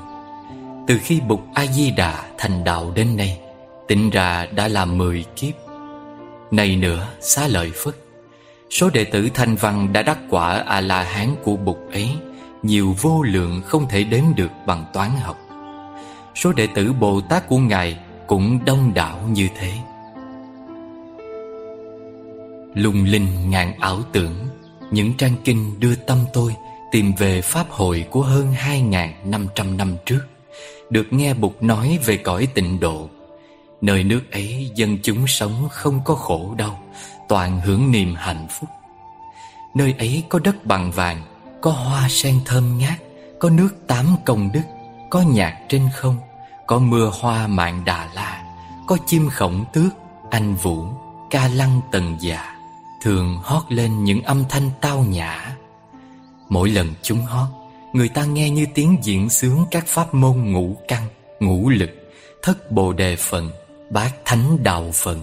Từ 0.86 0.98
khi 1.02 1.20
Bụt 1.20 1.40
A-di-đà 1.54 2.24
thành 2.38 2.64
đạo 2.64 2.92
đến 2.94 3.16
nay 3.16 3.40
Tính 3.88 4.10
ra 4.10 4.46
đã 4.46 4.68
là 4.68 4.84
mười 4.84 5.24
kiếp. 5.36 5.54
Này 6.50 6.76
nữa, 6.76 7.08
xá 7.20 7.46
lợi 7.46 7.70
Phất, 7.74 7.94
Số 8.70 8.90
đệ 8.90 9.04
tử 9.04 9.28
thanh 9.34 9.56
văn 9.56 9.92
đã 9.92 10.02
đắc 10.02 10.18
quả 10.30 10.62
A-la-hán 10.66 11.34
của 11.44 11.56
Bụt 11.56 11.78
ấy, 11.92 12.10
Nhiều 12.62 12.96
vô 13.00 13.22
lượng 13.22 13.62
không 13.66 13.88
thể 13.88 14.04
đếm 14.04 14.24
được 14.36 14.50
bằng 14.66 14.84
toán 14.92 15.10
học. 15.20 15.41
Số 16.34 16.52
đệ 16.52 16.66
tử 16.66 16.92
Bồ 16.92 17.20
Tát 17.20 17.48
của 17.48 17.58
Ngài 17.58 17.98
cũng 18.26 18.64
đông 18.64 18.94
đảo 18.94 19.18
như 19.32 19.48
thế. 19.58 19.72
Lung 22.74 23.04
linh 23.04 23.50
ngàn 23.50 23.74
ảo 23.80 24.02
tưởng, 24.12 24.34
Những 24.90 25.12
trang 25.18 25.34
kinh 25.44 25.80
đưa 25.80 25.94
tâm 25.94 26.18
tôi 26.32 26.54
Tìm 26.92 27.12
về 27.18 27.40
Pháp 27.40 27.70
hội 27.70 28.06
của 28.10 28.22
hơn 28.22 28.54
2.500 28.54 29.76
năm 29.76 29.96
trước, 30.06 30.20
Được 30.90 31.06
nghe 31.10 31.34
Bụt 31.34 31.52
nói 31.60 31.98
về 32.04 32.16
cõi 32.16 32.48
tịnh 32.54 32.80
độ. 32.80 33.08
Nơi 33.80 34.04
nước 34.04 34.30
ấy 34.30 34.70
dân 34.74 34.98
chúng 35.02 35.26
sống 35.26 35.68
không 35.70 36.00
có 36.04 36.14
khổ 36.14 36.54
đau, 36.58 36.82
Toàn 37.28 37.60
hưởng 37.60 37.90
niềm 37.90 38.14
hạnh 38.14 38.46
phúc. 38.50 38.68
Nơi 39.74 39.94
ấy 39.98 40.24
có 40.28 40.38
đất 40.38 40.66
bằng 40.66 40.90
vàng, 40.90 41.22
Có 41.60 41.70
hoa 41.70 42.08
sen 42.08 42.40
thơm 42.44 42.78
ngát, 42.78 42.98
Có 43.38 43.50
nước 43.50 43.68
tám 43.86 44.06
công 44.24 44.52
đức. 44.52 44.62
Có 45.12 45.20
nhạc 45.20 45.60
trên 45.68 45.82
không 45.94 46.16
Có 46.66 46.78
mưa 46.78 47.10
hoa 47.20 47.46
mạng 47.46 47.82
Đà 47.84 48.08
La 48.14 48.44
Có 48.86 48.96
chim 49.06 49.28
khổng 49.28 49.64
tước, 49.72 49.92
anh 50.30 50.54
vũ, 50.54 50.86
ca 51.30 51.48
lăng 51.48 51.80
tần 51.90 52.16
già 52.20 52.56
Thường 53.02 53.38
hót 53.42 53.62
lên 53.68 54.04
những 54.04 54.22
âm 54.22 54.44
thanh 54.48 54.70
tao 54.80 55.04
nhã 55.04 55.56
Mỗi 56.48 56.70
lần 56.70 56.88
chúng 57.02 57.20
hót 57.20 57.48
Người 57.92 58.08
ta 58.08 58.24
nghe 58.24 58.50
như 58.50 58.66
tiếng 58.74 58.96
diễn 59.02 59.28
sướng 59.30 59.64
các 59.70 59.86
pháp 59.86 60.14
môn 60.14 60.52
ngũ 60.52 60.76
căn, 60.88 61.02
ngũ 61.40 61.68
lực 61.68 61.90
Thất 62.42 62.70
bồ 62.70 62.92
đề 62.92 63.16
phần, 63.16 63.50
bát 63.90 64.12
thánh 64.24 64.62
đạo 64.62 64.90
phần 64.94 65.20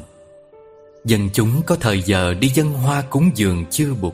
Dân 1.06 1.30
chúng 1.34 1.62
có 1.66 1.76
thời 1.76 2.02
giờ 2.02 2.34
đi 2.34 2.50
dân 2.50 2.74
hoa 2.74 3.02
cúng 3.02 3.32
dường 3.36 3.66
chư 3.66 3.94
bụt. 4.02 4.14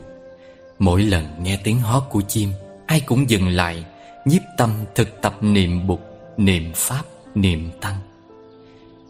Mỗi 0.78 1.02
lần 1.02 1.42
nghe 1.42 1.58
tiếng 1.64 1.80
hót 1.80 2.02
của 2.10 2.20
chim 2.20 2.52
Ai 2.86 3.00
cũng 3.00 3.30
dừng 3.30 3.48
lại 3.48 3.84
Nhiếp 4.26 4.42
tâm 4.56 4.70
thực 4.94 5.22
tập 5.22 5.36
niệm 5.40 5.86
bục 5.86 6.00
Niệm 6.36 6.72
pháp, 6.74 7.02
niệm 7.34 7.70
tăng. 7.80 7.96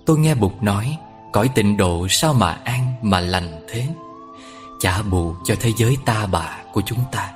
Tôi 0.07 0.19
nghe 0.19 0.35
bục 0.35 0.63
nói 0.63 0.99
Cõi 1.33 1.51
tịnh 1.55 1.77
độ 1.77 2.07
sao 2.11 2.35
mà 2.35 2.61
an 2.65 2.93
mà 3.03 3.21
lành 3.21 3.65
thế? 3.69 3.87
Chả 4.81 5.03
bù 5.03 5.35
cho 5.45 5.55
thế 5.61 5.73
giới 5.77 5.97
ta 6.05 6.27
bà 6.27 6.59
của 6.73 6.83
chúng 6.87 6.99
ta. 7.13 7.33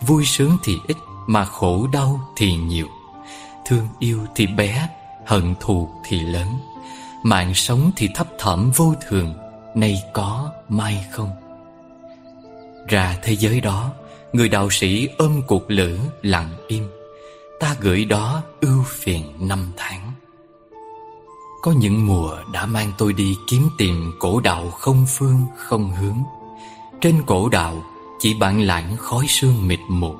Vui 0.00 0.24
sướng 0.24 0.56
thì 0.64 0.76
ít 0.88 0.96
Mà 1.26 1.44
khổ 1.44 1.86
đau 1.92 2.20
thì 2.36 2.54
nhiều. 2.54 2.86
Thương 3.66 3.88
yêu 3.98 4.18
thì 4.34 4.46
bé 4.46 4.88
Hận 5.26 5.54
thù 5.60 5.88
thì 6.04 6.20
lớn. 6.20 6.48
Mạng 7.22 7.54
sống 7.54 7.90
thì 7.96 8.08
thấp 8.14 8.26
thỏm 8.38 8.70
vô 8.70 8.94
thường 9.08 9.34
Nay 9.74 10.02
có 10.12 10.52
mai 10.68 11.06
không? 11.10 11.30
Ra 12.88 13.16
thế 13.22 13.36
giới 13.36 13.60
đó 13.60 13.90
Người 14.32 14.48
đạo 14.48 14.70
sĩ 14.70 15.08
ôm 15.18 15.42
cuộc 15.46 15.70
lửa 15.70 15.98
lặng 16.22 16.50
im. 16.68 16.99
Ta 17.60 17.76
gửi 17.80 18.04
đó 18.04 18.42
ưu 18.60 18.82
phiền 18.86 19.48
năm 19.48 19.72
tháng. 19.76 20.12
Có 21.62 21.72
những 21.72 22.06
mùa 22.06 22.36
đã 22.52 22.66
mang 22.66 22.92
tôi 22.98 23.12
đi 23.12 23.36
kiếm 23.48 23.68
tìm 23.78 24.12
cổ 24.18 24.40
đạo 24.40 24.70
không 24.70 25.06
phương, 25.08 25.46
không 25.56 25.90
hướng. 25.90 26.18
Trên 27.00 27.22
cổ 27.26 27.48
đạo 27.48 27.84
chỉ 28.18 28.34
bạn 28.34 28.60
lãng 28.60 28.96
khói 28.96 29.26
sương 29.28 29.68
mịt 29.68 29.80
mù, 29.88 30.14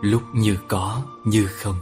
Lúc 0.00 0.22
như 0.32 0.58
có, 0.68 1.02
như 1.24 1.46
không. 1.46 1.76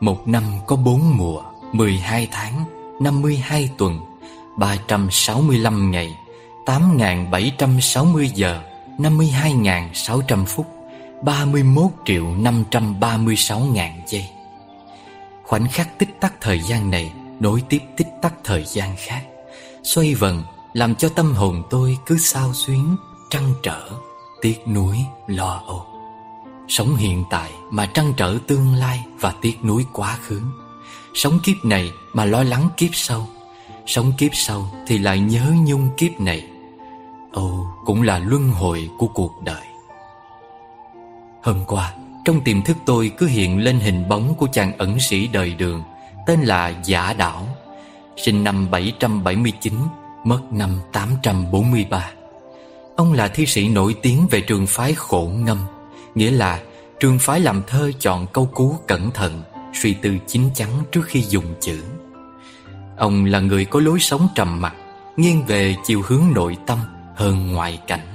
Một 0.00 0.28
năm 0.28 0.42
có 0.66 0.76
bốn 0.76 1.16
mùa, 1.16 1.42
Mười 1.72 1.98
hai 1.98 2.28
tháng, 2.32 2.64
Năm 3.00 3.22
mươi 3.22 3.36
hai 3.36 3.70
tuần, 3.78 4.00
ba 4.58 4.76
trăm 4.88 5.08
sáu 5.10 5.40
mươi 5.40 5.58
lăm 5.58 5.90
ngày 5.90 6.18
8.760 6.66 8.28
giờ 8.34 8.62
52.600 8.98 10.44
phút. 10.44 10.66
31 11.22 11.90
triệu 12.04 12.34
536 12.34 13.60
ngàn 13.60 14.00
giây. 14.06 14.28
Khoảnh 15.44 15.68
khắc 15.68 15.98
tích 15.98 16.20
tắc 16.20 16.34
thời 16.40 16.60
gian 16.60 16.90
này 16.90 17.12
Nối 17.40 17.62
tiếp 17.68 17.78
tích 17.96 18.08
tắc 18.22 18.34
thời 18.44 18.64
gian 18.64 18.96
khác, 18.98 19.22
Xoay 19.82 20.14
vần, 20.14 20.42
Làm 20.72 20.94
cho 20.94 21.08
tâm 21.08 21.34
hồn 21.34 21.62
tôi 21.70 21.98
cứ 22.06 22.18
sao 22.18 22.52
xuyến, 22.54 22.96
Trăn 23.30 23.54
trở, 23.62 23.90
Tiếc 24.40 24.68
nuối, 24.68 24.98
lo 25.26 25.62
âu. 25.66 25.86
Sống 26.68 26.96
hiện 26.96 27.24
tại 27.30 27.50
mà 27.70 27.86
trăn 27.86 28.12
trở 28.16 28.38
tương 28.46 28.74
lai 28.74 29.04
Và 29.20 29.34
tiếc 29.40 29.64
nuối 29.64 29.86
quá 29.92 30.18
khứ. 30.22 30.40
Sống 31.14 31.38
kiếp 31.42 31.64
này 31.64 31.92
mà 32.12 32.24
lo 32.24 32.42
lắng 32.42 32.68
kiếp 32.76 32.90
sau. 32.92 33.28
Sống 33.86 34.12
kiếp 34.18 34.30
sau 34.34 34.70
thì 34.86 34.98
lại 34.98 35.20
nhớ 35.20 35.52
nhung 35.66 35.88
kiếp 35.96 36.20
này. 36.20 36.46
Ồ, 37.32 37.66
cũng 37.84 38.02
là 38.02 38.18
luân 38.18 38.48
hồi 38.48 38.90
của 38.98 39.06
cuộc 39.06 39.42
đời. 39.42 39.71
Hôm 41.42 41.64
qua, 41.66 41.94
Trong 42.24 42.40
tiềm 42.40 42.62
thức 42.62 42.76
tôi 42.86 43.12
cứ 43.18 43.26
hiện 43.26 43.58
lên 43.58 43.80
hình 43.80 44.08
bóng 44.08 44.34
Của 44.34 44.46
chàng 44.52 44.72
ẩn 44.78 45.00
sĩ 45.00 45.26
đời 45.26 45.54
đường, 45.54 45.82
Tên 46.26 46.40
là 46.40 46.74
Giả 46.84 47.12
Đảo, 47.12 47.48
Sinh 48.16 48.44
năm 48.44 48.70
779 48.70 49.74
Mất 50.24 50.40
năm 50.52 50.80
843 50.92 52.10
Ông 52.96 53.12
là 53.12 53.28
thi 53.28 53.46
sĩ 53.46 53.68
nổi 53.68 53.94
tiếng 54.02 54.26
về 54.30 54.40
trường 54.40 54.66
phái 54.66 54.94
khổ 54.94 55.30
ngâm, 55.36 55.58
Nghĩa 56.14 56.30
là 56.30 56.60
trường 57.00 57.18
phái 57.18 57.40
làm 57.40 57.62
thơ 57.66 57.90
chọn 58.00 58.26
câu 58.32 58.46
cú 58.46 58.76
cẩn 58.86 59.10
thận, 59.10 59.42
Suy 59.74 59.94
tư 59.94 60.16
chín 60.26 60.42
chắn 60.54 60.68
trước 60.92 61.02
khi 61.06 61.20
dùng 61.20 61.54
chữ. 61.60 61.82
Ông 62.96 63.24
là 63.24 63.40
người 63.40 63.64
có 63.64 63.80
lối 63.80 64.00
sống 64.00 64.28
trầm 64.34 64.60
mặc, 64.60 64.74
Nghiêng 65.16 65.46
về 65.46 65.76
chiều 65.84 66.02
hướng 66.06 66.22
nội 66.34 66.56
tâm 66.66 66.78
hơn 67.16 67.52
ngoại 67.52 67.78
cảnh, 67.86 68.06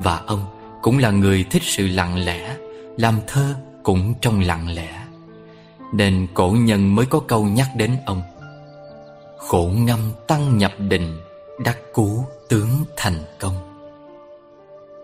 Và 0.00 0.20
ông 0.26 0.55
cũng 0.86 0.98
là 0.98 1.10
người 1.10 1.44
thích 1.50 1.62
sự 1.64 1.86
lặng 1.86 2.24
lẽ 2.24 2.56
Làm 2.96 3.20
thơ 3.26 3.54
cũng 3.82 4.14
trong 4.20 4.40
lặng 4.40 4.74
lẽ. 4.74 5.04
Nên 5.94 6.26
cổ 6.34 6.50
nhân 6.50 6.94
mới 6.94 7.06
có 7.06 7.20
câu 7.20 7.44
nhắc 7.44 7.68
đến 7.76 7.96
ông. 8.06 8.22
Khổ 9.38 9.72
ngâm 9.76 10.00
tăng 10.26 10.58
nhập 10.58 10.72
định 10.78 11.18
Đắc 11.64 11.78
cú 11.92 12.24
tướng 12.48 12.68
thành 12.96 13.24
công. 13.40 13.54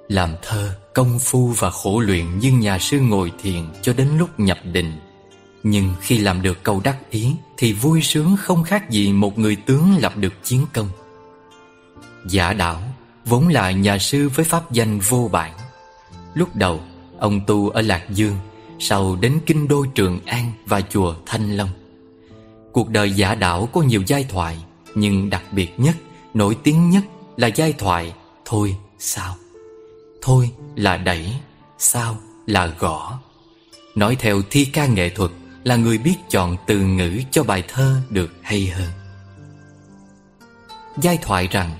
Làm 0.09 0.35
thơ, 0.43 0.75
công 0.95 1.19
phu 1.19 1.47
và 1.47 1.71
khổ 1.71 2.01
luyện 2.01 2.39
như 2.39 2.53
nhà 2.53 2.79
sư 2.79 3.01
ngồi 3.01 3.33
thiền 3.43 3.63
cho 3.83 3.93
đến 3.93 4.09
lúc 4.19 4.41
nhập 4.41 4.59
định. 4.65 4.93
Nhưng 5.63 5.95
khi 6.01 6.19
làm 6.19 6.43
được 6.43 6.63
câu 6.63 6.81
đắc 6.85 7.11
ý 7.11 7.35
Thì 7.57 7.73
vui 7.73 8.03
sướng 8.03 8.37
không 8.37 8.65
khác 8.65 8.91
gì 8.91 9.13
một 9.13 9.39
người 9.39 9.57
tướng 9.57 9.97
lập 10.01 10.13
được 10.17 10.33
chiến 10.45 10.67
công. 10.73 10.89
Giả 12.29 12.53
đảo 12.53 12.83
Vốn 13.25 13.49
là 13.49 13.71
nhà 13.71 13.99
sư 13.99 14.29
với 14.29 14.45
pháp 14.45 14.73
danh 14.73 14.99
vô 14.99 15.29
bản 15.33 15.53
Lúc 16.35 16.57
đầu, 16.57 16.81
Ông 17.19 17.41
tu 17.47 17.69
ở 17.69 17.83
Lạc 17.83 18.11
Dương, 18.11 18.37
Sau 18.79 19.17
đến 19.17 19.39
kinh 19.47 19.69
đô 19.69 19.87
Trường 19.95 20.21
An 20.27 20.53
Và 20.67 20.81
chùa 20.81 21.15
Thanh 21.27 21.57
Long. 21.57 21.69
Cuộc 22.73 22.89
đời 22.89 23.13
giả 23.13 23.35
đảo 23.35 23.69
có 23.73 23.83
nhiều 23.83 24.03
giai 24.07 24.25
thoại, 24.25 24.59
Nhưng 24.95 25.31
đặc 25.31 25.43
biệt 25.53 25.71
nhất, 25.77 25.97
Nổi 26.35 26.57
tiếng 26.63 26.91
nhất 26.91 27.05
là 27.37 27.47
giai 27.47 27.73
thoại 27.73 28.15
Thôi 28.45 28.77
sao. 28.99 29.37
Thôi 30.23 30.51
là 30.77 30.97
đẩy, 30.97 31.33
Sao 31.79 32.17
là 32.47 32.67
gõ. 32.67 33.19
Nói 33.95 34.17
theo 34.19 34.43
thi 34.51 34.65
ca 34.65 34.87
nghệ 34.87 35.09
thuật 35.09 35.31
Là 35.65 35.77
người 35.77 35.99
biết 35.99 36.17
chọn 36.31 36.57
từ 36.67 36.79
ngữ 36.79 37.21
cho 37.31 37.43
bài 37.43 37.63
thơ 37.69 38.01
được 38.11 38.33
hay 38.43 38.67
hơn. 38.67 38.91
Giai 41.01 41.19
thoại 41.23 41.49
rằng, 41.51 41.71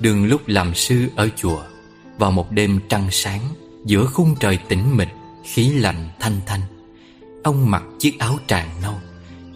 Đường 0.00 0.26
lúc 0.26 0.40
làm 0.46 0.74
sư 0.74 1.08
ở 1.16 1.28
chùa, 1.36 1.62
Vào 2.18 2.30
một 2.30 2.50
đêm 2.50 2.80
trăng 2.88 3.08
sáng 3.10 3.40
Giữa 3.84 4.06
khung 4.06 4.34
trời 4.40 4.58
tĩnh 4.68 4.96
mịch, 4.96 5.08
Khí 5.44 5.68
lạnh 5.68 6.08
thanh 6.20 6.40
thanh. 6.46 6.60
Ông 7.42 7.70
mặc 7.70 7.82
chiếc 7.98 8.18
áo 8.18 8.38
tràng 8.46 8.68
nâu, 8.82 8.94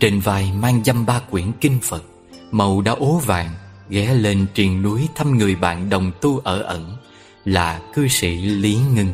Trên 0.01 0.20
vai 0.20 0.53
mang 0.53 0.85
dăm 0.85 1.07
ba 1.07 1.20
quyển 1.31 1.53
kinh 1.61 1.79
Phật, 1.83 2.05
Màu 2.51 2.81
đã 2.81 2.93
ố 2.93 3.18
vàng, 3.18 3.51
Ghé 3.89 4.14
lên 4.14 4.47
triền 4.55 4.83
núi 4.83 5.09
thăm 5.14 5.39
người 5.39 5.55
bạn 5.55 5.91
đồng 5.91 6.12
tu 6.20 6.39
ở 6.39 6.62
ẩn, 6.62 6.97
Là 7.45 7.81
cư 7.95 8.09
sĩ 8.09 8.37
Lý 8.37 8.79
Ngân 8.95 9.07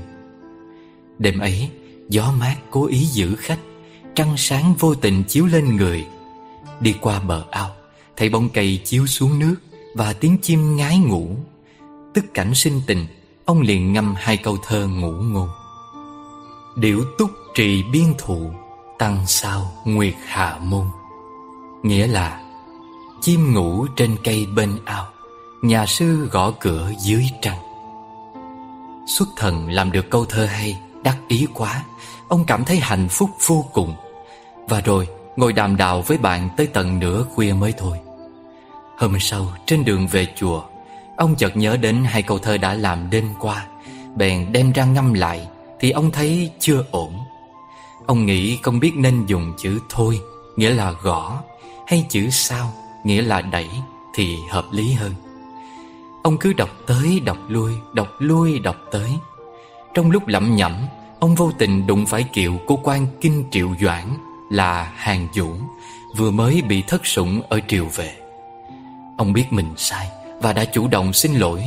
Đêm 1.18 1.38
ấy, 1.38 1.70
Gió 2.08 2.32
mát 2.38 2.56
cố 2.70 2.86
ý 2.86 2.98
giữ 2.98 3.36
khách, 3.36 3.60
Trăng 4.14 4.34
sáng 4.36 4.74
vô 4.78 4.94
tình 4.94 5.22
chiếu 5.24 5.46
lên 5.46 5.76
người. 5.76 6.06
Đi 6.80 6.94
qua 7.00 7.20
bờ 7.20 7.44
ao, 7.50 7.70
Thấy 8.16 8.28
bông 8.28 8.48
cây 8.48 8.80
chiếu 8.84 9.06
xuống 9.06 9.38
nước 9.38 9.56
và 9.94 10.12
tiếng 10.12 10.38
chim 10.42 10.76
ngái 10.76 10.98
ngủ. 10.98 11.36
Tức 12.14 12.24
cảnh 12.34 12.54
sinh 12.54 12.80
tình 12.86 13.06
Ông 13.44 13.60
liền 13.60 13.92
ngâm 13.92 14.14
hai 14.18 14.36
câu 14.36 14.56
thơ 14.62 14.86
ngủ 14.86 15.10
ngôn. 15.10 15.48
Điểu 16.76 17.04
túc 17.18 17.30
trì 17.54 17.82
biên 17.82 18.14
thụ, 18.18 18.50
Tăng 18.98 19.26
sao 19.26 19.72
nguyệt 19.84 20.14
hạ 20.26 20.58
môn. 20.62 20.86
Nghĩa 21.82 22.06
là, 22.06 22.40
Chim 23.20 23.54
ngủ 23.54 23.86
trên 23.96 24.16
cây 24.24 24.46
bên 24.46 24.78
ao, 24.84 25.06
Nhà 25.62 25.86
sư 25.86 26.28
gõ 26.30 26.50
cửa 26.60 26.92
dưới 26.98 27.24
trăng. 27.42 27.58
Xuất 29.06 29.28
thần 29.36 29.70
làm 29.70 29.92
được 29.92 30.10
câu 30.10 30.24
thơ 30.24 30.46
hay, 30.46 30.80
Đắc 31.04 31.18
ý 31.28 31.46
quá, 31.54 31.84
Ông 32.28 32.44
cảm 32.44 32.64
thấy 32.64 32.76
hạnh 32.76 33.08
phúc 33.10 33.30
vô 33.46 33.64
cùng. 33.72 33.94
Và 34.68 34.80
rồi, 34.80 35.08
ngồi 35.36 35.52
đàm 35.52 35.76
đạo 35.76 36.02
với 36.02 36.18
bạn 36.18 36.48
Tới 36.56 36.66
tận 36.66 36.98
nửa 36.98 37.24
khuya 37.34 37.52
mới 37.52 37.72
thôi. 37.78 37.98
Hôm 38.98 39.20
sau, 39.20 39.52
trên 39.66 39.84
đường 39.84 40.06
về 40.06 40.26
chùa 40.36 40.62
Ông 41.22 41.36
chợt 41.36 41.56
nhớ 41.56 41.76
đến 41.76 42.04
hai 42.04 42.22
câu 42.22 42.38
thơ 42.38 42.56
đã 42.56 42.74
làm 42.74 43.10
đêm 43.10 43.28
qua. 43.40 43.66
Bèn 44.16 44.52
đem 44.52 44.72
ra 44.72 44.84
ngâm 44.84 45.14
lại, 45.14 45.48
Thì 45.80 45.90
ông 45.90 46.10
thấy 46.10 46.50
chưa 46.58 46.84
ổn. 46.90 47.12
Ông 48.06 48.26
nghĩ 48.26 48.58
không 48.62 48.80
biết 48.80 48.92
nên 48.96 49.26
dùng 49.26 49.52
chữ 49.58 49.78
thôi, 49.88 50.20
Nghĩa 50.56 50.70
là 50.70 50.92
gõ, 50.92 51.42
Hay 51.86 52.06
chữ 52.08 52.30
sao, 52.30 52.72
Nghĩa 53.04 53.22
là 53.22 53.40
đẩy, 53.40 53.68
Thì 54.14 54.36
hợp 54.50 54.64
lý 54.72 54.92
hơn. 54.92 55.14
Ông 56.22 56.38
cứ 56.38 56.52
đọc 56.52 56.70
tới, 56.86 57.20
đọc 57.24 57.38
lui 57.48 57.72
Đọc 57.92 58.08
lui, 58.18 58.58
đọc 58.58 58.76
tới. 58.92 59.10
Trong 59.94 60.10
lúc 60.10 60.26
lẩm 60.26 60.56
nhẩm, 60.56 60.76
Ông 61.20 61.34
vô 61.34 61.52
tình 61.58 61.86
đụng 61.86 62.06
phải 62.06 62.22
kiệu 62.22 62.60
của 62.66 62.76
quan 62.76 63.06
Kinh 63.20 63.44
Triệu 63.50 63.68
Doãn 63.80 64.04
Là 64.50 64.92
Hàng 64.96 65.28
Vũ 65.34 65.54
Vừa 66.16 66.30
mới 66.30 66.62
bị 66.62 66.82
thất 66.82 67.06
sủng 67.06 67.42
ở 67.48 67.60
triều 67.68 67.86
về 67.86 68.12
Ông 69.18 69.32
biết 69.32 69.44
mình 69.50 69.74
sai. 69.76 70.21
Và 70.42 70.52
đã 70.52 70.64
chủ 70.64 70.88
động 70.88 71.12
xin 71.12 71.34
lỗi. 71.34 71.64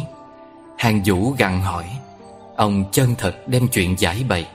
Hàng 0.78 1.02
Vũ 1.06 1.32
gặng 1.38 1.62
hỏi, 1.62 1.86
Ông 2.56 2.86
chân 2.92 3.16
thật 3.18 3.48
đem 3.48 3.68
chuyện 3.68 3.96
giải 4.00 4.24
bày. 4.30 4.48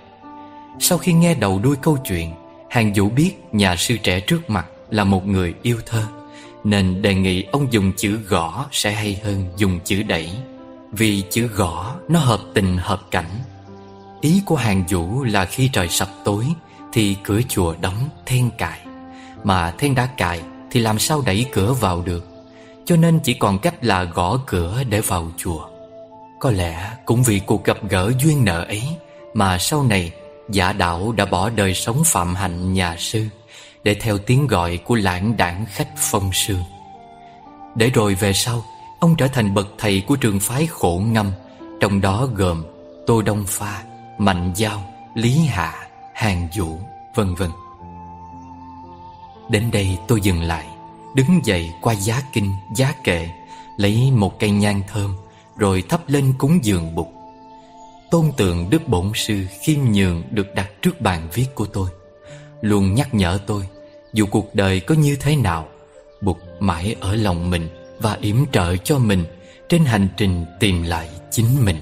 Sau 0.80 0.98
khi 0.98 1.12
nghe 1.12 1.34
đầu 1.34 1.58
đuôi 1.58 1.76
câu 1.82 1.98
chuyện, 2.04 2.32
Hàng 2.70 2.92
Vũ 2.94 3.08
biết 3.08 3.32
nhà 3.52 3.76
sư 3.76 3.96
trẻ 4.02 4.20
trước 4.20 4.50
mặt 4.50 4.66
Là 4.90 5.04
một 5.04 5.26
người 5.26 5.54
yêu 5.62 5.76
thơ, 5.86 6.02
Nên 6.64 7.02
đề 7.02 7.14
nghị 7.14 7.42
ông 7.42 7.72
dùng 7.72 7.92
chữ 7.96 8.18
gõ 8.28 8.66
Sẽ 8.72 8.92
hay 8.92 9.20
hơn 9.24 9.44
dùng 9.56 9.80
chữ 9.84 10.02
đẩy, 10.02 10.30
Vì 10.92 11.22
chữ 11.30 11.46
gõ 11.46 11.94
nó 12.08 12.18
hợp 12.18 12.40
tình 12.54 12.76
hợp 12.76 13.00
cảnh. 13.10 13.30
Ý 14.20 14.42
của 14.46 14.56
Hàng 14.56 14.84
Vũ 14.88 15.24
là 15.24 15.44
khi 15.44 15.70
trời 15.72 15.88
sập 15.88 16.08
tối 16.24 16.46
Thì 16.92 17.16
cửa 17.22 17.40
chùa 17.48 17.74
đóng 17.80 18.08
then 18.26 18.50
cài, 18.58 18.80
Mà 19.44 19.74
then 19.78 19.94
đã 19.94 20.06
cài 20.06 20.40
Thì 20.70 20.80
làm 20.80 20.98
sao 20.98 21.22
đẩy 21.26 21.46
cửa 21.52 21.72
vào 21.72 22.02
được? 22.02 22.29
Cho 22.84 22.96
nên 22.96 23.20
chỉ 23.20 23.34
còn 23.34 23.58
cách 23.58 23.84
là 23.84 24.04
gõ 24.04 24.38
cửa 24.46 24.82
để 24.88 25.00
vào 25.00 25.30
chùa. 25.36 25.70
Có 26.40 26.50
lẽ 26.50 26.96
cũng 27.04 27.22
vì 27.22 27.40
cuộc 27.46 27.64
gặp 27.64 27.76
gỡ 27.88 28.12
duyên 28.18 28.44
nợ 28.44 28.64
ấy 28.64 28.82
Mà 29.34 29.58
sau 29.58 29.82
này 29.82 30.12
giả 30.48 30.72
đạo 30.72 31.12
đã 31.12 31.24
bỏ 31.24 31.50
đời 31.50 31.74
sống 31.74 32.02
phạm 32.04 32.34
hạnh 32.34 32.72
nhà 32.72 32.96
sư 32.98 33.26
Để 33.84 33.94
theo 33.94 34.18
tiếng 34.18 34.46
gọi 34.46 34.76
của 34.76 34.94
lãng 34.94 35.36
đảng 35.36 35.66
khách 35.68 35.88
phong 35.96 36.30
sương 36.32 36.62
Để 37.74 37.90
rồi 37.90 38.14
về 38.14 38.32
sau 38.32 38.64
Ông 39.00 39.16
trở 39.16 39.26
thành 39.26 39.54
bậc 39.54 39.68
thầy 39.78 40.00
của 40.06 40.16
trường 40.16 40.40
phái 40.40 40.66
khổ 40.66 41.02
ngâm 41.06 41.32
Trong 41.80 42.00
đó 42.00 42.28
gồm 42.34 42.64
Tô 43.06 43.22
Đông 43.22 43.44
Pha, 43.46 43.82
Mạnh 44.18 44.52
Giao, 44.56 44.82
Lý 45.14 45.46
Hạ, 45.46 45.74
Hàng 46.14 46.48
Vũ, 46.56 46.78
vân 47.14 47.34
vân. 47.34 47.50
Đến 49.50 49.70
đây 49.70 49.98
tôi 50.08 50.20
dừng 50.20 50.42
lại. 50.42 50.66
Đứng 51.14 51.40
dậy 51.44 51.72
qua 51.80 51.94
giá 51.94 52.22
kinh, 52.32 52.52
giá 52.76 52.92
kệ 53.04 53.28
Lấy 53.76 54.10
một 54.10 54.40
cây 54.40 54.50
nhang 54.50 54.82
thơm 54.92 55.14
Rồi 55.56 55.82
thắp 55.88 56.00
lên 56.06 56.32
cúng 56.38 56.58
dường 56.62 56.94
bụt. 56.94 57.06
Tôn 58.10 58.32
tượng 58.36 58.70
Đức 58.70 58.88
Bổn 58.88 59.12
Sư 59.14 59.46
khiêm 59.60 59.78
nhường 59.92 60.22
được 60.30 60.54
đặt 60.54 60.70
trước 60.82 61.00
bàn 61.00 61.28
viết 61.34 61.46
của 61.54 61.66
tôi 61.66 61.90
Luôn 62.60 62.94
nhắc 62.94 63.14
nhở 63.14 63.38
tôi 63.46 63.68
Dù 64.12 64.26
cuộc 64.26 64.54
đời 64.54 64.80
có 64.80 64.94
như 64.94 65.16
thế 65.20 65.36
nào 65.36 65.68
bụt 66.20 66.36
mãi 66.60 66.96
ở 67.00 67.14
lòng 67.14 67.50
mình 67.50 67.68
Và 67.98 68.18
yểm 68.20 68.46
trợ 68.52 68.76
cho 68.76 68.98
mình 68.98 69.24
Trên 69.68 69.84
hành 69.84 70.08
trình 70.16 70.44
tìm 70.60 70.82
lại 70.82 71.08
chính 71.30 71.64
mình. 71.64 71.80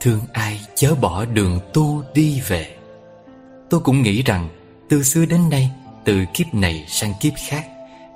Thương 0.00 0.20
ai 0.32 0.60
chớ 0.74 0.94
bỏ 0.94 1.24
đường 1.24 1.60
tu 1.72 2.02
đi 2.14 2.40
về. 2.48 2.76
Tôi 3.70 3.80
cũng 3.80 4.02
nghĩ 4.02 4.22
rằng 4.22 4.48
Từ 4.88 5.02
xưa 5.02 5.24
đến 5.24 5.48
nay 5.50 5.70
Từ 6.04 6.24
kiếp 6.34 6.54
này 6.54 6.84
sang 6.88 7.12
kiếp 7.20 7.32
khác 7.48 7.66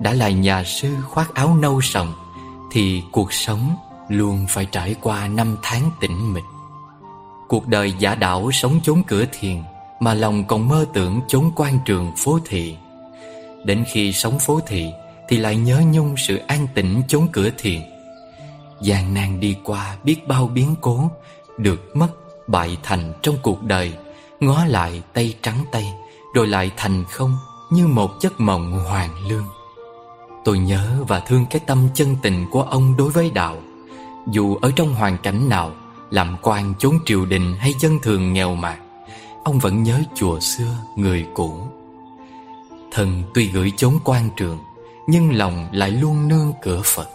đã 0.00 0.12
là 0.12 0.30
nhà 0.30 0.64
sư 0.64 0.96
khoác 1.08 1.34
áo 1.34 1.56
nâu 1.60 1.80
sòng 1.80 2.12
Thì 2.72 3.02
cuộc 3.12 3.32
sống 3.32 3.76
Luôn 4.08 4.46
phải 4.48 4.66
trải 4.66 4.94
qua 5.00 5.28
năm 5.28 5.56
tháng 5.62 5.90
tĩnh 6.00 6.32
mịch. 6.32 6.44
Cuộc 7.48 7.66
đời 7.66 7.92
giả 7.98 8.14
đảo 8.14 8.50
sống 8.52 8.80
chốn 8.82 9.02
cửa 9.06 9.24
thiền 9.32 9.62
Mà 10.00 10.14
lòng 10.14 10.44
còn 10.44 10.68
mơ 10.68 10.86
tưởng 10.92 11.20
chốn 11.28 11.50
quan 11.56 11.78
trường 11.84 12.12
phố 12.16 12.38
thị. 12.44 12.76
Đến 13.64 13.84
khi 13.92 14.12
sống 14.12 14.38
phố 14.38 14.60
thị 14.66 14.90
Thì 15.28 15.36
lại 15.36 15.56
nhớ 15.56 15.82
nhung 15.92 16.14
sự 16.16 16.36
an 16.36 16.66
tĩnh 16.74 17.02
chốn 17.08 17.28
cửa 17.32 17.50
thiền. 17.58 17.80
Gian 18.82 19.14
nan 19.14 19.40
đi 19.40 19.56
qua 19.64 19.96
biết 20.04 20.28
bao 20.28 20.46
biến 20.46 20.74
cố 20.80 21.10
Được 21.58 21.96
mất, 21.96 22.08
bại 22.48 22.76
thành 22.82 23.12
trong 23.22 23.36
cuộc 23.42 23.62
đời 23.62 23.92
Ngó 24.40 24.64
lại 24.64 25.02
tay 25.12 25.34
trắng 25.42 25.64
tay 25.72 25.92
Rồi 26.34 26.46
lại 26.46 26.70
thành 26.76 27.04
không 27.10 27.36
Như 27.70 27.86
một 27.86 28.10
giấc 28.20 28.40
mộng 28.40 28.72
hoàng 28.72 29.10
lương. 29.28 29.44
Tôi 30.46 30.58
nhớ 30.58 31.04
và 31.08 31.20
thương 31.20 31.46
cái 31.50 31.60
tâm 31.66 31.88
chân 31.94 32.16
tình 32.22 32.46
của 32.50 32.62
ông 32.62 32.96
đối 32.96 33.10
với 33.10 33.30
đạo 33.30 33.56
Dù 34.26 34.56
ở 34.56 34.70
trong 34.76 34.94
hoàn 34.94 35.18
cảnh 35.18 35.48
nào 35.48 35.72
Làm 36.10 36.36
quan 36.42 36.74
chốn 36.78 36.98
triều 37.06 37.26
đình 37.26 37.56
hay 37.58 37.72
dân 37.80 37.98
thường 38.02 38.32
nghèo 38.32 38.54
mạt 38.54 38.78
Ông 39.44 39.58
vẫn 39.58 39.82
nhớ 39.82 40.00
chùa 40.14 40.40
xưa 40.40 40.76
người 40.96 41.26
cũ. 41.34 41.60
Thần 42.92 43.22
tuy 43.34 43.48
gửi 43.48 43.72
chốn 43.76 43.94
quan 44.04 44.30
trường 44.36 44.58
Nhưng 45.06 45.36
lòng 45.36 45.68
lại 45.72 45.90
luôn 45.90 46.28
nương 46.28 46.52
cửa 46.62 46.80
Phật. 46.84 47.08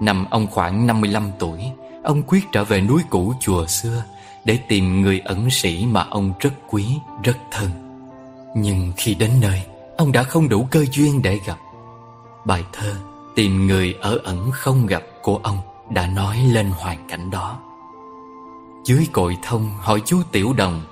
Năm 0.00 0.26
ông 0.30 0.46
khoảng 0.46 0.86
55 0.86 1.30
tuổi 1.38 1.60
Ông 2.04 2.22
quyết 2.22 2.44
trở 2.52 2.64
về 2.64 2.80
núi 2.80 3.02
cũ 3.10 3.34
chùa 3.40 3.66
xưa 3.66 4.04
Để 4.44 4.58
tìm 4.68 5.02
người 5.02 5.20
ẩn 5.24 5.50
sĩ 5.50 5.86
mà 5.86 6.06
ông 6.10 6.32
rất 6.40 6.52
quý, 6.70 6.86
rất 7.24 7.36
thân. 7.50 7.70
Nhưng 8.56 8.92
khi 8.96 9.14
đến 9.14 9.30
nơi 9.40 9.62
Ông 9.96 10.12
đã 10.12 10.22
không 10.22 10.48
đủ 10.48 10.68
cơ 10.70 10.84
duyên 10.92 11.22
để 11.22 11.38
gặp. 11.46 11.56
Bài 12.44 12.64
thơ 12.72 12.94
Tìm 13.34 13.66
người 13.66 13.94
ở 14.00 14.18
ẩn 14.24 14.50
không 14.50 14.86
gặp 14.86 15.02
của 15.22 15.40
ông 15.42 15.58
Đã 15.90 16.06
nói 16.06 16.38
lên 16.52 16.70
hoàn 16.70 17.08
cảnh 17.08 17.30
đó. 17.30 17.58
Dưới 18.84 19.06
cội 19.12 19.36
thông 19.42 19.70
hỏi 19.78 20.02
chú 20.06 20.22
Tiểu 20.32 20.52
Đồng, 20.52 20.82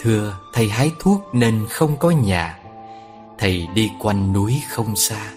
Thưa, 0.00 0.36
thầy 0.52 0.68
hái 0.68 0.90
thuốc 1.00 1.20
nên 1.32 1.66
không 1.70 1.96
có 1.96 2.10
nhà. 2.10 2.58
Thầy 3.38 3.68
đi 3.74 3.90
quanh 3.98 4.32
núi 4.32 4.62
không 4.68 4.96
xa, 4.96 5.32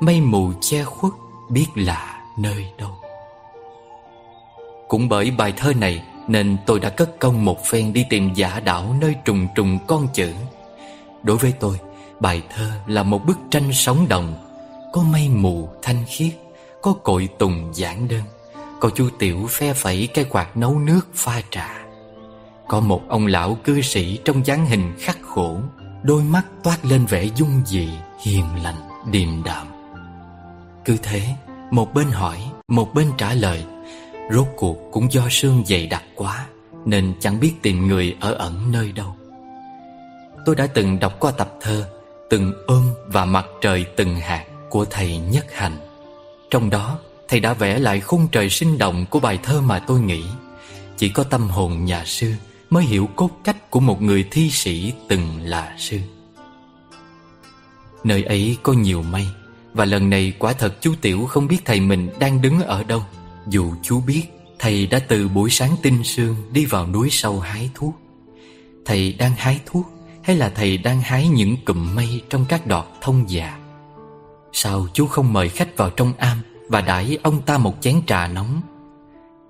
Mây 0.00 0.20
mù 0.20 0.52
che 0.60 0.84
khuất, 0.84 1.12
biết 1.48 1.66
là 1.74 2.22
nơi 2.38 2.66
đâu. 2.78 2.90
Cũng 4.88 5.08
bởi 5.08 5.30
bài 5.30 5.52
thơ 5.56 5.72
này 5.72 6.02
Nên 6.28 6.56
tôi 6.66 6.80
đã 6.80 6.88
cất 6.88 7.18
công 7.20 7.44
một 7.44 7.64
phen 7.64 7.92
đi 7.92 8.04
tìm 8.10 8.34
giả 8.34 8.60
đảo 8.60 8.94
Nơi 9.00 9.14
trùng 9.24 9.46
trùng 9.54 9.78
con 9.86 10.08
chữ. 10.12 10.32
Đối 11.22 11.36
với 11.36 11.52
tôi, 11.60 11.80
Bài 12.20 12.42
thơ 12.54 12.70
là 12.86 13.02
một 13.02 13.26
bức 13.26 13.38
tranh 13.50 13.72
sống 13.72 14.06
động 14.08 14.49
có 14.92 15.02
mây 15.02 15.28
mù 15.28 15.68
thanh 15.82 16.04
khiết 16.08 16.32
Có 16.82 16.92
cội 16.92 17.28
tùng 17.38 17.70
giản 17.74 18.08
đơn 18.08 18.22
Có 18.80 18.90
chú 18.94 19.08
Tiểu 19.18 19.46
phe 19.48 19.72
phẩy 19.72 20.08
cái 20.14 20.24
quạt 20.24 20.56
nấu 20.56 20.78
nước 20.78 21.00
pha 21.14 21.42
trà. 21.50 21.84
Có 22.68 22.80
một 22.80 23.02
ông 23.08 23.26
lão 23.26 23.54
cư 23.64 23.82
sĩ 23.82 24.18
trong 24.24 24.46
dáng 24.46 24.66
hình 24.66 24.92
khắc 24.98 25.18
khổ 25.22 25.60
Đôi 26.02 26.22
mắt 26.22 26.42
toát 26.64 26.84
lên 26.84 27.06
vẻ 27.06 27.24
dung 27.24 27.62
dị, 27.66 27.88
hiền 28.22 28.44
lành, 28.62 28.88
điềm 29.10 29.42
đạm. 29.44 29.66
Cứ 30.84 30.96
thế, 31.02 31.22
một 31.70 31.94
bên 31.94 32.06
hỏi, 32.06 32.38
một 32.68 32.94
bên 32.94 33.10
trả 33.18 33.34
lời 33.34 33.64
Rốt 34.30 34.46
cuộc 34.56 34.76
cũng 34.92 35.12
do 35.12 35.22
sương 35.30 35.64
dày 35.66 35.86
đặc 35.86 36.02
quá 36.14 36.46
Nên 36.84 37.14
chẳng 37.20 37.40
biết 37.40 37.52
tìm 37.62 37.86
người 37.86 38.16
ở 38.20 38.32
ẩn 38.32 38.72
nơi 38.72 38.92
đâu. 38.92 39.16
Tôi 40.46 40.56
đã 40.56 40.66
từng 40.66 41.00
đọc 41.00 41.20
qua 41.20 41.30
tập 41.30 41.54
thơ 41.60 41.88
Từng 42.30 42.52
ôm 42.66 42.90
và 43.06 43.24
mặt 43.24 43.46
trời 43.60 43.84
từng 43.96 44.16
hạt 44.16 44.49
của 44.70 44.84
thầy 44.84 45.18
Nhất 45.18 45.46
Hạnh, 45.52 45.76
Trong 46.50 46.70
đó 46.70 46.98
thầy 47.28 47.40
đã 47.40 47.54
vẽ 47.54 47.78
lại 47.78 48.00
khung 48.00 48.28
trời 48.32 48.50
sinh 48.50 48.78
động 48.78 49.06
của 49.10 49.20
bài 49.20 49.38
thơ 49.42 49.60
mà 49.60 49.78
tôi 49.78 50.00
nghĩ. 50.00 50.22
Chỉ 50.96 51.08
có 51.08 51.24
tâm 51.24 51.48
hồn 51.48 51.84
nhà 51.84 52.04
sư 52.04 52.32
mới 52.70 52.84
hiểu 52.84 53.08
cốt 53.16 53.30
cách 53.44 53.70
của 53.70 53.80
một 53.80 54.02
người 54.02 54.24
thi 54.30 54.50
sĩ 54.50 54.92
từng 55.08 55.40
là 55.40 55.74
sư. 55.78 55.98
Nơi 58.04 58.22
ấy 58.22 58.56
có 58.62 58.72
nhiều 58.72 59.02
mây 59.02 59.26
Và 59.72 59.84
lần 59.84 60.10
này 60.10 60.32
quả 60.38 60.52
thật 60.52 60.74
chú 60.80 60.94
Tiểu 61.00 61.26
không 61.26 61.46
biết 61.46 61.58
thầy 61.64 61.80
mình 61.80 62.08
đang 62.18 62.42
đứng 62.42 62.60
ở 62.60 62.84
đâu. 62.84 63.02
Dù 63.46 63.74
chú 63.82 64.00
biết 64.00 64.22
thầy 64.58 64.86
đã 64.86 64.98
từ 64.98 65.28
buổi 65.28 65.50
sáng 65.50 65.76
tinh 65.82 66.04
sương 66.04 66.36
đi 66.52 66.64
vào 66.64 66.86
núi 66.86 67.08
sâu 67.10 67.40
hái 67.40 67.70
thuốc. 67.74 67.94
Thầy 68.84 69.12
đang 69.12 69.32
hái 69.36 69.60
thuốc 69.66 69.86
hay 70.22 70.36
là 70.36 70.48
thầy 70.48 70.78
đang 70.78 71.00
hái 71.00 71.28
những 71.28 71.56
cụm 71.64 71.94
mây 71.94 72.22
trong 72.30 72.44
các 72.48 72.66
đọt 72.66 72.86
thông 73.00 73.30
già? 73.30 73.59
Sao 74.52 74.86
chú 74.92 75.06
không 75.06 75.32
mời 75.32 75.48
khách 75.48 75.76
vào 75.76 75.90
trong 75.90 76.12
am 76.18 76.38
Và 76.68 76.80
đãi 76.80 77.18
ông 77.22 77.42
ta 77.42 77.58
một 77.58 77.74
chén 77.80 78.00
trà 78.06 78.26
nóng? 78.26 78.60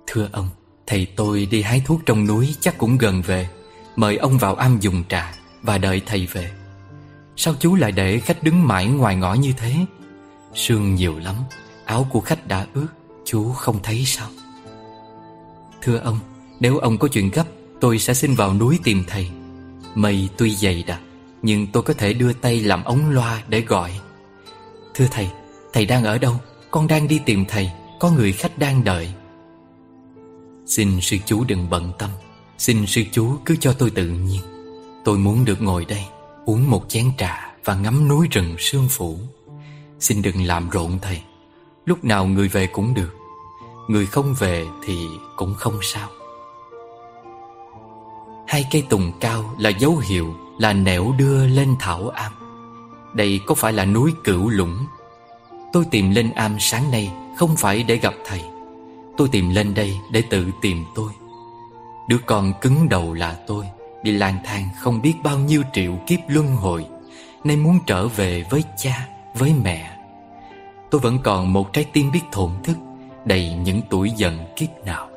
Thưa 0.07 0.29
ông, 0.31 0.49
Thầy 0.87 1.07
tôi 1.15 1.45
đi 1.45 1.61
hái 1.61 1.81
thuốc 1.85 2.01
trong 2.05 2.27
núi 2.27 2.55
chắc 2.59 2.77
cũng 2.77 2.97
gần 2.97 3.21
về. 3.21 3.49
Mời 3.95 4.17
ông 4.17 4.37
vào 4.37 4.55
am 4.55 4.79
dùng 4.79 5.03
trà 5.09 5.33
Và 5.61 5.77
đợi 5.77 6.01
thầy 6.05 6.27
về. 6.31 6.51
Sao 7.35 7.53
chú 7.59 7.75
lại 7.75 7.91
để 7.91 8.19
khách 8.19 8.43
đứng 8.43 8.67
mãi 8.67 8.87
ngoài 8.87 9.15
ngõ 9.15 9.33
như 9.33 9.53
thế? 9.57 9.75
Sương 10.53 10.95
nhiều 10.95 11.19
lắm, 11.19 11.35
Áo 11.85 12.07
của 12.09 12.21
khách 12.21 12.47
đã 12.47 12.65
ướt, 12.73 12.87
Chú 13.25 13.51
không 13.51 13.79
thấy 13.83 14.03
sao? 14.05 14.29
Thưa 15.81 15.97
ông, 15.97 16.19
Nếu 16.59 16.77
ông 16.77 16.97
có 16.97 17.07
chuyện 17.07 17.29
gấp, 17.29 17.45
Tôi 17.81 17.99
sẽ 17.99 18.13
xin 18.13 18.35
vào 18.35 18.53
núi 18.53 18.79
tìm 18.83 19.03
thầy. 19.07 19.29
Mây 19.95 20.29
tuy 20.37 20.55
dày 20.55 20.83
đặc, 20.87 20.99
Nhưng 21.41 21.67
tôi 21.67 21.83
có 21.83 21.93
thể 21.93 22.13
đưa 22.13 22.33
tay 22.33 22.59
làm 22.59 22.83
ống 22.83 23.09
loa 23.09 23.43
để 23.47 23.61
gọi. 23.61 23.91
Thưa 24.93 25.07
thầy 25.11 25.29
Thầy 25.73 25.85
đang 25.85 26.03
ở 26.03 26.17
đâu? 26.17 26.35
Con 26.71 26.87
đang 26.87 27.07
đi 27.07 27.21
tìm 27.25 27.45
thầy, 27.47 27.71
Có 27.99 28.11
người 28.11 28.31
khách 28.31 28.57
đang 28.57 28.83
đợi. 28.83 29.13
Xin 30.65 31.01
sư 31.01 31.17
chú 31.25 31.43
đừng 31.43 31.69
bận 31.69 31.91
tâm, 31.99 32.09
Xin 32.57 32.85
sư 32.85 33.03
chú 33.11 33.35
cứ 33.45 33.55
cho 33.55 33.73
tôi 33.73 33.89
tự 33.89 34.07
nhiên. 34.07 34.41
Tôi 35.05 35.17
muốn 35.17 35.45
được 35.45 35.61
ngồi 35.61 35.85
đây, 35.85 36.05
Uống 36.45 36.69
một 36.69 36.85
chén 36.89 37.11
trà 37.17 37.53
Và 37.65 37.75
ngắm 37.75 38.07
núi 38.07 38.27
rừng 38.31 38.55
sương 38.59 38.87
phủ. 38.89 39.17
Xin 39.99 40.21
đừng 40.21 40.45
làm 40.45 40.69
rộn 40.69 40.99
thầy, 41.01 41.21
Lúc 41.85 42.03
nào 42.03 42.25
người 42.25 42.47
về 42.47 42.67
cũng 42.67 42.93
được. 42.93 43.15
Người 43.87 44.05
không 44.05 44.33
về 44.39 44.65
thì 44.85 45.07
cũng 45.35 45.53
không 45.53 45.79
sao. 45.81 46.09
Hai 48.47 48.65
cây 48.71 48.83
tùng 48.89 49.11
cao 49.19 49.55
là 49.59 49.69
dấu 49.69 49.97
hiệu 49.97 50.35
Là 50.59 50.73
nẻo 50.73 51.15
đưa 51.17 51.47
lên 51.47 51.75
thảo 51.79 52.09
am. 52.09 52.40
Đây 53.13 53.39
có 53.45 53.55
phải 53.55 53.73
là 53.73 53.85
núi 53.85 54.13
cửu 54.23 54.49
lũng? 54.49 54.77
Tôi 55.73 55.85
tìm 55.91 56.11
lên 56.11 56.31
am 56.31 56.59
sáng 56.59 56.91
nay 56.91 57.11
Không 57.37 57.55
phải 57.57 57.83
để 57.83 57.95
gặp 57.95 58.13
thầy. 58.25 58.41
Tôi 59.17 59.27
tìm 59.31 59.49
lên 59.49 59.73
đây 59.73 59.97
để 60.11 60.21
tự 60.29 60.51
tìm 60.61 60.85
tôi. 60.95 61.11
Đứa 62.07 62.17
con 62.25 62.53
cứng 62.61 62.89
đầu 62.89 63.13
là 63.13 63.37
tôi 63.47 63.65
Đi 64.03 64.11
lang 64.11 64.37
thang 64.43 64.69
không 64.79 65.01
biết 65.01 65.13
bao 65.23 65.37
nhiêu 65.37 65.63
triệu 65.73 65.99
kiếp 66.07 66.19
luân 66.27 66.55
hồi. 66.55 66.85
Nay 67.43 67.57
muốn 67.57 67.79
trở 67.87 68.07
về 68.07 68.45
với 68.49 68.63
cha, 68.77 69.07
với 69.35 69.53
mẹ. 69.63 69.97
Tôi 70.91 71.01
vẫn 71.01 71.19
còn 71.23 71.53
một 71.53 71.73
trái 71.73 71.85
tim 71.93 72.11
biết 72.11 72.21
thổn 72.31 72.51
thức 72.63 72.77
Đầy 73.25 73.53
những 73.53 73.81
tuổi 73.89 74.11
giận 74.17 74.37
kiếp 74.55 74.69
nào. 74.85 75.09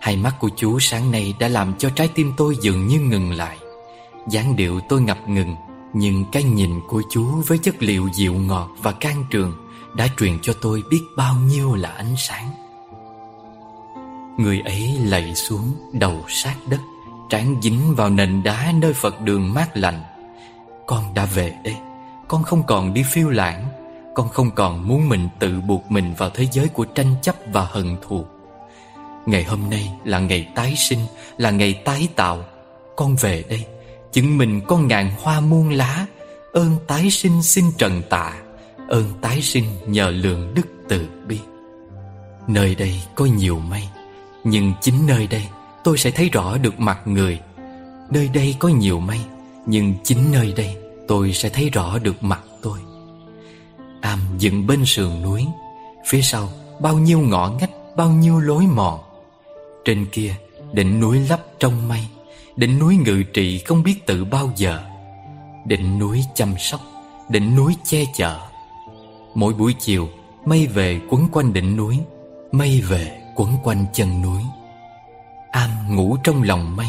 Hai 0.00 0.16
mắt 0.16 0.34
của 0.40 0.48
chú 0.56 0.78
sáng 0.80 1.10
nay 1.10 1.34
đã 1.38 1.48
làm 1.48 1.74
cho 1.78 1.90
trái 1.90 2.08
tim 2.14 2.32
tôi 2.36 2.56
dường 2.62 2.86
như 2.86 3.00
ngừng 3.00 3.32
lại. 3.32 3.58
Dáng 4.28 4.56
điệu 4.56 4.80
tôi 4.88 5.00
ngập 5.00 5.28
ngừng 5.28 5.56
nhưng 5.92 6.24
cái 6.32 6.42
nhìn 6.42 6.80
của 6.88 7.02
chú 7.10 7.26
với 7.46 7.58
chất 7.58 7.82
liệu 7.82 8.08
dịu 8.14 8.34
ngọt 8.34 8.68
và 8.82 8.92
can 8.92 9.24
trường 9.30 9.52
Đã 9.96 10.06
truyền 10.18 10.38
cho 10.42 10.52
tôi 10.60 10.82
biết 10.90 11.00
bao 11.16 11.34
nhiêu 11.34 11.74
là 11.74 11.88
ánh 11.88 12.14
sáng. 12.16 12.50
Người 14.38 14.60
ấy 14.60 14.98
lạy 15.04 15.34
xuống 15.34 15.72
đầu 15.92 16.24
sát 16.28 16.56
đất 16.68 16.80
Trán 17.30 17.56
dính 17.62 17.94
vào 17.94 18.10
nền 18.10 18.42
đá 18.42 18.72
nơi 18.74 18.92
Phật 18.92 19.20
đường 19.20 19.54
mát 19.54 19.76
lạnh 19.76 20.02
Con 20.86 21.14
đã 21.14 21.24
về 21.24 21.52
đây 21.64 21.76
Con 22.28 22.42
không 22.42 22.62
còn 22.66 22.94
đi 22.94 23.02
phiêu 23.02 23.28
lãng, 23.28 23.66
Con 24.14 24.28
không 24.28 24.50
còn 24.50 24.88
muốn 24.88 25.08
mình 25.08 25.28
tự 25.38 25.60
buộc 25.60 25.90
mình 25.90 26.14
vào 26.18 26.30
thế 26.30 26.46
giới 26.52 26.68
của 26.68 26.84
tranh 26.84 27.14
chấp 27.22 27.34
và 27.52 27.64
hận 27.64 27.96
thù. 28.08 28.24
Ngày 29.26 29.44
hôm 29.44 29.70
nay 29.70 29.92
là 30.04 30.18
ngày 30.18 30.48
tái 30.54 30.74
sinh, 30.76 31.00
Là 31.38 31.50
ngày 31.50 31.74
tái 31.74 32.08
tạo. 32.16 32.44
Con 32.96 33.16
về 33.16 33.44
đây 33.48 33.66
Chứng 34.12 34.38
minh 34.38 34.60
con 34.66 34.88
ngàn 34.88 35.10
hoa 35.22 35.40
muôn 35.40 35.70
lá. 35.70 36.06
Ơn 36.52 36.76
tái 36.86 37.10
sinh 37.10 37.42
xin 37.42 37.64
trần 37.78 38.02
tạ 38.10 38.32
Ơn 38.88 39.04
tái 39.20 39.42
sinh 39.42 39.64
nhờ 39.86 40.10
lượng 40.10 40.54
đức 40.54 40.66
từ 40.88 41.08
bi. 41.26 41.38
Nơi 42.48 42.74
đây 42.74 43.02
có 43.14 43.24
nhiều 43.24 43.58
mây, 43.58 43.82
Nhưng 44.44 44.72
chính 44.80 45.06
nơi 45.06 45.26
đây 45.26 45.48
tôi 45.84 45.98
sẽ 45.98 46.10
thấy 46.10 46.28
rõ 46.28 46.56
được 46.56 46.80
mặt 46.80 47.00
người. 47.04 47.40
Nơi 48.10 48.28
đây 48.28 48.56
có 48.58 48.68
nhiều 48.68 49.00
mây, 49.00 49.20
Nhưng 49.66 49.94
chính 50.04 50.32
nơi 50.32 50.52
đây 50.56 50.76
tôi 51.08 51.32
sẽ 51.32 51.48
thấy 51.48 51.70
rõ 51.70 51.98
được 51.98 52.22
mặt 52.22 52.40
tôi. 52.62 52.78
Am 54.00 54.18
dựng 54.38 54.66
bên 54.66 54.84
sườn 54.84 55.22
núi, 55.22 55.46
Phía 56.06 56.22
sau 56.22 56.48
bao 56.80 56.98
nhiêu 56.98 57.20
ngõ 57.20 57.50
ngách, 57.60 57.70
Bao 57.96 58.10
nhiêu 58.10 58.40
lối 58.40 58.66
mòn. 58.66 59.00
Trên 59.84 60.06
kia 60.12 60.34
đỉnh 60.72 61.00
núi 61.00 61.20
lấp 61.28 61.40
trong 61.58 61.88
mây 61.88 62.00
Đỉnh 62.60 62.78
núi 62.78 62.96
ngự 62.96 63.22
trị 63.22 63.58
không 63.58 63.82
biết 63.82 64.06
tự 64.06 64.24
bao 64.24 64.52
giờ. 64.56 64.82
Đỉnh 65.64 65.98
núi 65.98 66.24
chăm 66.34 66.54
sóc, 66.58 66.80
Đỉnh 67.28 67.56
núi 67.56 67.76
che 67.84 68.04
chở. 68.14 68.40
Mỗi 69.34 69.54
buổi 69.54 69.74
chiều, 69.78 70.08
Mây 70.44 70.66
về 70.66 71.00
quấn 71.10 71.28
quanh 71.32 71.52
đỉnh 71.52 71.76
núi, 71.76 71.98
Mây 72.52 72.80
về 72.80 73.20
quấn 73.36 73.56
quanh 73.62 73.86
chân 73.92 74.22
núi. 74.22 74.42
Am 75.50 75.70
ngủ 75.96 76.16
trong 76.24 76.42
lòng 76.42 76.76
mây, 76.76 76.86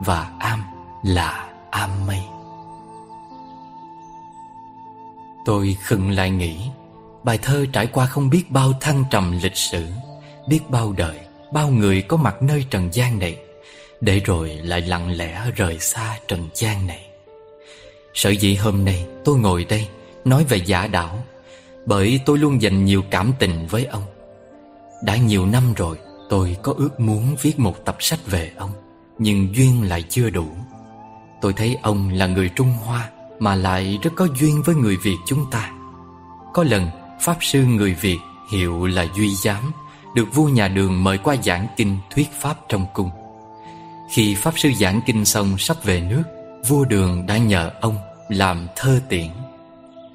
Và 0.00 0.30
am 0.38 0.62
là 1.02 1.48
am 1.70 2.06
mây. 2.06 2.20
Tôi 5.44 5.76
khựng 5.82 6.10
lại 6.10 6.30
nghĩ, 6.30 6.56
Bài 7.24 7.38
thơ 7.42 7.66
trải 7.72 7.86
qua 7.86 8.06
không 8.06 8.30
biết 8.30 8.50
bao 8.50 8.72
thăng 8.80 9.04
trầm 9.10 9.38
lịch 9.42 9.56
sử, 9.56 9.86
Biết 10.48 10.60
bao 10.70 10.92
đời, 10.92 11.18
Bao 11.52 11.68
người 11.68 12.02
có 12.02 12.16
mặt 12.16 12.42
nơi 12.42 12.64
trần 12.70 12.88
gian 12.92 13.18
này. 13.18 13.43
Để 14.00 14.20
rồi 14.24 14.48
lại 14.48 14.80
lặng 14.80 15.10
lẽ 15.16 15.42
rời 15.56 15.78
xa 15.78 16.18
trần 16.28 16.48
gian 16.54 16.86
này. 16.86 17.06
Sở 18.14 18.30
dĩ 18.30 18.54
hôm 18.54 18.84
nay 18.84 19.06
tôi 19.24 19.38
ngồi 19.38 19.64
đây 19.64 19.88
Nói 20.24 20.44
về 20.48 20.56
giả 20.56 20.86
đảo, 20.86 21.24
Bởi 21.86 22.20
tôi 22.26 22.38
luôn 22.38 22.62
dành 22.62 22.84
nhiều 22.84 23.02
cảm 23.10 23.32
tình 23.38 23.66
với 23.66 23.84
ông. 23.84 24.02
Đã 25.04 25.16
nhiều 25.16 25.46
năm 25.46 25.74
rồi 25.76 25.98
Tôi 26.28 26.56
có 26.62 26.74
ước 26.76 27.00
muốn 27.00 27.36
viết 27.42 27.58
một 27.58 27.84
tập 27.84 27.96
sách 28.00 28.26
về 28.26 28.52
ông, 28.56 28.70
Nhưng 29.18 29.54
duyên 29.54 29.88
lại 29.88 30.02
chưa 30.08 30.30
đủ. 30.30 30.46
Tôi 31.40 31.52
thấy 31.52 31.76
ông 31.82 32.10
là 32.10 32.26
người 32.26 32.48
Trung 32.48 32.72
Hoa 32.84 33.10
Mà 33.38 33.54
lại 33.54 33.98
rất 34.02 34.10
có 34.16 34.28
duyên 34.40 34.62
với 34.62 34.74
người 34.74 34.96
Việt 34.96 35.16
chúng 35.26 35.50
ta. 35.50 35.72
Có 36.54 36.64
lần 36.64 36.88
Pháp 37.20 37.36
sư 37.40 37.64
người 37.64 37.94
Việt 37.94 38.18
hiệu 38.52 38.86
là 38.86 39.06
Duy 39.16 39.34
Giám 39.34 39.72
Được 40.14 40.34
vua 40.34 40.48
nhà 40.48 40.68
đường 40.68 41.04
mời 41.04 41.18
qua 41.18 41.36
giảng 41.44 41.66
kinh 41.76 41.96
thuyết 42.10 42.28
Pháp 42.40 42.54
trong 42.68 42.86
cung. 42.94 43.10
Khi 44.08 44.34
Pháp 44.34 44.58
sư 44.58 44.72
giảng 44.80 45.00
kinh 45.06 45.24
xong 45.24 45.58
sắp 45.58 45.76
về 45.84 46.00
nước, 46.00 46.22
Vua 46.68 46.84
đường 46.84 47.26
đã 47.26 47.38
nhờ 47.38 47.70
ông 47.80 47.96
làm 48.28 48.66
thơ 48.76 49.00
tiễn. 49.08 49.28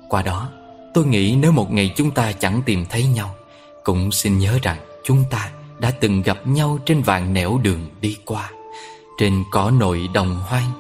Qua 0.09 0.21
đó, 0.21 0.49
tôi 0.93 1.05
nghĩ 1.05 1.35
nếu 1.35 1.51
một 1.51 1.71
ngày 1.71 1.93
chúng 1.95 2.11
ta 2.11 2.31
chẳng 2.31 2.61
tìm 2.65 2.85
thấy 2.89 3.05
nhau, 3.05 3.35
Cũng 3.83 4.11
xin 4.11 4.39
nhớ 4.39 4.59
rằng 4.61 4.77
chúng 5.03 5.23
ta 5.29 5.49
đã 5.79 5.91
từng 5.91 6.21
gặp 6.21 6.47
nhau 6.47 6.79
trên 6.85 7.01
vạn 7.01 7.33
nẻo 7.33 7.59
đường 7.63 7.89
đi 8.01 8.17
qua, 8.25 8.51
Trên 9.19 9.43
cỏ 9.51 9.71
nội 9.71 10.09
đồng 10.13 10.35
hoang, 10.35 10.71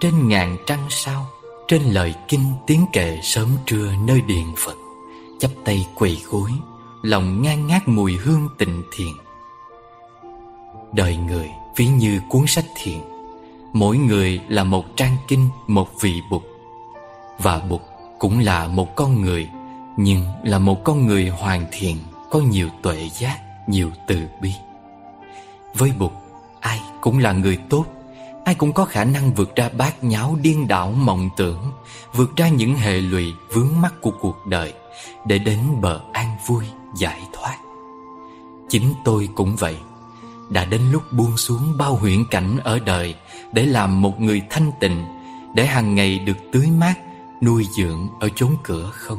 Trên 0.00 0.28
ngàn 0.28 0.56
trăng 0.66 0.86
sao, 0.90 1.26
Trên 1.68 1.82
lời 1.82 2.14
kinh 2.28 2.52
tiếng 2.66 2.86
kệ 2.92 3.18
sớm 3.22 3.48
trưa 3.66 3.92
nơi 4.06 4.20
điện 4.20 4.54
Phật, 4.56 4.76
chắp 5.40 5.50
tay 5.64 5.86
quỳ 5.96 6.18
gối, 6.30 6.50
lòng 7.02 7.42
ngang 7.42 7.66
ngát 7.66 7.88
mùi 7.88 8.16
hương 8.16 8.48
tịnh 8.58 8.82
thiền 8.92 9.12
đời 10.92 11.16
người 11.16 11.50
ví 11.78 11.86
như 11.86 12.20
cuốn 12.28 12.46
sách 12.46 12.64
thiền 12.74 12.98
mỗi 13.72 13.98
người 13.98 14.40
là 14.48 14.64
một 14.64 14.84
trang 14.96 15.16
kinh, 15.28 15.48
một 15.66 15.88
vị 16.00 16.22
bụt. 16.30 16.42
Và 17.38 17.58
bụt 17.58 17.80
cũng 18.18 18.38
là 18.38 18.68
một 18.68 18.96
con 18.96 19.20
người, 19.20 19.48
nhưng 19.96 20.26
là 20.42 20.58
một 20.58 20.84
con 20.84 21.06
người 21.06 21.28
hoàn 21.28 21.66
thiện, 21.72 21.96
có 22.30 22.38
nhiều 22.38 22.68
tuệ 22.82 23.10
giác, 23.18 23.38
nhiều 23.68 23.90
từ 24.06 24.28
bi. 24.42 24.52
Với 25.74 25.92
bụt, 25.98 26.12
ai 26.60 26.80
cũng 27.00 27.18
là 27.18 27.32
người 27.32 27.58
tốt. 27.70 27.84
Ai 28.44 28.54
cũng 28.54 28.72
có 28.72 28.84
khả 28.84 29.04
năng 29.04 29.34
vượt 29.34 29.56
ra 29.56 29.68
bát 29.68 30.04
nháo 30.04 30.36
điên 30.42 30.68
đảo 30.68 30.90
mộng 30.90 31.30
tưởng, 31.36 31.72
vượt 32.14 32.36
ra 32.36 32.48
những 32.48 32.74
hệ 32.74 33.00
lụy 33.00 33.32
vướng 33.52 33.80
mắc 33.80 33.94
của 34.00 34.12
cuộc 34.20 34.46
đời 34.46 34.72
để 35.26 35.38
đến 35.38 35.58
bờ 35.80 36.00
an 36.12 36.36
vui, 36.46 36.64
giải 36.96 37.20
thoát. 37.32 37.58
Chính 38.68 38.92
tôi 39.04 39.28
cũng 39.34 39.56
vậy 39.56 39.76
đã 40.50 40.64
đến 40.64 40.82
lúc 40.92 41.02
buông 41.12 41.36
xuống 41.36 41.76
bao 41.78 41.94
huyễn 41.94 42.24
cảnh 42.30 42.58
ở 42.64 42.78
đời 42.78 43.14
để 43.52 43.66
làm 43.66 44.02
một 44.02 44.20
người 44.20 44.42
thanh 44.50 44.70
tịnh, 44.80 45.04
để 45.54 45.66
hàng 45.66 45.94
ngày 45.94 46.18
được 46.18 46.36
tưới 46.52 46.66
mát, 46.66 46.94
nuôi 47.42 47.66
dưỡng 47.76 48.08
ở 48.20 48.28
chốn 48.36 48.56
cửa 48.64 48.90
không? 48.94 49.18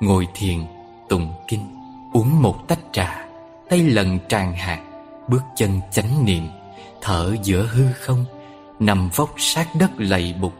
Ngồi 0.00 0.28
thiền, 0.34 0.64
tụng 1.08 1.32
kinh, 1.48 1.76
uống 2.12 2.42
một 2.42 2.68
tách 2.68 2.80
trà, 2.92 3.26
tay 3.68 3.78
lần 3.78 4.18
tràn 4.28 4.52
hạt, 4.52 4.82
bước 5.28 5.42
chân 5.56 5.80
chánh 5.92 6.24
niệm, 6.24 6.48
thở 7.00 7.36
giữa 7.42 7.68
hư 7.72 7.92
không, 7.92 8.24
nằm 8.78 9.08
vóc 9.14 9.34
sát 9.38 9.68
đất 9.78 9.90
lạy 9.98 10.34
bục. 10.40 10.52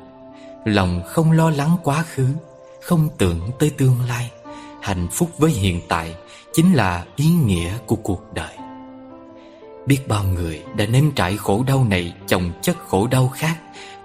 Lòng 0.64 1.02
không 1.06 1.32
lo 1.32 1.50
lắng 1.50 1.76
quá 1.82 2.02
khứ, 2.02 2.28
không 2.82 3.08
tưởng 3.18 3.50
tới 3.58 3.70
tương 3.70 4.00
lai, 4.08 4.30
hạnh 4.82 5.08
phúc 5.12 5.30
với 5.38 5.50
hiện 5.50 5.80
tại 5.88 6.14
chính 6.52 6.74
là 6.74 7.04
ý 7.16 7.26
nghĩa 7.26 7.78
của 7.86 7.96
cuộc 7.96 8.34
đời 8.34 8.65
biết 9.86 10.08
bao 10.08 10.24
người 10.24 10.62
đã 10.76 10.86
nếm 10.86 11.10
trải 11.10 11.36
khổ 11.36 11.64
đau 11.66 11.84
này 11.84 12.14
chồng 12.26 12.50
chất 12.62 12.76
khổ 12.78 13.06
đau 13.06 13.28
khác 13.28 13.56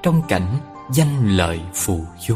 trong 0.03 0.21
cảnh 0.27 0.57
danh 0.93 1.37
lợi 1.37 1.59
phù 1.73 2.05
du 2.27 2.35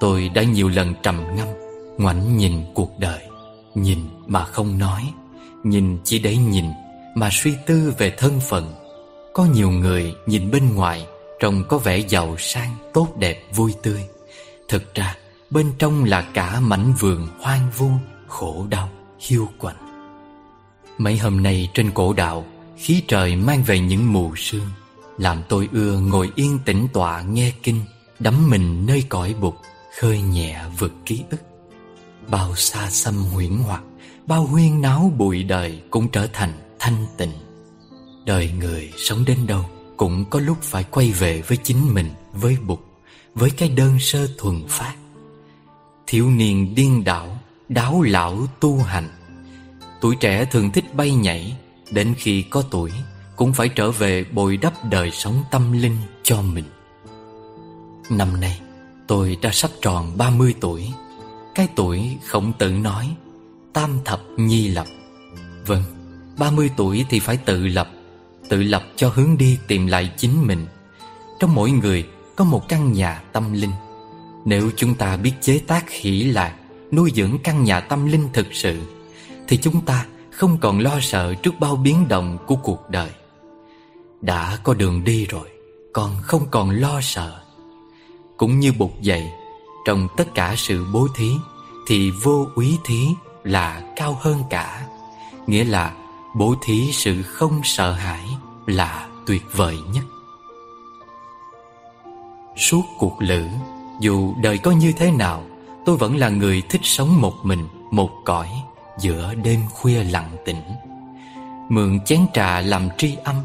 tôi 0.00 0.28
đã 0.28 0.42
nhiều 0.42 0.68
lần 0.68 0.94
trầm 1.02 1.36
ngâm 1.36 1.48
ngoảnh 1.98 2.36
nhìn 2.36 2.64
cuộc 2.74 2.98
đời 2.98 3.22
nhìn 3.74 3.98
mà 4.26 4.44
không 4.44 4.78
nói 4.78 5.12
nhìn 5.64 5.98
chỉ 6.04 6.18
để 6.18 6.36
nhìn 6.36 6.64
mà 7.14 7.28
suy 7.32 7.54
tư 7.66 7.94
về 7.98 8.10
thân 8.18 8.40
phận. 8.40 8.74
Có 9.34 9.44
nhiều 9.44 9.70
người 9.70 10.14
nhìn 10.26 10.50
bên 10.50 10.74
ngoài 10.74 11.06
Trông 11.40 11.64
có 11.68 11.78
vẻ 11.78 11.98
giàu 11.98 12.36
sang, 12.38 12.74
tốt 12.94 13.08
đẹp, 13.18 13.42
vui 13.54 13.74
tươi. 13.82 14.04
Thực 14.68 14.94
ra 14.94 15.16
bên 15.50 15.72
trong 15.78 16.04
là 16.04 16.22
cả 16.34 16.60
mảnh 16.60 16.92
vườn 16.98 17.28
hoang 17.40 17.70
vu, 17.76 17.90
khổ 18.26 18.66
đau, 18.70 18.88
hiu 19.20 19.48
quạnh. 19.58 19.87
Mấy 20.98 21.18
hôm 21.18 21.42
nay 21.42 21.68
trên 21.74 21.90
cổ 21.90 22.12
đạo 22.12 22.46
Khí 22.76 23.02
trời 23.08 23.36
mang 23.36 23.62
về 23.62 23.78
những 23.78 24.12
mù 24.12 24.36
sương 24.36 24.66
Làm 25.18 25.42
tôi 25.48 25.68
ưa 25.72 26.00
ngồi 26.00 26.30
yên 26.34 26.58
tĩnh 26.64 26.88
tọa 26.92 27.22
nghe 27.22 27.52
kinh 27.62 27.80
Đắm 28.18 28.50
mình 28.50 28.86
nơi 28.86 29.04
cõi 29.08 29.34
bục 29.40 29.56
Khơi 30.00 30.22
nhẹ 30.22 30.60
vượt 30.78 30.92
ký 31.06 31.22
ức 31.30 31.40
Bao 32.30 32.54
xa 32.56 32.90
xăm 32.90 33.14
huyễn 33.14 33.52
hoặc 33.66 33.82
Bao 34.26 34.46
huyên 34.46 34.80
náo 34.80 35.12
bụi 35.16 35.42
đời 35.42 35.82
Cũng 35.90 36.08
trở 36.08 36.26
thành 36.26 36.52
thanh 36.78 37.06
tịnh 37.16 37.32
Đời 38.26 38.52
người 38.58 38.92
sống 38.96 39.24
đến 39.24 39.38
đâu 39.46 39.64
cũng 39.98 40.24
có 40.30 40.40
lúc 40.40 40.62
phải 40.62 40.84
quay 40.84 41.10
về 41.10 41.42
với 41.42 41.56
chính 41.56 41.94
mình, 41.94 42.10
với 42.32 42.56
Bụt, 42.66 42.78
với 43.34 43.50
cái 43.50 43.68
đơn 43.68 43.98
sơ 44.00 44.28
thuần 44.38 44.64
phát. 44.68 44.94
Thiếu 46.06 46.30
niên 46.30 46.74
điên 46.74 47.04
đảo, 47.04 47.38
đáo 47.68 48.02
lão 48.02 48.46
tu 48.60 48.78
hành. 48.82 49.08
Tuổi 50.00 50.16
trẻ 50.16 50.44
thường 50.44 50.70
thích 50.70 50.94
bay 50.94 51.10
nhảy, 51.10 51.56
đến 51.90 52.14
khi 52.16 52.42
có 52.42 52.62
tuổi 52.70 52.90
cũng 53.36 53.52
phải 53.52 53.68
trở 53.68 53.90
về 53.90 54.24
bồi 54.24 54.56
đắp 54.56 54.84
đời 54.90 55.10
sống 55.10 55.42
tâm 55.50 55.72
linh 55.72 55.96
cho 56.22 56.42
mình. 56.42 56.64
Năm 58.10 58.40
nay, 58.40 58.60
tôi 59.06 59.38
đã 59.42 59.50
sắp 59.52 59.70
tròn 59.80 60.12
30 60.16 60.54
tuổi. 60.60 60.92
Cái 61.54 61.68
tuổi 61.76 62.16
khổng 62.26 62.52
tử 62.58 62.70
nói, 62.70 63.14
tam 63.72 63.98
thập 64.04 64.20
nhi 64.36 64.68
lập. 64.68 64.86
Vâng, 65.66 65.82
30 66.38 66.70
tuổi 66.76 67.04
thì 67.08 67.20
phải 67.20 67.36
tự 67.36 67.66
lập 67.66 67.88
Tự 68.48 68.62
lập 68.62 68.82
cho 68.96 69.12
hướng 69.14 69.38
đi 69.38 69.58
tìm 69.66 69.86
lại 69.86 70.10
chính 70.16 70.46
mình 70.46 70.66
Trong 71.38 71.54
mỗi 71.54 71.70
người 71.70 72.06
có 72.36 72.44
một 72.44 72.68
căn 72.68 72.92
nhà 72.92 73.22
tâm 73.32 73.52
linh 73.52 73.72
Nếu 74.44 74.70
chúng 74.76 74.94
ta 74.94 75.16
biết 75.16 75.32
chế 75.40 75.58
tác 75.66 75.90
hỷ 75.90 76.24
lạc 76.24 76.54
Nuôi 76.92 77.12
dưỡng 77.14 77.38
căn 77.44 77.64
nhà 77.64 77.80
tâm 77.80 78.06
linh 78.06 78.28
thực 78.32 78.46
sự 78.52 78.78
thì 79.48 79.56
chúng 79.56 79.80
ta 79.80 80.06
không 80.30 80.58
còn 80.60 80.78
lo 80.78 81.00
sợ 81.00 81.34
trước 81.34 81.60
bao 81.60 81.76
biến 81.76 82.08
động 82.08 82.38
của 82.46 82.56
cuộc 82.56 82.90
đời. 82.90 83.10
Đã 84.20 84.58
có 84.62 84.74
đường 84.74 85.04
đi 85.04 85.26
rồi, 85.26 85.48
Còn 85.92 86.10
không 86.22 86.42
còn 86.50 86.70
lo 86.70 87.00
sợ. 87.02 87.40
Cũng 88.36 88.60
như 88.60 88.72
bục 88.78 89.00
dậy, 89.00 89.30
Trong 89.86 90.08
tất 90.16 90.34
cả 90.34 90.54
sự 90.56 90.86
bố 90.92 91.08
thí, 91.16 91.30
Thì 91.86 92.10
vô 92.10 92.46
úy 92.54 92.78
thí 92.84 93.08
là 93.44 93.92
cao 93.96 94.18
hơn 94.20 94.42
cả. 94.50 94.86
Nghĩa 95.46 95.64
là 95.64 95.94
Bố 96.36 96.54
thí 96.62 96.92
sự 96.92 97.22
không 97.22 97.60
sợ 97.64 97.92
hãi 97.92 98.28
là 98.66 99.08
tuyệt 99.26 99.42
vời 99.52 99.78
nhất. 99.92 100.04
Suốt 102.56 102.82
cuộc 102.98 103.16
lữ 103.18 103.46
Dù 104.00 104.34
đời 104.42 104.58
có 104.58 104.70
như 104.70 104.92
thế 104.92 105.10
nào, 105.10 105.44
Tôi 105.84 105.96
vẫn 105.96 106.16
là 106.16 106.28
người 106.28 106.62
thích 106.70 106.80
sống 106.84 107.20
một 107.20 107.34
mình, 107.42 107.68
Một 107.90 108.10
cõi. 108.24 108.48
Giữa 109.00 109.34
đêm 109.34 109.60
khuya 109.74 110.04
lặng 110.04 110.36
tĩnh. 110.44 110.62
Mượn 111.68 112.00
chén 112.04 112.20
trà 112.34 112.60
làm 112.60 112.88
tri 112.98 113.16
âm 113.24 113.36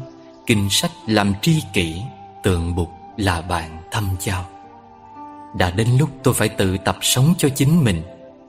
Kinh 0.46 0.70
sách 0.70 0.90
làm 1.06 1.32
tri 1.42 1.62
kỷ 1.72 2.02
Tượng 2.42 2.74
bục 2.74 2.90
là 3.16 3.42
bạn 3.42 3.82
thâm 3.90 4.08
giao. 4.20 4.44
Đã 5.54 5.70
đến 5.70 5.88
lúc 5.98 6.10
tôi 6.22 6.34
phải 6.34 6.48
tự 6.48 6.76
tập 6.78 6.96
sống 7.00 7.34
cho 7.38 7.48
chính 7.48 7.84
mình. 7.84 8.02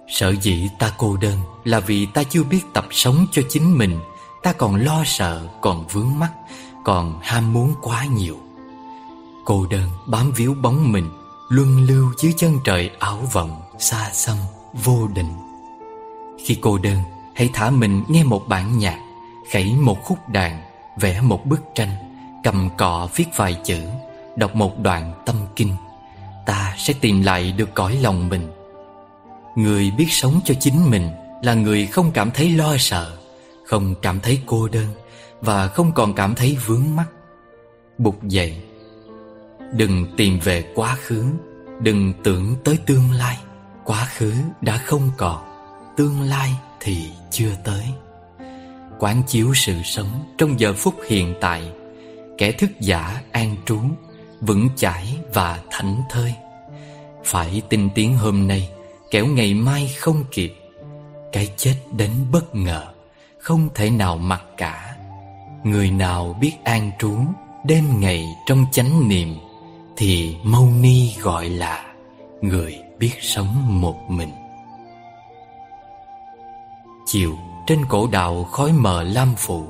Sợ 0.07 0.35
dĩ 0.41 0.69
ta 0.79 0.91
cô 0.97 1.17
đơn 1.17 1.39
Là 1.63 1.79
vì 1.79 2.05
ta 2.05 2.23
chưa 2.23 2.43
biết 2.43 2.61
tập 2.73 2.85
sống 2.91 3.25
cho 3.31 3.41
chính 3.49 3.77
mình. 3.77 3.99
Ta 4.43 4.53
còn 4.53 4.75
lo 4.75 5.03
sợ, 5.05 5.47
còn 5.61 5.87
vướng 5.87 6.19
mắc 6.19 6.31
Còn 6.85 7.19
ham 7.23 7.53
muốn 7.53 7.73
quá 7.81 8.05
nhiều. 8.05 8.37
Cô 9.45 9.67
đơn 9.69 9.89
bám 10.05 10.31
víu 10.31 10.53
bóng 10.53 10.91
mình 10.91 11.09
Luân 11.49 11.85
lưu 11.85 12.11
dưới 12.17 12.33
chân 12.37 12.59
trời 12.63 12.91
ảo 12.99 13.19
vọng 13.33 13.61
Xa 13.79 14.09
xăm, 14.13 14.37
vô 14.73 15.07
định. 15.15 15.44
Khi 16.45 16.57
cô 16.61 16.77
đơn, 16.77 16.97
Hãy 17.35 17.49
thả 17.53 17.69
mình 17.69 18.03
nghe 18.09 18.23
một 18.23 18.47
bản 18.47 18.77
nhạc, 18.77 18.99
Khẩy 19.51 19.73
một 19.81 20.03
khúc 20.03 20.29
đàn, 20.29 20.61
Vẽ 20.99 21.21
một 21.21 21.45
bức 21.45 21.61
tranh, 21.75 21.89
Cầm 22.43 22.69
cọ 22.77 23.07
viết 23.15 23.25
vài 23.35 23.57
chữ, 23.63 23.79
Đọc 24.35 24.55
một 24.55 24.79
đoạn 24.79 25.13
tâm 25.25 25.35
kinh. 25.55 25.75
Ta 26.45 26.75
sẽ 26.77 26.93
tìm 27.01 27.21
lại 27.21 27.51
được 27.51 27.69
cõi 27.73 27.97
lòng 28.01 28.29
mình. 28.29 28.47
Người 29.55 29.91
biết 29.97 30.07
sống 30.09 30.39
cho 30.45 30.53
chính 30.59 30.89
mình 30.89 31.09
là 31.43 31.53
người 31.53 31.85
không 31.85 32.11
cảm 32.11 32.31
thấy 32.31 32.49
lo 32.49 32.77
sợ, 32.79 33.17
Không 33.65 33.95
cảm 34.01 34.19
thấy 34.19 34.39
cô 34.45 34.67
đơn 34.67 34.87
Và 35.41 35.67
không 35.67 35.91
còn 35.91 36.13
cảm 36.13 36.35
thấy 36.35 36.57
vướng 36.65 36.95
mắc. 36.95 37.07
Bục 37.97 38.23
dậy. 38.23 38.57
Đừng 39.73 40.15
tìm 40.17 40.39
về 40.39 40.71
quá 40.75 40.97
khứ, 41.01 41.25
Đừng 41.81 42.13
tưởng 42.23 42.55
tới 42.63 42.77
tương 42.85 43.11
lai, 43.11 43.37
Quá 43.83 44.07
khứ 44.17 44.33
đã 44.61 44.77
không 44.77 45.11
còn. 45.17 45.54
Tương 45.97 46.21
lai 46.21 46.51
thì 46.79 47.09
chưa 47.31 47.51
tới. 47.63 47.85
Quán 48.99 49.21
chiếu 49.27 49.53
sự 49.55 49.73
sống 49.83 50.07
Trong 50.37 50.59
giờ 50.59 50.73
phút 50.73 50.95
hiện 51.09 51.33
tại, 51.41 51.71
Kẻ 52.37 52.51
thức 52.51 52.71
giả 52.79 53.21
an 53.31 53.55
trú, 53.65 53.79
Vững 54.41 54.69
chãi 54.75 55.17
và 55.33 55.59
thảnh 55.71 56.01
thơi. 56.09 56.33
Phải 57.23 57.61
tin 57.69 57.89
tiếng 57.95 58.17
hôm 58.17 58.47
nay, 58.47 58.69
Kẻo 59.11 59.27
ngày 59.27 59.53
mai 59.53 59.93
không 59.97 60.23
kịp. 60.31 60.53
Cái 61.31 61.49
chết 61.57 61.75
đến 61.91 62.11
bất 62.31 62.55
ngờ, 62.55 62.85
Không 63.39 63.69
thể 63.75 63.89
nào 63.89 64.17
mặc 64.17 64.43
cả. 64.57 64.95
Người 65.63 65.91
nào 65.91 66.37
biết 66.41 66.53
an 66.63 66.91
trú 66.99 67.17
Đêm 67.65 67.99
ngày 67.99 68.25
trong 68.47 68.65
chánh 68.71 69.07
niệm, 69.09 69.35
Thì 69.97 70.35
Mâu 70.43 70.69
Ni 70.81 71.13
gọi 71.21 71.49
là 71.49 71.93
Người 72.41 72.79
biết 72.99 73.13
sống 73.21 73.81
một 73.81 74.09
mình. 74.09 74.44
Chiều 77.05 77.37
trên 77.67 77.85
cổ 77.85 78.07
đạo 78.07 78.43
khói 78.43 78.71
mờ 78.73 79.03
lam 79.03 79.35
phủ 79.37 79.65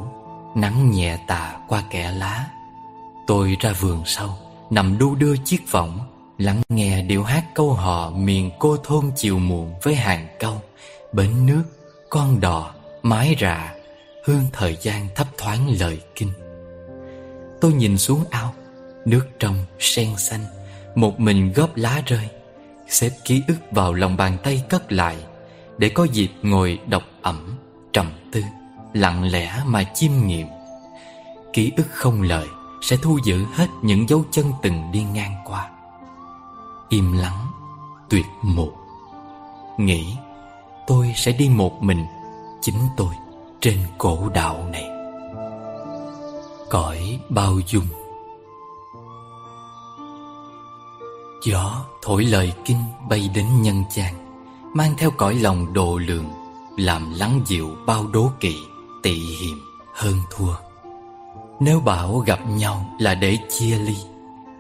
Nắng 0.56 0.92
nhẹ 0.92 1.18
tà 1.28 1.56
qua 1.68 1.84
kẽ 1.90 2.12
lá. 2.12 2.46
Tôi 3.28 3.58
ra 3.60 3.74
vườn 3.80 4.04
sau 4.06 4.38
Nằm 4.70 4.98
đu 4.98 5.16
đưa 5.16 5.36
chiếc 5.38 5.72
võng 5.72 6.00
Lắng 6.38 6.62
nghe 6.70 7.02
điệu 7.02 7.24
hát 7.24 7.44
câu 7.56 7.74
hò 7.74 8.10
Miền 8.10 8.52
cô 8.60 8.78
thôn 8.78 9.12
chiều 9.16 9.40
muộn 9.40 9.74
với 9.84 9.96
hàng 9.96 10.28
câu 10.40 10.62
Bến 11.14 11.46
nước, 11.46 11.64
con 12.10 12.40
đò, 12.40 12.74
mái 13.04 13.36
rạ 13.42 13.74
Hương 14.26 14.44
thời 14.54 14.78
gian 14.82 15.08
thấp 15.16 15.28
thoáng 15.38 15.76
lời 15.80 16.02
kinh. 16.16 16.32
Tôi 17.62 17.74
nhìn 17.74 17.98
xuống 17.98 18.24
ao 18.30 18.54
Nước 19.06 19.26
trong, 19.40 19.56
sen 19.80 20.18
xanh 20.18 20.46
Một 20.96 21.20
mình 21.20 21.54
góp 21.54 21.76
lá 21.76 22.02
rơi. 22.06 22.30
Xếp 22.88 23.12
ký 23.26 23.44
ức 23.48 23.58
vào 23.72 23.94
lòng 23.94 24.18
bàn 24.18 24.38
tay 24.44 24.64
cất 24.70 24.92
lại 24.92 25.16
để 25.78 25.90
có 25.90 26.04
dịp 26.04 26.32
ngồi 26.42 26.80
đọc 26.88 27.04
ẩm, 27.22 27.58
Trầm 27.94 28.12
tư, 28.32 28.44
Lặng 28.94 29.24
lẽ 29.24 29.62
mà 29.66 29.84
chiêm 29.84 30.12
nghiệm. 30.26 30.48
Ký 31.54 31.72
ức 31.78 31.88
không 31.90 32.22
lời 32.22 32.48
Sẽ 32.82 32.98
thu 32.98 33.20
giữ 33.24 33.46
hết 33.54 33.68
những 33.82 34.10
dấu 34.10 34.24
chân 34.32 34.46
từng 34.62 34.92
đi 34.92 35.04
ngang 35.04 35.36
qua. 35.46 35.70
Im 36.90 37.12
lắng 37.12 37.52
Tuyệt 38.10 38.26
một 38.42 38.72
Nghĩ, 39.78 40.16
tôi 40.88 41.14
sẽ 41.16 41.32
đi 41.32 41.50
một 41.50 41.84
mình, 41.84 42.06
Chính 42.62 42.80
tôi, 42.98 43.14
Trên 43.62 43.78
cổ 43.98 44.30
đạo 44.34 44.70
này. 44.72 44.90
Cõi 46.70 47.20
bao 47.30 47.60
dung. 47.68 47.86
Gió 51.44 51.86
thổi 52.02 52.24
lời 52.24 52.54
kinh 52.66 52.84
bay 53.10 53.30
đến 53.36 53.46
nhân 53.62 53.84
gian. 53.92 54.25
Mang 54.76 54.94
theo 54.98 55.12
cõi 55.12 55.36
lòng 55.36 55.74
độ 55.74 55.98
lượng 55.98 56.30
Làm 56.78 57.14
lắng 57.14 57.42
dịu 57.46 57.76
bao 57.86 58.08
đố 58.08 58.32
kỵ, 58.40 58.56
Tị 59.04 59.14
hiểm 59.14 59.62
hơn 59.94 60.20
thua. 60.32 60.56
Nếu 61.60 61.80
bảo 61.80 62.18
gặp 62.18 62.40
nhau 62.48 62.90
là 63.00 63.16
để 63.16 63.38
chia 63.50 63.78
ly, 63.78 63.96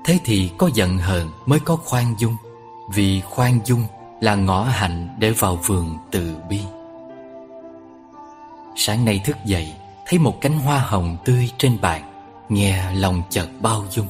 Thế 0.06 0.20
thì 0.26 0.50
có 0.58 0.70
giận 0.74 0.98
hờn 0.98 1.30
mới 1.46 1.60
có 1.60 1.76
khoan 1.76 2.16
dung, 2.18 2.36
Vì 2.94 3.22
khoan 3.22 3.60
dung 3.66 3.84
là 4.22 4.36
ngõ 4.36 4.64
hạnh 4.64 5.16
để 5.20 5.32
vào 5.32 5.56
vườn 5.56 5.98
từ 6.12 6.36
bi. 6.50 6.60
Sáng 8.76 9.06
nay 9.06 9.22
thức 9.26 9.38
dậy, 9.46 9.74
Thấy 10.08 10.20
một 10.20 10.42
cánh 10.42 10.60
hoa 10.60 10.80
hồng 10.80 11.18
tươi 11.26 11.50
trên 11.58 11.82
bàn, 11.82 12.02
Nghe 12.50 12.92
lòng 12.92 13.22
chợt 13.30 13.48
bao 13.62 13.84
dung. 13.92 14.08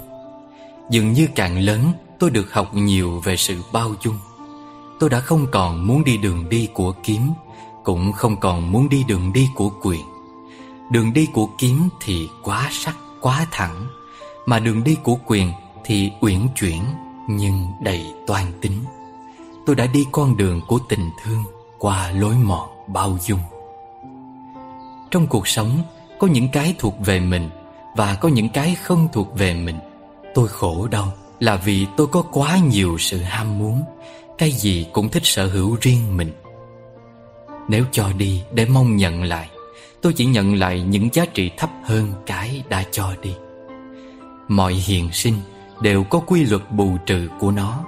Dường 0.90 1.14
như 1.14 1.28
càng 1.36 1.60
lớn, 1.60 1.92
tôi 2.20 2.30
được 2.30 2.54
học 2.54 2.74
nhiều 2.74 3.22
về 3.24 3.38
sự 3.38 3.64
bao 3.72 3.94
dung. 4.04 4.18
Tôi 5.00 5.10
đã 5.10 5.20
không 5.20 5.48
còn 5.52 5.88
muốn 5.88 6.04
đi 6.04 6.18
đường 6.18 6.50
đi 6.50 6.70
của 6.74 6.94
kiếm 7.04 7.22
Cũng 7.84 8.12
không 8.12 8.40
còn 8.40 8.72
muốn 8.72 8.90
đi 8.90 9.04
đường 9.08 9.34
đi 9.34 9.50
của 9.56 9.70
quyền. 9.82 10.06
Đường 10.92 11.14
đi 11.14 11.28
của 11.34 11.50
kiếm 11.58 11.90
thì 12.02 12.30
quá 12.44 12.70
sắc, 12.72 12.96
quá 13.22 13.48
thẳng 13.52 13.88
Mà 14.46 14.60
đường 14.60 14.84
đi 14.84 14.98
của 15.04 15.18
quyền 15.26 15.52
thì 15.84 16.12
uyển 16.22 16.40
chuyển 16.56 16.82
Nhưng 17.28 17.68
đầy 17.82 18.14
toan 18.28 18.46
tính. 18.62 18.84
Tôi 19.66 19.76
đã 19.76 19.86
đi 19.86 20.06
con 20.12 20.38
đường 20.38 20.62
của 20.68 20.80
tình 20.90 21.10
thương 21.24 21.44
Qua 21.80 22.12
lối 22.12 22.36
mòn 22.36 22.70
bao 22.88 23.18
dung. 23.26 23.40
Trong 25.12 25.28
cuộc 25.28 25.48
sống 25.48 25.80
Có 26.20 26.28
những 26.28 26.48
cái 26.50 26.76
thuộc 26.80 26.96
về 27.06 27.20
mình 27.20 27.50
Và 27.96 28.16
có 28.16 28.30
những 28.30 28.50
cái 28.50 28.76
không 28.76 29.08
thuộc 29.14 29.38
về 29.38 29.54
mình. 29.54 29.80
Tôi 30.34 30.48
khổ 30.48 30.88
đau 30.88 31.12
là 31.40 31.56
vì 31.56 31.88
tôi 31.98 32.08
có 32.08 32.22
quá 32.22 32.58
nhiều 32.58 32.98
sự 32.98 33.22
ham 33.22 33.60
muốn 33.60 33.84
cái 34.38 34.52
gì 34.52 34.88
cũng 34.94 35.10
thích 35.10 35.26
sở 35.26 35.48
hữu 35.48 35.78
riêng 35.82 36.18
mình. 36.18 36.32
Nếu 37.70 37.84
cho 37.92 38.14
đi 38.18 38.42
để 38.52 38.66
mong 38.66 38.98
nhận 38.98 39.24
lại, 39.24 39.50
Tôi 40.06 40.14
chỉ 40.14 40.26
nhận 40.26 40.56
lại 40.56 40.82
những 40.82 41.10
giá 41.14 41.26
trị 41.26 41.52
thấp 41.58 41.70
hơn 41.84 42.14
cái 42.26 42.64
đã 42.70 42.84
cho 42.92 43.14
đi. 43.22 43.34
Mọi 44.48 44.74
hiền 44.74 45.10
sinh 45.12 45.34
đều 45.82 46.04
có 46.04 46.20
quy 46.20 46.44
luật 46.44 46.62
bù 46.72 46.98
trừ 47.06 47.30
của 47.40 47.52
nó. 47.52 47.86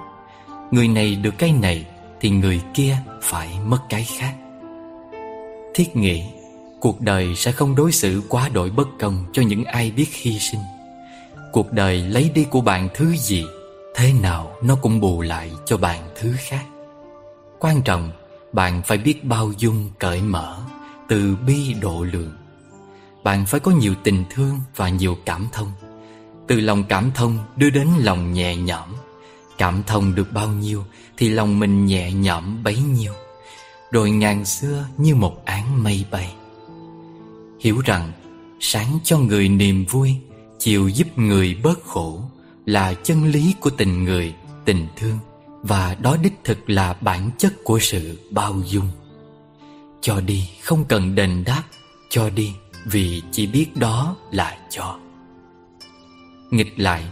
Người 0.70 0.88
này 0.88 1.14
được 1.14 1.34
cái 1.38 1.52
này 1.52 1.86
Thì 2.20 2.30
người 2.30 2.60
kia 2.74 2.96
phải 3.22 3.48
mất 3.66 3.78
cái 3.88 4.06
khác. 4.18 4.34
Thiết 5.74 5.96
nghĩ, 5.96 6.22
Cuộc 6.80 7.00
đời 7.00 7.34
sẽ 7.34 7.52
không 7.52 7.76
đối 7.76 7.92
xử 7.92 8.22
quá 8.28 8.48
đổi 8.48 8.70
bất 8.70 8.88
công 8.98 9.24
Cho 9.32 9.42
những 9.42 9.64
ai 9.64 9.90
biết 9.90 10.08
hy 10.12 10.38
sinh. 10.38 10.60
Cuộc 11.52 11.72
đời 11.72 12.02
lấy 12.02 12.30
đi 12.34 12.44
của 12.44 12.60
bạn 12.60 12.88
thứ 12.94 13.16
gì 13.16 13.44
Thế 13.98 14.12
nào 14.12 14.56
nó 14.62 14.74
cũng 14.74 15.00
bù 15.00 15.20
lại 15.22 15.52
cho 15.66 15.76
bạn 15.76 16.08
thứ 16.16 16.32
khác. 16.38 16.64
Quan 17.58 17.82
trọng, 17.82 18.10
Bạn 18.52 18.82
phải 18.86 18.98
biết 18.98 19.24
bao 19.24 19.52
dung 19.58 19.90
cởi 19.98 20.22
mở 20.22 20.58
Từ 21.08 21.36
bi 21.46 21.74
độ 21.80 22.06
lượng. 22.12 22.32
Bạn 23.24 23.46
phải 23.46 23.60
có 23.60 23.70
nhiều 23.70 23.94
tình 24.02 24.24
thương 24.30 24.60
và 24.76 24.88
nhiều 24.88 25.16
cảm 25.24 25.48
thông. 25.52 25.72
Từ 26.46 26.60
lòng 26.60 26.84
cảm 26.88 27.10
thông 27.14 27.38
đưa 27.56 27.70
đến 27.70 27.88
lòng 27.98 28.32
nhẹ 28.32 28.56
nhõm. 28.56 28.88
Cảm 29.58 29.82
thông 29.86 30.14
được 30.14 30.32
bao 30.32 30.48
nhiêu 30.48 30.84
Thì 31.16 31.28
lòng 31.28 31.58
mình 31.58 31.86
nhẹ 31.86 32.12
nhõm 32.12 32.62
bấy 32.62 32.76
nhiêu. 32.76 33.12
Rồi 33.92 34.10
ngàn 34.10 34.44
xưa 34.44 34.86
như 34.96 35.14
một 35.14 35.44
áng 35.44 35.82
mây 35.82 36.04
bay. 36.10 36.34
Hiểu 37.60 37.80
rằng, 37.84 38.12
Sáng 38.60 38.98
cho 39.04 39.18
người 39.18 39.48
niềm 39.48 39.84
vui, 39.88 40.16
Chiều 40.58 40.88
giúp 40.88 41.18
người 41.18 41.56
bớt 41.62 41.84
khổ. 41.84 42.20
Là 42.68 42.94
chân 42.94 43.24
lý 43.24 43.54
của 43.60 43.70
tình 43.70 44.04
người, 44.04 44.34
tình 44.64 44.86
thương 44.96 45.18
Và 45.62 45.96
đó 46.02 46.16
đích 46.22 46.32
thực 46.44 46.70
là 46.70 46.96
bản 47.00 47.30
chất 47.38 47.52
của 47.64 47.78
sự 47.78 48.18
bao 48.30 48.54
dung. 48.66 48.88
Cho 50.00 50.20
đi 50.20 50.48
không 50.62 50.84
cần 50.84 51.14
đền 51.14 51.44
đáp 51.46 51.62
Cho 52.10 52.30
đi 52.30 52.52
vì 52.84 53.22
chỉ 53.32 53.46
biết 53.46 53.76
đó 53.76 54.16
là 54.30 54.58
cho. 54.70 54.98
Nghịch 56.50 56.80
lại 56.80 57.04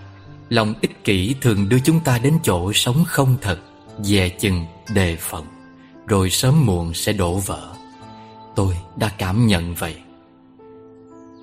Lòng 0.49 0.75
ích 0.81 1.05
kỷ 1.05 1.35
thường 1.41 1.69
đưa 1.69 1.79
chúng 1.79 2.01
ta 2.01 2.19
đến 2.19 2.39
chỗ 2.43 2.73
sống 2.73 3.05
không 3.07 3.37
thật 3.41 3.59
Dè 4.03 4.29
chừng, 4.29 4.65
đề 4.95 5.17
phòng 5.21 5.47
Rồi 6.07 6.31
sớm 6.31 6.67
muộn 6.67 6.95
sẽ 6.95 7.13
đổ 7.13 7.39
vỡ. 7.39 7.75
Tôi 8.57 8.77
đã 8.97 9.09
cảm 9.09 9.47
nhận 9.47 9.75
vậy. 9.75 9.97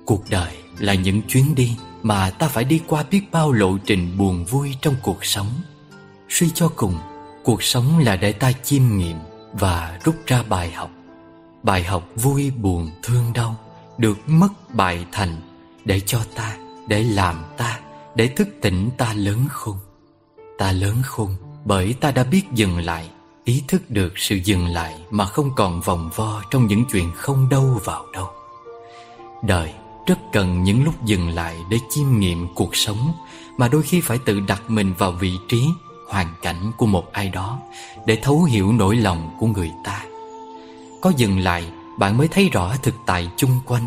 Cuộc 0.06 0.24
đời 0.30 0.54
là 0.78 0.94
những 0.94 1.22
chuyến 1.22 1.54
đi 1.54 1.76
mà 2.04 2.30
ta 2.30 2.48
phải 2.48 2.64
đi 2.64 2.80
qua 2.86 3.04
biết 3.10 3.22
bao 3.32 3.52
lộ 3.52 3.78
trình 3.86 4.18
buồn 4.18 4.44
vui 4.44 4.74
trong 4.80 4.94
cuộc 5.02 5.24
sống. 5.24 5.48
Suy 6.28 6.50
cho 6.50 6.68
cùng, 6.76 6.98
cuộc 7.44 7.62
sống 7.62 7.98
là 7.98 8.16
để 8.16 8.32
ta 8.32 8.52
chiêm 8.52 8.82
nghiệm 8.96 9.16
và 9.52 9.98
rút 10.04 10.14
ra 10.26 10.42
bài 10.48 10.72
học. 10.72 10.90
Bài 11.62 11.84
học 11.84 12.08
vui 12.16 12.50
buồn 12.50 12.90
thương 13.02 13.32
đau 13.34 13.56
được 13.98 14.18
mất 14.26 14.48
bài 14.72 15.06
thành 15.12 15.40
để 15.84 16.00
cho 16.00 16.20
ta, 16.34 16.56
để 16.88 17.02
làm 17.02 17.44
ta, 17.56 17.80
để 18.14 18.28
thức 18.28 18.48
tỉnh 18.62 18.90
ta 18.98 19.12
lớn 19.14 19.46
khôn. 19.50 19.76
Ta 20.58 20.72
lớn 20.72 20.94
khôn 21.04 21.36
bởi 21.64 21.94
ta 22.00 22.10
đã 22.10 22.24
biết 22.24 22.42
dừng 22.52 22.78
lại, 22.78 23.08
ý 23.44 23.62
thức 23.68 23.90
được 23.90 24.12
sự 24.16 24.36
dừng 24.36 24.66
lại 24.66 24.94
mà 25.10 25.24
không 25.24 25.50
còn 25.56 25.80
vòng 25.80 26.10
vo 26.14 26.42
trong 26.50 26.66
những 26.66 26.84
chuyện 26.92 27.12
không 27.16 27.48
đâu 27.48 27.80
vào 27.84 28.06
đâu. 28.12 28.28
Đời 29.42 29.72
rất 30.06 30.18
cần 30.32 30.62
những 30.62 30.84
lúc 30.84 31.04
dừng 31.04 31.28
lại 31.28 31.56
để 31.70 31.78
chiêm 31.90 32.18
nghiệm 32.18 32.54
cuộc 32.54 32.76
sống, 32.76 33.12
mà 33.56 33.68
đôi 33.68 33.82
khi 33.82 34.00
phải 34.00 34.18
tự 34.18 34.40
đặt 34.40 34.62
mình 34.68 34.94
vào 34.98 35.12
vị 35.12 35.32
trí, 35.48 35.64
hoàn 36.08 36.34
cảnh 36.42 36.72
của 36.76 36.86
một 36.86 37.12
ai 37.12 37.28
đó 37.28 37.58
để 38.06 38.18
thấu 38.22 38.42
hiểu 38.42 38.72
nỗi 38.72 38.96
lòng 38.96 39.36
của 39.38 39.46
người 39.46 39.70
ta. 39.84 40.04
Có 41.00 41.12
dừng 41.16 41.38
lại, 41.38 41.64
bạn 41.98 42.18
mới 42.18 42.28
thấy 42.28 42.48
rõ 42.48 42.76
thực 42.82 42.94
tại 43.06 43.28
chung 43.36 43.60
quanh. 43.66 43.86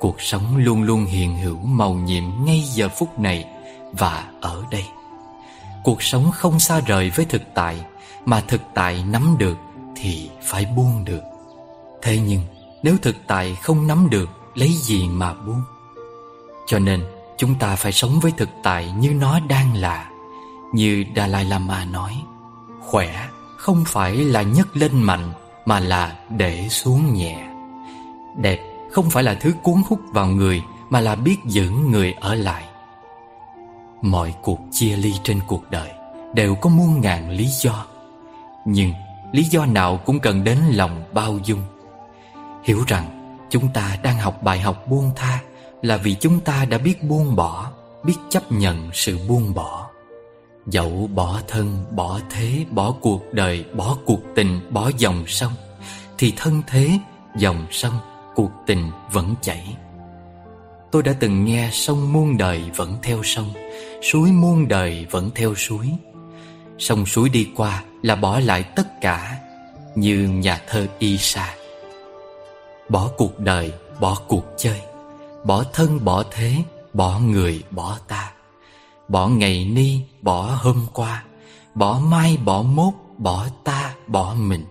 Cuộc 0.00 0.20
sống 0.20 0.56
luôn 0.56 0.82
luôn 0.82 1.04
hiện 1.04 1.36
hữu 1.38 1.56
màu 1.56 1.94
nhiệm 1.94 2.24
ngay 2.44 2.60
giờ 2.60 2.88
phút 2.88 3.18
này 3.18 3.44
và 3.92 4.24
ở 4.40 4.64
đây. 4.70 4.84
Cuộc 5.84 6.02
sống 6.02 6.30
không 6.30 6.60
xa 6.60 6.80
rời 6.80 7.10
với 7.10 7.24
thực 7.24 7.42
tại, 7.54 7.80
mà 8.24 8.40
thực 8.40 8.60
tại 8.74 9.04
nắm 9.08 9.36
được 9.38 9.58
thì 9.96 10.30
phải 10.42 10.66
buông 10.76 11.04
được. 11.04 11.22
Thế 12.02 12.18
nhưng, 12.18 12.40
nếu 12.82 12.96
thực 13.02 13.16
tại 13.26 13.54
không 13.54 13.86
nắm 13.86 14.10
được 14.10 14.37
Lấy 14.58 14.72
gì 14.72 15.08
mà 15.08 15.34
buông? 15.34 15.62
Cho 16.66 16.78
nên, 16.78 17.04
chúng 17.36 17.54
ta 17.54 17.76
phải 17.76 17.92
sống 17.92 18.20
với 18.20 18.32
thực 18.36 18.48
tại 18.62 18.92
Như 18.98 19.14
nó 19.14 19.40
đang 19.40 19.76
là, 19.76 20.10
Như 20.72 21.04
Dalai 21.16 21.44
Lama 21.44 21.84
nói, 21.84 22.22
Khỏe 22.80 23.28
không 23.56 23.84
phải 23.86 24.16
là 24.16 24.42
nhấc 24.42 24.76
lên 24.76 25.02
mạnh, 25.02 25.32
Mà 25.66 25.80
là 25.80 26.16
để 26.28 26.68
xuống 26.68 27.14
nhẹ. 27.14 27.48
Đẹp 28.36 28.58
không 28.92 29.10
phải 29.10 29.22
là 29.22 29.34
thứ 29.34 29.54
cuốn 29.62 29.82
hút 29.88 30.00
vào 30.12 30.26
người, 30.26 30.62
Mà 30.90 31.00
là 31.00 31.14
biết 31.14 31.36
giữ 31.44 31.70
người 31.70 32.12
ở 32.12 32.34
lại. 32.34 32.64
Mọi 34.02 34.34
cuộc 34.42 34.60
chia 34.72 34.96
ly 34.96 35.14
trên 35.22 35.40
cuộc 35.46 35.70
đời 35.70 35.90
Đều 36.34 36.54
có 36.54 36.70
muôn 36.70 37.00
ngàn 37.00 37.30
lý 37.30 37.46
do, 37.46 37.86
Nhưng 38.64 38.92
lý 39.32 39.42
do 39.42 39.66
nào 39.66 39.96
cũng 39.96 40.20
cần 40.20 40.44
đến 40.44 40.58
lòng 40.70 41.04
bao 41.12 41.38
dung. 41.44 41.62
Hiểu 42.64 42.84
rằng 42.86 43.17
chúng 43.50 43.68
ta 43.74 43.98
đang 44.02 44.18
học 44.18 44.42
bài 44.42 44.60
học 44.60 44.84
buông 44.88 45.10
tha 45.16 45.40
Là 45.82 45.96
vì 45.96 46.14
chúng 46.14 46.40
ta 46.40 46.64
đã 46.64 46.78
biết 46.78 47.02
buông 47.02 47.36
bỏ 47.36 47.70
Biết 48.04 48.16
chấp 48.30 48.52
nhận 48.52 48.90
sự 48.92 49.18
buông 49.28 49.54
bỏ. 49.54 49.90
Dẫu 50.66 51.10
bỏ 51.14 51.40
thân, 51.48 51.84
bỏ 51.90 52.20
thế, 52.30 52.64
bỏ 52.70 52.94
cuộc 53.00 53.32
đời, 53.32 53.64
bỏ 53.74 53.96
cuộc 54.06 54.20
tình, 54.34 54.60
bỏ 54.70 54.90
dòng 54.98 55.24
sông 55.26 55.52
Thì 56.18 56.32
thân 56.36 56.62
thế, 56.66 56.90
dòng 57.36 57.66
sông, 57.70 57.98
cuộc 58.34 58.50
tình 58.66 58.90
vẫn 59.12 59.34
chảy. 59.42 59.76
Tôi 60.90 61.02
đã 61.02 61.14
từng 61.20 61.44
nghe 61.44 61.68
sông 61.72 62.12
muôn 62.12 62.36
đời 62.36 62.62
vẫn 62.76 62.96
theo 63.02 63.22
sông 63.22 63.48
Suối 64.02 64.32
muôn 64.32 64.68
đời 64.68 65.06
vẫn 65.10 65.30
theo 65.34 65.54
suối. 65.54 65.90
Sông 66.78 67.06
suối 67.06 67.28
đi 67.28 67.48
qua 67.56 67.82
là 68.02 68.16
bỏ 68.16 68.40
lại 68.40 68.62
tất 68.62 69.00
cả 69.00 69.38
Như 69.94 70.28
nhà 70.28 70.60
thơ 70.68 70.86
Isa. 70.98 71.54
Bỏ 72.88 73.08
cuộc 73.16 73.38
đời, 73.40 73.72
bỏ 74.00 74.16
cuộc 74.28 74.44
chơi. 74.56 74.80
Bỏ 75.44 75.64
thân, 75.72 76.04
bỏ 76.04 76.22
thế, 76.30 76.54
bỏ 76.92 77.18
người, 77.18 77.62
bỏ 77.70 77.96
ta. 78.08 78.32
Bỏ 79.08 79.28
ngày 79.28 79.64
ni, 79.64 80.00
bỏ 80.22 80.42
hôm 80.42 80.86
qua. 80.94 81.24
Bỏ 81.74 82.00
mai, 82.04 82.38
bỏ 82.44 82.62
mốt, 82.62 82.94
bỏ 83.18 83.46
ta, 83.64 83.94
bỏ 84.06 84.34
mình. 84.38 84.64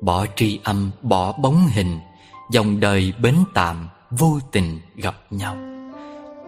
Bỏ 0.00 0.26
tri 0.36 0.60
âm, 0.64 0.90
bỏ 1.02 1.32
bóng 1.32 1.66
hình. 1.66 2.00
Dòng 2.50 2.80
đời 2.80 3.12
bến 3.22 3.34
tạm, 3.54 3.88
vô 4.10 4.38
tình 4.52 4.80
gặp 4.96 5.14
nhau. 5.30 5.56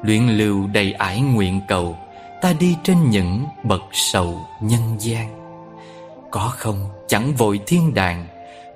Luyện 0.03 0.29
lưu 0.29 0.67
đầy 0.67 0.93
ải 0.93 1.21
nguyện 1.21 1.61
cầu 1.69 1.97
Ta 2.45 2.53
đi 2.53 2.77
trên 2.83 3.11
những 3.11 3.45
bậc 3.63 3.83
sầu 3.93 4.47
nhân 4.61 4.97
gian. 4.99 5.29
Có 6.31 6.53
không 6.57 6.89
chẳng 7.09 7.35
vội 7.35 7.61
thiên 7.67 7.95
đàng 7.95 8.27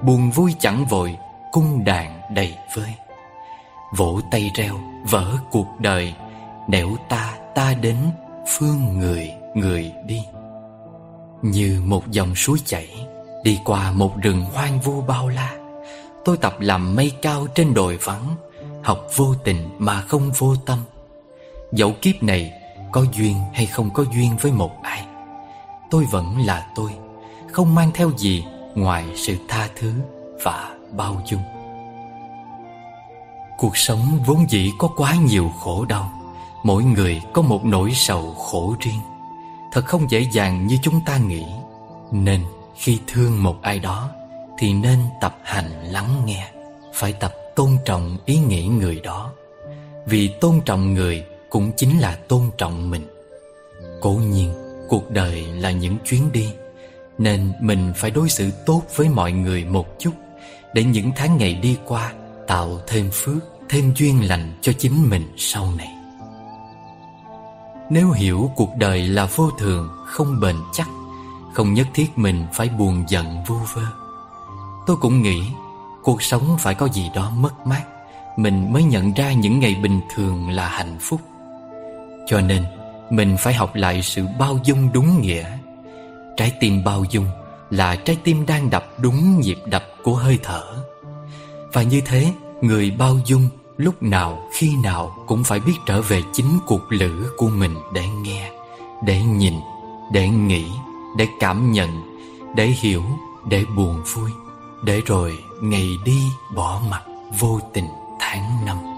Buồn 0.03 0.31
vui 0.31 0.55
chẳng 0.61 0.87
vội 0.87 1.17
cung 1.53 1.85
đàn 1.85 2.21
đầy 2.35 2.55
vơi. 2.75 2.95
Vỗ 3.97 4.21
tay 4.31 4.51
reo, 4.55 4.75
vỡ 5.11 5.37
cuộc 5.51 5.67
đời, 5.79 6.15
Nẻo 6.69 6.97
ta 7.09 7.39
ta 7.55 7.75
đến, 7.75 7.97
phương 8.47 8.99
người 8.99 9.33
người 9.55 9.93
đi. 10.07 10.23
Như 11.43 11.83
một 11.85 12.11
dòng 12.11 12.35
suối 12.35 12.59
chảy, 12.65 12.89
Đi 13.45 13.61
qua 13.65 13.93
một 13.93 14.13
rừng 14.23 14.45
hoang 14.45 14.81
vu 14.81 15.01
bao 15.01 15.29
la. 15.29 15.57
Tôi 16.25 16.37
tập 16.37 16.57
làm 16.61 16.97
mây 16.97 17.13
cao 17.23 17.47
trên 17.55 17.75
đồi 17.75 17.97
vắng, 17.97 18.35
Học 18.83 19.07
vô 19.17 19.35
tình 19.45 19.69
mà 19.79 20.01
không 20.01 20.31
vô 20.39 20.57
tâm. 20.67 20.79
Dẫu 21.73 21.93
kiếp 22.03 22.23
này 22.23 22.53
có 22.93 23.05
duyên 23.17 23.37
hay 23.55 23.67
không 23.67 23.91
có 23.91 24.05
duyên 24.15 24.37
với 24.41 24.53
một 24.53 24.83
ai, 24.83 25.07
Tôi 25.91 26.05
vẫn 26.05 26.47
là 26.47 26.67
tôi, 26.75 26.91
Không 27.53 27.75
mang 27.75 27.91
theo 27.95 28.11
gì 28.17 28.45
ngoài 28.75 29.05
sự 29.17 29.37
tha 29.49 29.69
thứ 29.77 29.93
và 30.43 30.78
bao 30.93 31.21
dung. 31.27 31.43
Cuộc 33.59 33.77
sống 33.77 34.19
vốn 34.27 34.51
dĩ 34.51 34.71
có 34.79 34.89
quá 34.97 35.15
nhiều 35.15 35.53
khổ 35.61 35.85
đau, 35.85 36.13
Mỗi 36.63 36.85
người 36.85 37.23
có 37.33 37.43
một 37.43 37.65
nỗi 37.65 37.91
sầu 37.95 38.35
khổ 38.35 38.77
riêng. 38.81 39.01
Thật 39.73 39.87
không 39.87 40.11
dễ 40.11 40.27
dàng 40.33 40.67
như 40.67 40.79
chúng 40.83 41.01
ta 41.07 41.17
nghĩ, 41.17 41.47
Nên 42.13 42.45
khi 42.77 42.99
thương 43.07 43.43
một 43.43 43.63
ai 43.63 43.79
đó 43.79 44.11
Thì 44.59 44.73
nên 44.73 44.99
tập 45.21 45.39
hành 45.43 45.83
lắng 45.83 46.23
nghe, 46.25 46.49
Phải 46.95 47.13
tập 47.13 47.35
tôn 47.57 47.71
trọng 47.85 48.17
ý 48.25 48.39
nghĩ 48.39 48.67
người 48.67 49.01
đó. 49.01 49.33
Vì 50.07 50.29
tôn 50.29 50.61
trọng 50.65 50.95
người 50.95 51.25
cũng 51.51 51.73
chính 51.77 51.99
là 51.99 52.19
tôn 52.29 52.43
trọng 52.59 52.91
mình. 52.91 53.07
Cố 54.01 54.11
nhiên, 54.11 54.55
cuộc 54.89 55.11
đời 55.11 55.43
là 55.43 55.71
những 55.71 55.97
chuyến 56.05 56.33
đi, 56.33 56.53
Nên 57.19 57.53
mình 57.61 57.93
phải 57.97 58.11
đối 58.11 58.29
xử 58.29 58.51
tốt 58.67 58.83
với 58.97 59.09
mọi 59.09 59.33
người 59.33 59.65
một 59.65 59.87
chút. 59.99 60.13
Để 60.75 60.85
những 60.85 61.13
tháng 61.17 61.37
ngày 61.37 61.55
đi 61.55 61.79
qua 61.87 62.13
Tạo 62.47 62.81
thêm 62.87 63.11
phước, 63.13 63.45
thêm 63.69 63.93
duyên 63.97 64.29
lành 64.29 64.53
cho 64.61 64.73
chính 64.79 65.11
mình 65.11 65.33
sau 65.37 65.73
này. 65.79 65.89
Nếu 67.91 68.11
hiểu 68.11 68.51
cuộc 68.57 68.77
đời 68.79 69.09
là 69.09 69.25
vô 69.37 69.51
thường, 69.59 69.89
không 70.07 70.41
bền 70.41 70.57
chắc 70.73 70.89
Không 71.55 71.75
nhất 71.75 71.87
thiết 71.95 72.19
mình 72.19 72.47
phải 72.53 72.69
buồn 72.69 73.05
giận 73.09 73.45
vu 73.47 73.57
vơ 73.75 73.83
Tôi 74.87 74.97
cũng 74.97 75.23
nghĩ 75.23 75.43
Cuộc 76.03 76.23
sống 76.23 76.57
phải 76.59 76.75
có 76.75 76.89
gì 76.89 77.11
đó 77.15 77.31
mất 77.31 77.67
mát 77.67 77.83
Mình 78.37 78.73
mới 78.73 78.83
nhận 78.83 79.13
ra 79.13 79.33
những 79.33 79.61
ngày 79.61 79.75
bình 79.83 80.01
thường 80.15 80.49
là 80.51 80.69
hạnh 80.69 80.97
phúc. 81.01 81.21
Cho 82.27 82.41
nên 82.41 82.65
mình 83.11 83.37
phải 83.39 83.55
học 83.55 83.75
lại 83.75 84.03
sự 84.03 84.27
bao 84.39 84.59
dung 84.65 84.93
đúng 84.93 85.21
nghĩa. 85.21 85.45
Trái 86.37 86.53
tim 86.61 86.85
bao 86.85 87.05
dung 87.11 87.27
là 87.71 87.97
trái 87.97 88.17
tim 88.25 88.47
đang 88.47 88.71
đập 88.71 88.87
đúng 88.99 89.41
nhịp 89.41 89.59
đập 89.67 89.85
của 90.09 90.15
hơi 90.15 90.39
thở. 90.43 90.65
Và 91.73 91.83
như 91.83 92.01
thế 92.01 92.33
người 92.61 92.91
bao 92.91 93.17
dung 93.25 93.49
lúc 93.77 94.03
nào 94.03 94.49
khi 94.53 94.77
nào 94.83 95.25
cũng 95.27 95.45
phải 95.45 95.61
biết 95.61 95.73
trở 95.87 96.03
về 96.03 96.23
chính 96.33 96.59
cuộc 96.67 96.93
lữ 96.93 97.33
của 97.37 97.49
mình 97.49 97.75
để 97.95 98.09
nghe 98.23 98.51
Để 99.07 99.23
nhìn, 99.23 99.55
để 100.13 100.29
nghĩ, 100.29 100.67
để 101.17 101.27
cảm 101.41 101.73
nhận, 101.73 102.19
để 102.55 102.67
hiểu, 102.67 103.03
để 103.49 103.65
buồn 103.77 104.03
vui. 104.15 104.31
Để 104.85 105.01
rồi 105.07 105.39
ngày 105.63 105.89
đi 106.05 106.23
bỏ 106.55 106.83
mặt 106.91 107.03
vô 107.39 107.61
tình 107.73 107.89
tháng 108.21 108.65
năm. 108.67 108.98